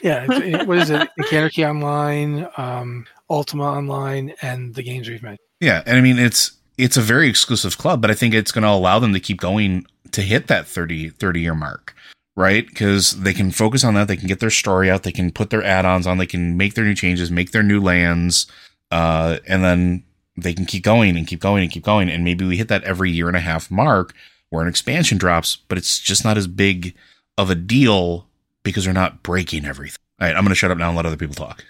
Yeah. 0.03 0.25
It, 0.29 0.67
what 0.67 0.77
is 0.77 0.89
it? 0.89 1.07
Anarchy 1.31 1.65
Online, 1.65 2.47
um, 2.57 3.05
Ultima 3.29 3.63
Online, 3.63 4.33
and 4.41 4.73
the 4.75 4.83
games 4.83 5.07
we've 5.07 5.23
made. 5.23 5.39
Yeah. 5.59 5.83
And 5.85 5.97
I 5.97 6.01
mean, 6.01 6.17
it's, 6.17 6.53
it's 6.77 6.97
a 6.97 7.01
very 7.01 7.29
exclusive 7.29 7.77
club, 7.77 8.01
but 8.01 8.09
I 8.09 8.13
think 8.13 8.33
it's 8.33 8.51
going 8.51 8.63
to 8.63 8.69
allow 8.69 8.99
them 8.99 9.13
to 9.13 9.19
keep 9.19 9.39
going 9.39 9.85
to 10.11 10.21
hit 10.21 10.47
that 10.47 10.67
30, 10.67 11.09
30 11.09 11.41
year 11.41 11.55
mark 11.55 11.95
right? 12.35 12.65
Because 12.67 13.11
they 13.21 13.33
can 13.33 13.51
focus 13.51 13.83
on 13.83 13.93
that. 13.95 14.07
They 14.07 14.17
can 14.17 14.27
get 14.27 14.39
their 14.39 14.49
story 14.49 14.89
out. 14.89 15.03
They 15.03 15.11
can 15.11 15.31
put 15.31 15.49
their 15.49 15.63
add-ons 15.63 16.07
on. 16.07 16.17
They 16.17 16.25
can 16.25 16.57
make 16.57 16.75
their 16.75 16.85
new 16.85 16.95
changes, 16.95 17.29
make 17.31 17.51
their 17.51 17.63
new 17.63 17.81
lands, 17.81 18.47
uh, 18.89 19.37
and 19.47 19.63
then 19.63 20.03
they 20.37 20.53
can 20.53 20.65
keep 20.65 20.83
going 20.83 21.17
and 21.17 21.27
keep 21.27 21.39
going 21.39 21.63
and 21.63 21.71
keep 21.71 21.83
going. 21.83 22.09
And 22.09 22.23
maybe 22.23 22.45
we 22.45 22.57
hit 22.57 22.67
that 22.69 22.83
every 22.83 23.11
year 23.11 23.27
and 23.27 23.37
a 23.37 23.41
half 23.41 23.69
mark 23.69 24.13
where 24.49 24.61
an 24.61 24.69
expansion 24.69 25.17
drops, 25.17 25.55
but 25.55 25.77
it's 25.77 25.99
just 25.99 26.23
not 26.23 26.37
as 26.37 26.47
big 26.47 26.95
of 27.37 27.49
a 27.49 27.55
deal 27.55 28.27
because 28.63 28.85
they're 28.85 28.93
not 28.93 29.23
breaking 29.23 29.65
everything. 29.65 29.97
All 30.19 30.27
right, 30.27 30.35
I'm 30.35 30.43
going 30.43 30.49
to 30.49 30.55
shut 30.55 30.71
up 30.71 30.77
now 30.77 30.89
and 30.89 30.97
let 30.97 31.05
other 31.05 31.17
people 31.17 31.35
talk. 31.35 31.63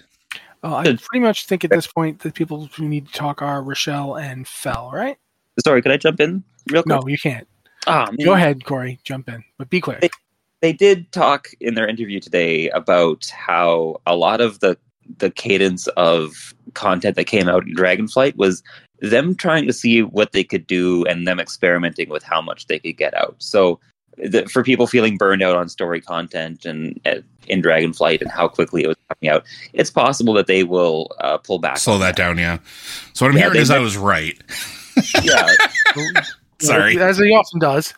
Well, 0.63 0.76
I 0.76 0.84
pretty 0.84 1.22
much 1.22 1.45
think 1.47 1.63
at 1.63 1.72
this 1.72 1.88
point 1.88 2.19
the 2.19 2.31
people 2.31 2.68
who 2.76 2.88
need 2.88 3.07
to 3.07 3.13
talk 3.13 3.41
are 3.41 3.63
Rachelle 3.63 4.22
and 4.22 4.47
Fell, 4.47 4.91
right? 4.93 5.18
Sorry, 5.65 5.81
could 5.81 5.91
I 5.91 5.97
jump 5.97 6.19
in 6.19 6.43
real 6.69 6.84
quick? 6.84 7.01
No, 7.01 7.07
you 7.07 7.18
can't. 7.18 7.47
Ah, 7.88 8.11
Go 8.23 8.34
ahead, 8.34 8.63
Cory. 8.65 8.99
Jump 9.03 9.27
in, 9.27 9.43
but 9.57 9.69
be 9.69 9.81
quick 9.81 10.11
they 10.61 10.72
did 10.72 11.11
talk 11.11 11.49
in 11.59 11.73
their 11.73 11.88
interview 11.88 12.19
today 12.19 12.69
about 12.69 13.26
how 13.30 13.99
a 14.07 14.15
lot 14.15 14.39
of 14.39 14.59
the 14.59 14.77
the 15.18 15.31
cadence 15.31 15.88
of 15.97 16.53
content 16.73 17.18
that 17.18 17.26
came 17.26 17.49
out 17.49 17.68
in 17.68 17.76
Dragonflight 17.76 18.38
was 18.38 18.63
them 18.99 19.35
trying 19.35 19.65
to 19.68 19.73
see 19.73 20.03
what 20.03 20.31
they 20.31 20.43
could 20.43 20.65
do 20.68 21.03
and 21.05 21.27
them 21.27 21.39
experimenting 21.39 22.07
with 22.07 22.23
how 22.23 22.41
much 22.41 22.68
they 22.68 22.80
could 22.80 22.95
get 22.95 23.13
out. 23.15 23.35
So 23.39 23.80
the, 24.17 24.47
for 24.47 24.63
people 24.63 24.88
feeling 24.88 25.17
burned 25.17 25.41
out 25.41 25.55
on 25.55 25.69
story 25.69 26.01
content 26.01 26.65
and 26.65 26.99
uh, 27.05 27.15
in 27.47 27.61
Dragonflight 27.61 28.21
and 28.21 28.29
how 28.29 28.47
quickly 28.47 28.83
it 28.83 28.88
was 28.88 28.97
coming 29.09 29.33
out, 29.33 29.43
it's 29.73 29.89
possible 29.89 30.33
that 30.33 30.47
they 30.47 30.63
will 30.63 31.09
uh, 31.19 31.38
pull 31.38 31.59
back. 31.59 31.77
Slow 31.77 31.97
that, 31.97 32.15
that, 32.15 32.15
down, 32.15 32.38
yeah. 32.38 32.59
So 33.13 33.25
what 33.25 33.31
I'm 33.31 33.38
yeah, 33.38 33.45
hearing 33.45 33.61
is 33.61 33.69
I 33.69 33.79
was 33.79 33.97
right. 33.97 34.39
yeah. 35.23 35.47
Sorry. 36.59 36.99
As 36.99 37.17
he 37.17 37.31
often 37.33 37.59
does 37.59 37.93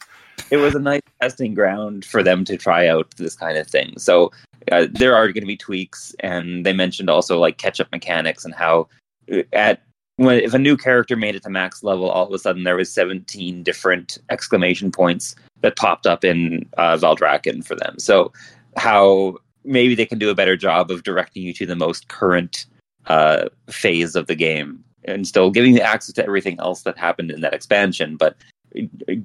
it 0.51 0.57
was 0.57 0.75
a 0.75 0.79
nice 0.79 1.01
testing 1.21 1.53
ground 1.53 2.05
for 2.05 2.23
them 2.23 2.45
to 2.45 2.57
try 2.57 2.87
out 2.87 3.09
this 3.17 3.35
kind 3.35 3.57
of 3.57 3.67
thing. 3.67 3.97
So 3.97 4.31
uh, 4.71 4.87
there 4.91 5.15
are 5.15 5.27
going 5.27 5.41
to 5.41 5.47
be 5.47 5.57
tweaks, 5.57 6.15
and 6.19 6.65
they 6.65 6.73
mentioned 6.73 7.09
also 7.09 7.39
like 7.39 7.57
catch 7.57 7.79
up 7.79 7.91
mechanics 7.91 8.45
and 8.45 8.53
how 8.53 8.87
uh, 9.31 9.41
at 9.51 9.81
when 10.17 10.39
if 10.39 10.53
a 10.53 10.59
new 10.59 10.77
character 10.77 11.15
made 11.15 11.35
it 11.35 11.43
to 11.43 11.49
max 11.49 11.83
level, 11.83 12.09
all 12.09 12.27
of 12.27 12.33
a 12.33 12.39
sudden 12.39 12.63
there 12.63 12.75
was 12.75 12.91
17 12.91 13.63
different 13.63 14.17
exclamation 14.29 14.91
points 14.91 15.35
that 15.61 15.77
popped 15.77 16.05
up 16.05 16.23
in 16.23 16.69
uh, 16.77 16.97
Valdrakken 16.97 17.65
for 17.65 17.75
them. 17.75 17.97
So 17.99 18.31
how 18.77 19.37
maybe 19.63 19.95
they 19.95 20.05
can 20.05 20.19
do 20.19 20.29
a 20.29 20.35
better 20.35 20.57
job 20.57 20.91
of 20.91 21.03
directing 21.03 21.43
you 21.43 21.53
to 21.53 21.65
the 21.65 21.75
most 21.75 22.09
current 22.09 22.65
uh, 23.07 23.49
phase 23.69 24.15
of 24.15 24.27
the 24.27 24.35
game 24.35 24.83
and 25.05 25.27
still 25.27 25.51
giving 25.51 25.75
you 25.75 25.81
access 25.81 26.13
to 26.15 26.25
everything 26.25 26.59
else 26.59 26.83
that 26.83 26.97
happened 26.97 27.31
in 27.31 27.41
that 27.41 27.53
expansion, 27.53 28.15
but 28.15 28.37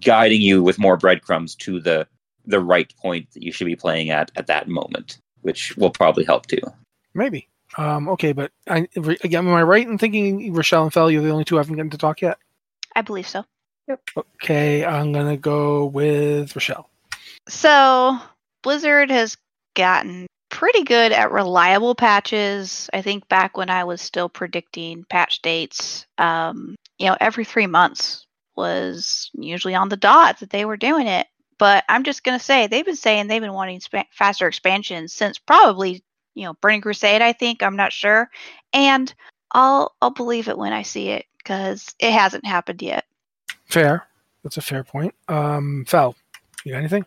guiding 0.00 0.40
you 0.40 0.62
with 0.62 0.78
more 0.78 0.96
breadcrumbs 0.96 1.54
to 1.54 1.80
the 1.80 2.06
the 2.46 2.60
right 2.60 2.94
point 2.96 3.30
that 3.32 3.42
you 3.42 3.52
should 3.52 3.66
be 3.66 3.76
playing 3.76 4.10
at 4.10 4.30
at 4.36 4.46
that 4.46 4.68
moment, 4.68 5.18
which 5.42 5.76
will 5.76 5.90
probably 5.90 6.24
help 6.24 6.46
too. 6.46 6.60
Maybe. 7.14 7.48
Um, 7.78 8.08
okay, 8.10 8.32
but 8.32 8.50
I, 8.68 8.88
again, 8.96 9.46
am 9.46 9.54
I 9.54 9.62
right 9.62 9.86
in 9.86 9.98
thinking 9.98 10.52
Rachelle 10.52 10.82
and 10.82 10.92
Fel, 10.92 11.10
you're 11.10 11.22
the 11.22 11.30
only 11.30 11.44
two 11.44 11.56
I 11.56 11.60
haven't 11.60 11.76
gotten 11.76 11.90
to 11.90 11.98
talk 11.98 12.20
yet? 12.20 12.38
I 12.94 13.02
believe 13.02 13.28
so. 13.28 13.44
Yep. 13.86 14.00
Okay, 14.16 14.84
I'm 14.84 15.12
gonna 15.12 15.36
go 15.36 15.86
with 15.86 16.52
Rachelle. 16.54 16.86
So 17.48 18.18
Blizzard 18.62 19.10
has 19.10 19.36
gotten 19.74 20.26
pretty 20.50 20.82
good 20.82 21.12
at 21.12 21.30
reliable 21.30 21.94
patches. 21.94 22.90
I 22.92 23.00
think 23.00 23.28
back 23.28 23.56
when 23.56 23.70
I 23.70 23.84
was 23.84 24.02
still 24.02 24.28
predicting 24.28 25.04
patch 25.08 25.40
dates, 25.40 26.04
um, 26.18 26.74
you 26.98 27.06
know, 27.06 27.16
every 27.20 27.44
three 27.44 27.66
months 27.66 28.26
was 28.56 29.30
usually 29.34 29.74
on 29.74 29.88
the 29.88 29.96
dot 29.96 30.40
that 30.40 30.50
they 30.50 30.64
were 30.64 30.76
doing 30.76 31.06
it. 31.06 31.28
But 31.58 31.84
I'm 31.88 32.04
just 32.04 32.24
going 32.24 32.38
to 32.38 32.44
say 32.44 32.66
they've 32.66 32.84
been 32.84 32.96
saying 32.96 33.26
they've 33.26 33.42
been 33.42 33.52
wanting 33.52 33.80
sp- 33.82 34.10
faster 34.12 34.46
expansions 34.46 35.12
since 35.12 35.38
probably, 35.38 36.02
you 36.38 36.44
know, 36.44 36.54
Burning 36.60 36.80
Crusade, 36.80 37.20
I 37.20 37.32
think. 37.32 37.62
I'm 37.62 37.76
not 37.76 37.92
sure. 37.92 38.30
And 38.72 39.12
I'll 39.52 39.94
I'll 40.00 40.10
believe 40.10 40.48
it 40.48 40.56
when 40.56 40.72
I 40.72 40.82
see 40.82 41.08
it 41.08 41.26
because 41.38 41.94
it 41.98 42.12
hasn't 42.12 42.46
happened 42.46 42.80
yet. 42.80 43.04
Fair. 43.66 44.06
That's 44.44 44.56
a 44.56 44.62
fair 44.62 44.84
point. 44.84 45.14
Um, 45.26 45.84
Val, 45.88 46.14
you 46.64 46.72
got 46.72 46.78
anything? 46.78 47.04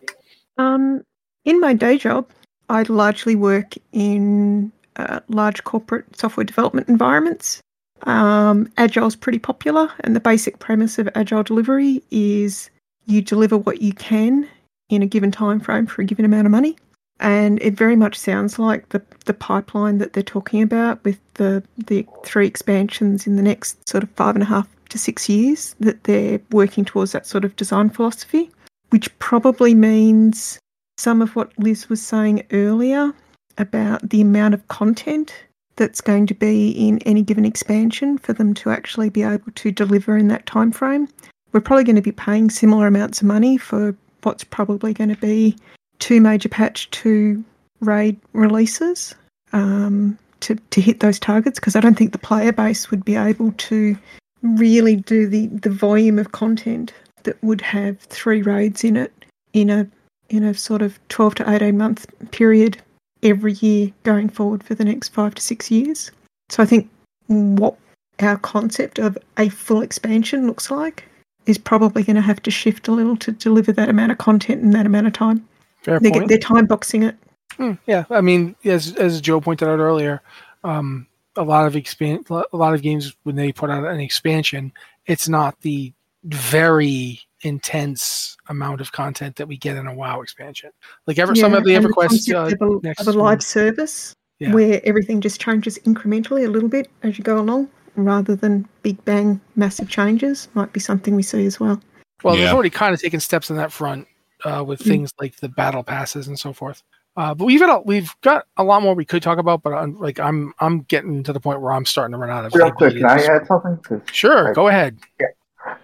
Um, 0.58 1.02
in 1.44 1.60
my 1.60 1.72
day 1.72 1.96
job, 1.96 2.28
I 2.68 2.82
largely 2.82 3.34
work 3.34 3.74
in 3.92 4.70
uh, 4.96 5.20
large 5.28 5.64
corporate 5.64 6.16
software 6.16 6.44
development 6.44 6.88
environments. 6.88 7.60
Um, 8.02 8.70
Agile 8.76 9.06
is 9.06 9.16
pretty 9.16 9.38
popular, 9.38 9.90
and 10.00 10.14
the 10.14 10.20
basic 10.20 10.58
premise 10.58 10.98
of 10.98 11.08
Agile 11.14 11.42
delivery 11.42 12.02
is 12.10 12.68
you 13.06 13.22
deliver 13.22 13.56
what 13.56 13.80
you 13.80 13.94
can 13.94 14.48
in 14.88 15.02
a 15.02 15.06
given 15.06 15.30
time 15.30 15.60
frame 15.60 15.86
for 15.86 16.02
a 16.02 16.04
given 16.04 16.24
amount 16.24 16.46
of 16.46 16.50
money. 16.50 16.76
And 17.20 17.60
it 17.62 17.74
very 17.74 17.96
much 17.96 18.18
sounds 18.18 18.58
like 18.58 18.88
the, 18.88 19.02
the 19.26 19.34
pipeline 19.34 19.98
that 19.98 20.12
they're 20.12 20.22
talking 20.22 20.62
about 20.62 21.04
with 21.04 21.20
the, 21.34 21.62
the 21.76 22.06
three 22.24 22.46
expansions 22.46 23.26
in 23.26 23.36
the 23.36 23.42
next 23.42 23.88
sort 23.88 24.02
of 24.02 24.10
five 24.10 24.34
and 24.34 24.42
a 24.42 24.46
half 24.46 24.68
to 24.88 24.98
six 24.98 25.28
years, 25.28 25.76
that 25.80 26.04
they're 26.04 26.40
working 26.50 26.84
towards 26.84 27.12
that 27.12 27.26
sort 27.26 27.44
of 27.44 27.54
design 27.56 27.90
philosophy, 27.90 28.50
which 28.90 29.16
probably 29.18 29.74
means 29.74 30.58
some 30.98 31.22
of 31.22 31.34
what 31.36 31.56
Liz 31.58 31.88
was 31.88 32.02
saying 32.02 32.44
earlier 32.50 33.12
about 33.58 34.08
the 34.08 34.20
amount 34.20 34.54
of 34.54 34.66
content 34.68 35.34
that's 35.76 36.00
going 36.00 36.26
to 36.26 36.34
be 36.34 36.70
in 36.70 36.98
any 37.00 37.22
given 37.22 37.44
expansion 37.44 38.18
for 38.18 38.32
them 38.32 38.52
to 38.54 38.70
actually 38.70 39.08
be 39.08 39.22
able 39.22 39.50
to 39.54 39.70
deliver 39.70 40.16
in 40.16 40.28
that 40.28 40.46
time 40.46 40.72
frame. 40.72 41.08
We're 41.52 41.60
probably 41.60 41.84
going 41.84 41.96
to 41.96 42.02
be 42.02 42.12
paying 42.12 42.50
similar 42.50 42.86
amounts 42.86 43.20
of 43.20 43.26
money 43.26 43.56
for 43.56 43.96
what's 44.22 44.44
probably 44.44 44.92
going 44.92 45.10
to 45.10 45.20
be 45.20 45.56
two 46.02 46.20
major 46.20 46.48
patch 46.48 46.90
two 46.90 47.44
raid 47.80 48.18
releases. 48.32 49.14
Um, 49.52 50.18
to, 50.40 50.56
to 50.56 50.80
hit 50.80 50.98
those 50.98 51.20
targets 51.20 51.60
because 51.60 51.76
I 51.76 51.80
don't 51.80 51.96
think 51.96 52.10
the 52.10 52.18
player 52.18 52.52
base 52.52 52.90
would 52.90 53.04
be 53.04 53.14
able 53.14 53.52
to 53.52 53.96
really 54.42 54.96
do 54.96 55.28
the, 55.28 55.46
the 55.46 55.70
volume 55.70 56.18
of 56.18 56.32
content 56.32 56.92
that 57.22 57.40
would 57.44 57.60
have 57.60 58.00
three 58.00 58.42
raids 58.42 58.82
in 58.82 58.96
it 58.96 59.12
in 59.52 59.70
a 59.70 59.86
in 60.30 60.42
a 60.42 60.54
sort 60.54 60.82
of 60.82 60.98
12 61.08 61.36
to 61.36 61.50
18 61.50 61.78
month 61.78 62.06
period 62.32 62.82
every 63.22 63.52
year 63.52 63.92
going 64.02 64.28
forward 64.28 64.64
for 64.64 64.74
the 64.74 64.84
next 64.84 65.10
five 65.10 65.34
to 65.34 65.42
six 65.42 65.70
years. 65.70 66.10
So 66.48 66.62
I 66.62 66.66
think 66.66 66.90
what 67.28 67.76
our 68.18 68.38
concept 68.38 68.98
of 68.98 69.16
a 69.38 69.48
full 69.50 69.82
expansion 69.82 70.46
looks 70.46 70.70
like 70.70 71.04
is 71.46 71.58
probably 71.58 72.02
going 72.02 72.16
to 72.16 72.22
have 72.22 72.42
to 72.42 72.50
shift 72.50 72.88
a 72.88 72.92
little 72.92 73.16
to 73.18 73.30
deliver 73.30 73.72
that 73.72 73.88
amount 73.88 74.10
of 74.10 74.18
content 74.18 74.62
in 74.62 74.70
that 74.70 74.86
amount 74.86 75.06
of 75.06 75.12
time. 75.12 75.46
Fair 75.82 75.98
they 76.00 76.10
point. 76.10 76.28
they're 76.28 76.38
time 76.38 76.66
boxing 76.66 77.02
it. 77.02 77.16
Hmm, 77.56 77.72
yeah, 77.86 78.04
I 78.10 78.20
mean, 78.20 78.56
as 78.64 78.94
as 78.96 79.20
Joe 79.20 79.40
pointed 79.40 79.68
out 79.68 79.78
earlier, 79.78 80.22
um, 80.64 81.06
a 81.36 81.42
lot 81.42 81.66
of 81.66 81.74
expan- 81.74 82.28
a 82.52 82.56
lot 82.56 82.74
of 82.74 82.82
games 82.82 83.14
when 83.24 83.36
they 83.36 83.52
put 83.52 83.70
out 83.70 83.84
an 83.84 84.00
expansion, 84.00 84.72
it's 85.06 85.28
not 85.28 85.60
the 85.60 85.92
very 86.24 87.20
intense 87.42 88.36
amount 88.48 88.80
of 88.80 88.92
content 88.92 89.36
that 89.36 89.48
we 89.48 89.56
get 89.56 89.76
in 89.76 89.86
a 89.86 89.94
WoW 89.94 90.20
expansion. 90.20 90.70
Like 91.06 91.18
ever, 91.18 91.34
some 91.34 91.54
of 91.54 91.64
the 91.64 91.74
and 91.74 91.86
EverQuest 91.86 92.32
concept 92.32 92.62
uh, 92.62 92.66
of, 92.66 92.76
a, 92.78 92.86
next 92.86 93.00
of 93.00 93.08
a 93.08 93.12
live 93.12 93.42
service 93.42 94.14
Yeah. 94.38 94.52
where 94.52 94.80
everything 94.84 95.20
just 95.20 95.40
changes 95.40 95.78
incrementally 95.80 96.46
a 96.46 96.48
little 96.50 96.68
bit 96.68 96.88
as 97.02 97.18
you 97.18 97.24
go 97.24 97.38
along, 97.38 97.68
rather 97.96 98.36
than 98.36 98.68
big 98.82 99.04
bang 99.04 99.40
massive 99.56 99.88
changes, 99.88 100.48
might 100.54 100.72
be 100.72 100.80
something 100.80 101.16
we 101.16 101.24
see 101.24 101.44
as 101.44 101.58
well. 101.58 101.82
Well, 102.22 102.36
they've 102.36 102.52
already 102.52 102.70
kind 102.70 102.94
of 102.94 103.00
taken 103.00 103.18
steps 103.18 103.50
on 103.50 103.56
that 103.56 103.72
front 103.72 104.06
uh, 104.44 104.64
with 104.66 104.80
Mm. 104.80 104.88
things 104.88 105.12
like 105.20 105.36
the 105.36 105.48
battle 105.48 105.82
passes 105.82 106.28
and 106.28 106.38
so 106.38 106.52
forth. 106.52 106.82
Uh, 107.16 107.34
but 107.34 107.44
we've 107.44 107.60
got 107.60 107.80
a, 107.80 107.82
we've 107.82 108.14
got 108.22 108.46
a 108.56 108.64
lot 108.64 108.82
more 108.82 108.94
we 108.94 109.04
could 109.04 109.22
talk 109.22 109.38
about, 109.38 109.62
but 109.62 109.74
I'm, 109.74 109.98
like 109.98 110.18
I'm 110.18 110.54
I'm 110.60 110.80
getting 110.82 111.22
to 111.24 111.32
the 111.32 111.40
point 111.40 111.60
where 111.60 111.72
I'm 111.72 111.84
starting 111.84 112.12
to 112.12 112.18
run 112.18 112.30
out 112.30 112.46
of. 112.46 112.54
Real 112.54 112.72
quick, 112.72 112.96
can 112.96 113.06
I 113.06 113.22
add 113.24 113.46
something? 113.46 114.02
Sure, 114.10 114.54
go 114.54 114.68
ahead. 114.68 114.98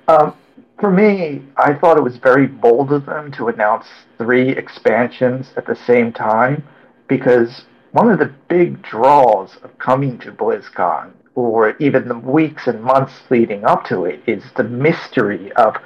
Um, 0.08 0.34
for 0.80 0.90
me, 0.90 1.42
I 1.56 1.74
thought 1.74 1.98
it 1.98 2.02
was 2.02 2.16
very 2.16 2.46
bold 2.46 2.92
of 2.92 3.04
them 3.04 3.30
to 3.32 3.48
announce 3.48 3.86
three 4.16 4.50
expansions 4.50 5.52
at 5.56 5.66
the 5.66 5.74
same 5.74 6.12
time 6.12 6.62
because 7.08 7.64
one 7.92 8.10
of 8.10 8.18
the 8.18 8.32
big 8.48 8.80
draws 8.82 9.56
of 9.62 9.76
coming 9.78 10.18
to 10.18 10.32
BlizzCon, 10.32 11.10
or 11.34 11.76
even 11.78 12.08
the 12.08 12.18
weeks 12.18 12.66
and 12.68 12.82
months 12.82 13.12
leading 13.28 13.64
up 13.64 13.84
to 13.86 14.04
it, 14.04 14.22
is 14.26 14.44
the 14.56 14.64
mystery 14.64 15.52
of 15.52 15.76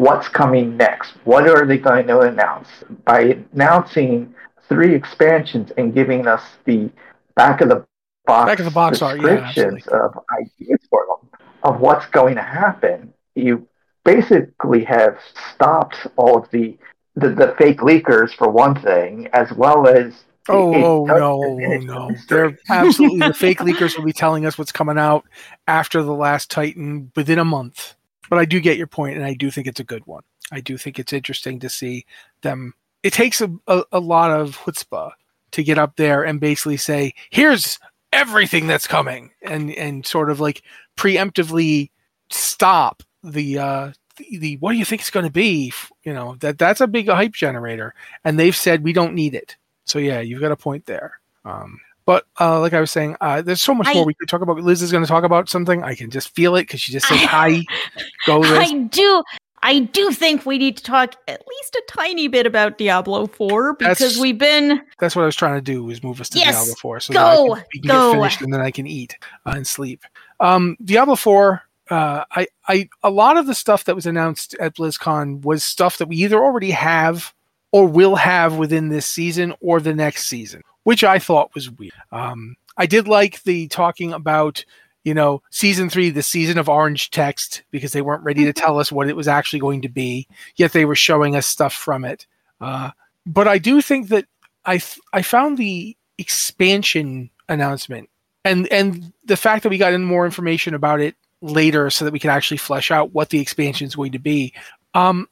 what's 0.00 0.28
coming 0.28 0.78
next. 0.78 1.12
What 1.24 1.46
are 1.46 1.66
they 1.66 1.76
going 1.76 2.06
to 2.06 2.20
announce? 2.20 2.68
By 3.04 3.36
announcing 3.52 4.34
three 4.66 4.94
expansions 4.94 5.72
and 5.76 5.94
giving 5.94 6.26
us 6.26 6.42
the 6.64 6.90
back 7.36 7.60
of 7.60 7.68
the 7.68 7.84
box, 8.24 8.50
Back 8.50 8.58
of 8.60 8.64
the 8.64 8.70
box 8.70 9.02
art, 9.02 9.20
yeah, 9.20 9.46
descriptions 9.52 9.86
of 9.88 10.18
ideas 10.40 10.80
for 10.88 11.04
them 11.06 11.40
of 11.62 11.80
what's 11.80 12.06
going 12.06 12.36
to 12.36 12.42
happen, 12.42 13.12
you 13.34 13.68
basically 14.04 14.84
have 14.84 15.18
stopped 15.52 16.06
all 16.16 16.38
of 16.38 16.50
the 16.50 16.78
the, 17.16 17.28
the 17.28 17.54
fake 17.58 17.80
leakers 17.80 18.34
for 18.34 18.48
one 18.48 18.80
thing, 18.80 19.28
as 19.34 19.52
well 19.52 19.86
as 19.86 20.24
Oh, 20.48 20.74
oh 20.74 21.04
no, 21.04 21.42
oh 21.44 21.76
no! 21.78 22.10
They're 22.28 22.58
absolutely 22.70 23.18
the 23.18 23.34
fake 23.34 23.58
leakers 23.68 23.96
will 23.96 24.06
be 24.06 24.12
telling 24.12 24.46
us 24.46 24.56
what's 24.56 24.72
coming 24.72 24.98
out 24.98 25.24
after 25.68 26.02
the 26.02 26.14
last 26.14 26.50
Titan 26.50 27.12
within 27.14 27.38
a 27.38 27.44
month. 27.44 27.94
But 28.30 28.38
I 28.38 28.46
do 28.46 28.60
get 28.60 28.78
your 28.78 28.86
point, 28.86 29.16
and 29.16 29.26
I 29.26 29.34
do 29.34 29.50
think 29.50 29.66
it's 29.66 29.80
a 29.80 29.84
good 29.84 30.06
one. 30.06 30.22
I 30.50 30.60
do 30.60 30.78
think 30.78 30.98
it's 30.98 31.12
interesting 31.12 31.60
to 31.60 31.68
see 31.68 32.06
them. 32.40 32.72
It 33.02 33.12
takes 33.12 33.42
a, 33.42 33.50
a, 33.66 33.84
a 33.92 34.00
lot 34.00 34.30
of 34.30 34.56
chutzpah 34.56 35.12
to 35.50 35.64
get 35.64 35.78
up 35.78 35.96
there 35.96 36.22
and 36.24 36.40
basically 36.40 36.78
say, 36.78 37.12
"Here's 37.28 37.78
everything 38.12 38.66
that's 38.66 38.86
coming," 38.86 39.32
and 39.42 39.72
and 39.72 40.06
sort 40.06 40.30
of 40.30 40.40
like 40.40 40.62
preemptively 40.96 41.90
stop 42.30 43.02
the 43.22 43.58
uh, 43.58 43.92
the, 44.16 44.38
the 44.38 44.56
what 44.58 44.72
do 44.72 44.78
you 44.78 44.84
think 44.84 45.02
it's 45.02 45.10
going 45.10 45.26
to 45.26 45.32
be? 45.32 45.72
You 46.04 46.14
know 46.14 46.36
that 46.40 46.58
that's 46.58 46.80
a 46.80 46.86
big 46.86 47.08
hype 47.08 47.34
generator, 47.34 47.94
and 48.24 48.38
they've 48.38 48.56
said 48.56 48.84
we 48.84 48.92
don't 48.92 49.14
need 49.14 49.34
it. 49.34 49.56
So 49.84 49.98
yeah, 49.98 50.20
you've 50.20 50.40
got 50.40 50.52
a 50.52 50.56
point 50.56 50.86
there. 50.86 51.20
Um, 51.44 51.80
but 52.06 52.26
uh, 52.40 52.60
like 52.60 52.72
I 52.72 52.80
was 52.80 52.90
saying, 52.90 53.16
uh, 53.20 53.42
there's 53.42 53.62
so 53.62 53.74
much 53.74 53.88
I- 53.88 53.94
more 53.94 54.04
we 54.04 54.14
could 54.14 54.28
talk 54.28 54.40
about. 54.42 54.58
Liz 54.58 54.82
is 54.82 54.92
going 54.92 55.04
to 55.04 55.08
talk 55.08 55.24
about 55.24 55.48
something. 55.48 55.82
I 55.82 55.94
can 55.94 56.10
just 56.10 56.34
feel 56.34 56.56
it 56.56 56.62
because 56.62 56.80
she 56.80 56.92
just 56.92 57.06
said 57.08 57.18
hi. 57.18 57.62
Go, 58.26 58.38
Liz. 58.40 58.52
I 58.52 58.72
do. 58.84 59.22
I 59.62 59.80
do 59.80 60.10
think 60.12 60.46
we 60.46 60.56
need 60.56 60.78
to 60.78 60.82
talk 60.82 61.16
at 61.28 61.42
least 61.46 61.74
a 61.74 61.82
tiny 61.86 62.28
bit 62.28 62.46
about 62.46 62.78
Diablo 62.78 63.26
4 63.26 63.74
because 63.74 63.98
That's- 63.98 64.18
we've 64.18 64.38
been 64.38 64.80
That's 64.98 65.14
what 65.14 65.22
I 65.22 65.26
was 65.26 65.36
trying 65.36 65.56
to 65.56 65.60
do 65.60 65.84
was 65.84 66.02
move 66.02 66.18
us 66.20 66.30
to 66.30 66.38
Yes, 66.38 66.54
Diablo 66.56 66.74
4 66.80 67.00
so 67.00 67.12
go, 67.12 67.18
that 67.20 67.28
I 67.28 67.36
can, 67.36 67.64
we 67.74 67.80
can 67.80 67.88
go. 67.88 68.12
get 68.12 68.18
finished 68.18 68.40
and 68.40 68.54
then 68.54 68.60
I 68.62 68.70
can 68.70 68.86
eat 68.86 69.16
uh, 69.44 69.52
and 69.56 69.66
sleep. 69.66 70.02
Um, 70.40 70.78
Diablo 70.82 71.14
4, 71.14 71.62
uh, 71.90 72.24
I, 72.30 72.46
I, 72.68 72.88
a 73.02 73.10
lot 73.10 73.36
of 73.36 73.46
the 73.46 73.54
stuff 73.54 73.84
that 73.84 73.94
was 73.94 74.06
announced 74.06 74.54
at 74.60 74.76
BlizzCon 74.76 75.42
was 75.42 75.62
stuff 75.62 75.98
that 75.98 76.08
we 76.08 76.16
either 76.16 76.38
already 76.42 76.70
have 76.70 77.34
or 77.70 77.86
will 77.86 78.16
have 78.16 78.56
within 78.56 78.88
this 78.88 79.06
season 79.06 79.52
or 79.60 79.78
the 79.78 79.94
next 79.94 80.26
season, 80.28 80.62
which 80.90 81.04
I 81.04 81.20
thought 81.20 81.54
was 81.54 81.70
weird. 81.70 81.92
Um, 82.10 82.56
I 82.76 82.84
did 82.84 83.06
like 83.06 83.44
the 83.44 83.68
talking 83.68 84.12
about, 84.12 84.64
you 85.04 85.14
know, 85.14 85.40
season 85.50 85.88
three, 85.88 86.10
the 86.10 86.20
season 86.20 86.58
of 86.58 86.68
orange 86.68 87.10
text, 87.10 87.62
because 87.70 87.92
they 87.92 88.02
weren't 88.02 88.24
ready 88.24 88.44
to 88.44 88.52
tell 88.52 88.80
us 88.80 88.90
what 88.90 89.08
it 89.08 89.14
was 89.14 89.28
actually 89.28 89.60
going 89.60 89.82
to 89.82 89.88
be, 89.88 90.26
yet 90.56 90.72
they 90.72 90.84
were 90.84 90.96
showing 90.96 91.36
us 91.36 91.46
stuff 91.46 91.72
from 91.72 92.04
it. 92.04 92.26
Uh, 92.60 92.90
but 93.24 93.46
I 93.46 93.58
do 93.58 93.80
think 93.80 94.08
that 94.08 94.24
I 94.64 94.78
th- 94.78 94.98
I 95.12 95.22
found 95.22 95.58
the 95.58 95.96
expansion 96.18 97.30
announcement 97.48 98.10
and 98.44 98.66
and 98.72 99.12
the 99.24 99.36
fact 99.36 99.62
that 99.62 99.68
we 99.68 99.78
got 99.78 99.92
in 99.92 100.02
more 100.02 100.24
information 100.24 100.74
about 100.74 101.00
it 101.00 101.14
later 101.40 101.88
so 101.90 102.04
that 102.04 102.12
we 102.12 102.18
can 102.18 102.30
actually 102.30 102.56
flesh 102.56 102.90
out 102.90 103.14
what 103.14 103.28
the 103.28 103.38
expansion 103.38 103.86
is 103.86 103.94
going 103.94 104.10
to 104.10 104.18
be. 104.18 104.52
Um, 104.94 105.28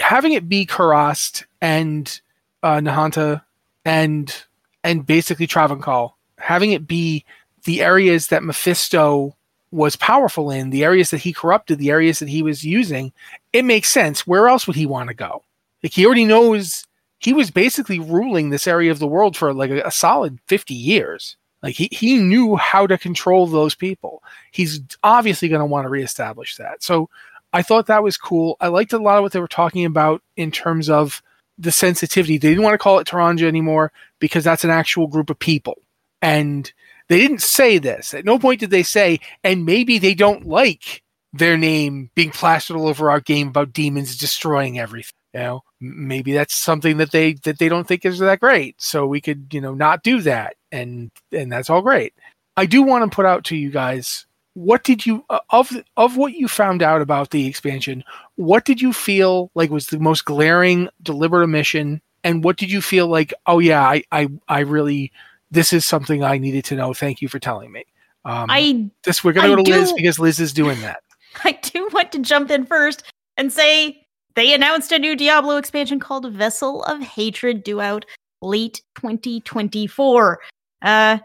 having 0.00 0.32
it 0.32 0.48
be 0.48 0.64
Kurast 0.64 1.44
and 1.60 2.18
uh, 2.62 2.76
Nahantu 2.76 3.42
and 3.84 4.44
and 4.84 5.06
basically 5.06 5.46
Travincal, 5.46 6.14
having 6.38 6.72
it 6.72 6.86
be 6.86 7.24
the 7.64 7.82
areas 7.82 8.28
that 8.28 8.42
Mephisto 8.42 9.36
was 9.70 9.96
powerful 9.96 10.50
in, 10.50 10.70
the 10.70 10.84
areas 10.84 11.10
that 11.10 11.18
he 11.18 11.32
corrupted, 11.32 11.78
the 11.78 11.90
areas 11.90 12.18
that 12.18 12.28
he 12.28 12.42
was 12.42 12.64
using, 12.64 13.12
it 13.52 13.64
makes 13.64 13.88
sense. 13.88 14.26
Where 14.26 14.48
else 14.48 14.66
would 14.66 14.76
he 14.76 14.86
want 14.86 15.08
to 15.08 15.14
go? 15.14 15.42
Like 15.82 15.92
he 15.92 16.04
already 16.04 16.26
knows 16.26 16.86
he 17.18 17.32
was 17.32 17.50
basically 17.50 17.98
ruling 17.98 18.50
this 18.50 18.66
area 18.66 18.90
of 18.90 18.98
the 18.98 19.06
world 19.06 19.36
for 19.36 19.54
like 19.54 19.70
a, 19.70 19.80
a 19.82 19.90
solid 19.90 20.38
50 20.46 20.74
years. 20.74 21.36
Like 21.62 21.76
he, 21.76 21.88
he 21.92 22.18
knew 22.18 22.56
how 22.56 22.86
to 22.86 22.98
control 22.98 23.46
those 23.46 23.74
people. 23.74 24.22
He's 24.50 24.80
obviously 25.02 25.48
going 25.48 25.60
to 25.60 25.66
want 25.66 25.84
to 25.84 25.88
reestablish 25.88 26.56
that. 26.56 26.82
So 26.82 27.08
I 27.52 27.62
thought 27.62 27.86
that 27.86 28.02
was 28.02 28.16
cool. 28.16 28.56
I 28.60 28.68
liked 28.68 28.92
a 28.92 28.98
lot 28.98 29.18
of 29.18 29.22
what 29.22 29.32
they 29.32 29.40
were 29.40 29.48
talking 29.48 29.84
about 29.84 30.22
in 30.36 30.50
terms 30.50 30.90
of 30.90 31.22
the 31.62 31.72
sensitivity. 31.72 32.38
They 32.38 32.50
didn't 32.50 32.64
want 32.64 32.74
to 32.74 32.78
call 32.78 32.98
it 32.98 33.06
Teganze 33.06 33.42
anymore 33.42 33.92
because 34.18 34.44
that's 34.44 34.64
an 34.64 34.70
actual 34.70 35.06
group 35.06 35.30
of 35.30 35.38
people. 35.38 35.78
And 36.20 36.70
they 37.08 37.18
didn't 37.18 37.42
say 37.42 37.78
this. 37.78 38.14
At 38.14 38.24
no 38.24 38.38
point 38.38 38.60
did 38.60 38.70
they 38.70 38.82
say, 38.82 39.20
and 39.42 39.64
maybe 39.64 39.98
they 39.98 40.14
don't 40.14 40.46
like 40.46 41.02
their 41.32 41.56
name 41.56 42.10
being 42.14 42.30
plastered 42.30 42.76
all 42.76 42.88
over 42.88 43.10
our 43.10 43.20
game 43.20 43.48
about 43.48 43.72
demons 43.72 44.16
destroying 44.16 44.78
everything. 44.78 45.12
You 45.34 45.40
know, 45.40 45.64
maybe 45.80 46.32
that's 46.32 46.54
something 46.54 46.98
that 46.98 47.10
they 47.10 47.34
that 47.44 47.58
they 47.58 47.70
don't 47.70 47.88
think 47.88 48.04
is 48.04 48.18
that 48.18 48.40
great. 48.40 48.80
So 48.80 49.06
we 49.06 49.20
could, 49.20 49.46
you 49.52 49.62
know, 49.62 49.72
not 49.72 50.02
do 50.02 50.20
that, 50.22 50.56
and 50.70 51.10
and 51.32 51.50
that's 51.50 51.70
all 51.70 51.80
great. 51.80 52.12
I 52.58 52.66
do 52.66 52.82
want 52.82 53.10
to 53.10 53.14
put 53.14 53.24
out 53.24 53.44
to 53.44 53.56
you 53.56 53.70
guys 53.70 54.26
what 54.54 54.84
did 54.84 55.06
you 55.06 55.24
uh, 55.30 55.40
of 55.50 55.72
of 55.96 56.16
what 56.16 56.34
you 56.34 56.48
found 56.48 56.82
out 56.82 57.00
about 57.00 57.30
the 57.30 57.46
expansion 57.46 58.04
what 58.36 58.64
did 58.64 58.80
you 58.80 58.92
feel 58.92 59.50
like 59.54 59.70
was 59.70 59.86
the 59.86 59.98
most 59.98 60.24
glaring 60.24 60.88
deliberate 61.02 61.44
omission 61.44 62.00
and 62.24 62.44
what 62.44 62.56
did 62.56 62.70
you 62.70 62.80
feel 62.80 63.06
like 63.06 63.34
oh 63.46 63.58
yeah 63.58 63.82
i 63.82 64.02
i, 64.12 64.28
I 64.48 64.60
really 64.60 65.12
this 65.50 65.72
is 65.72 65.84
something 65.84 66.24
i 66.24 66.38
needed 66.38 66.64
to 66.66 66.76
know 66.76 66.94
thank 66.94 67.22
you 67.22 67.28
for 67.28 67.38
telling 67.38 67.72
me 67.72 67.84
um, 68.24 68.46
I 68.48 68.88
this 69.02 69.24
we're 69.24 69.32
gonna 69.32 69.52
I 69.52 69.56
go 69.56 69.62
to 69.62 69.70
liz 69.70 69.92
because 69.92 70.18
liz 70.18 70.38
is 70.38 70.52
doing 70.52 70.80
that 70.82 71.02
I 71.44 71.52
do 71.52 71.88
want 71.92 72.12
to 72.12 72.18
jump 72.20 72.50
in 72.50 72.66
first 72.66 73.02
and 73.36 73.52
say 73.52 74.06
they 74.34 74.54
announced 74.54 74.92
a 74.92 74.98
new 74.98 75.16
Diablo 75.16 75.56
expansion 75.56 76.00
called 76.00 76.30
Vessel 76.32 76.82
of 76.84 77.00
Hatred 77.00 77.62
due 77.64 77.80
out 77.80 78.04
late 78.40 78.82
2024. 78.96 80.40
Uh 80.82 81.18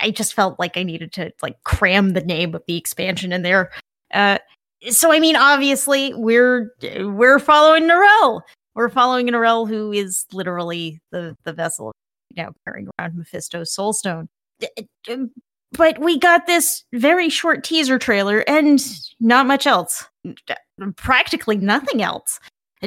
I 0.00 0.10
just 0.10 0.34
felt 0.34 0.58
like 0.58 0.76
I 0.76 0.82
needed 0.82 1.12
to 1.12 1.32
like 1.42 1.62
cram 1.62 2.10
the 2.10 2.20
name 2.20 2.54
of 2.54 2.62
the 2.66 2.76
expansion 2.76 3.32
in 3.32 3.42
there. 3.42 3.70
Uh 4.12 4.38
so 4.90 5.12
I 5.12 5.20
mean 5.20 5.36
obviously 5.36 6.12
we're 6.14 6.70
we're 6.82 7.38
following 7.38 7.84
Neyrelle. 7.84 8.42
We're 8.74 8.88
following 8.88 9.28
Neyrelle 9.28 9.68
who 9.68 9.92
is 9.92 10.26
literally 10.32 11.00
the 11.12 11.36
the 11.44 11.52
vessel 11.52 11.92
now 12.36 12.52
carrying 12.66 12.88
around 12.98 13.16
Mephisto's 13.16 13.74
soulstone. 13.74 14.26
But 15.72 15.98
we 15.98 16.18
got 16.18 16.46
this 16.46 16.84
very 16.92 17.28
short 17.28 17.64
teaser 17.64 17.98
trailer 17.98 18.44
and 18.48 18.80
not 19.20 19.46
much 19.46 19.66
else. 19.66 20.08
Practically 20.96 21.56
nothing 21.56 22.02
else. 22.02 22.38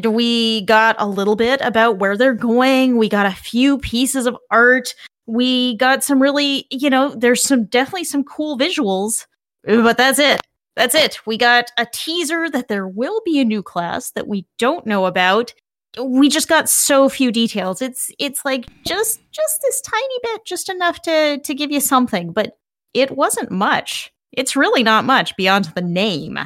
We 0.03 0.61
got 0.61 0.95
a 0.99 1.07
little 1.07 1.35
bit 1.35 1.59
about 1.61 1.97
where 1.97 2.15
they're 2.15 2.33
going. 2.33 2.97
We 2.97 3.09
got 3.09 3.25
a 3.25 3.31
few 3.31 3.79
pieces 3.79 4.25
of 4.25 4.37
art. 4.51 4.93
we 5.27 5.75
got 5.75 6.03
some 6.03 6.21
really, 6.21 6.65
you 6.71 6.89
know, 6.89 7.13
there's 7.13 7.43
some 7.43 7.65
definitely 7.65 8.05
some 8.05 8.23
cool 8.23 8.57
visuals, 8.57 9.25
but 9.65 9.97
that's 9.97 10.19
it. 10.19 10.39
That's 10.77 10.95
it. 10.95 11.19
We 11.25 11.37
got 11.37 11.71
a 11.77 11.87
teaser 11.91 12.49
that 12.51 12.67
there 12.67 12.87
will 12.87 13.19
be 13.25 13.39
a 13.39 13.45
new 13.45 13.63
class 13.63 14.11
that 14.11 14.27
we 14.27 14.45
don't 14.59 14.85
know 14.85 15.05
about. 15.07 15.53
We 16.01 16.29
just 16.29 16.47
got 16.47 16.69
so 16.69 17.09
few 17.09 17.31
details. 17.31 17.81
It's 17.81 18.11
it's 18.19 18.45
like 18.45 18.67
just 18.85 19.19
just 19.31 19.59
this 19.63 19.81
tiny 19.81 20.19
bit, 20.21 20.45
just 20.45 20.69
enough 20.69 21.01
to 21.01 21.39
to 21.39 21.53
give 21.55 21.71
you 21.71 21.79
something, 21.79 22.31
but 22.31 22.57
it 22.93 23.09
wasn't 23.17 23.49
much. 23.51 24.13
It's 24.31 24.55
really 24.55 24.83
not 24.83 25.03
much 25.03 25.35
beyond 25.35 25.65
the 25.73 25.81
name. 25.81 26.37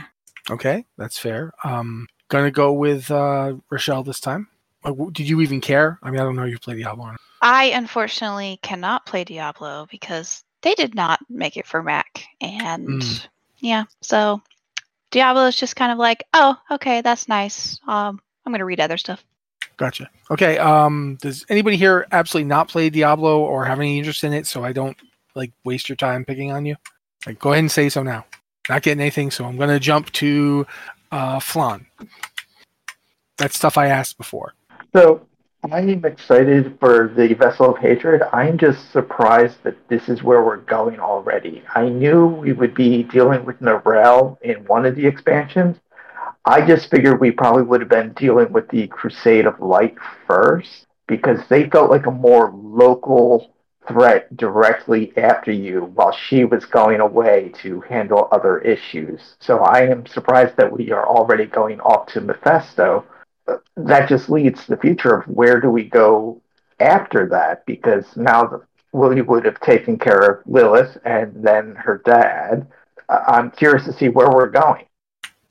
Okay, 0.50 0.86
that's 0.98 1.18
fair. 1.20 1.52
Um, 1.66 2.08
gonna 2.30 2.52
go 2.52 2.72
with 2.72 3.12
uh, 3.12 3.56
Rachelle 3.70 4.06
this 4.06 4.22
time. 4.22 4.48
Did 5.12 5.28
you 5.28 5.42
even 5.42 5.60
care? 5.60 6.00
I 6.02 6.10
mean, 6.10 6.22
I 6.22 6.24
don't 6.24 6.38
know. 6.38 6.46
You 6.46 6.58
play 6.58 6.76
Diablo. 6.76 7.06
or 7.06 7.12
not. 7.12 7.22
I 7.42 7.66
unfortunately 7.66 8.60
cannot 8.64 9.06
play 9.06 9.24
Diablo 9.26 9.88
because 9.92 10.44
they 10.62 10.74
did 10.76 10.96
not 10.96 11.20
make 11.30 11.58
it 11.58 11.68
for 11.68 11.84
Mac. 11.84 12.26
And 12.40 12.88
Mm. 13.02 13.28
Yeah, 13.62 13.86
so 14.02 14.42
Diablo 15.12 15.46
is 15.46 15.56
just 15.56 15.76
kind 15.76 15.92
of 15.92 15.98
like, 15.98 16.26
oh, 16.34 16.56
okay, 16.72 17.02
that's 17.02 17.28
nice. 17.28 17.80
Um, 17.88 18.20
I'm 18.46 18.52
going 18.52 18.60
to 18.60 18.66
read 18.66 18.80
other 18.80 18.98
stuff. 18.98 19.24
Gotcha. 19.78 20.10
Okay. 20.30 20.58
Um, 20.58 21.18
does 21.22 21.46
anybody 21.50 21.78
here 21.78 22.06
absolutely 22.12 22.48
not 22.48 22.68
play 22.68 22.90
Diablo 22.90 23.40
or 23.40 23.66
have 23.66 23.80
any 23.80 23.98
interest 23.98 24.24
in 24.24 24.34
it? 24.34 24.48
So 24.48 24.64
I 24.64 24.74
don't 24.74 24.98
like 25.36 25.52
waste 25.64 25.90
your 25.90 25.96
time 25.96 26.26
picking 26.26 26.52
on 26.52 26.66
you. 26.66 26.76
Like, 27.26 27.40
go 27.40 27.52
ahead 27.52 27.60
and 27.60 27.72
say 27.72 27.90
so 27.90 28.04
now. 28.04 28.26
Not 28.70 28.84
getting 28.84 29.02
anything, 29.02 29.32
so 29.32 29.46
I'm 29.46 29.58
gonna 29.58 29.80
jump 29.80 30.12
to 30.14 30.68
uh, 31.12 31.40
Flan. 31.40 31.88
That's 33.38 33.56
stuff 33.56 33.78
I 33.78 33.88
asked 33.88 34.18
before. 34.18 34.54
So 34.94 35.26
I'm 35.64 36.06
excited 36.06 36.78
for 36.80 37.14
the 37.16 37.34
Vessel 37.36 37.74
of 37.74 37.78
Hatred. 37.78 38.24
I'm 38.34 38.58
just 38.58 38.92
surprised 38.92 39.64
that 39.64 39.78
this 39.90 40.10
is 40.10 40.24
where 40.24 40.44
we're 40.44 40.58
going 40.58 41.00
already. 41.00 41.62
I 41.76 41.88
knew 41.88 42.26
we 42.26 42.52
would 42.52 42.74
be 42.74 43.04
dealing 43.04 43.46
with 43.46 43.60
Neyrelle 43.60 44.42
in 44.42 44.66
one 44.66 44.88
of 44.88 44.96
the 44.96 45.06
expansions. 45.06 45.78
I 46.46 46.66
just 46.66 46.90
figured 46.90 47.20
we 47.22 47.30
probably 47.30 47.62
would 47.62 47.82
have 47.82 47.90
been 47.90 48.14
dealing 48.14 48.52
with 48.52 48.70
the 48.70 48.88
Crusade 48.88 49.46
of 49.46 49.60
Light 49.60 49.96
first 50.26 50.88
because 51.08 51.40
they 51.48 51.70
felt 51.70 51.92
like 51.92 52.08
a 52.08 52.12
more 52.12 52.52
local 52.56 53.54
threat 53.88 54.36
directly 54.36 55.14
after 55.16 55.52
you 55.52 55.92
while 55.94 56.12
she 56.12 56.44
was 56.44 56.66
going 56.66 57.00
away 57.00 57.52
to 57.62 57.82
handle 57.82 58.28
other 58.32 58.58
issues. 58.60 59.36
So 59.40 59.60
I 59.60 59.82
am 59.84 60.08
surprised 60.08 60.58
that 60.58 60.72
we 60.72 60.92
are 60.92 61.08
already 61.08 61.46
going 61.46 61.80
off 61.82 62.08
to 62.14 62.22
Mephisto 62.22 63.06
that 63.78 64.10
just 64.10 64.30
leads 64.30 64.64
to 64.66 64.72
the 64.72 64.78
future 64.78 65.14
of 65.16 65.26
where 65.26 65.60
do 65.60 65.70
we 65.70 65.84
go 65.84 66.42
after 66.80 67.28
that 67.30 67.66
because 67.66 68.06
now 68.16 68.44
the, 68.46 68.62
Willie 68.92 69.22
would 69.22 69.46
have 69.46 69.60
taken 69.62 69.98
care 69.98 70.20
of 70.20 70.42
Lilith 70.46 70.98
and 71.06 71.32
then 71.44 71.76
her 71.76 72.02
dad. 72.06 72.68
I- 73.10 73.24
I'm 73.28 73.52
curious 73.52 73.86
to 73.86 73.94
see 73.94 74.10
where 74.10 74.30
we're 74.30 74.50
going. 74.50 74.86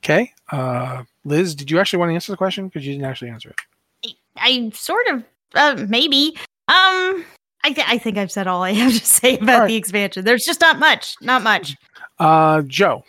Okay. 0.04 0.32
Uh, 0.50 1.04
Liz, 1.24 1.54
did 1.54 1.70
you 1.70 1.78
actually 1.78 1.98
want 1.98 2.10
to 2.10 2.14
answer 2.14 2.32
the 2.32 2.36
question? 2.36 2.68
Because 2.68 2.86
you 2.86 2.92
didn't 2.92 3.06
actually 3.06 3.30
answer 3.30 3.50
it. 3.50 4.14
I 4.36 4.70
sort 4.74 5.06
of 5.08 5.24
uh, 5.54 5.84
maybe. 5.88 6.34
Um, 6.68 7.24
I 7.62 7.72
th- 7.72 7.86
I 7.86 7.98
think 7.98 8.16
I've 8.16 8.32
said 8.32 8.46
all 8.46 8.62
I 8.62 8.72
have 8.72 8.92
to 8.92 9.04
say 9.04 9.36
about 9.36 9.68
the 9.68 9.76
expansion. 9.76 10.24
There's 10.24 10.44
just 10.44 10.60
not 10.60 10.78
much. 10.78 11.16
Not 11.20 11.42
much. 11.42 11.76
Uh, 12.18 12.62
Joe. 12.62 13.04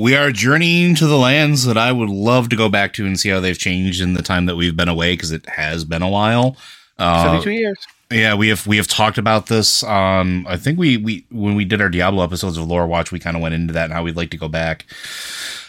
We 0.00 0.16
are 0.16 0.32
journeying 0.32 0.94
to 0.94 1.06
the 1.06 1.18
lands 1.18 1.66
that 1.66 1.76
I 1.76 1.92
would 1.92 2.08
love 2.08 2.48
to 2.48 2.56
go 2.56 2.70
back 2.70 2.94
to 2.94 3.04
and 3.04 3.20
see 3.20 3.28
how 3.28 3.38
they've 3.38 3.58
changed 3.58 4.00
in 4.00 4.14
the 4.14 4.22
time 4.22 4.46
that 4.46 4.56
we've 4.56 4.74
been 4.74 4.88
away 4.88 5.12
because 5.12 5.30
it 5.30 5.46
has 5.46 5.84
been 5.84 6.00
a 6.00 6.08
while. 6.08 6.56
Uh, 6.98 7.24
Seventy-two 7.24 7.50
years. 7.50 7.78
Yeah, 8.10 8.34
we 8.34 8.48
have 8.48 8.66
we 8.66 8.78
have 8.78 8.86
talked 8.86 9.18
about 9.18 9.48
this. 9.48 9.82
Um, 9.82 10.46
I 10.48 10.56
think 10.56 10.78
we 10.78 10.96
we 10.96 11.26
when 11.30 11.54
we 11.54 11.66
did 11.66 11.82
our 11.82 11.90
Diablo 11.90 12.24
episodes 12.24 12.56
of 12.56 12.66
Lore 12.66 12.86
Watch, 12.86 13.12
we 13.12 13.18
kind 13.18 13.36
of 13.36 13.42
went 13.42 13.54
into 13.54 13.74
that 13.74 13.84
and 13.84 13.92
how 13.92 14.02
we'd 14.02 14.16
like 14.16 14.30
to 14.30 14.38
go 14.38 14.48
back. 14.48 14.86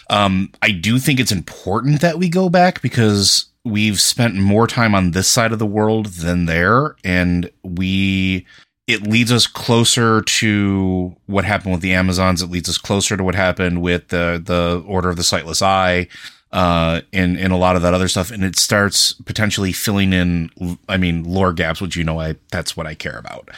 Um, 0.09 0.49
I 0.61 0.71
do 0.71 0.97
think 0.97 1.19
it's 1.19 1.33
important 1.33 1.99
that 1.99 2.17
we 2.17 2.29
go 2.29 2.47
back 2.47 2.81
because 2.81 3.47
we've 3.65 3.99
spent 3.99 4.35
more 4.35 4.65
time 4.65 4.95
on 4.95 5.11
this 5.11 5.27
side 5.27 5.51
of 5.51 5.59
the 5.59 5.65
world 5.65 6.05
than 6.05 6.45
there, 6.45 6.95
and 7.03 7.51
we 7.63 8.45
it 8.91 9.03
leads 9.03 9.31
us 9.31 9.47
closer 9.47 10.21
to 10.21 11.15
what 11.25 11.45
happened 11.45 11.71
with 11.71 11.81
the 11.81 11.93
Amazons. 11.93 12.41
It 12.41 12.51
leads 12.51 12.67
us 12.67 12.77
closer 12.77 13.15
to 13.15 13.23
what 13.23 13.35
happened 13.35 13.81
with 13.81 14.09
the 14.09 14.41
the 14.43 14.83
Order 14.85 15.09
of 15.09 15.15
the 15.15 15.23
Sightless 15.23 15.61
Eye, 15.61 16.07
uh, 16.51 17.01
and 17.13 17.37
and 17.37 17.53
a 17.53 17.57
lot 17.57 17.75
of 17.75 17.81
that 17.81 17.93
other 17.93 18.07
stuff. 18.07 18.31
And 18.31 18.43
it 18.43 18.57
starts 18.57 19.13
potentially 19.13 19.71
filling 19.71 20.13
in, 20.13 20.49
I 20.89 20.97
mean, 20.97 21.23
lore 21.23 21.53
gaps, 21.53 21.81
which 21.81 21.95
you 21.95 22.03
know, 22.03 22.19
I 22.19 22.35
that's 22.51 22.75
what 22.75 22.87
I 22.87 22.95
care 22.95 23.17
about. 23.17 23.49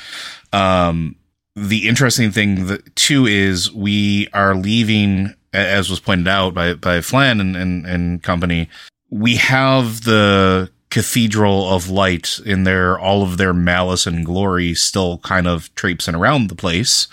Um, 0.51 1.15
the 1.55 1.87
interesting 1.87 2.31
thing 2.31 2.67
that, 2.67 2.95
too 2.95 3.25
is 3.25 3.71
we 3.71 4.27
are 4.33 4.55
leaving, 4.55 5.33
as 5.53 5.89
was 5.89 5.99
pointed 5.99 6.27
out 6.27 6.53
by 6.53 6.75
by 6.75 7.01
Flan 7.01 7.39
and 7.39 7.55
and, 7.55 7.85
and 7.85 8.21
company. 8.23 8.69
We 9.09 9.35
have 9.35 10.03
the 10.03 10.71
cathedral 10.93 11.73
of 11.73 11.89
light 11.89 12.39
in 12.45 12.65
their 12.65 12.99
all 12.99 13.23
of 13.23 13.37
their 13.37 13.51
malice 13.51 14.05
and 14.05 14.23
glory 14.23 14.75
still 14.75 15.17
kind 15.17 15.47
of 15.47 15.73
traipsing 15.73 16.13
around 16.13 16.49
the 16.49 16.55
place. 16.55 17.07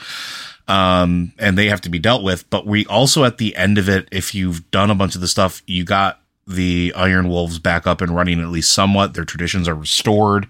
Um 0.69 1.33
and 1.39 1.57
they 1.57 1.71
have 1.71 1.81
to 1.81 1.89
be 1.89 1.99
dealt 1.99 2.23
with. 2.23 2.49
But 2.51 2.67
we 2.67 2.85
also 2.85 3.25
at 3.25 3.39
the 3.39 3.57
end 3.57 3.79
of 3.79 3.89
it 3.89 4.07
if 4.13 4.35
you've 4.35 4.71
done 4.71 4.91
a 4.91 4.95
bunch 4.95 5.15
of 5.15 5.23
the 5.23 5.29
stuff 5.29 5.63
you 5.67 5.85
got 5.85 6.21
the 6.47 6.93
iron 6.95 7.31
wolves 7.31 7.59
back 7.59 7.87
up 7.87 8.03
and 8.03 8.15
running 8.15 8.39
at 8.41 8.49
least 8.49 8.75
somewhat. 8.75 9.15
Their 9.15 9.25
traditions 9.25 9.67
are 9.67 9.75
restored. 9.75 10.47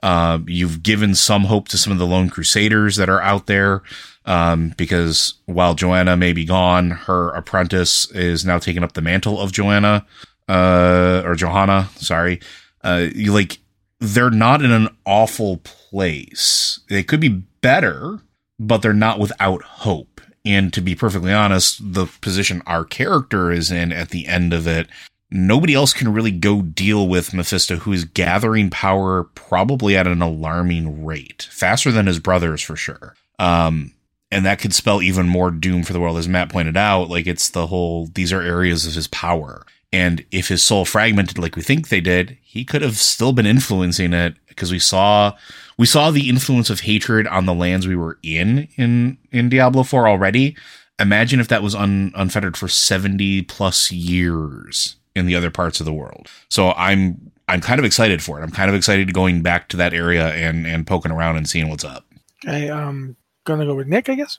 Uh, 0.00 0.38
you've 0.46 0.84
given 0.84 1.16
some 1.16 1.46
hope 1.46 1.66
to 1.68 1.78
some 1.78 1.92
of 1.92 1.98
the 1.98 2.06
lone 2.06 2.30
crusaders 2.30 2.94
that 2.96 3.08
are 3.08 3.20
out 3.20 3.46
there 3.46 3.82
um, 4.26 4.74
because 4.76 5.34
while 5.46 5.74
joanna 5.74 6.16
may 6.16 6.32
be 6.32 6.44
gone 6.44 6.90
her 6.90 7.30
apprentice 7.30 8.10
is 8.12 8.44
now 8.44 8.58
taking 8.58 8.82
up 8.82 8.92
the 8.92 9.02
mantle 9.02 9.40
of 9.40 9.52
joanna 9.52 10.06
uh, 10.50 11.22
or 11.24 11.34
johanna 11.34 11.88
sorry 11.96 12.40
uh, 12.82 13.06
you 13.14 13.32
like 13.32 13.58
they're 14.00 14.30
not 14.30 14.62
in 14.62 14.72
an 14.72 14.88
awful 15.04 15.58
place. 15.58 16.80
They 16.88 17.02
could 17.02 17.20
be 17.20 17.28
better, 17.28 18.20
but 18.58 18.78
they're 18.78 18.92
not 18.92 19.18
without 19.18 19.62
hope. 19.62 20.20
And 20.44 20.72
to 20.72 20.80
be 20.80 20.94
perfectly 20.94 21.32
honest, 21.32 21.92
the 21.92 22.06
position 22.06 22.62
our 22.66 22.84
character 22.84 23.52
is 23.52 23.70
in 23.70 23.92
at 23.92 24.08
the 24.08 24.26
end 24.26 24.54
of 24.54 24.66
it, 24.66 24.88
nobody 25.30 25.74
else 25.74 25.92
can 25.92 26.12
really 26.12 26.30
go 26.30 26.62
deal 26.62 27.06
with 27.06 27.34
Mephisto, 27.34 27.76
who 27.76 27.92
is 27.92 28.06
gathering 28.06 28.70
power 28.70 29.24
probably 29.24 29.96
at 29.96 30.06
an 30.06 30.22
alarming 30.22 31.04
rate, 31.04 31.46
faster 31.50 31.92
than 31.92 32.06
his 32.06 32.18
brothers 32.18 32.62
for 32.62 32.74
sure. 32.74 33.14
Um, 33.38 33.92
and 34.30 34.46
that 34.46 34.60
could 34.60 34.72
spell 34.72 35.02
even 35.02 35.28
more 35.28 35.50
doom 35.50 35.82
for 35.82 35.92
the 35.92 36.00
world, 36.00 36.16
as 36.16 36.28
Matt 36.28 36.48
pointed 36.48 36.76
out. 36.76 37.10
Like 37.10 37.26
it's 37.26 37.50
the 37.50 37.66
whole; 37.66 38.06
these 38.06 38.32
are 38.32 38.40
areas 38.40 38.86
of 38.86 38.94
his 38.94 39.08
power, 39.08 39.66
and 39.92 40.24
if 40.30 40.48
his 40.48 40.62
soul 40.62 40.84
fragmented 40.84 41.38
like 41.38 41.56
we 41.56 41.62
think 41.62 41.88
they 41.88 42.00
did, 42.00 42.38
he 42.42 42.64
could 42.64 42.82
have 42.82 42.96
still 42.96 43.32
been 43.32 43.46
influencing 43.46 44.12
it 44.12 44.36
because 44.48 44.70
we 44.70 44.78
saw 44.78 45.36
we 45.76 45.86
saw 45.86 46.10
the 46.10 46.28
influence 46.28 46.70
of 46.70 46.80
hatred 46.80 47.26
on 47.26 47.46
the 47.46 47.54
lands 47.54 47.86
we 47.86 47.96
were 47.96 48.18
in 48.22 48.68
in 48.76 49.18
in 49.32 49.48
Diablo 49.48 49.82
4 49.82 50.08
already. 50.08 50.56
Imagine 51.00 51.40
if 51.40 51.48
that 51.48 51.62
was 51.62 51.74
un, 51.74 52.12
unfettered 52.14 52.56
for 52.56 52.68
70 52.68 53.42
plus 53.42 53.90
years 53.90 54.96
in 55.16 55.26
the 55.26 55.34
other 55.34 55.50
parts 55.50 55.80
of 55.80 55.86
the 55.86 55.92
world. 55.92 56.28
So 56.50 56.72
I'm 56.72 57.32
I'm 57.48 57.60
kind 57.60 57.80
of 57.80 57.84
excited 57.84 58.22
for 58.22 58.38
it. 58.38 58.44
I'm 58.44 58.50
kind 58.52 58.70
of 58.70 58.76
excited 58.76 59.12
going 59.12 59.42
back 59.42 59.68
to 59.70 59.76
that 59.78 59.92
area 59.92 60.28
and 60.34 60.66
and 60.66 60.86
poking 60.86 61.10
around 61.10 61.36
and 61.36 61.48
seeing 61.48 61.68
what's 61.68 61.84
up. 61.84 62.06
Okay. 62.46 62.70
Um, 62.70 63.16
gonna 63.44 63.66
go 63.66 63.74
with 63.74 63.88
Nick, 63.88 64.08
I 64.08 64.14
guess. 64.14 64.38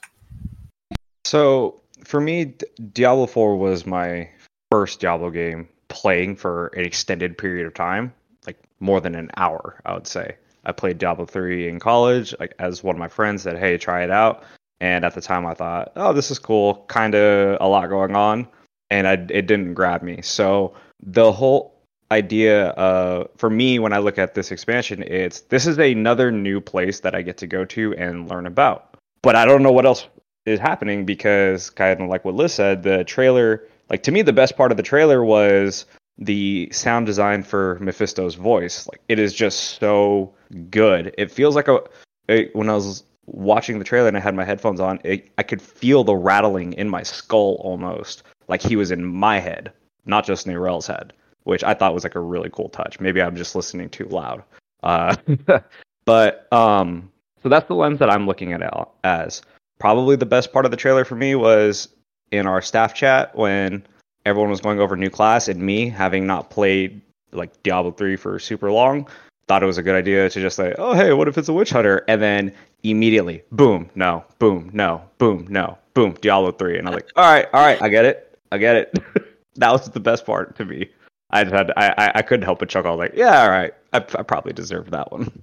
So 1.24 1.82
for 2.04 2.20
me, 2.20 2.54
Diablo 2.92 3.26
4 3.26 3.56
was 3.56 3.86
my 3.86 4.28
first 4.72 5.00
Diablo 5.00 5.28
game 5.28 5.68
playing 5.88 6.34
for 6.34 6.68
an 6.68 6.86
extended 6.86 7.36
period 7.36 7.66
of 7.66 7.74
time, 7.74 8.10
like 8.46 8.56
more 8.80 9.02
than 9.02 9.14
an 9.14 9.30
hour, 9.36 9.78
I 9.84 9.92
would 9.92 10.06
say. 10.06 10.36
I 10.64 10.72
played 10.72 10.96
Diablo 10.96 11.26
3 11.26 11.68
in 11.68 11.78
college, 11.78 12.34
like 12.40 12.54
as 12.58 12.82
one 12.82 12.96
of 12.96 12.98
my 12.98 13.08
friends 13.08 13.42
said, 13.42 13.58
"Hey, 13.58 13.76
try 13.76 14.02
it 14.02 14.10
out." 14.10 14.44
And 14.80 15.04
at 15.04 15.14
the 15.14 15.20
time, 15.20 15.44
I 15.44 15.52
thought, 15.52 15.92
"Oh, 15.94 16.14
this 16.14 16.30
is 16.30 16.38
cool. 16.38 16.86
Kind 16.88 17.14
of 17.14 17.58
a 17.60 17.68
lot 17.68 17.90
going 17.90 18.16
on," 18.16 18.48
and 18.90 19.06
I, 19.06 19.12
it 19.12 19.46
didn't 19.46 19.74
grab 19.74 20.02
me. 20.02 20.22
So 20.22 20.72
the 21.02 21.32
whole 21.32 21.74
idea 22.10 22.70
uh, 22.70 23.26
for 23.36 23.50
me 23.50 23.78
when 23.78 23.92
I 23.92 23.98
look 23.98 24.16
at 24.16 24.32
this 24.32 24.52
expansion, 24.52 25.02
it's 25.02 25.42
this 25.42 25.66
is 25.66 25.78
another 25.78 26.32
new 26.32 26.62
place 26.62 27.00
that 27.00 27.14
I 27.14 27.20
get 27.20 27.36
to 27.38 27.46
go 27.46 27.66
to 27.66 27.94
and 27.96 28.30
learn 28.30 28.46
about. 28.46 28.96
But 29.20 29.36
I 29.36 29.44
don't 29.44 29.62
know 29.62 29.72
what 29.72 29.84
else 29.84 30.06
is 30.46 30.60
happening 30.60 31.04
because 31.04 31.68
kind 31.68 32.00
of 32.00 32.08
like 32.08 32.24
what 32.24 32.34
Liz 32.34 32.54
said, 32.54 32.82
the 32.82 33.04
trailer, 33.04 33.68
like 33.92 34.02
to 34.04 34.10
me, 34.10 34.22
the 34.22 34.32
best 34.32 34.56
part 34.56 34.72
of 34.72 34.78
the 34.78 34.82
trailer 34.82 35.22
was 35.22 35.84
the 36.18 36.68
sound 36.72 37.06
design 37.06 37.42
for 37.42 37.78
Mephisto's 37.80 38.34
voice. 38.34 38.88
Like 38.88 39.02
it 39.08 39.18
is 39.18 39.34
just 39.34 39.78
so 39.78 40.34
good. 40.70 41.14
It 41.18 41.30
feels 41.30 41.54
like 41.54 41.68
a, 41.68 41.80
a 42.28 42.48
when 42.54 42.70
I 42.70 42.74
was 42.74 43.04
watching 43.26 43.78
the 43.78 43.84
trailer 43.84 44.08
and 44.08 44.16
I 44.16 44.20
had 44.20 44.34
my 44.34 44.44
headphones 44.44 44.80
on, 44.80 44.98
it, 45.04 45.28
I 45.38 45.42
could 45.42 45.62
feel 45.62 46.04
the 46.04 46.16
rattling 46.16 46.72
in 46.72 46.88
my 46.88 47.02
skull 47.02 47.56
almost, 47.60 48.22
like 48.48 48.62
he 48.62 48.76
was 48.76 48.90
in 48.90 49.04
my 49.04 49.38
head, 49.38 49.72
not 50.06 50.24
just 50.24 50.46
Neyrelle's 50.46 50.86
head, 50.86 51.12
which 51.44 51.62
I 51.62 51.74
thought 51.74 51.94
was 51.94 52.04
like 52.04 52.14
a 52.14 52.20
really 52.20 52.50
cool 52.50 52.70
touch. 52.70 52.98
Maybe 52.98 53.20
I'm 53.20 53.36
just 53.36 53.54
listening 53.54 53.90
too 53.90 54.06
loud. 54.06 54.42
Uh, 54.82 55.14
but 56.06 56.52
um, 56.52 57.12
So 57.42 57.48
that's 57.48 57.68
the 57.68 57.74
lens 57.74 57.98
that 57.98 58.10
I'm 58.10 58.26
looking 58.26 58.52
at 58.54 58.62
it 58.62 58.70
as. 59.04 59.42
Probably 59.78 60.16
the 60.16 60.26
best 60.26 60.52
part 60.52 60.64
of 60.64 60.70
the 60.70 60.76
trailer 60.76 61.04
for 61.04 61.16
me 61.16 61.34
was 61.34 61.88
in 62.32 62.46
our 62.46 62.60
staff 62.60 62.94
chat 62.94 63.34
when 63.36 63.86
everyone 64.26 64.50
was 64.50 64.60
going 64.60 64.80
over 64.80 64.96
new 64.96 65.10
class 65.10 65.48
and 65.48 65.60
me 65.60 65.88
having 65.88 66.26
not 66.26 66.50
played 66.50 67.00
like 67.32 67.62
Diablo 67.62 67.92
3 67.92 68.16
for 68.16 68.38
super 68.38 68.70
long 68.72 69.06
thought 69.48 69.62
it 69.62 69.66
was 69.66 69.78
a 69.78 69.82
good 69.82 69.96
idea 69.96 70.30
to 70.30 70.40
just 70.40 70.56
say, 70.56 70.74
"Oh, 70.78 70.94
hey, 70.94 71.12
what 71.12 71.28
if 71.28 71.36
it's 71.36 71.48
a 71.48 71.52
witch 71.52 71.70
hunter?" 71.70 72.04
and 72.08 72.22
then 72.22 72.54
immediately, 72.84 73.42
boom, 73.52 73.90
no, 73.94 74.24
boom, 74.38 74.70
no, 74.72 75.02
boom, 75.18 75.46
no, 75.48 75.76
boom, 75.94 76.16
Diablo 76.20 76.52
3 76.52 76.78
and 76.78 76.88
I'm 76.88 76.94
like, 76.94 77.10
"All 77.16 77.24
right, 77.24 77.46
all 77.52 77.64
right, 77.64 77.80
I 77.82 77.88
get 77.88 78.04
it. 78.04 78.38
I 78.50 78.58
get 78.58 78.76
it." 78.76 78.98
that 79.56 79.70
was 79.70 79.90
the 79.90 80.00
best 80.00 80.24
part 80.24 80.56
to 80.56 80.64
me. 80.64 80.88
I 81.30 81.44
just 81.44 81.54
had 81.54 81.72
I 81.76 82.12
I 82.14 82.22
couldn't 82.22 82.44
help 82.44 82.60
but 82.60 82.68
chuckle. 82.68 82.92
I 82.92 82.94
was 82.94 82.98
like, 82.98 83.14
"Yeah, 83.14 83.42
all 83.42 83.50
right. 83.50 83.74
I, 83.92 83.98
I 83.98 84.22
probably 84.22 84.52
deserved 84.52 84.90
that 84.92 85.10
one." 85.10 85.42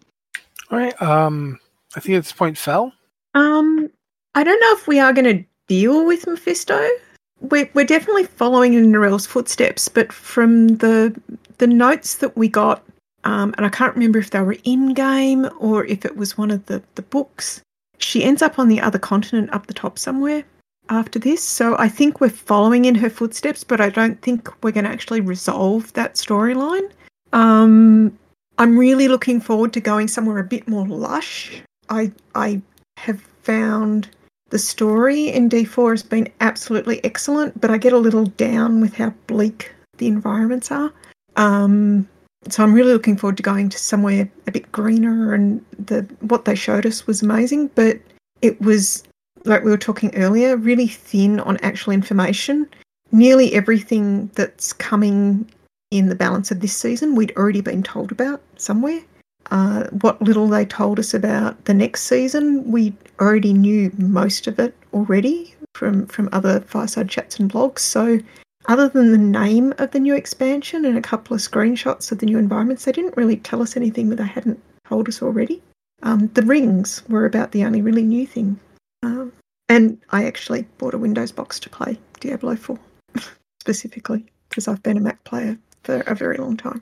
All 0.71 0.77
right. 0.77 0.99
Um 1.01 1.59
I 1.95 1.99
think 1.99 2.15
at 2.15 2.23
this 2.23 2.31
point 2.31 2.57
fell. 2.57 2.93
Um, 3.33 3.89
I 4.35 4.43
don't 4.43 4.59
know 4.59 4.73
if 4.73 4.87
we 4.87 4.99
are 4.99 5.13
going 5.13 5.37
to 5.37 5.45
deal 5.69 6.05
with 6.05 6.27
Mephisto. 6.27 6.85
We're, 7.39 7.69
we're 7.73 7.85
definitely 7.85 8.25
following 8.25 8.73
in 8.73 8.91
Neyrelle's 8.91 9.25
footsteps, 9.25 9.87
but 9.87 10.11
from 10.11 10.67
the 10.67 11.17
the 11.59 11.67
notes 11.67 12.15
that 12.15 12.35
we 12.35 12.47
got, 12.47 12.83
um, 13.23 13.53
and 13.57 13.65
I 13.65 13.69
can't 13.69 13.93
remember 13.93 14.19
if 14.19 14.31
they 14.31 14.41
were 14.41 14.57
in 14.63 14.93
game 14.93 15.49
or 15.59 15.85
if 15.85 16.05
it 16.05 16.17
was 16.17 16.37
one 16.37 16.51
of 16.51 16.65
the, 16.67 16.81
the 16.95 17.01
books, 17.01 17.61
she 17.97 18.23
ends 18.23 18.41
up 18.41 18.59
on 18.59 18.69
the 18.69 18.81
other 18.81 18.99
continent 18.99 19.53
up 19.53 19.67
the 19.67 19.73
top 19.73 19.99
somewhere 19.99 20.43
after 20.89 21.19
this. 21.19 21.43
So 21.43 21.77
I 21.77 21.89
think 21.89 22.19
we're 22.19 22.29
following 22.29 22.85
in 22.85 22.95
her 22.95 23.09
footsteps, 23.09 23.63
but 23.63 23.81
I 23.81 23.89
don't 23.89 24.21
think 24.21 24.49
we're 24.63 24.71
going 24.71 24.85
to 24.85 24.89
actually 24.89 25.21
resolve 25.21 25.91
that 25.93 26.15
storyline. 26.15 26.89
Um, 27.33 28.17
I'm 28.57 28.77
really 28.77 29.07
looking 29.07 29.39
forward 29.39 29.73
to 29.73 29.81
going 29.81 30.07
somewhere 30.07 30.39
a 30.39 30.43
bit 30.43 30.67
more 30.67 30.87
lush. 30.87 31.61
I 31.89 32.11
I 32.35 32.61
have 32.97 33.21
found 33.43 34.09
the 34.49 34.59
story 34.59 35.29
in 35.29 35.49
D4 35.49 35.91
has 35.91 36.03
been 36.03 36.27
absolutely 36.41 37.03
excellent, 37.03 37.59
but 37.59 37.71
I 37.71 37.77
get 37.77 37.93
a 37.93 37.97
little 37.97 38.25
down 38.25 38.81
with 38.81 38.95
how 38.95 39.11
bleak 39.27 39.71
the 39.97 40.07
environments 40.07 40.71
are. 40.71 40.91
Um, 41.35 42.07
so 42.47 42.63
I'm 42.63 42.73
really 42.73 42.93
looking 42.93 43.17
forward 43.17 43.37
to 43.37 43.43
going 43.43 43.69
to 43.69 43.77
somewhere 43.77 44.29
a 44.47 44.51
bit 44.51 44.71
greener, 44.71 45.33
and 45.33 45.63
the 45.77 46.01
what 46.21 46.45
they 46.45 46.55
showed 46.55 46.85
us 46.85 47.05
was 47.05 47.21
amazing. 47.21 47.67
But 47.75 47.99
it 48.41 48.59
was 48.61 49.03
like 49.45 49.63
we 49.63 49.71
were 49.71 49.77
talking 49.77 50.15
earlier, 50.15 50.57
really 50.57 50.87
thin 50.87 51.39
on 51.41 51.57
actual 51.57 51.93
information. 51.93 52.67
Nearly 53.11 53.53
everything 53.53 54.27
that's 54.35 54.71
coming 54.73 55.49
in 55.91 56.09
the 56.09 56.15
balance 56.15 56.51
of 56.51 56.59
this 56.59 56.75
season, 56.75 57.15
we'd 57.15 57.35
already 57.35 57.61
been 57.61 57.83
told 57.83 58.11
about 58.11 58.41
somewhere. 58.57 59.01
Uh, 59.51 59.85
what 60.01 60.21
little 60.21 60.47
they 60.47 60.65
told 60.65 60.99
us 60.99 61.13
about 61.13 61.65
the 61.65 61.73
next 61.73 62.03
season, 62.03 62.71
we 62.71 62.93
already 63.19 63.53
knew 63.53 63.91
most 63.97 64.47
of 64.47 64.59
it 64.59 64.75
already 64.93 65.55
from 65.73 66.05
from 66.07 66.29
other 66.31 66.61
fireside 66.61 67.09
chats 67.09 67.39
and 67.39 67.51
blogs. 67.51 67.79
So, 67.79 68.19
other 68.67 68.89
than 68.89 69.11
the 69.11 69.17
name 69.17 69.73
of 69.77 69.91
the 69.91 69.99
new 69.99 70.15
expansion 70.15 70.85
and 70.85 70.97
a 70.97 71.01
couple 71.01 71.35
of 71.35 71.41
screenshots 71.41 72.11
of 72.11 72.19
the 72.19 72.25
new 72.25 72.37
environments, 72.37 72.85
they 72.85 72.91
didn't 72.91 73.17
really 73.17 73.37
tell 73.37 73.61
us 73.61 73.75
anything 73.75 74.09
that 74.09 74.17
they 74.17 74.27
hadn't 74.27 74.61
told 74.87 75.07
us 75.07 75.21
already. 75.21 75.61
Um, 76.03 76.27
the 76.33 76.43
rings 76.43 77.03
were 77.09 77.25
about 77.25 77.51
the 77.51 77.63
only 77.63 77.81
really 77.81 78.03
new 78.03 78.25
thing. 78.25 78.59
Um, 79.03 79.33
and 79.67 79.99
I 80.11 80.25
actually 80.25 80.63
bought 80.77 80.93
a 80.93 80.97
Windows 80.97 81.31
box 81.31 81.59
to 81.61 81.69
play 81.69 81.99
Diablo 82.19 82.55
4 82.55 82.77
specifically 83.61 84.25
because 84.49 84.67
I've 84.67 84.83
been 84.83 84.97
a 84.97 85.01
Mac 85.01 85.23
player 85.23 85.57
for 85.83 86.01
a 86.01 86.15
very 86.15 86.37
long 86.37 86.57
time. 86.57 86.81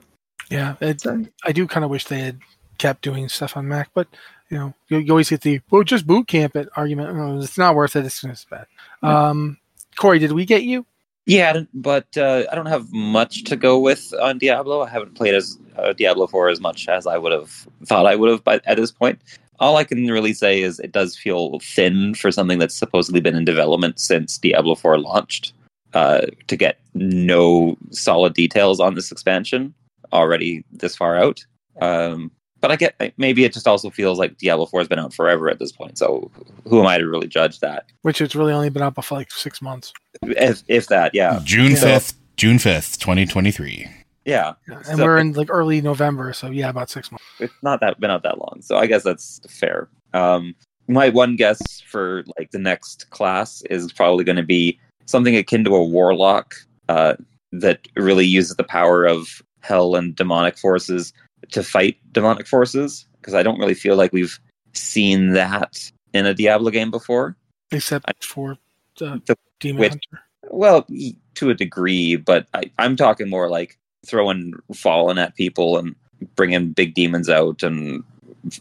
Yeah, 0.50 0.76
it, 0.80 1.02
so, 1.02 1.26
I 1.44 1.52
do 1.52 1.68
kind 1.68 1.84
of 1.84 1.92
wish 1.92 2.06
they 2.06 2.20
had 2.20 2.40
kept 2.78 3.02
doing 3.02 3.30
stuff 3.30 3.58
on 3.58 3.68
Mac, 3.68 3.90
but 3.94 4.08
you 4.50 4.58
know, 4.58 4.74
you, 4.88 5.00
you 5.00 5.12
always 5.12 5.30
get 5.30 5.42
the 5.42 5.62
well, 5.70 5.84
just 5.84 6.08
boot 6.08 6.28
camp 6.28 6.56
it 6.56 6.70
argument. 6.76 7.16
No, 7.16 7.40
it's 7.40 7.58
not 7.58 7.76
worth 7.76 7.96
it. 7.96 8.06
It's 8.06 8.22
just 8.22 8.50
bad. 8.50 8.68
Um, 9.02 9.58
Cory, 9.98 10.20
did 10.20 10.32
we 10.32 10.46
get 10.46 10.64
you? 10.64 10.86
Yeah, 11.26 11.64
but 11.74 12.16
uh, 12.16 12.46
I 12.50 12.56
don't 12.56 12.68
have 12.68 12.92
much 12.94 13.44
to 13.46 13.58
go 13.58 13.80
with 13.80 14.14
on 14.22 14.38
Diablo. 14.38 14.82
I 14.82 14.90
haven't 14.90 15.16
played 15.16 15.34
as 15.34 15.58
uh, 15.76 15.92
Diablo 15.92 16.26
4 16.26 16.50
as 16.50 16.62
much 16.62 16.88
as 16.88 17.06
I 17.06 17.18
would 17.18 17.34
have 17.34 17.68
thought 17.86 18.06
I 18.06 18.16
would 18.16 18.32
have 18.32 18.44
by, 18.46 18.62
at 18.66 18.78
this 18.78 18.92
point. 18.92 19.20
All 19.60 19.76
I 19.76 19.84
can 19.84 20.08
really 20.08 20.34
say 20.34 20.62
is 20.62 20.80
it 20.80 20.94
does 20.94 21.18
feel 21.18 21.60
thin 21.60 22.14
for 22.14 22.32
something 22.32 22.60
that's 22.60 22.78
supposedly 22.78 23.20
been 23.20 23.36
in 23.36 23.44
development 23.44 24.00
since 24.00 24.38
Diablo 24.38 24.76
4 24.76 25.00
launched. 25.00 25.54
Uh, 25.94 26.28
to 26.48 26.58
get 26.58 26.80
no 26.94 27.78
solid 27.92 28.34
details 28.34 28.80
on 28.80 28.94
this 28.94 29.12
expansion 29.12 29.74
already 30.14 30.64
this 30.72 30.96
far 30.96 31.18
out. 31.18 31.46
Um, 31.82 32.30
but 32.62 32.72
I 32.72 32.76
get 32.76 33.14
maybe 33.18 33.46
it 33.46 33.54
just 33.54 33.68
also 33.68 33.90
feels 33.90 34.18
like 34.18 34.38
Diablo 34.38 34.66
4 34.66 34.82
has 34.82 34.88
been 34.88 35.00
out 35.00 35.14
forever 35.14 35.50
at 35.50 35.60
this 35.60 35.72
point. 35.72 35.98
So 35.98 36.32
who 36.68 36.80
am 36.80 36.88
I 36.88 36.98
to 36.98 37.08
really 37.08 37.28
judge 37.28 37.60
that? 37.60 37.86
Which 38.02 38.22
it's 38.22 38.36
really 38.36 38.54
only 38.54 38.70
been 38.70 38.82
out 38.82 39.04
for 39.04 39.16
like 39.16 39.32
six 39.32 39.62
months. 39.62 39.94
If, 40.24 40.64
if 40.68 40.88
that, 40.88 41.14
yeah. 41.14 41.40
June 41.44 41.76
fifth, 41.76 42.14
June 42.36 42.60
fifth, 42.60 43.00
twenty 43.00 43.26
twenty 43.26 43.52
three. 43.52 43.88
Yeah, 44.26 44.56
yeah. 44.68 44.82
and 44.90 44.98
so, 44.98 45.06
we're 45.06 45.20
in 45.20 45.34
like 45.34 45.48
early 45.50 45.80
November, 45.82 46.34
so 46.34 46.48
yeah, 46.48 46.70
about 46.70 46.90
six 46.90 47.12
months. 47.12 47.24
It's 47.40 47.54
not 47.62 47.80
that 47.80 48.00
been 48.00 48.12
out 48.12 48.24
that 48.24 48.40
long, 48.40 48.60
so 48.62 48.78
I 48.78 48.86
guess 48.86 49.04
that's 49.04 49.40
fair. 49.48 49.88
Um, 50.14 50.54
my 50.90 51.10
one 51.10 51.36
guess 51.36 51.82
for 51.82 52.24
like 52.38 52.52
the 52.52 52.60
next 52.60 53.10
class 53.10 53.62
is 53.70 53.92
probably 53.94 54.24
going 54.24 54.38
to 54.38 54.44
be 54.44 54.80
something 55.06 55.36
akin 55.36 55.64
to 55.64 55.76
a 55.76 55.84
warlock 55.84 56.56
uh, 56.90 57.16
that 57.54 57.88
really 57.96 58.26
uses 58.26 58.56
the 58.58 58.64
power 58.64 59.06
of 59.06 59.42
hell 59.62 59.96
and 59.96 60.16
demonic 60.16 60.58
forces 60.58 61.14
to 61.52 61.64
fight 61.64 61.98
demonic 62.12 62.48
forces 62.48 63.06
because 63.20 63.34
I 63.34 63.44
don't 63.44 63.60
really 63.60 63.74
feel 63.74 63.96
like 63.96 64.14
we've 64.14 64.40
seen 64.74 65.34
that 65.34 65.92
in 66.14 66.26
a 66.26 66.34
Diablo 66.34 66.72
game 66.72 66.92
before, 66.92 67.36
except 67.72 68.06
I, 68.08 68.14
for 68.22 68.58
the, 68.98 69.22
the 69.26 69.38
demon 69.60 69.80
with, 69.80 69.92
hunter. 69.92 70.24
Well, 70.50 70.88
to 71.36 71.50
a 71.50 71.54
degree, 71.54 72.16
but 72.16 72.48
I, 72.54 72.72
I'm 72.80 72.96
talking 72.96 73.30
more 73.30 73.50
like 73.50 73.78
throwing 74.06 74.54
fallen 74.74 75.18
at 75.18 75.36
people 75.36 75.78
and 75.78 75.96
bringing 76.36 76.72
big 76.72 76.94
demons 76.94 77.30
out 77.30 77.64
and 77.64 78.04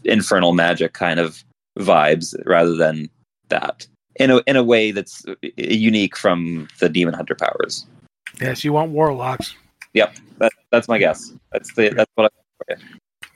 infernal 0.03 0.53
magic 0.53 0.93
kind 0.93 1.19
of 1.19 1.43
vibes 1.79 2.35
rather 2.45 2.75
than 2.75 3.09
that 3.49 3.87
in 4.17 4.31
a 4.31 4.41
in 4.47 4.55
a 4.55 4.63
way 4.63 4.91
that's 4.91 5.25
uh, 5.27 5.35
unique 5.55 6.17
from 6.17 6.67
the 6.79 6.89
demon 6.89 7.13
hunter 7.13 7.35
powers. 7.35 7.85
Yes, 8.41 8.63
you 8.63 8.73
want 8.73 8.91
warlocks. 8.91 9.55
Yep, 9.93 10.15
that, 10.39 10.51
that's 10.71 10.87
my 10.87 10.97
guess. 10.97 11.33
That's 11.51 11.73
the 11.73 11.89
that's 11.89 12.11
what 12.15 12.31
I. 12.69 12.75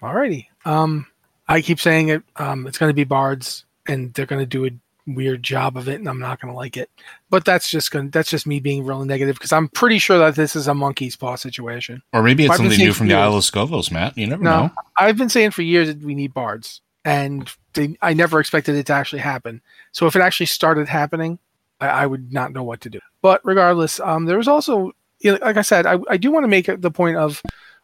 Alrighty. 0.02 0.48
Um, 0.66 1.08
I 1.48 1.62
keep 1.62 1.80
saying 1.80 2.10
it. 2.10 2.24
Um, 2.38 2.66
it's 2.68 2.78
going 2.78 2.90
to 2.90 2.96
be 2.96 3.04
bards, 3.04 3.66
and 3.88 4.14
they're 4.14 4.26
going 4.26 4.42
to 4.42 4.46
do 4.46 4.66
a 4.66 4.72
weird 5.08 5.44
job 5.44 5.78
of 5.78 5.88
it, 5.88 5.96
and 5.96 6.08
I'm 6.08 6.20
not 6.20 6.40
going 6.40 6.52
to 6.52 6.58
like 6.58 6.78
it. 6.78 6.90
But 7.30 7.46
that's 7.46 7.70
just 7.70 7.92
going. 7.92 8.10
That's 8.10 8.30
just 8.30 8.48
me 8.48 8.60
being 8.60 8.86
really 8.86 9.06
negative 9.06 9.36
because 9.36 9.52
I'm 9.52 9.68
pretty 9.68 10.00
sure 10.00 10.18
that 10.20 10.36
this 10.36 10.56
is 10.56 10.68
a 10.68 10.74
monkey's 10.74 11.16
paw 11.16 11.36
situation. 11.36 12.02
Or 12.14 12.24
maybe 12.24 12.46
it's 12.46 12.58
something 12.58 12.78
new 12.78 12.94
from 12.94 13.08
the 13.08 13.16
Isle 13.16 13.36
of 13.36 13.44
Skovos, 13.44 13.92
Matt. 13.92 14.18
You 14.18 14.28
never 14.28 14.44
no, 14.44 14.68
know. 14.68 14.72
I've 14.98 15.18
been 15.18 15.30
saying 15.30 15.52
for 15.52 15.62
years 15.62 15.88
that 15.88 16.02
we 16.02 16.16
need 16.16 16.34
bards, 16.34 16.82
and 17.06 17.52
they, 17.74 17.98
I 18.02 18.14
never 18.14 18.40
expected 18.40 18.76
it 18.76 18.86
to 18.88 18.94
actually 18.94 19.20
happen. 19.20 19.62
So 19.92 20.08
if 20.08 20.16
it 20.16 20.22
actually 20.22 20.48
started 20.48 20.88
happening, 20.88 21.40
I, 21.80 21.88
I 21.88 22.06
would 22.06 22.32
not 22.32 22.54
know 22.54 22.64
what 22.64 22.82
to 22.82 22.90
do. 22.90 23.00
But 23.22 23.42
regardless, 23.44 24.00
um, 24.00 24.26
there 24.26 24.38
was 24.38 24.48
also, 24.48 24.94
you 25.20 25.34
know, 25.34 25.40
like 25.42 25.58
I 25.58 25.62
said, 25.62 25.86
I, 25.86 26.00
I 26.10 26.18
do 26.18 26.32
want 26.32 26.44
to 26.44 26.48
make 26.48 26.70
the 26.82 26.92
point 26.92 27.18
of 27.18 27.42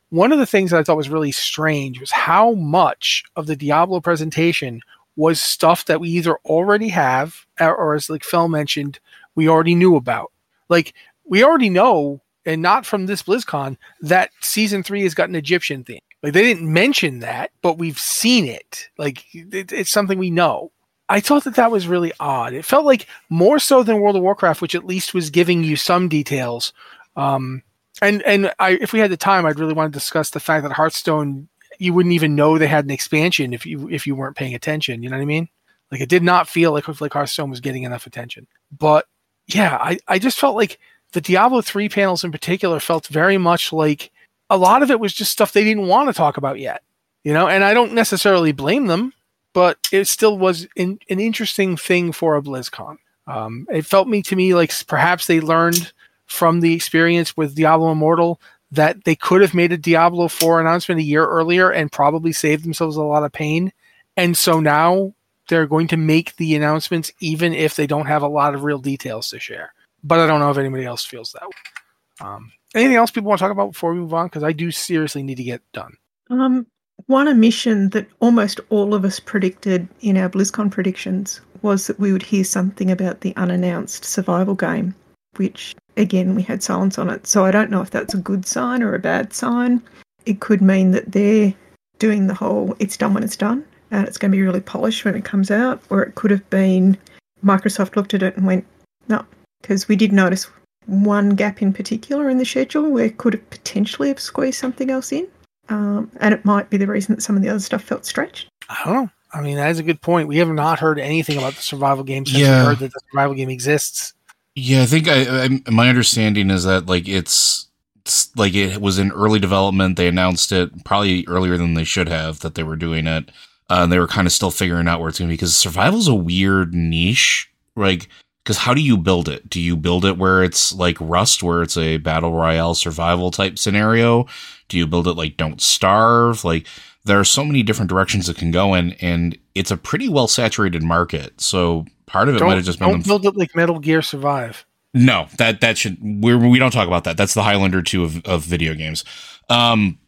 one 0.09 0.31
of 0.31 0.39
the 0.39 0.45
things 0.45 0.71
that 0.71 0.79
I 0.79 0.83
thought 0.83 0.97
was 0.97 1.09
really 1.09 1.31
strange 1.31 1.99
was 1.99 2.11
how 2.11 2.53
much 2.53 3.23
of 3.35 3.47
the 3.47 3.55
Diablo 3.55 3.99
presentation 3.99 4.81
was 5.15 5.41
stuff 5.41 5.85
that 5.85 5.99
we 5.99 6.09
either 6.09 6.37
already 6.45 6.89
have 6.89 7.45
or, 7.59 7.75
or 7.75 7.95
as 7.95 8.09
like 8.09 8.23
Phil 8.23 8.47
mentioned, 8.47 8.99
we 9.35 9.49
already 9.49 9.75
knew 9.75 9.95
about. 9.95 10.31
Like 10.69 10.93
we 11.25 11.43
already 11.43 11.69
know, 11.69 12.21
and 12.45 12.61
not 12.61 12.85
from 12.85 13.05
this 13.05 13.23
BlizzCon, 13.23 13.77
that 14.01 14.29
season 14.41 14.83
three 14.83 15.03
has 15.03 15.13
got 15.13 15.29
an 15.29 15.35
Egyptian 15.35 15.83
theme. 15.83 15.99
Like 16.23 16.33
they 16.33 16.43
didn't 16.43 16.71
mention 16.71 17.19
that, 17.19 17.51
but 17.61 17.77
we've 17.77 17.99
seen 17.99 18.45
it. 18.45 18.89
Like 18.97 19.25
it, 19.33 19.71
it's 19.71 19.91
something 19.91 20.17
we 20.17 20.31
know. 20.31 20.71
I 21.09 21.19
thought 21.19 21.45
that 21.45 21.55
that 21.55 21.71
was 21.71 21.87
really 21.87 22.11
odd. 22.19 22.53
It 22.53 22.65
felt 22.65 22.85
like 22.85 23.07
more 23.29 23.59
so 23.59 23.81
than 23.81 24.01
World 24.01 24.17
of 24.17 24.23
Warcraft, 24.23 24.61
which 24.61 24.75
at 24.75 24.85
least 24.85 25.13
was 25.13 25.29
giving 25.29 25.63
you 25.63 25.75
some 25.75 26.09
details. 26.09 26.73
Um, 27.15 27.63
and 28.01 28.21
and 28.23 28.51
I, 28.59 28.71
if 28.71 28.93
we 28.93 28.99
had 28.99 29.11
the 29.11 29.17
time, 29.17 29.45
I'd 29.45 29.59
really 29.59 29.73
want 29.73 29.91
to 29.91 29.99
discuss 29.99 30.29
the 30.29 30.39
fact 30.39 30.63
that 30.63 30.71
Hearthstone, 30.71 31.47
you 31.79 31.93
wouldn't 31.93 32.13
even 32.13 32.35
know 32.35 32.57
they 32.57 32.67
had 32.67 32.85
an 32.85 32.91
expansion 32.91 33.53
if 33.53 33.65
you 33.65 33.89
if 33.89 34.05
you 34.07 34.15
weren't 34.15 34.37
paying 34.37 34.55
attention. 34.55 35.03
You 35.03 35.09
know 35.09 35.17
what 35.17 35.23
I 35.23 35.25
mean? 35.25 35.49
Like 35.91 36.01
it 36.01 36.09
did 36.09 36.23
not 36.23 36.47
feel 36.47 36.71
like 36.71 36.87
like 37.01 37.13
Hearthstone 37.13 37.49
was 37.49 37.59
getting 37.59 37.83
enough 37.83 38.07
attention. 38.07 38.47
But 38.77 39.07
yeah, 39.47 39.77
I 39.79 39.99
I 40.07 40.19
just 40.19 40.39
felt 40.39 40.55
like 40.55 40.79
the 41.13 41.21
Diablo 41.21 41.61
three 41.61 41.89
panels 41.89 42.23
in 42.23 42.31
particular 42.31 42.79
felt 42.79 43.07
very 43.07 43.37
much 43.37 43.71
like 43.71 44.11
a 44.49 44.57
lot 44.57 44.83
of 44.83 44.91
it 44.91 44.99
was 44.99 45.13
just 45.13 45.31
stuff 45.31 45.53
they 45.53 45.63
didn't 45.63 45.87
want 45.87 46.09
to 46.09 46.13
talk 46.13 46.37
about 46.37 46.59
yet. 46.59 46.83
You 47.23 47.33
know, 47.33 47.47
and 47.47 47.63
I 47.63 47.73
don't 47.73 47.93
necessarily 47.93 48.51
blame 48.51 48.87
them, 48.87 49.13
but 49.53 49.77
it 49.91 50.05
still 50.05 50.37
was 50.37 50.67
in, 50.75 50.99
an 51.09 51.19
interesting 51.19 51.75
thing 51.75 52.11
for 52.11 52.35
a 52.37 52.41
BlizzCon. 52.41 52.97
Um, 53.25 53.67
it 53.69 53.85
felt 53.85 54.07
me 54.07 54.21
to 54.23 54.35
me 54.35 54.53
like 54.53 54.71
perhaps 54.87 55.27
they 55.27 55.41
learned 55.41 55.91
from 56.27 56.59
the 56.59 56.73
experience 56.73 57.35
with 57.35 57.55
Diablo 57.55 57.91
Immortal 57.91 58.39
that 58.71 59.05
they 59.05 59.15
could 59.15 59.41
have 59.41 59.53
made 59.53 59.71
a 59.71 59.77
Diablo 59.77 60.27
4 60.27 60.59
announcement 60.59 60.99
a 60.99 61.03
year 61.03 61.25
earlier 61.25 61.71
and 61.71 61.91
probably 61.91 62.33
saved 62.33 62.65
themselves 62.65 62.97
a 62.97 63.01
lot 63.01 63.23
of 63.23 63.31
pain. 63.31 63.71
And 64.17 64.35
so 64.35 64.59
now 64.59 65.13
they're 65.47 65.67
going 65.67 65.87
to 65.87 65.97
make 65.97 66.35
the 66.35 66.55
announcements 66.55 67.11
even 67.19 67.53
if 67.53 67.75
they 67.75 67.87
don't 67.87 68.07
have 68.07 68.23
a 68.23 68.27
lot 68.27 68.53
of 68.53 68.63
real 68.63 68.79
details 68.79 69.29
to 69.29 69.39
share. 69.39 69.73
But 70.03 70.19
I 70.19 70.27
don't 70.27 70.39
know 70.39 70.51
if 70.51 70.57
anybody 70.57 70.85
else 70.85 71.05
feels 71.05 71.31
that 71.31 71.43
way. 71.43 72.27
Um, 72.27 72.51
anything 72.75 72.97
else 72.97 73.11
people 73.11 73.29
want 73.29 73.39
to 73.39 73.43
talk 73.43 73.51
about 73.51 73.71
before 73.71 73.93
we 73.93 73.99
move 73.99 74.13
on? 74.13 74.27
Because 74.27 74.43
I 74.43 74.51
do 74.51 74.71
seriously 74.71 75.23
need 75.23 75.37
to 75.37 75.43
get 75.43 75.61
done. 75.71 75.95
Um, 76.29 76.67
one 77.05 77.27
omission 77.27 77.89
that 77.89 78.07
almost 78.19 78.59
all 78.69 78.93
of 78.93 79.05
us 79.05 79.19
predicted 79.19 79.87
in 80.01 80.17
our 80.17 80.29
BlizzCon 80.29 80.71
predictions 80.71 81.39
was 81.61 81.87
that 81.87 81.99
we 81.99 82.11
would 82.11 82.23
hear 82.23 82.43
something 82.43 82.91
about 82.91 83.21
the 83.21 83.35
unannounced 83.37 84.03
survival 84.03 84.55
game, 84.55 84.93
which 85.37 85.75
again 85.97 86.35
we 86.35 86.41
had 86.43 86.63
silence 86.63 86.97
on 86.97 87.09
it. 87.09 87.27
So 87.27 87.45
I 87.45 87.51
don't 87.51 87.71
know 87.71 87.81
if 87.81 87.91
that's 87.91 88.13
a 88.13 88.17
good 88.19 88.45
sign 88.45 88.81
or 88.83 88.93
a 88.95 88.99
bad 88.99 89.33
sign. 89.33 89.81
It 90.25 90.39
could 90.39 90.61
mean 90.61 90.91
that 90.91 91.11
they're 91.11 91.53
doing 91.99 92.27
the 92.27 92.33
whole 92.33 92.75
it's 92.79 92.97
done 92.97 93.13
when 93.13 93.23
it's 93.23 93.37
done 93.37 93.65
and 93.91 94.07
it's 94.07 94.17
going 94.17 94.31
to 94.31 94.37
be 94.37 94.41
really 94.41 94.59
polished 94.61 95.05
when 95.05 95.15
it 95.15 95.23
comes 95.23 95.49
out, 95.49 95.81
or 95.89 96.03
it 96.03 96.15
could 96.15 96.31
have 96.31 96.47
been 96.49 96.97
Microsoft 97.43 97.95
looked 97.95 98.13
at 98.13 98.23
it 98.23 98.35
and 98.35 98.45
went, 98.45 98.65
no, 99.07 99.25
because 99.61 99.87
we 99.87 99.95
did 99.95 100.11
notice 100.11 100.47
one 100.87 101.31
gap 101.31 101.61
in 101.61 101.71
particular 101.73 102.29
in 102.29 102.37
the 102.37 102.45
schedule 102.45 102.89
where 102.89 103.05
it 103.05 103.17
could 103.17 103.33
have 103.33 103.49
potentially 103.49 104.09
have 104.09 104.19
squeezed 104.19 104.59
something 104.59 104.89
else 104.89 105.11
in. 105.11 105.27
Um, 105.69 106.09
and 106.19 106.33
it 106.33 106.45
might 106.45 106.69
be 106.69 106.77
the 106.77 106.87
reason 106.87 107.15
that 107.15 107.21
some 107.21 107.35
of 107.35 107.41
the 107.43 107.49
other 107.49 107.59
stuff 107.59 107.83
felt 107.83 108.05
stretched. 108.05 108.49
I 108.69 108.81
don't 108.85 108.93
know. 108.93 109.09
I 109.33 109.41
mean, 109.41 109.57
that 109.57 109.69
is 109.69 109.79
a 109.79 109.83
good 109.83 110.01
point. 110.01 110.29
We 110.29 110.37
have 110.37 110.49
not 110.49 110.79
heard 110.79 110.99
anything 110.99 111.37
about 111.37 111.55
the 111.55 111.61
survival 111.61 112.03
game 112.03 112.25
since 112.25 112.39
Yeah. 112.39 112.61
we 112.61 112.67
heard 112.67 112.79
that 112.79 112.93
the 112.93 112.99
survival 113.11 113.35
game 113.35 113.49
exists. 113.49 114.13
Yeah, 114.59 114.81
I 114.81 114.85
think 114.87 115.07
I, 115.07 115.45
I 115.45 115.71
my 115.71 115.87
understanding 115.87 116.49
is 116.49 116.63
that 116.63 116.87
like 116.87 117.07
it's, 117.07 117.67
it's 117.97 118.35
like 118.35 118.55
it 118.55 118.81
was 118.81 118.97
in 118.97 119.11
early 119.11 119.39
development. 119.39 119.97
They 119.97 120.07
announced 120.07 120.51
it 120.51 120.83
probably 120.83 121.25
earlier 121.27 121.57
than 121.57 121.75
they 121.75 121.83
should 121.83 122.09
have 122.09 122.39
that 122.39 122.55
they 122.55 122.63
were 122.63 122.75
doing 122.75 123.05
it. 123.05 123.29
Uh, 123.69 123.81
and 123.83 123.91
they 123.91 123.99
were 123.99 124.07
kind 124.07 124.25
of 124.25 124.33
still 124.33 124.49
figuring 124.49 124.87
out 124.87 124.99
where 124.99 125.09
it's 125.09 125.19
going 125.19 125.27
to 125.27 125.31
be 125.31 125.35
because 125.35 125.55
survival's 125.55 126.07
a 126.07 126.15
weird 126.15 126.73
niche. 126.73 127.51
Like, 127.75 128.09
because 128.43 128.57
how 128.57 128.73
do 128.73 128.81
you 128.81 128.97
build 128.97 129.29
it? 129.29 129.47
Do 129.47 129.61
you 129.61 129.77
build 129.77 130.05
it 130.05 130.17
where 130.17 130.43
it's 130.43 130.73
like 130.73 130.97
Rust, 130.99 131.43
where 131.43 131.61
it's 131.61 131.77
a 131.77 131.97
battle 131.97 132.31
royale 132.31 132.73
survival 132.73 133.29
type 133.29 133.59
scenario? 133.59 134.25
Do 134.69 134.77
you 134.79 134.87
build 134.87 135.07
it 135.07 135.13
like 135.13 135.37
Don't 135.37 135.61
Starve? 135.61 136.43
Like, 136.43 136.65
there 137.05 137.19
are 137.19 137.25
so 137.25 137.45
many 137.45 137.61
different 137.61 137.89
directions 137.89 138.27
it 138.27 138.37
can 138.37 138.49
go 138.49 138.73
in, 138.73 138.93
and 138.93 139.37
it's 139.53 139.69
a 139.69 139.77
pretty 139.77 140.09
well 140.09 140.27
saturated 140.27 140.81
market. 140.81 141.41
So 141.41 141.85
part 142.07 142.27
of 142.29 142.35
it 142.35 142.41
might 142.41 142.47
Don't, 142.47 142.55
have 142.57 142.65
just 142.65 142.79
been 142.79 142.89
don't 142.89 143.03
them 143.03 143.07
build 143.07 143.25
it 143.25 143.37
like 143.37 143.55
Metal 143.55 143.79
Gear 143.79 144.01
Survive. 144.01 144.65
no, 144.93 145.27
that 145.37 145.61
that 145.61 145.77
should 145.77 145.97
we're, 146.01 146.37
we 146.37 146.57
don't 146.57 146.71
talk 146.71 146.87
about 146.87 147.03
that. 147.03 147.17
That's 147.17 147.33
the 147.35 147.43
Highlander 147.43 147.81
two 147.83 148.03
of, 148.03 148.25
of 148.25 148.43
video 148.43 148.73
games. 148.73 149.03
Um, 149.49 149.99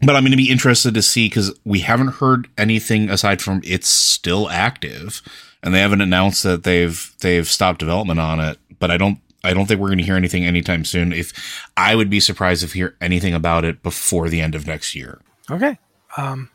but 0.00 0.14
I'm 0.14 0.22
going 0.22 0.30
to 0.30 0.36
be 0.36 0.50
interested 0.50 0.94
to 0.94 1.02
see 1.02 1.26
because 1.26 1.58
we 1.64 1.80
haven't 1.80 2.14
heard 2.14 2.48
anything 2.56 3.10
aside 3.10 3.42
from 3.42 3.60
it's 3.64 3.88
still 3.88 4.48
active, 4.48 5.20
and 5.62 5.74
they 5.74 5.80
haven't 5.80 6.00
announced 6.00 6.42
that 6.44 6.62
they've 6.62 7.14
they've 7.20 7.48
stopped 7.48 7.80
development 7.80 8.20
on 8.20 8.40
it. 8.40 8.58
But 8.78 8.90
I 8.92 8.96
don't 8.96 9.18
I 9.42 9.54
don't 9.54 9.66
think 9.66 9.80
we're 9.80 9.88
going 9.88 9.98
to 9.98 10.04
hear 10.04 10.16
anything 10.16 10.44
anytime 10.44 10.84
soon. 10.84 11.12
If 11.12 11.66
I 11.76 11.96
would 11.96 12.10
be 12.10 12.20
surprised 12.20 12.62
if 12.62 12.74
we 12.74 12.80
hear 12.80 12.96
anything 13.00 13.34
about 13.34 13.64
it 13.64 13.82
before 13.82 14.28
the 14.28 14.40
end 14.40 14.54
of 14.54 14.66
next 14.66 14.94
year. 14.94 15.20
Okay. 15.50 15.78
Um, 16.16 16.50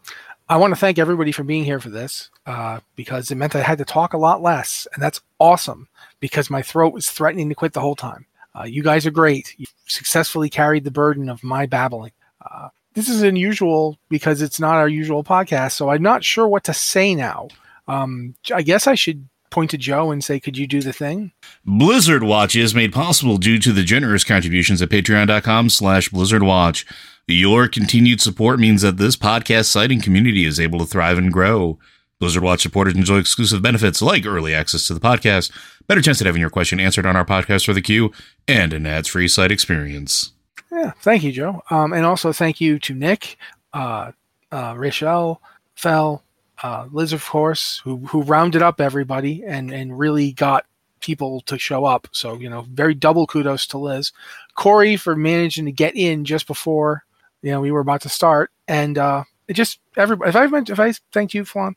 I 0.54 0.58
want 0.58 0.72
to 0.72 0.80
thank 0.80 1.00
everybody 1.00 1.32
for 1.32 1.44
being 1.44 1.66
here 1.66 1.80
for 1.80 1.90
this 1.90 2.30
uh, 2.46 2.80
because 2.96 3.32
it 3.32 3.38
meant 3.38 3.56
I 3.56 3.64
had 3.64 3.80
to 3.80 3.86
talk 3.86 4.14
a 4.14 4.20
lot 4.20 4.44
less, 4.44 4.88
and 4.94 5.02
that's 5.02 5.20
awesome 5.40 5.88
because 6.20 6.52
my 6.52 6.62
throat 6.62 6.94
was 6.94 7.10
threatening 7.10 7.50
to 7.50 7.56
quit 7.56 7.74
the 7.74 7.80
whole 7.80 7.96
time. 7.96 8.28
Uh, 8.54 8.66
you 8.66 8.84
guys 8.84 9.08
are 9.08 9.12
great. 9.12 9.56
You 9.58 9.66
successfully 9.88 10.52
carried 10.52 10.84
the 10.84 10.92
burden 10.92 11.28
of 11.28 11.44
my 11.44 11.66
babbling. 11.66 12.12
Uh, 12.40 12.70
this 12.94 13.10
is 13.10 13.24
unusual 13.24 13.98
because 14.10 14.44
it's 14.44 14.60
not 14.60 14.76
our 14.76 14.88
usual 14.88 15.24
podcast, 15.24 15.72
so 15.72 15.90
I'm 15.90 16.04
not 16.04 16.24
sure 16.24 16.48
what 16.48 16.66
to 16.66 16.74
say 16.76 17.16
now. 17.16 17.48
Um, 17.88 18.36
I 18.54 18.62
guess 18.62 18.86
I 18.86 18.94
should 18.94 19.28
point 19.50 19.72
to 19.72 19.80
Joe 19.80 20.12
and 20.12 20.24
say, 20.24 20.40
"Could 20.40 20.60
you 20.60 20.68
do 20.68 20.82
the 20.82 20.94
thing?" 20.94 21.32
Blizzard 21.66 22.22
Watch 22.22 22.56
is 22.56 22.76
made 22.76 22.94
possible 22.94 23.40
due 23.40 23.58
to 23.58 23.74
the 23.74 23.84
generous 23.84 24.24
contributions 24.24 24.84
at 24.84 24.90
patreon.com 24.90 25.72
slash 25.72 26.10
blizzardwatch. 26.10 26.86
Your 27.28 27.70
continued 27.70 28.20
support 28.20 28.60
means 28.60 28.82
that 28.82 28.98
this 28.98 29.16
podcast 29.16 29.68
site 29.68 29.94
and 29.94 30.04
community 30.04 30.44
is 30.44 30.60
able 30.60 30.80
to 30.80 30.86
thrive 30.86 31.18
and 31.18 31.32
grow. 31.32 31.80
Blizzard 32.20 32.44
Watch 32.44 32.62
supporters 32.62 32.96
enjoy 32.96 33.18
exclusive 33.18 33.62
benefits 33.62 34.02
like 34.02 34.26
early 34.26 34.54
access 34.54 34.88
to 34.88 34.94
the 34.94 35.00
podcast, 35.00 35.50
better 35.88 36.02
chance 36.02 36.20
at 36.20 36.26
having 36.26 36.42
your 36.42 36.50
question 36.50 36.82
answered 36.82 37.06
on 37.06 37.16
our 37.16 37.24
podcast 37.24 37.66
for 37.66 37.72
the 37.72 37.82
queue, 37.82 38.12
and 38.46 38.74
an 38.74 38.86
ads-free 38.86 39.30
site 39.30 39.54
experience. 39.54 40.34
Yeah, 40.70 40.92
thank 41.00 41.24
you, 41.24 41.32
Joe. 41.32 41.62
Um, 41.70 41.94
and 41.94 42.06
also 42.06 42.34
thank 42.34 42.60
you 42.60 42.78
to 42.80 42.94
Nick, 42.94 43.38
uh, 43.72 44.12
uh, 44.52 44.74
Rachelle, 44.74 45.38
Fel, 45.76 46.24
uh, 46.62 46.88
Liz, 46.92 47.14
of 47.14 47.26
course, 47.26 47.80
who 47.86 48.00
who 48.08 48.24
rounded 48.24 48.62
up 48.62 48.82
everybody 48.82 49.46
and 49.46 49.72
and 49.72 49.98
really 49.98 50.34
got 50.34 50.66
people 51.00 51.40
to 51.42 51.58
show 51.58 51.86
up. 51.86 52.10
So 52.12 52.38
you 52.38 52.50
know, 52.50 52.68
very 52.70 52.94
double 52.94 53.28
kudos 53.28 53.66
to 53.68 53.78
Liz, 53.78 54.12
Cory 54.56 54.98
for 54.98 55.16
managing 55.16 55.64
to 55.66 55.72
get 55.72 55.96
in 55.96 56.26
just 56.26 56.48
before 56.48 57.06
you 57.44 57.52
know 57.52 57.62
we 57.62 57.72
were 57.72 57.82
about 57.82 58.02
to 58.02 58.10
start, 58.10 58.50
and 58.68 58.98
uh, 58.98 59.24
it 59.48 59.54
just 59.54 59.80
everybody. 59.96 60.30
If 60.30 60.36
I 60.36 60.48
meant, 60.48 60.72
if 60.72 60.80
I 60.80 60.94
thank 61.12 61.36
you, 61.36 61.46
Flan, 61.46 61.76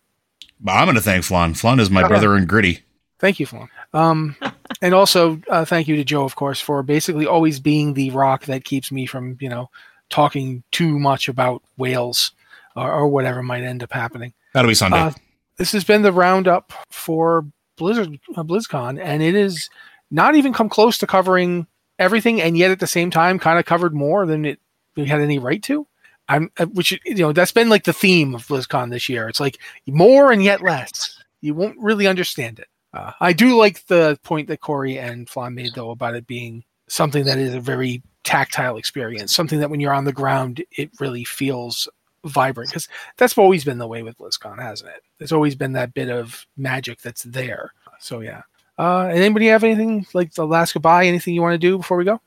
I'm 0.66 0.86
going 0.86 0.94
to 0.94 1.02
thank 1.02 1.24
Flan. 1.24 1.52
Flan 1.54 1.80
is 1.80 1.90
my 1.90 2.00
Okay. 2.00 2.08
brother 2.08 2.36
in 2.36 2.46
gritty. 2.46 2.80
Thank 3.18 3.40
you, 3.40 3.46
Flan. 3.46 3.68
Um, 3.92 4.36
and 4.82 4.94
also 4.94 5.40
uh, 5.50 5.64
thank 5.64 5.88
you 5.88 5.96
to 5.96 6.04
Joe, 6.04 6.24
of 6.24 6.36
course, 6.36 6.60
for 6.60 6.82
basically 6.82 7.26
always 7.26 7.60
being 7.60 7.94
the 7.94 8.10
rock 8.10 8.44
that 8.46 8.64
keeps 8.64 8.90
me 8.92 9.06
from, 9.06 9.36
you 9.40 9.48
know, 9.48 9.70
talking 10.10 10.62
too 10.70 10.98
much 10.98 11.28
about 11.28 11.62
whales 11.76 12.32
or, 12.76 12.90
or 12.90 13.08
whatever 13.08 13.42
might 13.42 13.62
end 13.64 13.82
up 13.82 13.92
happening. 13.92 14.32
That'll 14.54 14.70
be 14.70 14.74
Sunday. 14.74 14.98
Uh, 14.98 15.10
this 15.58 15.72
has 15.72 15.84
been 15.84 16.02
the 16.02 16.12
roundup 16.12 16.72
for 16.90 17.46
Blizzard 17.76 18.18
uh, 18.36 18.42
BlizzCon, 18.42 19.00
and 19.02 19.22
it 19.22 19.34
is 19.34 19.68
not 20.10 20.34
even 20.36 20.52
come 20.52 20.68
close 20.68 20.98
to 20.98 21.06
covering 21.06 21.66
everything, 21.98 22.40
and 22.40 22.56
yet 22.56 22.70
at 22.70 22.78
the 22.80 22.86
same 22.86 23.10
time, 23.10 23.38
kind 23.38 23.58
of 23.58 23.64
covered 23.64 23.94
more 23.94 24.26
than 24.26 24.44
it 24.44 24.60
we 24.60 24.65
had 25.04 25.20
any 25.20 25.38
right 25.38 25.62
to. 25.64 25.86
I'm, 26.28 26.50
uh, 26.58 26.66
which 26.66 26.92
you 27.04 27.14
know, 27.16 27.32
that's 27.32 27.52
been 27.52 27.68
like 27.68 27.84
the 27.84 27.92
theme 27.92 28.34
of 28.34 28.46
BlizzCon 28.46 28.90
this 28.90 29.08
year. 29.08 29.28
It's 29.28 29.40
like 29.40 29.58
more 29.86 30.32
and 30.32 30.42
yet 30.42 30.62
less. 30.62 31.22
You 31.40 31.54
won't 31.54 31.78
really 31.78 32.06
understand 32.06 32.58
it. 32.58 32.68
Uh, 32.92 33.12
I 33.20 33.32
do 33.32 33.56
like 33.56 33.86
the 33.86 34.18
point 34.22 34.48
that 34.48 34.60
Cory 34.60 34.98
and 34.98 35.28
Flan 35.28 35.54
made 35.54 35.74
though 35.74 35.90
about 35.90 36.14
it 36.14 36.26
being 36.26 36.64
something 36.88 37.24
that 37.24 37.38
is 37.38 37.54
a 37.54 37.60
very 37.60 38.02
tactile 38.24 38.76
experience, 38.76 39.34
something 39.34 39.60
that 39.60 39.70
when 39.70 39.80
you're 39.80 39.92
on 39.92 40.04
the 40.04 40.12
ground, 40.12 40.64
it 40.72 40.90
really 40.98 41.24
feels 41.24 41.88
vibrant 42.24 42.70
because 42.70 42.88
that's 43.16 43.38
always 43.38 43.64
been 43.64 43.78
the 43.78 43.86
way 43.86 44.02
with 44.02 44.18
BlizzCon, 44.18 44.60
hasn't 44.60 44.90
it? 44.90 45.02
There's 45.18 45.32
always 45.32 45.54
been 45.54 45.72
that 45.72 45.94
bit 45.94 46.08
of 46.08 46.46
magic 46.56 47.00
that's 47.00 47.22
there. 47.22 47.72
So 48.00 48.20
yeah. 48.20 48.42
Uh, 48.78 49.06
anybody 49.06 49.46
have 49.46 49.64
anything 49.64 50.06
like 50.12 50.34
the 50.34 50.46
last 50.46 50.74
goodbye? 50.74 51.06
Anything 51.06 51.34
you 51.34 51.42
want 51.42 51.54
to 51.54 51.58
do 51.58 51.78
before 51.78 51.96
we 51.96 52.04
go? 52.04 52.20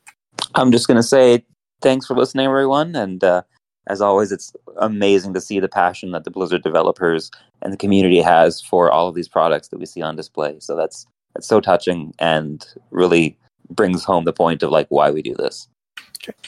I'm 0.54 0.72
just 0.72 0.88
to 0.96 1.02
say 1.02 1.44
thanks 1.80 2.06
for 2.06 2.14
listening, 2.16 2.46
everyone. 2.46 2.94
And 2.94 3.22
uh, 3.22 3.42
as 3.88 4.00
always, 4.00 4.32
it's 4.32 4.52
amazing 4.78 5.34
to 5.34 5.40
see 5.40 5.60
the 5.60 5.68
passion 5.68 6.12
that 6.12 6.24
the 6.24 6.30
Blizzard 6.30 6.62
developers 6.62 7.30
and 7.62 7.72
the 7.72 7.76
community 7.76 8.20
has 8.20 8.60
for 8.60 8.90
all 8.90 9.08
of 9.08 9.14
these 9.14 9.28
products 9.28 9.68
that 9.68 9.78
we 9.78 9.86
see 9.86 10.02
on 10.02 10.16
display. 10.16 10.56
So 10.60 10.76
that's 10.76 11.06
that's 11.34 11.46
so 11.46 11.60
touching 11.60 12.12
and 12.18 12.66
really 12.90 13.38
brings 13.70 14.04
home 14.04 14.24
the 14.24 14.32
point 14.32 14.62
of 14.62 14.70
like 14.70 14.88
why 14.88 15.10
we 15.10 15.22
do 15.22 15.34
this. 15.34 15.68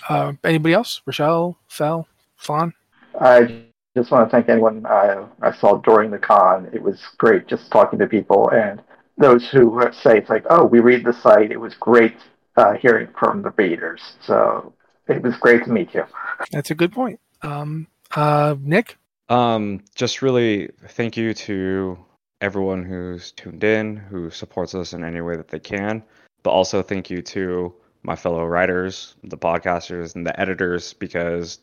Uh, 0.08 0.32
anybody 0.44 0.74
else? 0.74 1.00
Rachelle, 1.06 1.56
Fel, 1.68 2.06
Flan? 2.36 2.72
I 3.20 3.62
just 3.96 4.10
want 4.10 4.28
to 4.28 4.30
thank 4.34 4.48
anyone 4.48 4.84
I, 4.86 5.24
I 5.40 5.52
saw 5.52 5.76
during 5.78 6.10
the 6.10 6.18
con. 6.18 6.68
It 6.72 6.82
was 6.82 7.00
great 7.18 7.46
just 7.46 7.70
talking 7.70 7.98
to 7.98 8.06
people 8.06 8.50
and 8.50 8.82
those 9.18 9.48
who 9.48 9.80
say 9.92 10.18
it's 10.18 10.30
like, 10.30 10.44
oh, 10.50 10.64
we 10.64 10.80
read 10.80 11.04
the 11.04 11.12
site. 11.12 11.52
It 11.52 11.60
was 11.60 11.74
great 11.74 12.16
uh, 12.56 12.72
hearing 12.74 13.08
from 13.18 13.42
the 13.42 13.50
readers. 13.50 14.00
So 14.20 14.72
it 15.08 15.22
was 15.22 15.36
great 15.36 15.64
to 15.64 15.70
meet 15.70 15.94
you. 15.94 16.04
That's 16.50 16.70
a 16.70 16.74
good 16.74 16.92
point. 16.92 17.20
Um, 17.42 17.86
uh, 18.14 18.56
Nick? 18.60 18.96
Um, 19.28 19.82
just 19.94 20.22
really 20.22 20.70
thank 20.88 21.16
you 21.16 21.34
to 21.34 21.98
everyone 22.40 22.84
who's 22.84 23.32
tuned 23.32 23.64
in, 23.64 23.96
who 23.96 24.30
supports 24.30 24.74
us 24.74 24.92
in 24.92 25.04
any 25.04 25.20
way 25.20 25.36
that 25.36 25.48
they 25.48 25.60
can, 25.60 26.02
but 26.42 26.50
also 26.50 26.82
thank 26.82 27.08
you 27.08 27.22
to 27.22 27.72
my 28.02 28.16
fellow 28.16 28.44
writers, 28.44 29.14
the 29.22 29.38
podcasters, 29.38 30.16
and 30.16 30.26
the 30.26 30.38
editors 30.38 30.92
because 30.94 31.60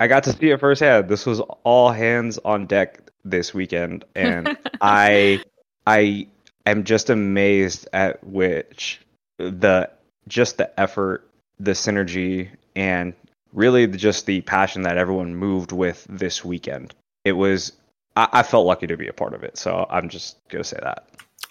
I 0.00 0.06
got 0.06 0.24
to 0.24 0.32
see 0.32 0.50
it 0.50 0.60
firsthand. 0.60 1.08
This 1.08 1.26
was 1.26 1.40
all 1.64 1.90
hands 1.90 2.38
on 2.44 2.66
deck 2.66 3.10
this 3.24 3.52
weekend, 3.52 4.04
and 4.14 4.56
I, 4.80 5.42
I 5.86 6.28
am 6.66 6.84
just 6.84 7.10
amazed 7.10 7.88
at 7.92 8.24
which 8.24 9.00
the 9.38 9.90
just 10.28 10.58
the 10.58 10.78
effort, 10.78 11.28
the 11.58 11.72
synergy, 11.72 12.50
and 12.76 13.12
really 13.52 13.86
the- 13.86 13.98
just 13.98 14.26
the 14.26 14.40
passion 14.42 14.82
that 14.82 14.96
everyone 14.98 15.34
moved 15.34 15.72
with 15.72 16.06
this 16.08 16.44
weekend. 16.44 16.94
It 17.24 17.32
was 17.32 17.72
I, 18.16 18.28
I 18.32 18.42
felt 18.42 18.66
lucky 18.66 18.86
to 18.86 18.96
be 18.96 19.08
a 19.08 19.12
part 19.12 19.32
of 19.34 19.42
it, 19.42 19.56
so 19.56 19.86
I'm 19.88 20.08
just 20.08 20.36
gonna 20.48 20.64
say 20.64 20.78
that. 20.82 21.04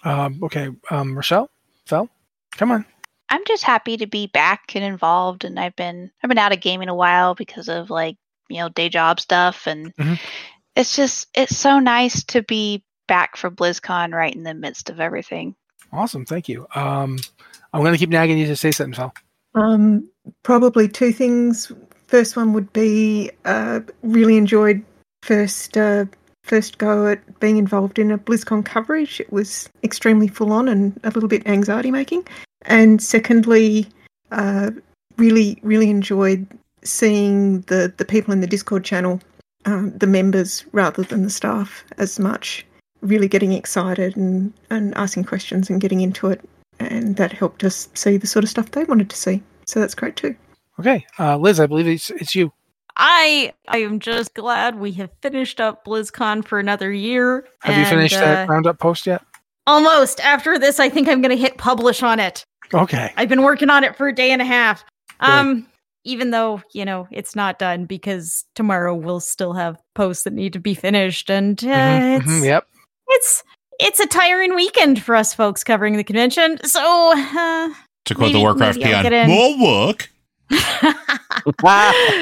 Um, 0.04 0.40
okay. 0.42 0.68
Um, 0.90 1.14
Rachelle? 1.14 1.48
Fel? 1.86 2.08
Come 2.56 2.70
on. 2.72 2.84
I'm 3.28 3.42
just 3.46 3.62
happy 3.64 3.96
to 3.96 4.06
be 4.06 4.26
back 4.26 4.74
and 4.76 4.84
involved 4.84 5.44
and 5.44 5.58
I've 5.58 5.76
been 5.76 6.10
I've 6.22 6.28
been 6.28 6.38
out 6.38 6.52
of 6.52 6.60
gaming 6.60 6.88
a 6.88 6.94
while 6.94 7.34
because 7.34 7.68
of 7.68 7.88
like, 7.90 8.16
you 8.48 8.58
know, 8.58 8.68
day 8.68 8.88
job 8.88 9.20
stuff 9.20 9.66
and 9.66 9.94
Mhm. 9.96 10.18
it's 10.76 10.94
just 10.96 11.28
it's 11.34 11.56
so 11.56 11.78
nice 11.78 12.24
to 12.24 12.42
be 12.42 12.84
back 13.08 13.36
for 13.36 13.50
BlizzCon 13.50 14.12
right 14.12 14.34
in 14.34 14.42
the 14.42 14.54
midst 14.54 14.90
of 14.90 15.00
everything. 15.00 15.54
Awesome, 15.92 16.24
thank 16.24 16.48
you. 16.48 16.66
Um, 16.74 17.18
I'm 17.72 17.80
going 17.80 17.92
to 17.92 17.98
keep 17.98 18.08
nagging 18.10 18.38
you 18.38 18.46
to 18.46 18.56
say 18.56 18.70
something, 18.70 18.94
Phil. 18.94 19.12
Um, 19.54 20.08
probably 20.42 20.88
two 20.88 21.12
things. 21.12 21.70
First 22.06 22.36
one 22.36 22.52
would 22.52 22.72
be 22.72 23.30
uh, 23.44 23.80
really 24.02 24.36
enjoyed 24.36 24.82
first 25.22 25.76
uh, 25.76 26.04
first 26.44 26.78
go 26.78 27.06
at 27.06 27.40
being 27.40 27.56
involved 27.56 27.98
in 27.98 28.10
a 28.10 28.18
BlizzCon 28.18 28.64
coverage. 28.64 29.20
It 29.20 29.32
was 29.32 29.68
extremely 29.82 30.28
full 30.28 30.52
on 30.52 30.68
and 30.68 30.98
a 31.04 31.10
little 31.10 31.28
bit 31.28 31.46
anxiety 31.46 31.90
making. 31.90 32.26
And 32.62 33.00
secondly, 33.02 33.86
uh, 34.30 34.70
really 35.16 35.58
really 35.62 35.90
enjoyed 35.90 36.46
seeing 36.84 37.60
the 37.62 37.92
the 37.96 38.04
people 38.04 38.32
in 38.32 38.40
the 38.40 38.46
Discord 38.46 38.84
channel, 38.84 39.20
um, 39.64 39.96
the 39.96 40.06
members 40.06 40.64
rather 40.72 41.02
than 41.02 41.22
the 41.22 41.30
staff 41.30 41.84
as 41.98 42.18
much, 42.18 42.66
really 43.00 43.28
getting 43.28 43.52
excited 43.52 44.16
and 44.16 44.52
and 44.70 44.94
asking 44.96 45.24
questions 45.24 45.70
and 45.70 45.80
getting 45.80 46.00
into 46.00 46.28
it, 46.28 46.40
and 46.78 47.16
that 47.16 47.32
helped 47.32 47.64
us 47.64 47.88
see 47.94 48.16
the 48.16 48.26
sort 48.26 48.44
of 48.44 48.50
stuff 48.50 48.70
they 48.70 48.84
wanted 48.84 49.10
to 49.10 49.16
see. 49.16 49.42
So 49.66 49.80
that's 49.80 49.94
great 49.94 50.16
too. 50.16 50.34
Okay, 50.80 51.04
uh, 51.18 51.36
Liz, 51.36 51.60
I 51.60 51.66
believe 51.66 51.86
it's 51.86 52.10
it's 52.10 52.34
you. 52.34 52.52
I 52.96 53.52
I 53.68 53.78
am 53.78 54.00
just 54.00 54.34
glad 54.34 54.78
we 54.78 54.92
have 54.92 55.10
finished 55.22 55.60
up 55.60 55.84
BlizzCon 55.84 56.44
for 56.44 56.58
another 56.58 56.92
year. 56.92 57.46
Have 57.60 57.76
you 57.76 57.82
and, 57.82 57.88
finished 57.88 58.14
that 58.14 58.48
uh, 58.48 58.52
roundup 58.52 58.78
post 58.78 59.06
yet? 59.06 59.22
Almost. 59.66 60.20
After 60.20 60.58
this, 60.58 60.80
I 60.80 60.88
think 60.88 61.08
I'm 61.08 61.22
going 61.22 61.34
to 61.34 61.40
hit 61.40 61.56
publish 61.56 62.02
on 62.02 62.18
it. 62.18 62.44
Okay. 62.74 63.12
I've 63.16 63.28
been 63.28 63.42
working 63.42 63.70
on 63.70 63.84
it 63.84 63.96
for 63.96 64.08
a 64.08 64.14
day 64.14 64.30
and 64.30 64.42
a 64.42 64.44
half. 64.44 64.84
Um, 65.20 65.68
even 66.04 66.30
though 66.30 66.60
you 66.72 66.84
know 66.84 67.06
it's 67.10 67.36
not 67.36 67.58
done 67.58 67.84
because 67.84 68.44
tomorrow 68.54 68.94
we'll 68.94 69.20
still 69.20 69.52
have 69.52 69.78
posts 69.94 70.24
that 70.24 70.32
need 70.32 70.52
to 70.54 70.58
be 70.58 70.74
finished, 70.74 71.30
and 71.30 71.62
uh, 71.64 71.66
Mhm, 71.66 72.16
it's 72.18 72.26
mhm, 72.26 72.44
yep. 72.44 72.66
it's 73.08 73.44
it's 73.82 74.00
a 74.00 74.06
tiring 74.06 74.54
weekend 74.54 75.02
for 75.02 75.14
us 75.14 75.34
folks 75.34 75.62
covering 75.64 75.96
the 75.96 76.04
convention. 76.04 76.58
So 76.64 77.12
uh, 77.14 77.68
To 78.06 78.14
quote 78.14 78.28
maybe- 78.28 78.32
the 78.34 78.40
Warcraft 78.40 78.78
maybe 78.78 78.94
I'll 78.94 79.02
peon, 79.02 79.12
get 79.12 79.12
in. 79.12 79.28
more 79.28 79.86
work. 79.88 80.08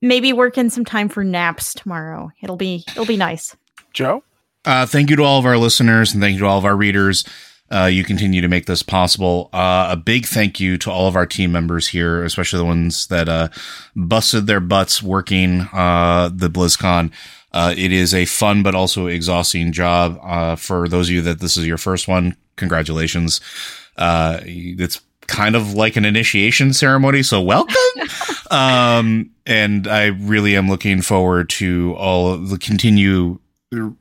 Maybe 0.00 0.32
work 0.32 0.56
in 0.56 0.70
some 0.70 0.84
time 0.84 1.08
for 1.08 1.24
naps 1.24 1.74
tomorrow. 1.74 2.30
It'll 2.40 2.56
be 2.56 2.84
it'll 2.90 3.04
be 3.04 3.16
nice. 3.16 3.56
Joe? 3.92 4.22
Uh, 4.64 4.86
thank 4.86 5.10
you 5.10 5.16
to 5.16 5.24
all 5.24 5.38
of 5.40 5.44
our 5.46 5.58
listeners 5.58 6.12
and 6.14 6.22
thank 6.22 6.34
you 6.34 6.40
to 6.40 6.46
all 6.46 6.58
of 6.58 6.64
our 6.64 6.76
readers. 6.76 7.24
Uh, 7.70 7.84
you 7.86 8.02
continue 8.04 8.40
to 8.40 8.48
make 8.48 8.64
this 8.66 8.82
possible. 8.82 9.50
Uh, 9.52 9.88
a 9.90 9.96
big 9.96 10.24
thank 10.24 10.58
you 10.60 10.78
to 10.78 10.90
all 10.90 11.06
of 11.08 11.16
our 11.16 11.26
team 11.26 11.50
members 11.52 11.88
here, 11.88 12.22
especially 12.24 12.58
the 12.58 12.64
ones 12.64 13.08
that 13.08 13.28
uh, 13.28 13.48
busted 13.96 14.46
their 14.46 14.60
butts 14.60 15.02
working 15.02 15.68
uh, 15.72 16.30
the 16.32 16.48
BlizzCon. 16.48 17.10
Uh, 17.52 17.74
it 17.76 17.92
is 17.92 18.14
a 18.14 18.24
fun 18.24 18.62
but 18.62 18.74
also 18.74 19.06
exhausting 19.06 19.72
job. 19.72 20.18
Uh, 20.22 20.56
for 20.56 20.88
those 20.88 21.08
of 21.08 21.14
you 21.14 21.22
that 21.22 21.40
this 21.40 21.56
is 21.56 21.66
your 21.66 21.78
first 21.78 22.08
one, 22.08 22.36
congratulations. 22.56 23.40
Uh, 23.96 24.40
it's 24.44 25.00
kind 25.26 25.54
of 25.54 25.74
like 25.74 25.96
an 25.96 26.04
initiation 26.04 26.72
ceremony, 26.72 27.22
so 27.22 27.40
welcome. 27.40 27.76
um, 28.50 29.30
and 29.46 29.86
I 29.86 30.06
really 30.06 30.56
am 30.56 30.68
looking 30.68 31.02
forward 31.02 31.48
to 31.50 31.94
all 31.96 32.32
of 32.32 32.50
the 32.50 32.58
continue 32.58 33.38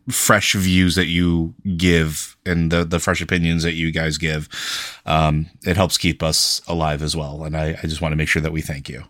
fresh 0.10 0.54
views 0.54 0.96
that 0.96 1.08
you 1.08 1.54
give 1.76 2.38
and 2.46 2.72
the, 2.72 2.86
the 2.86 3.00
fresh 3.00 3.22
opinions 3.22 3.64
that 3.64 3.74
you 3.74 3.92
guys 3.92 4.18
give. 4.18 4.48
Um, 5.06 5.50
it 5.66 5.76
helps 5.76 5.98
keep 5.98 6.24
us 6.24 6.62
alive 6.68 7.02
as 7.02 7.16
well. 7.16 7.44
And 7.44 7.56
I, 7.58 7.78
I 7.82 7.88
just 7.88 8.02
want 8.02 8.14
to 8.14 8.16
make 8.16 8.30
sure 8.30 8.42
that 8.42 8.54
we 8.54 8.62
thank 8.62 8.88
you. 8.88 9.04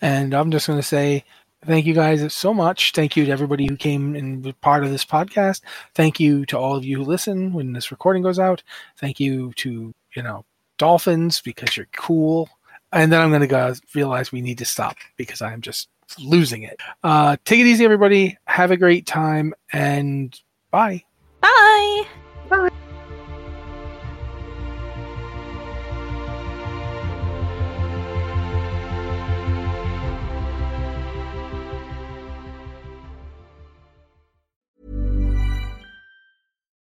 And 0.00 0.34
I'm 0.34 0.50
just 0.50 0.66
going 0.66 0.78
to 0.78 0.82
say 0.82 1.24
thank 1.66 1.86
you 1.86 1.94
guys 1.94 2.32
so 2.32 2.54
much. 2.54 2.92
Thank 2.92 3.16
you 3.16 3.24
to 3.26 3.30
everybody 3.30 3.66
who 3.66 3.76
came 3.76 4.14
and 4.14 4.44
was 4.44 4.54
part 4.60 4.84
of 4.84 4.90
this 4.90 5.04
podcast. 5.04 5.62
Thank 5.94 6.20
you 6.20 6.46
to 6.46 6.58
all 6.58 6.76
of 6.76 6.84
you 6.84 6.98
who 6.98 7.04
listen 7.04 7.52
when 7.52 7.72
this 7.72 7.90
recording 7.90 8.22
goes 8.22 8.38
out. 8.38 8.62
Thank 8.98 9.20
you 9.20 9.52
to, 9.54 9.92
you 10.14 10.22
know, 10.22 10.44
Dolphins 10.78 11.40
because 11.40 11.76
you're 11.76 11.88
cool. 11.92 12.48
And 12.92 13.12
then 13.12 13.20
I'm 13.20 13.30
going 13.30 13.40
to 13.40 13.46
go 13.46 13.74
realize 13.94 14.30
we 14.30 14.40
need 14.40 14.58
to 14.58 14.64
stop 14.64 14.96
because 15.16 15.42
I'm 15.42 15.60
just 15.60 15.88
losing 16.18 16.62
it. 16.62 16.80
Uh, 17.02 17.36
take 17.44 17.60
it 17.60 17.66
easy, 17.66 17.84
everybody. 17.84 18.38
Have 18.46 18.70
a 18.70 18.76
great 18.76 19.06
time 19.06 19.54
and 19.72 20.38
bye. 20.70 21.02
Bye. 21.40 22.04
Bye. 22.48 22.70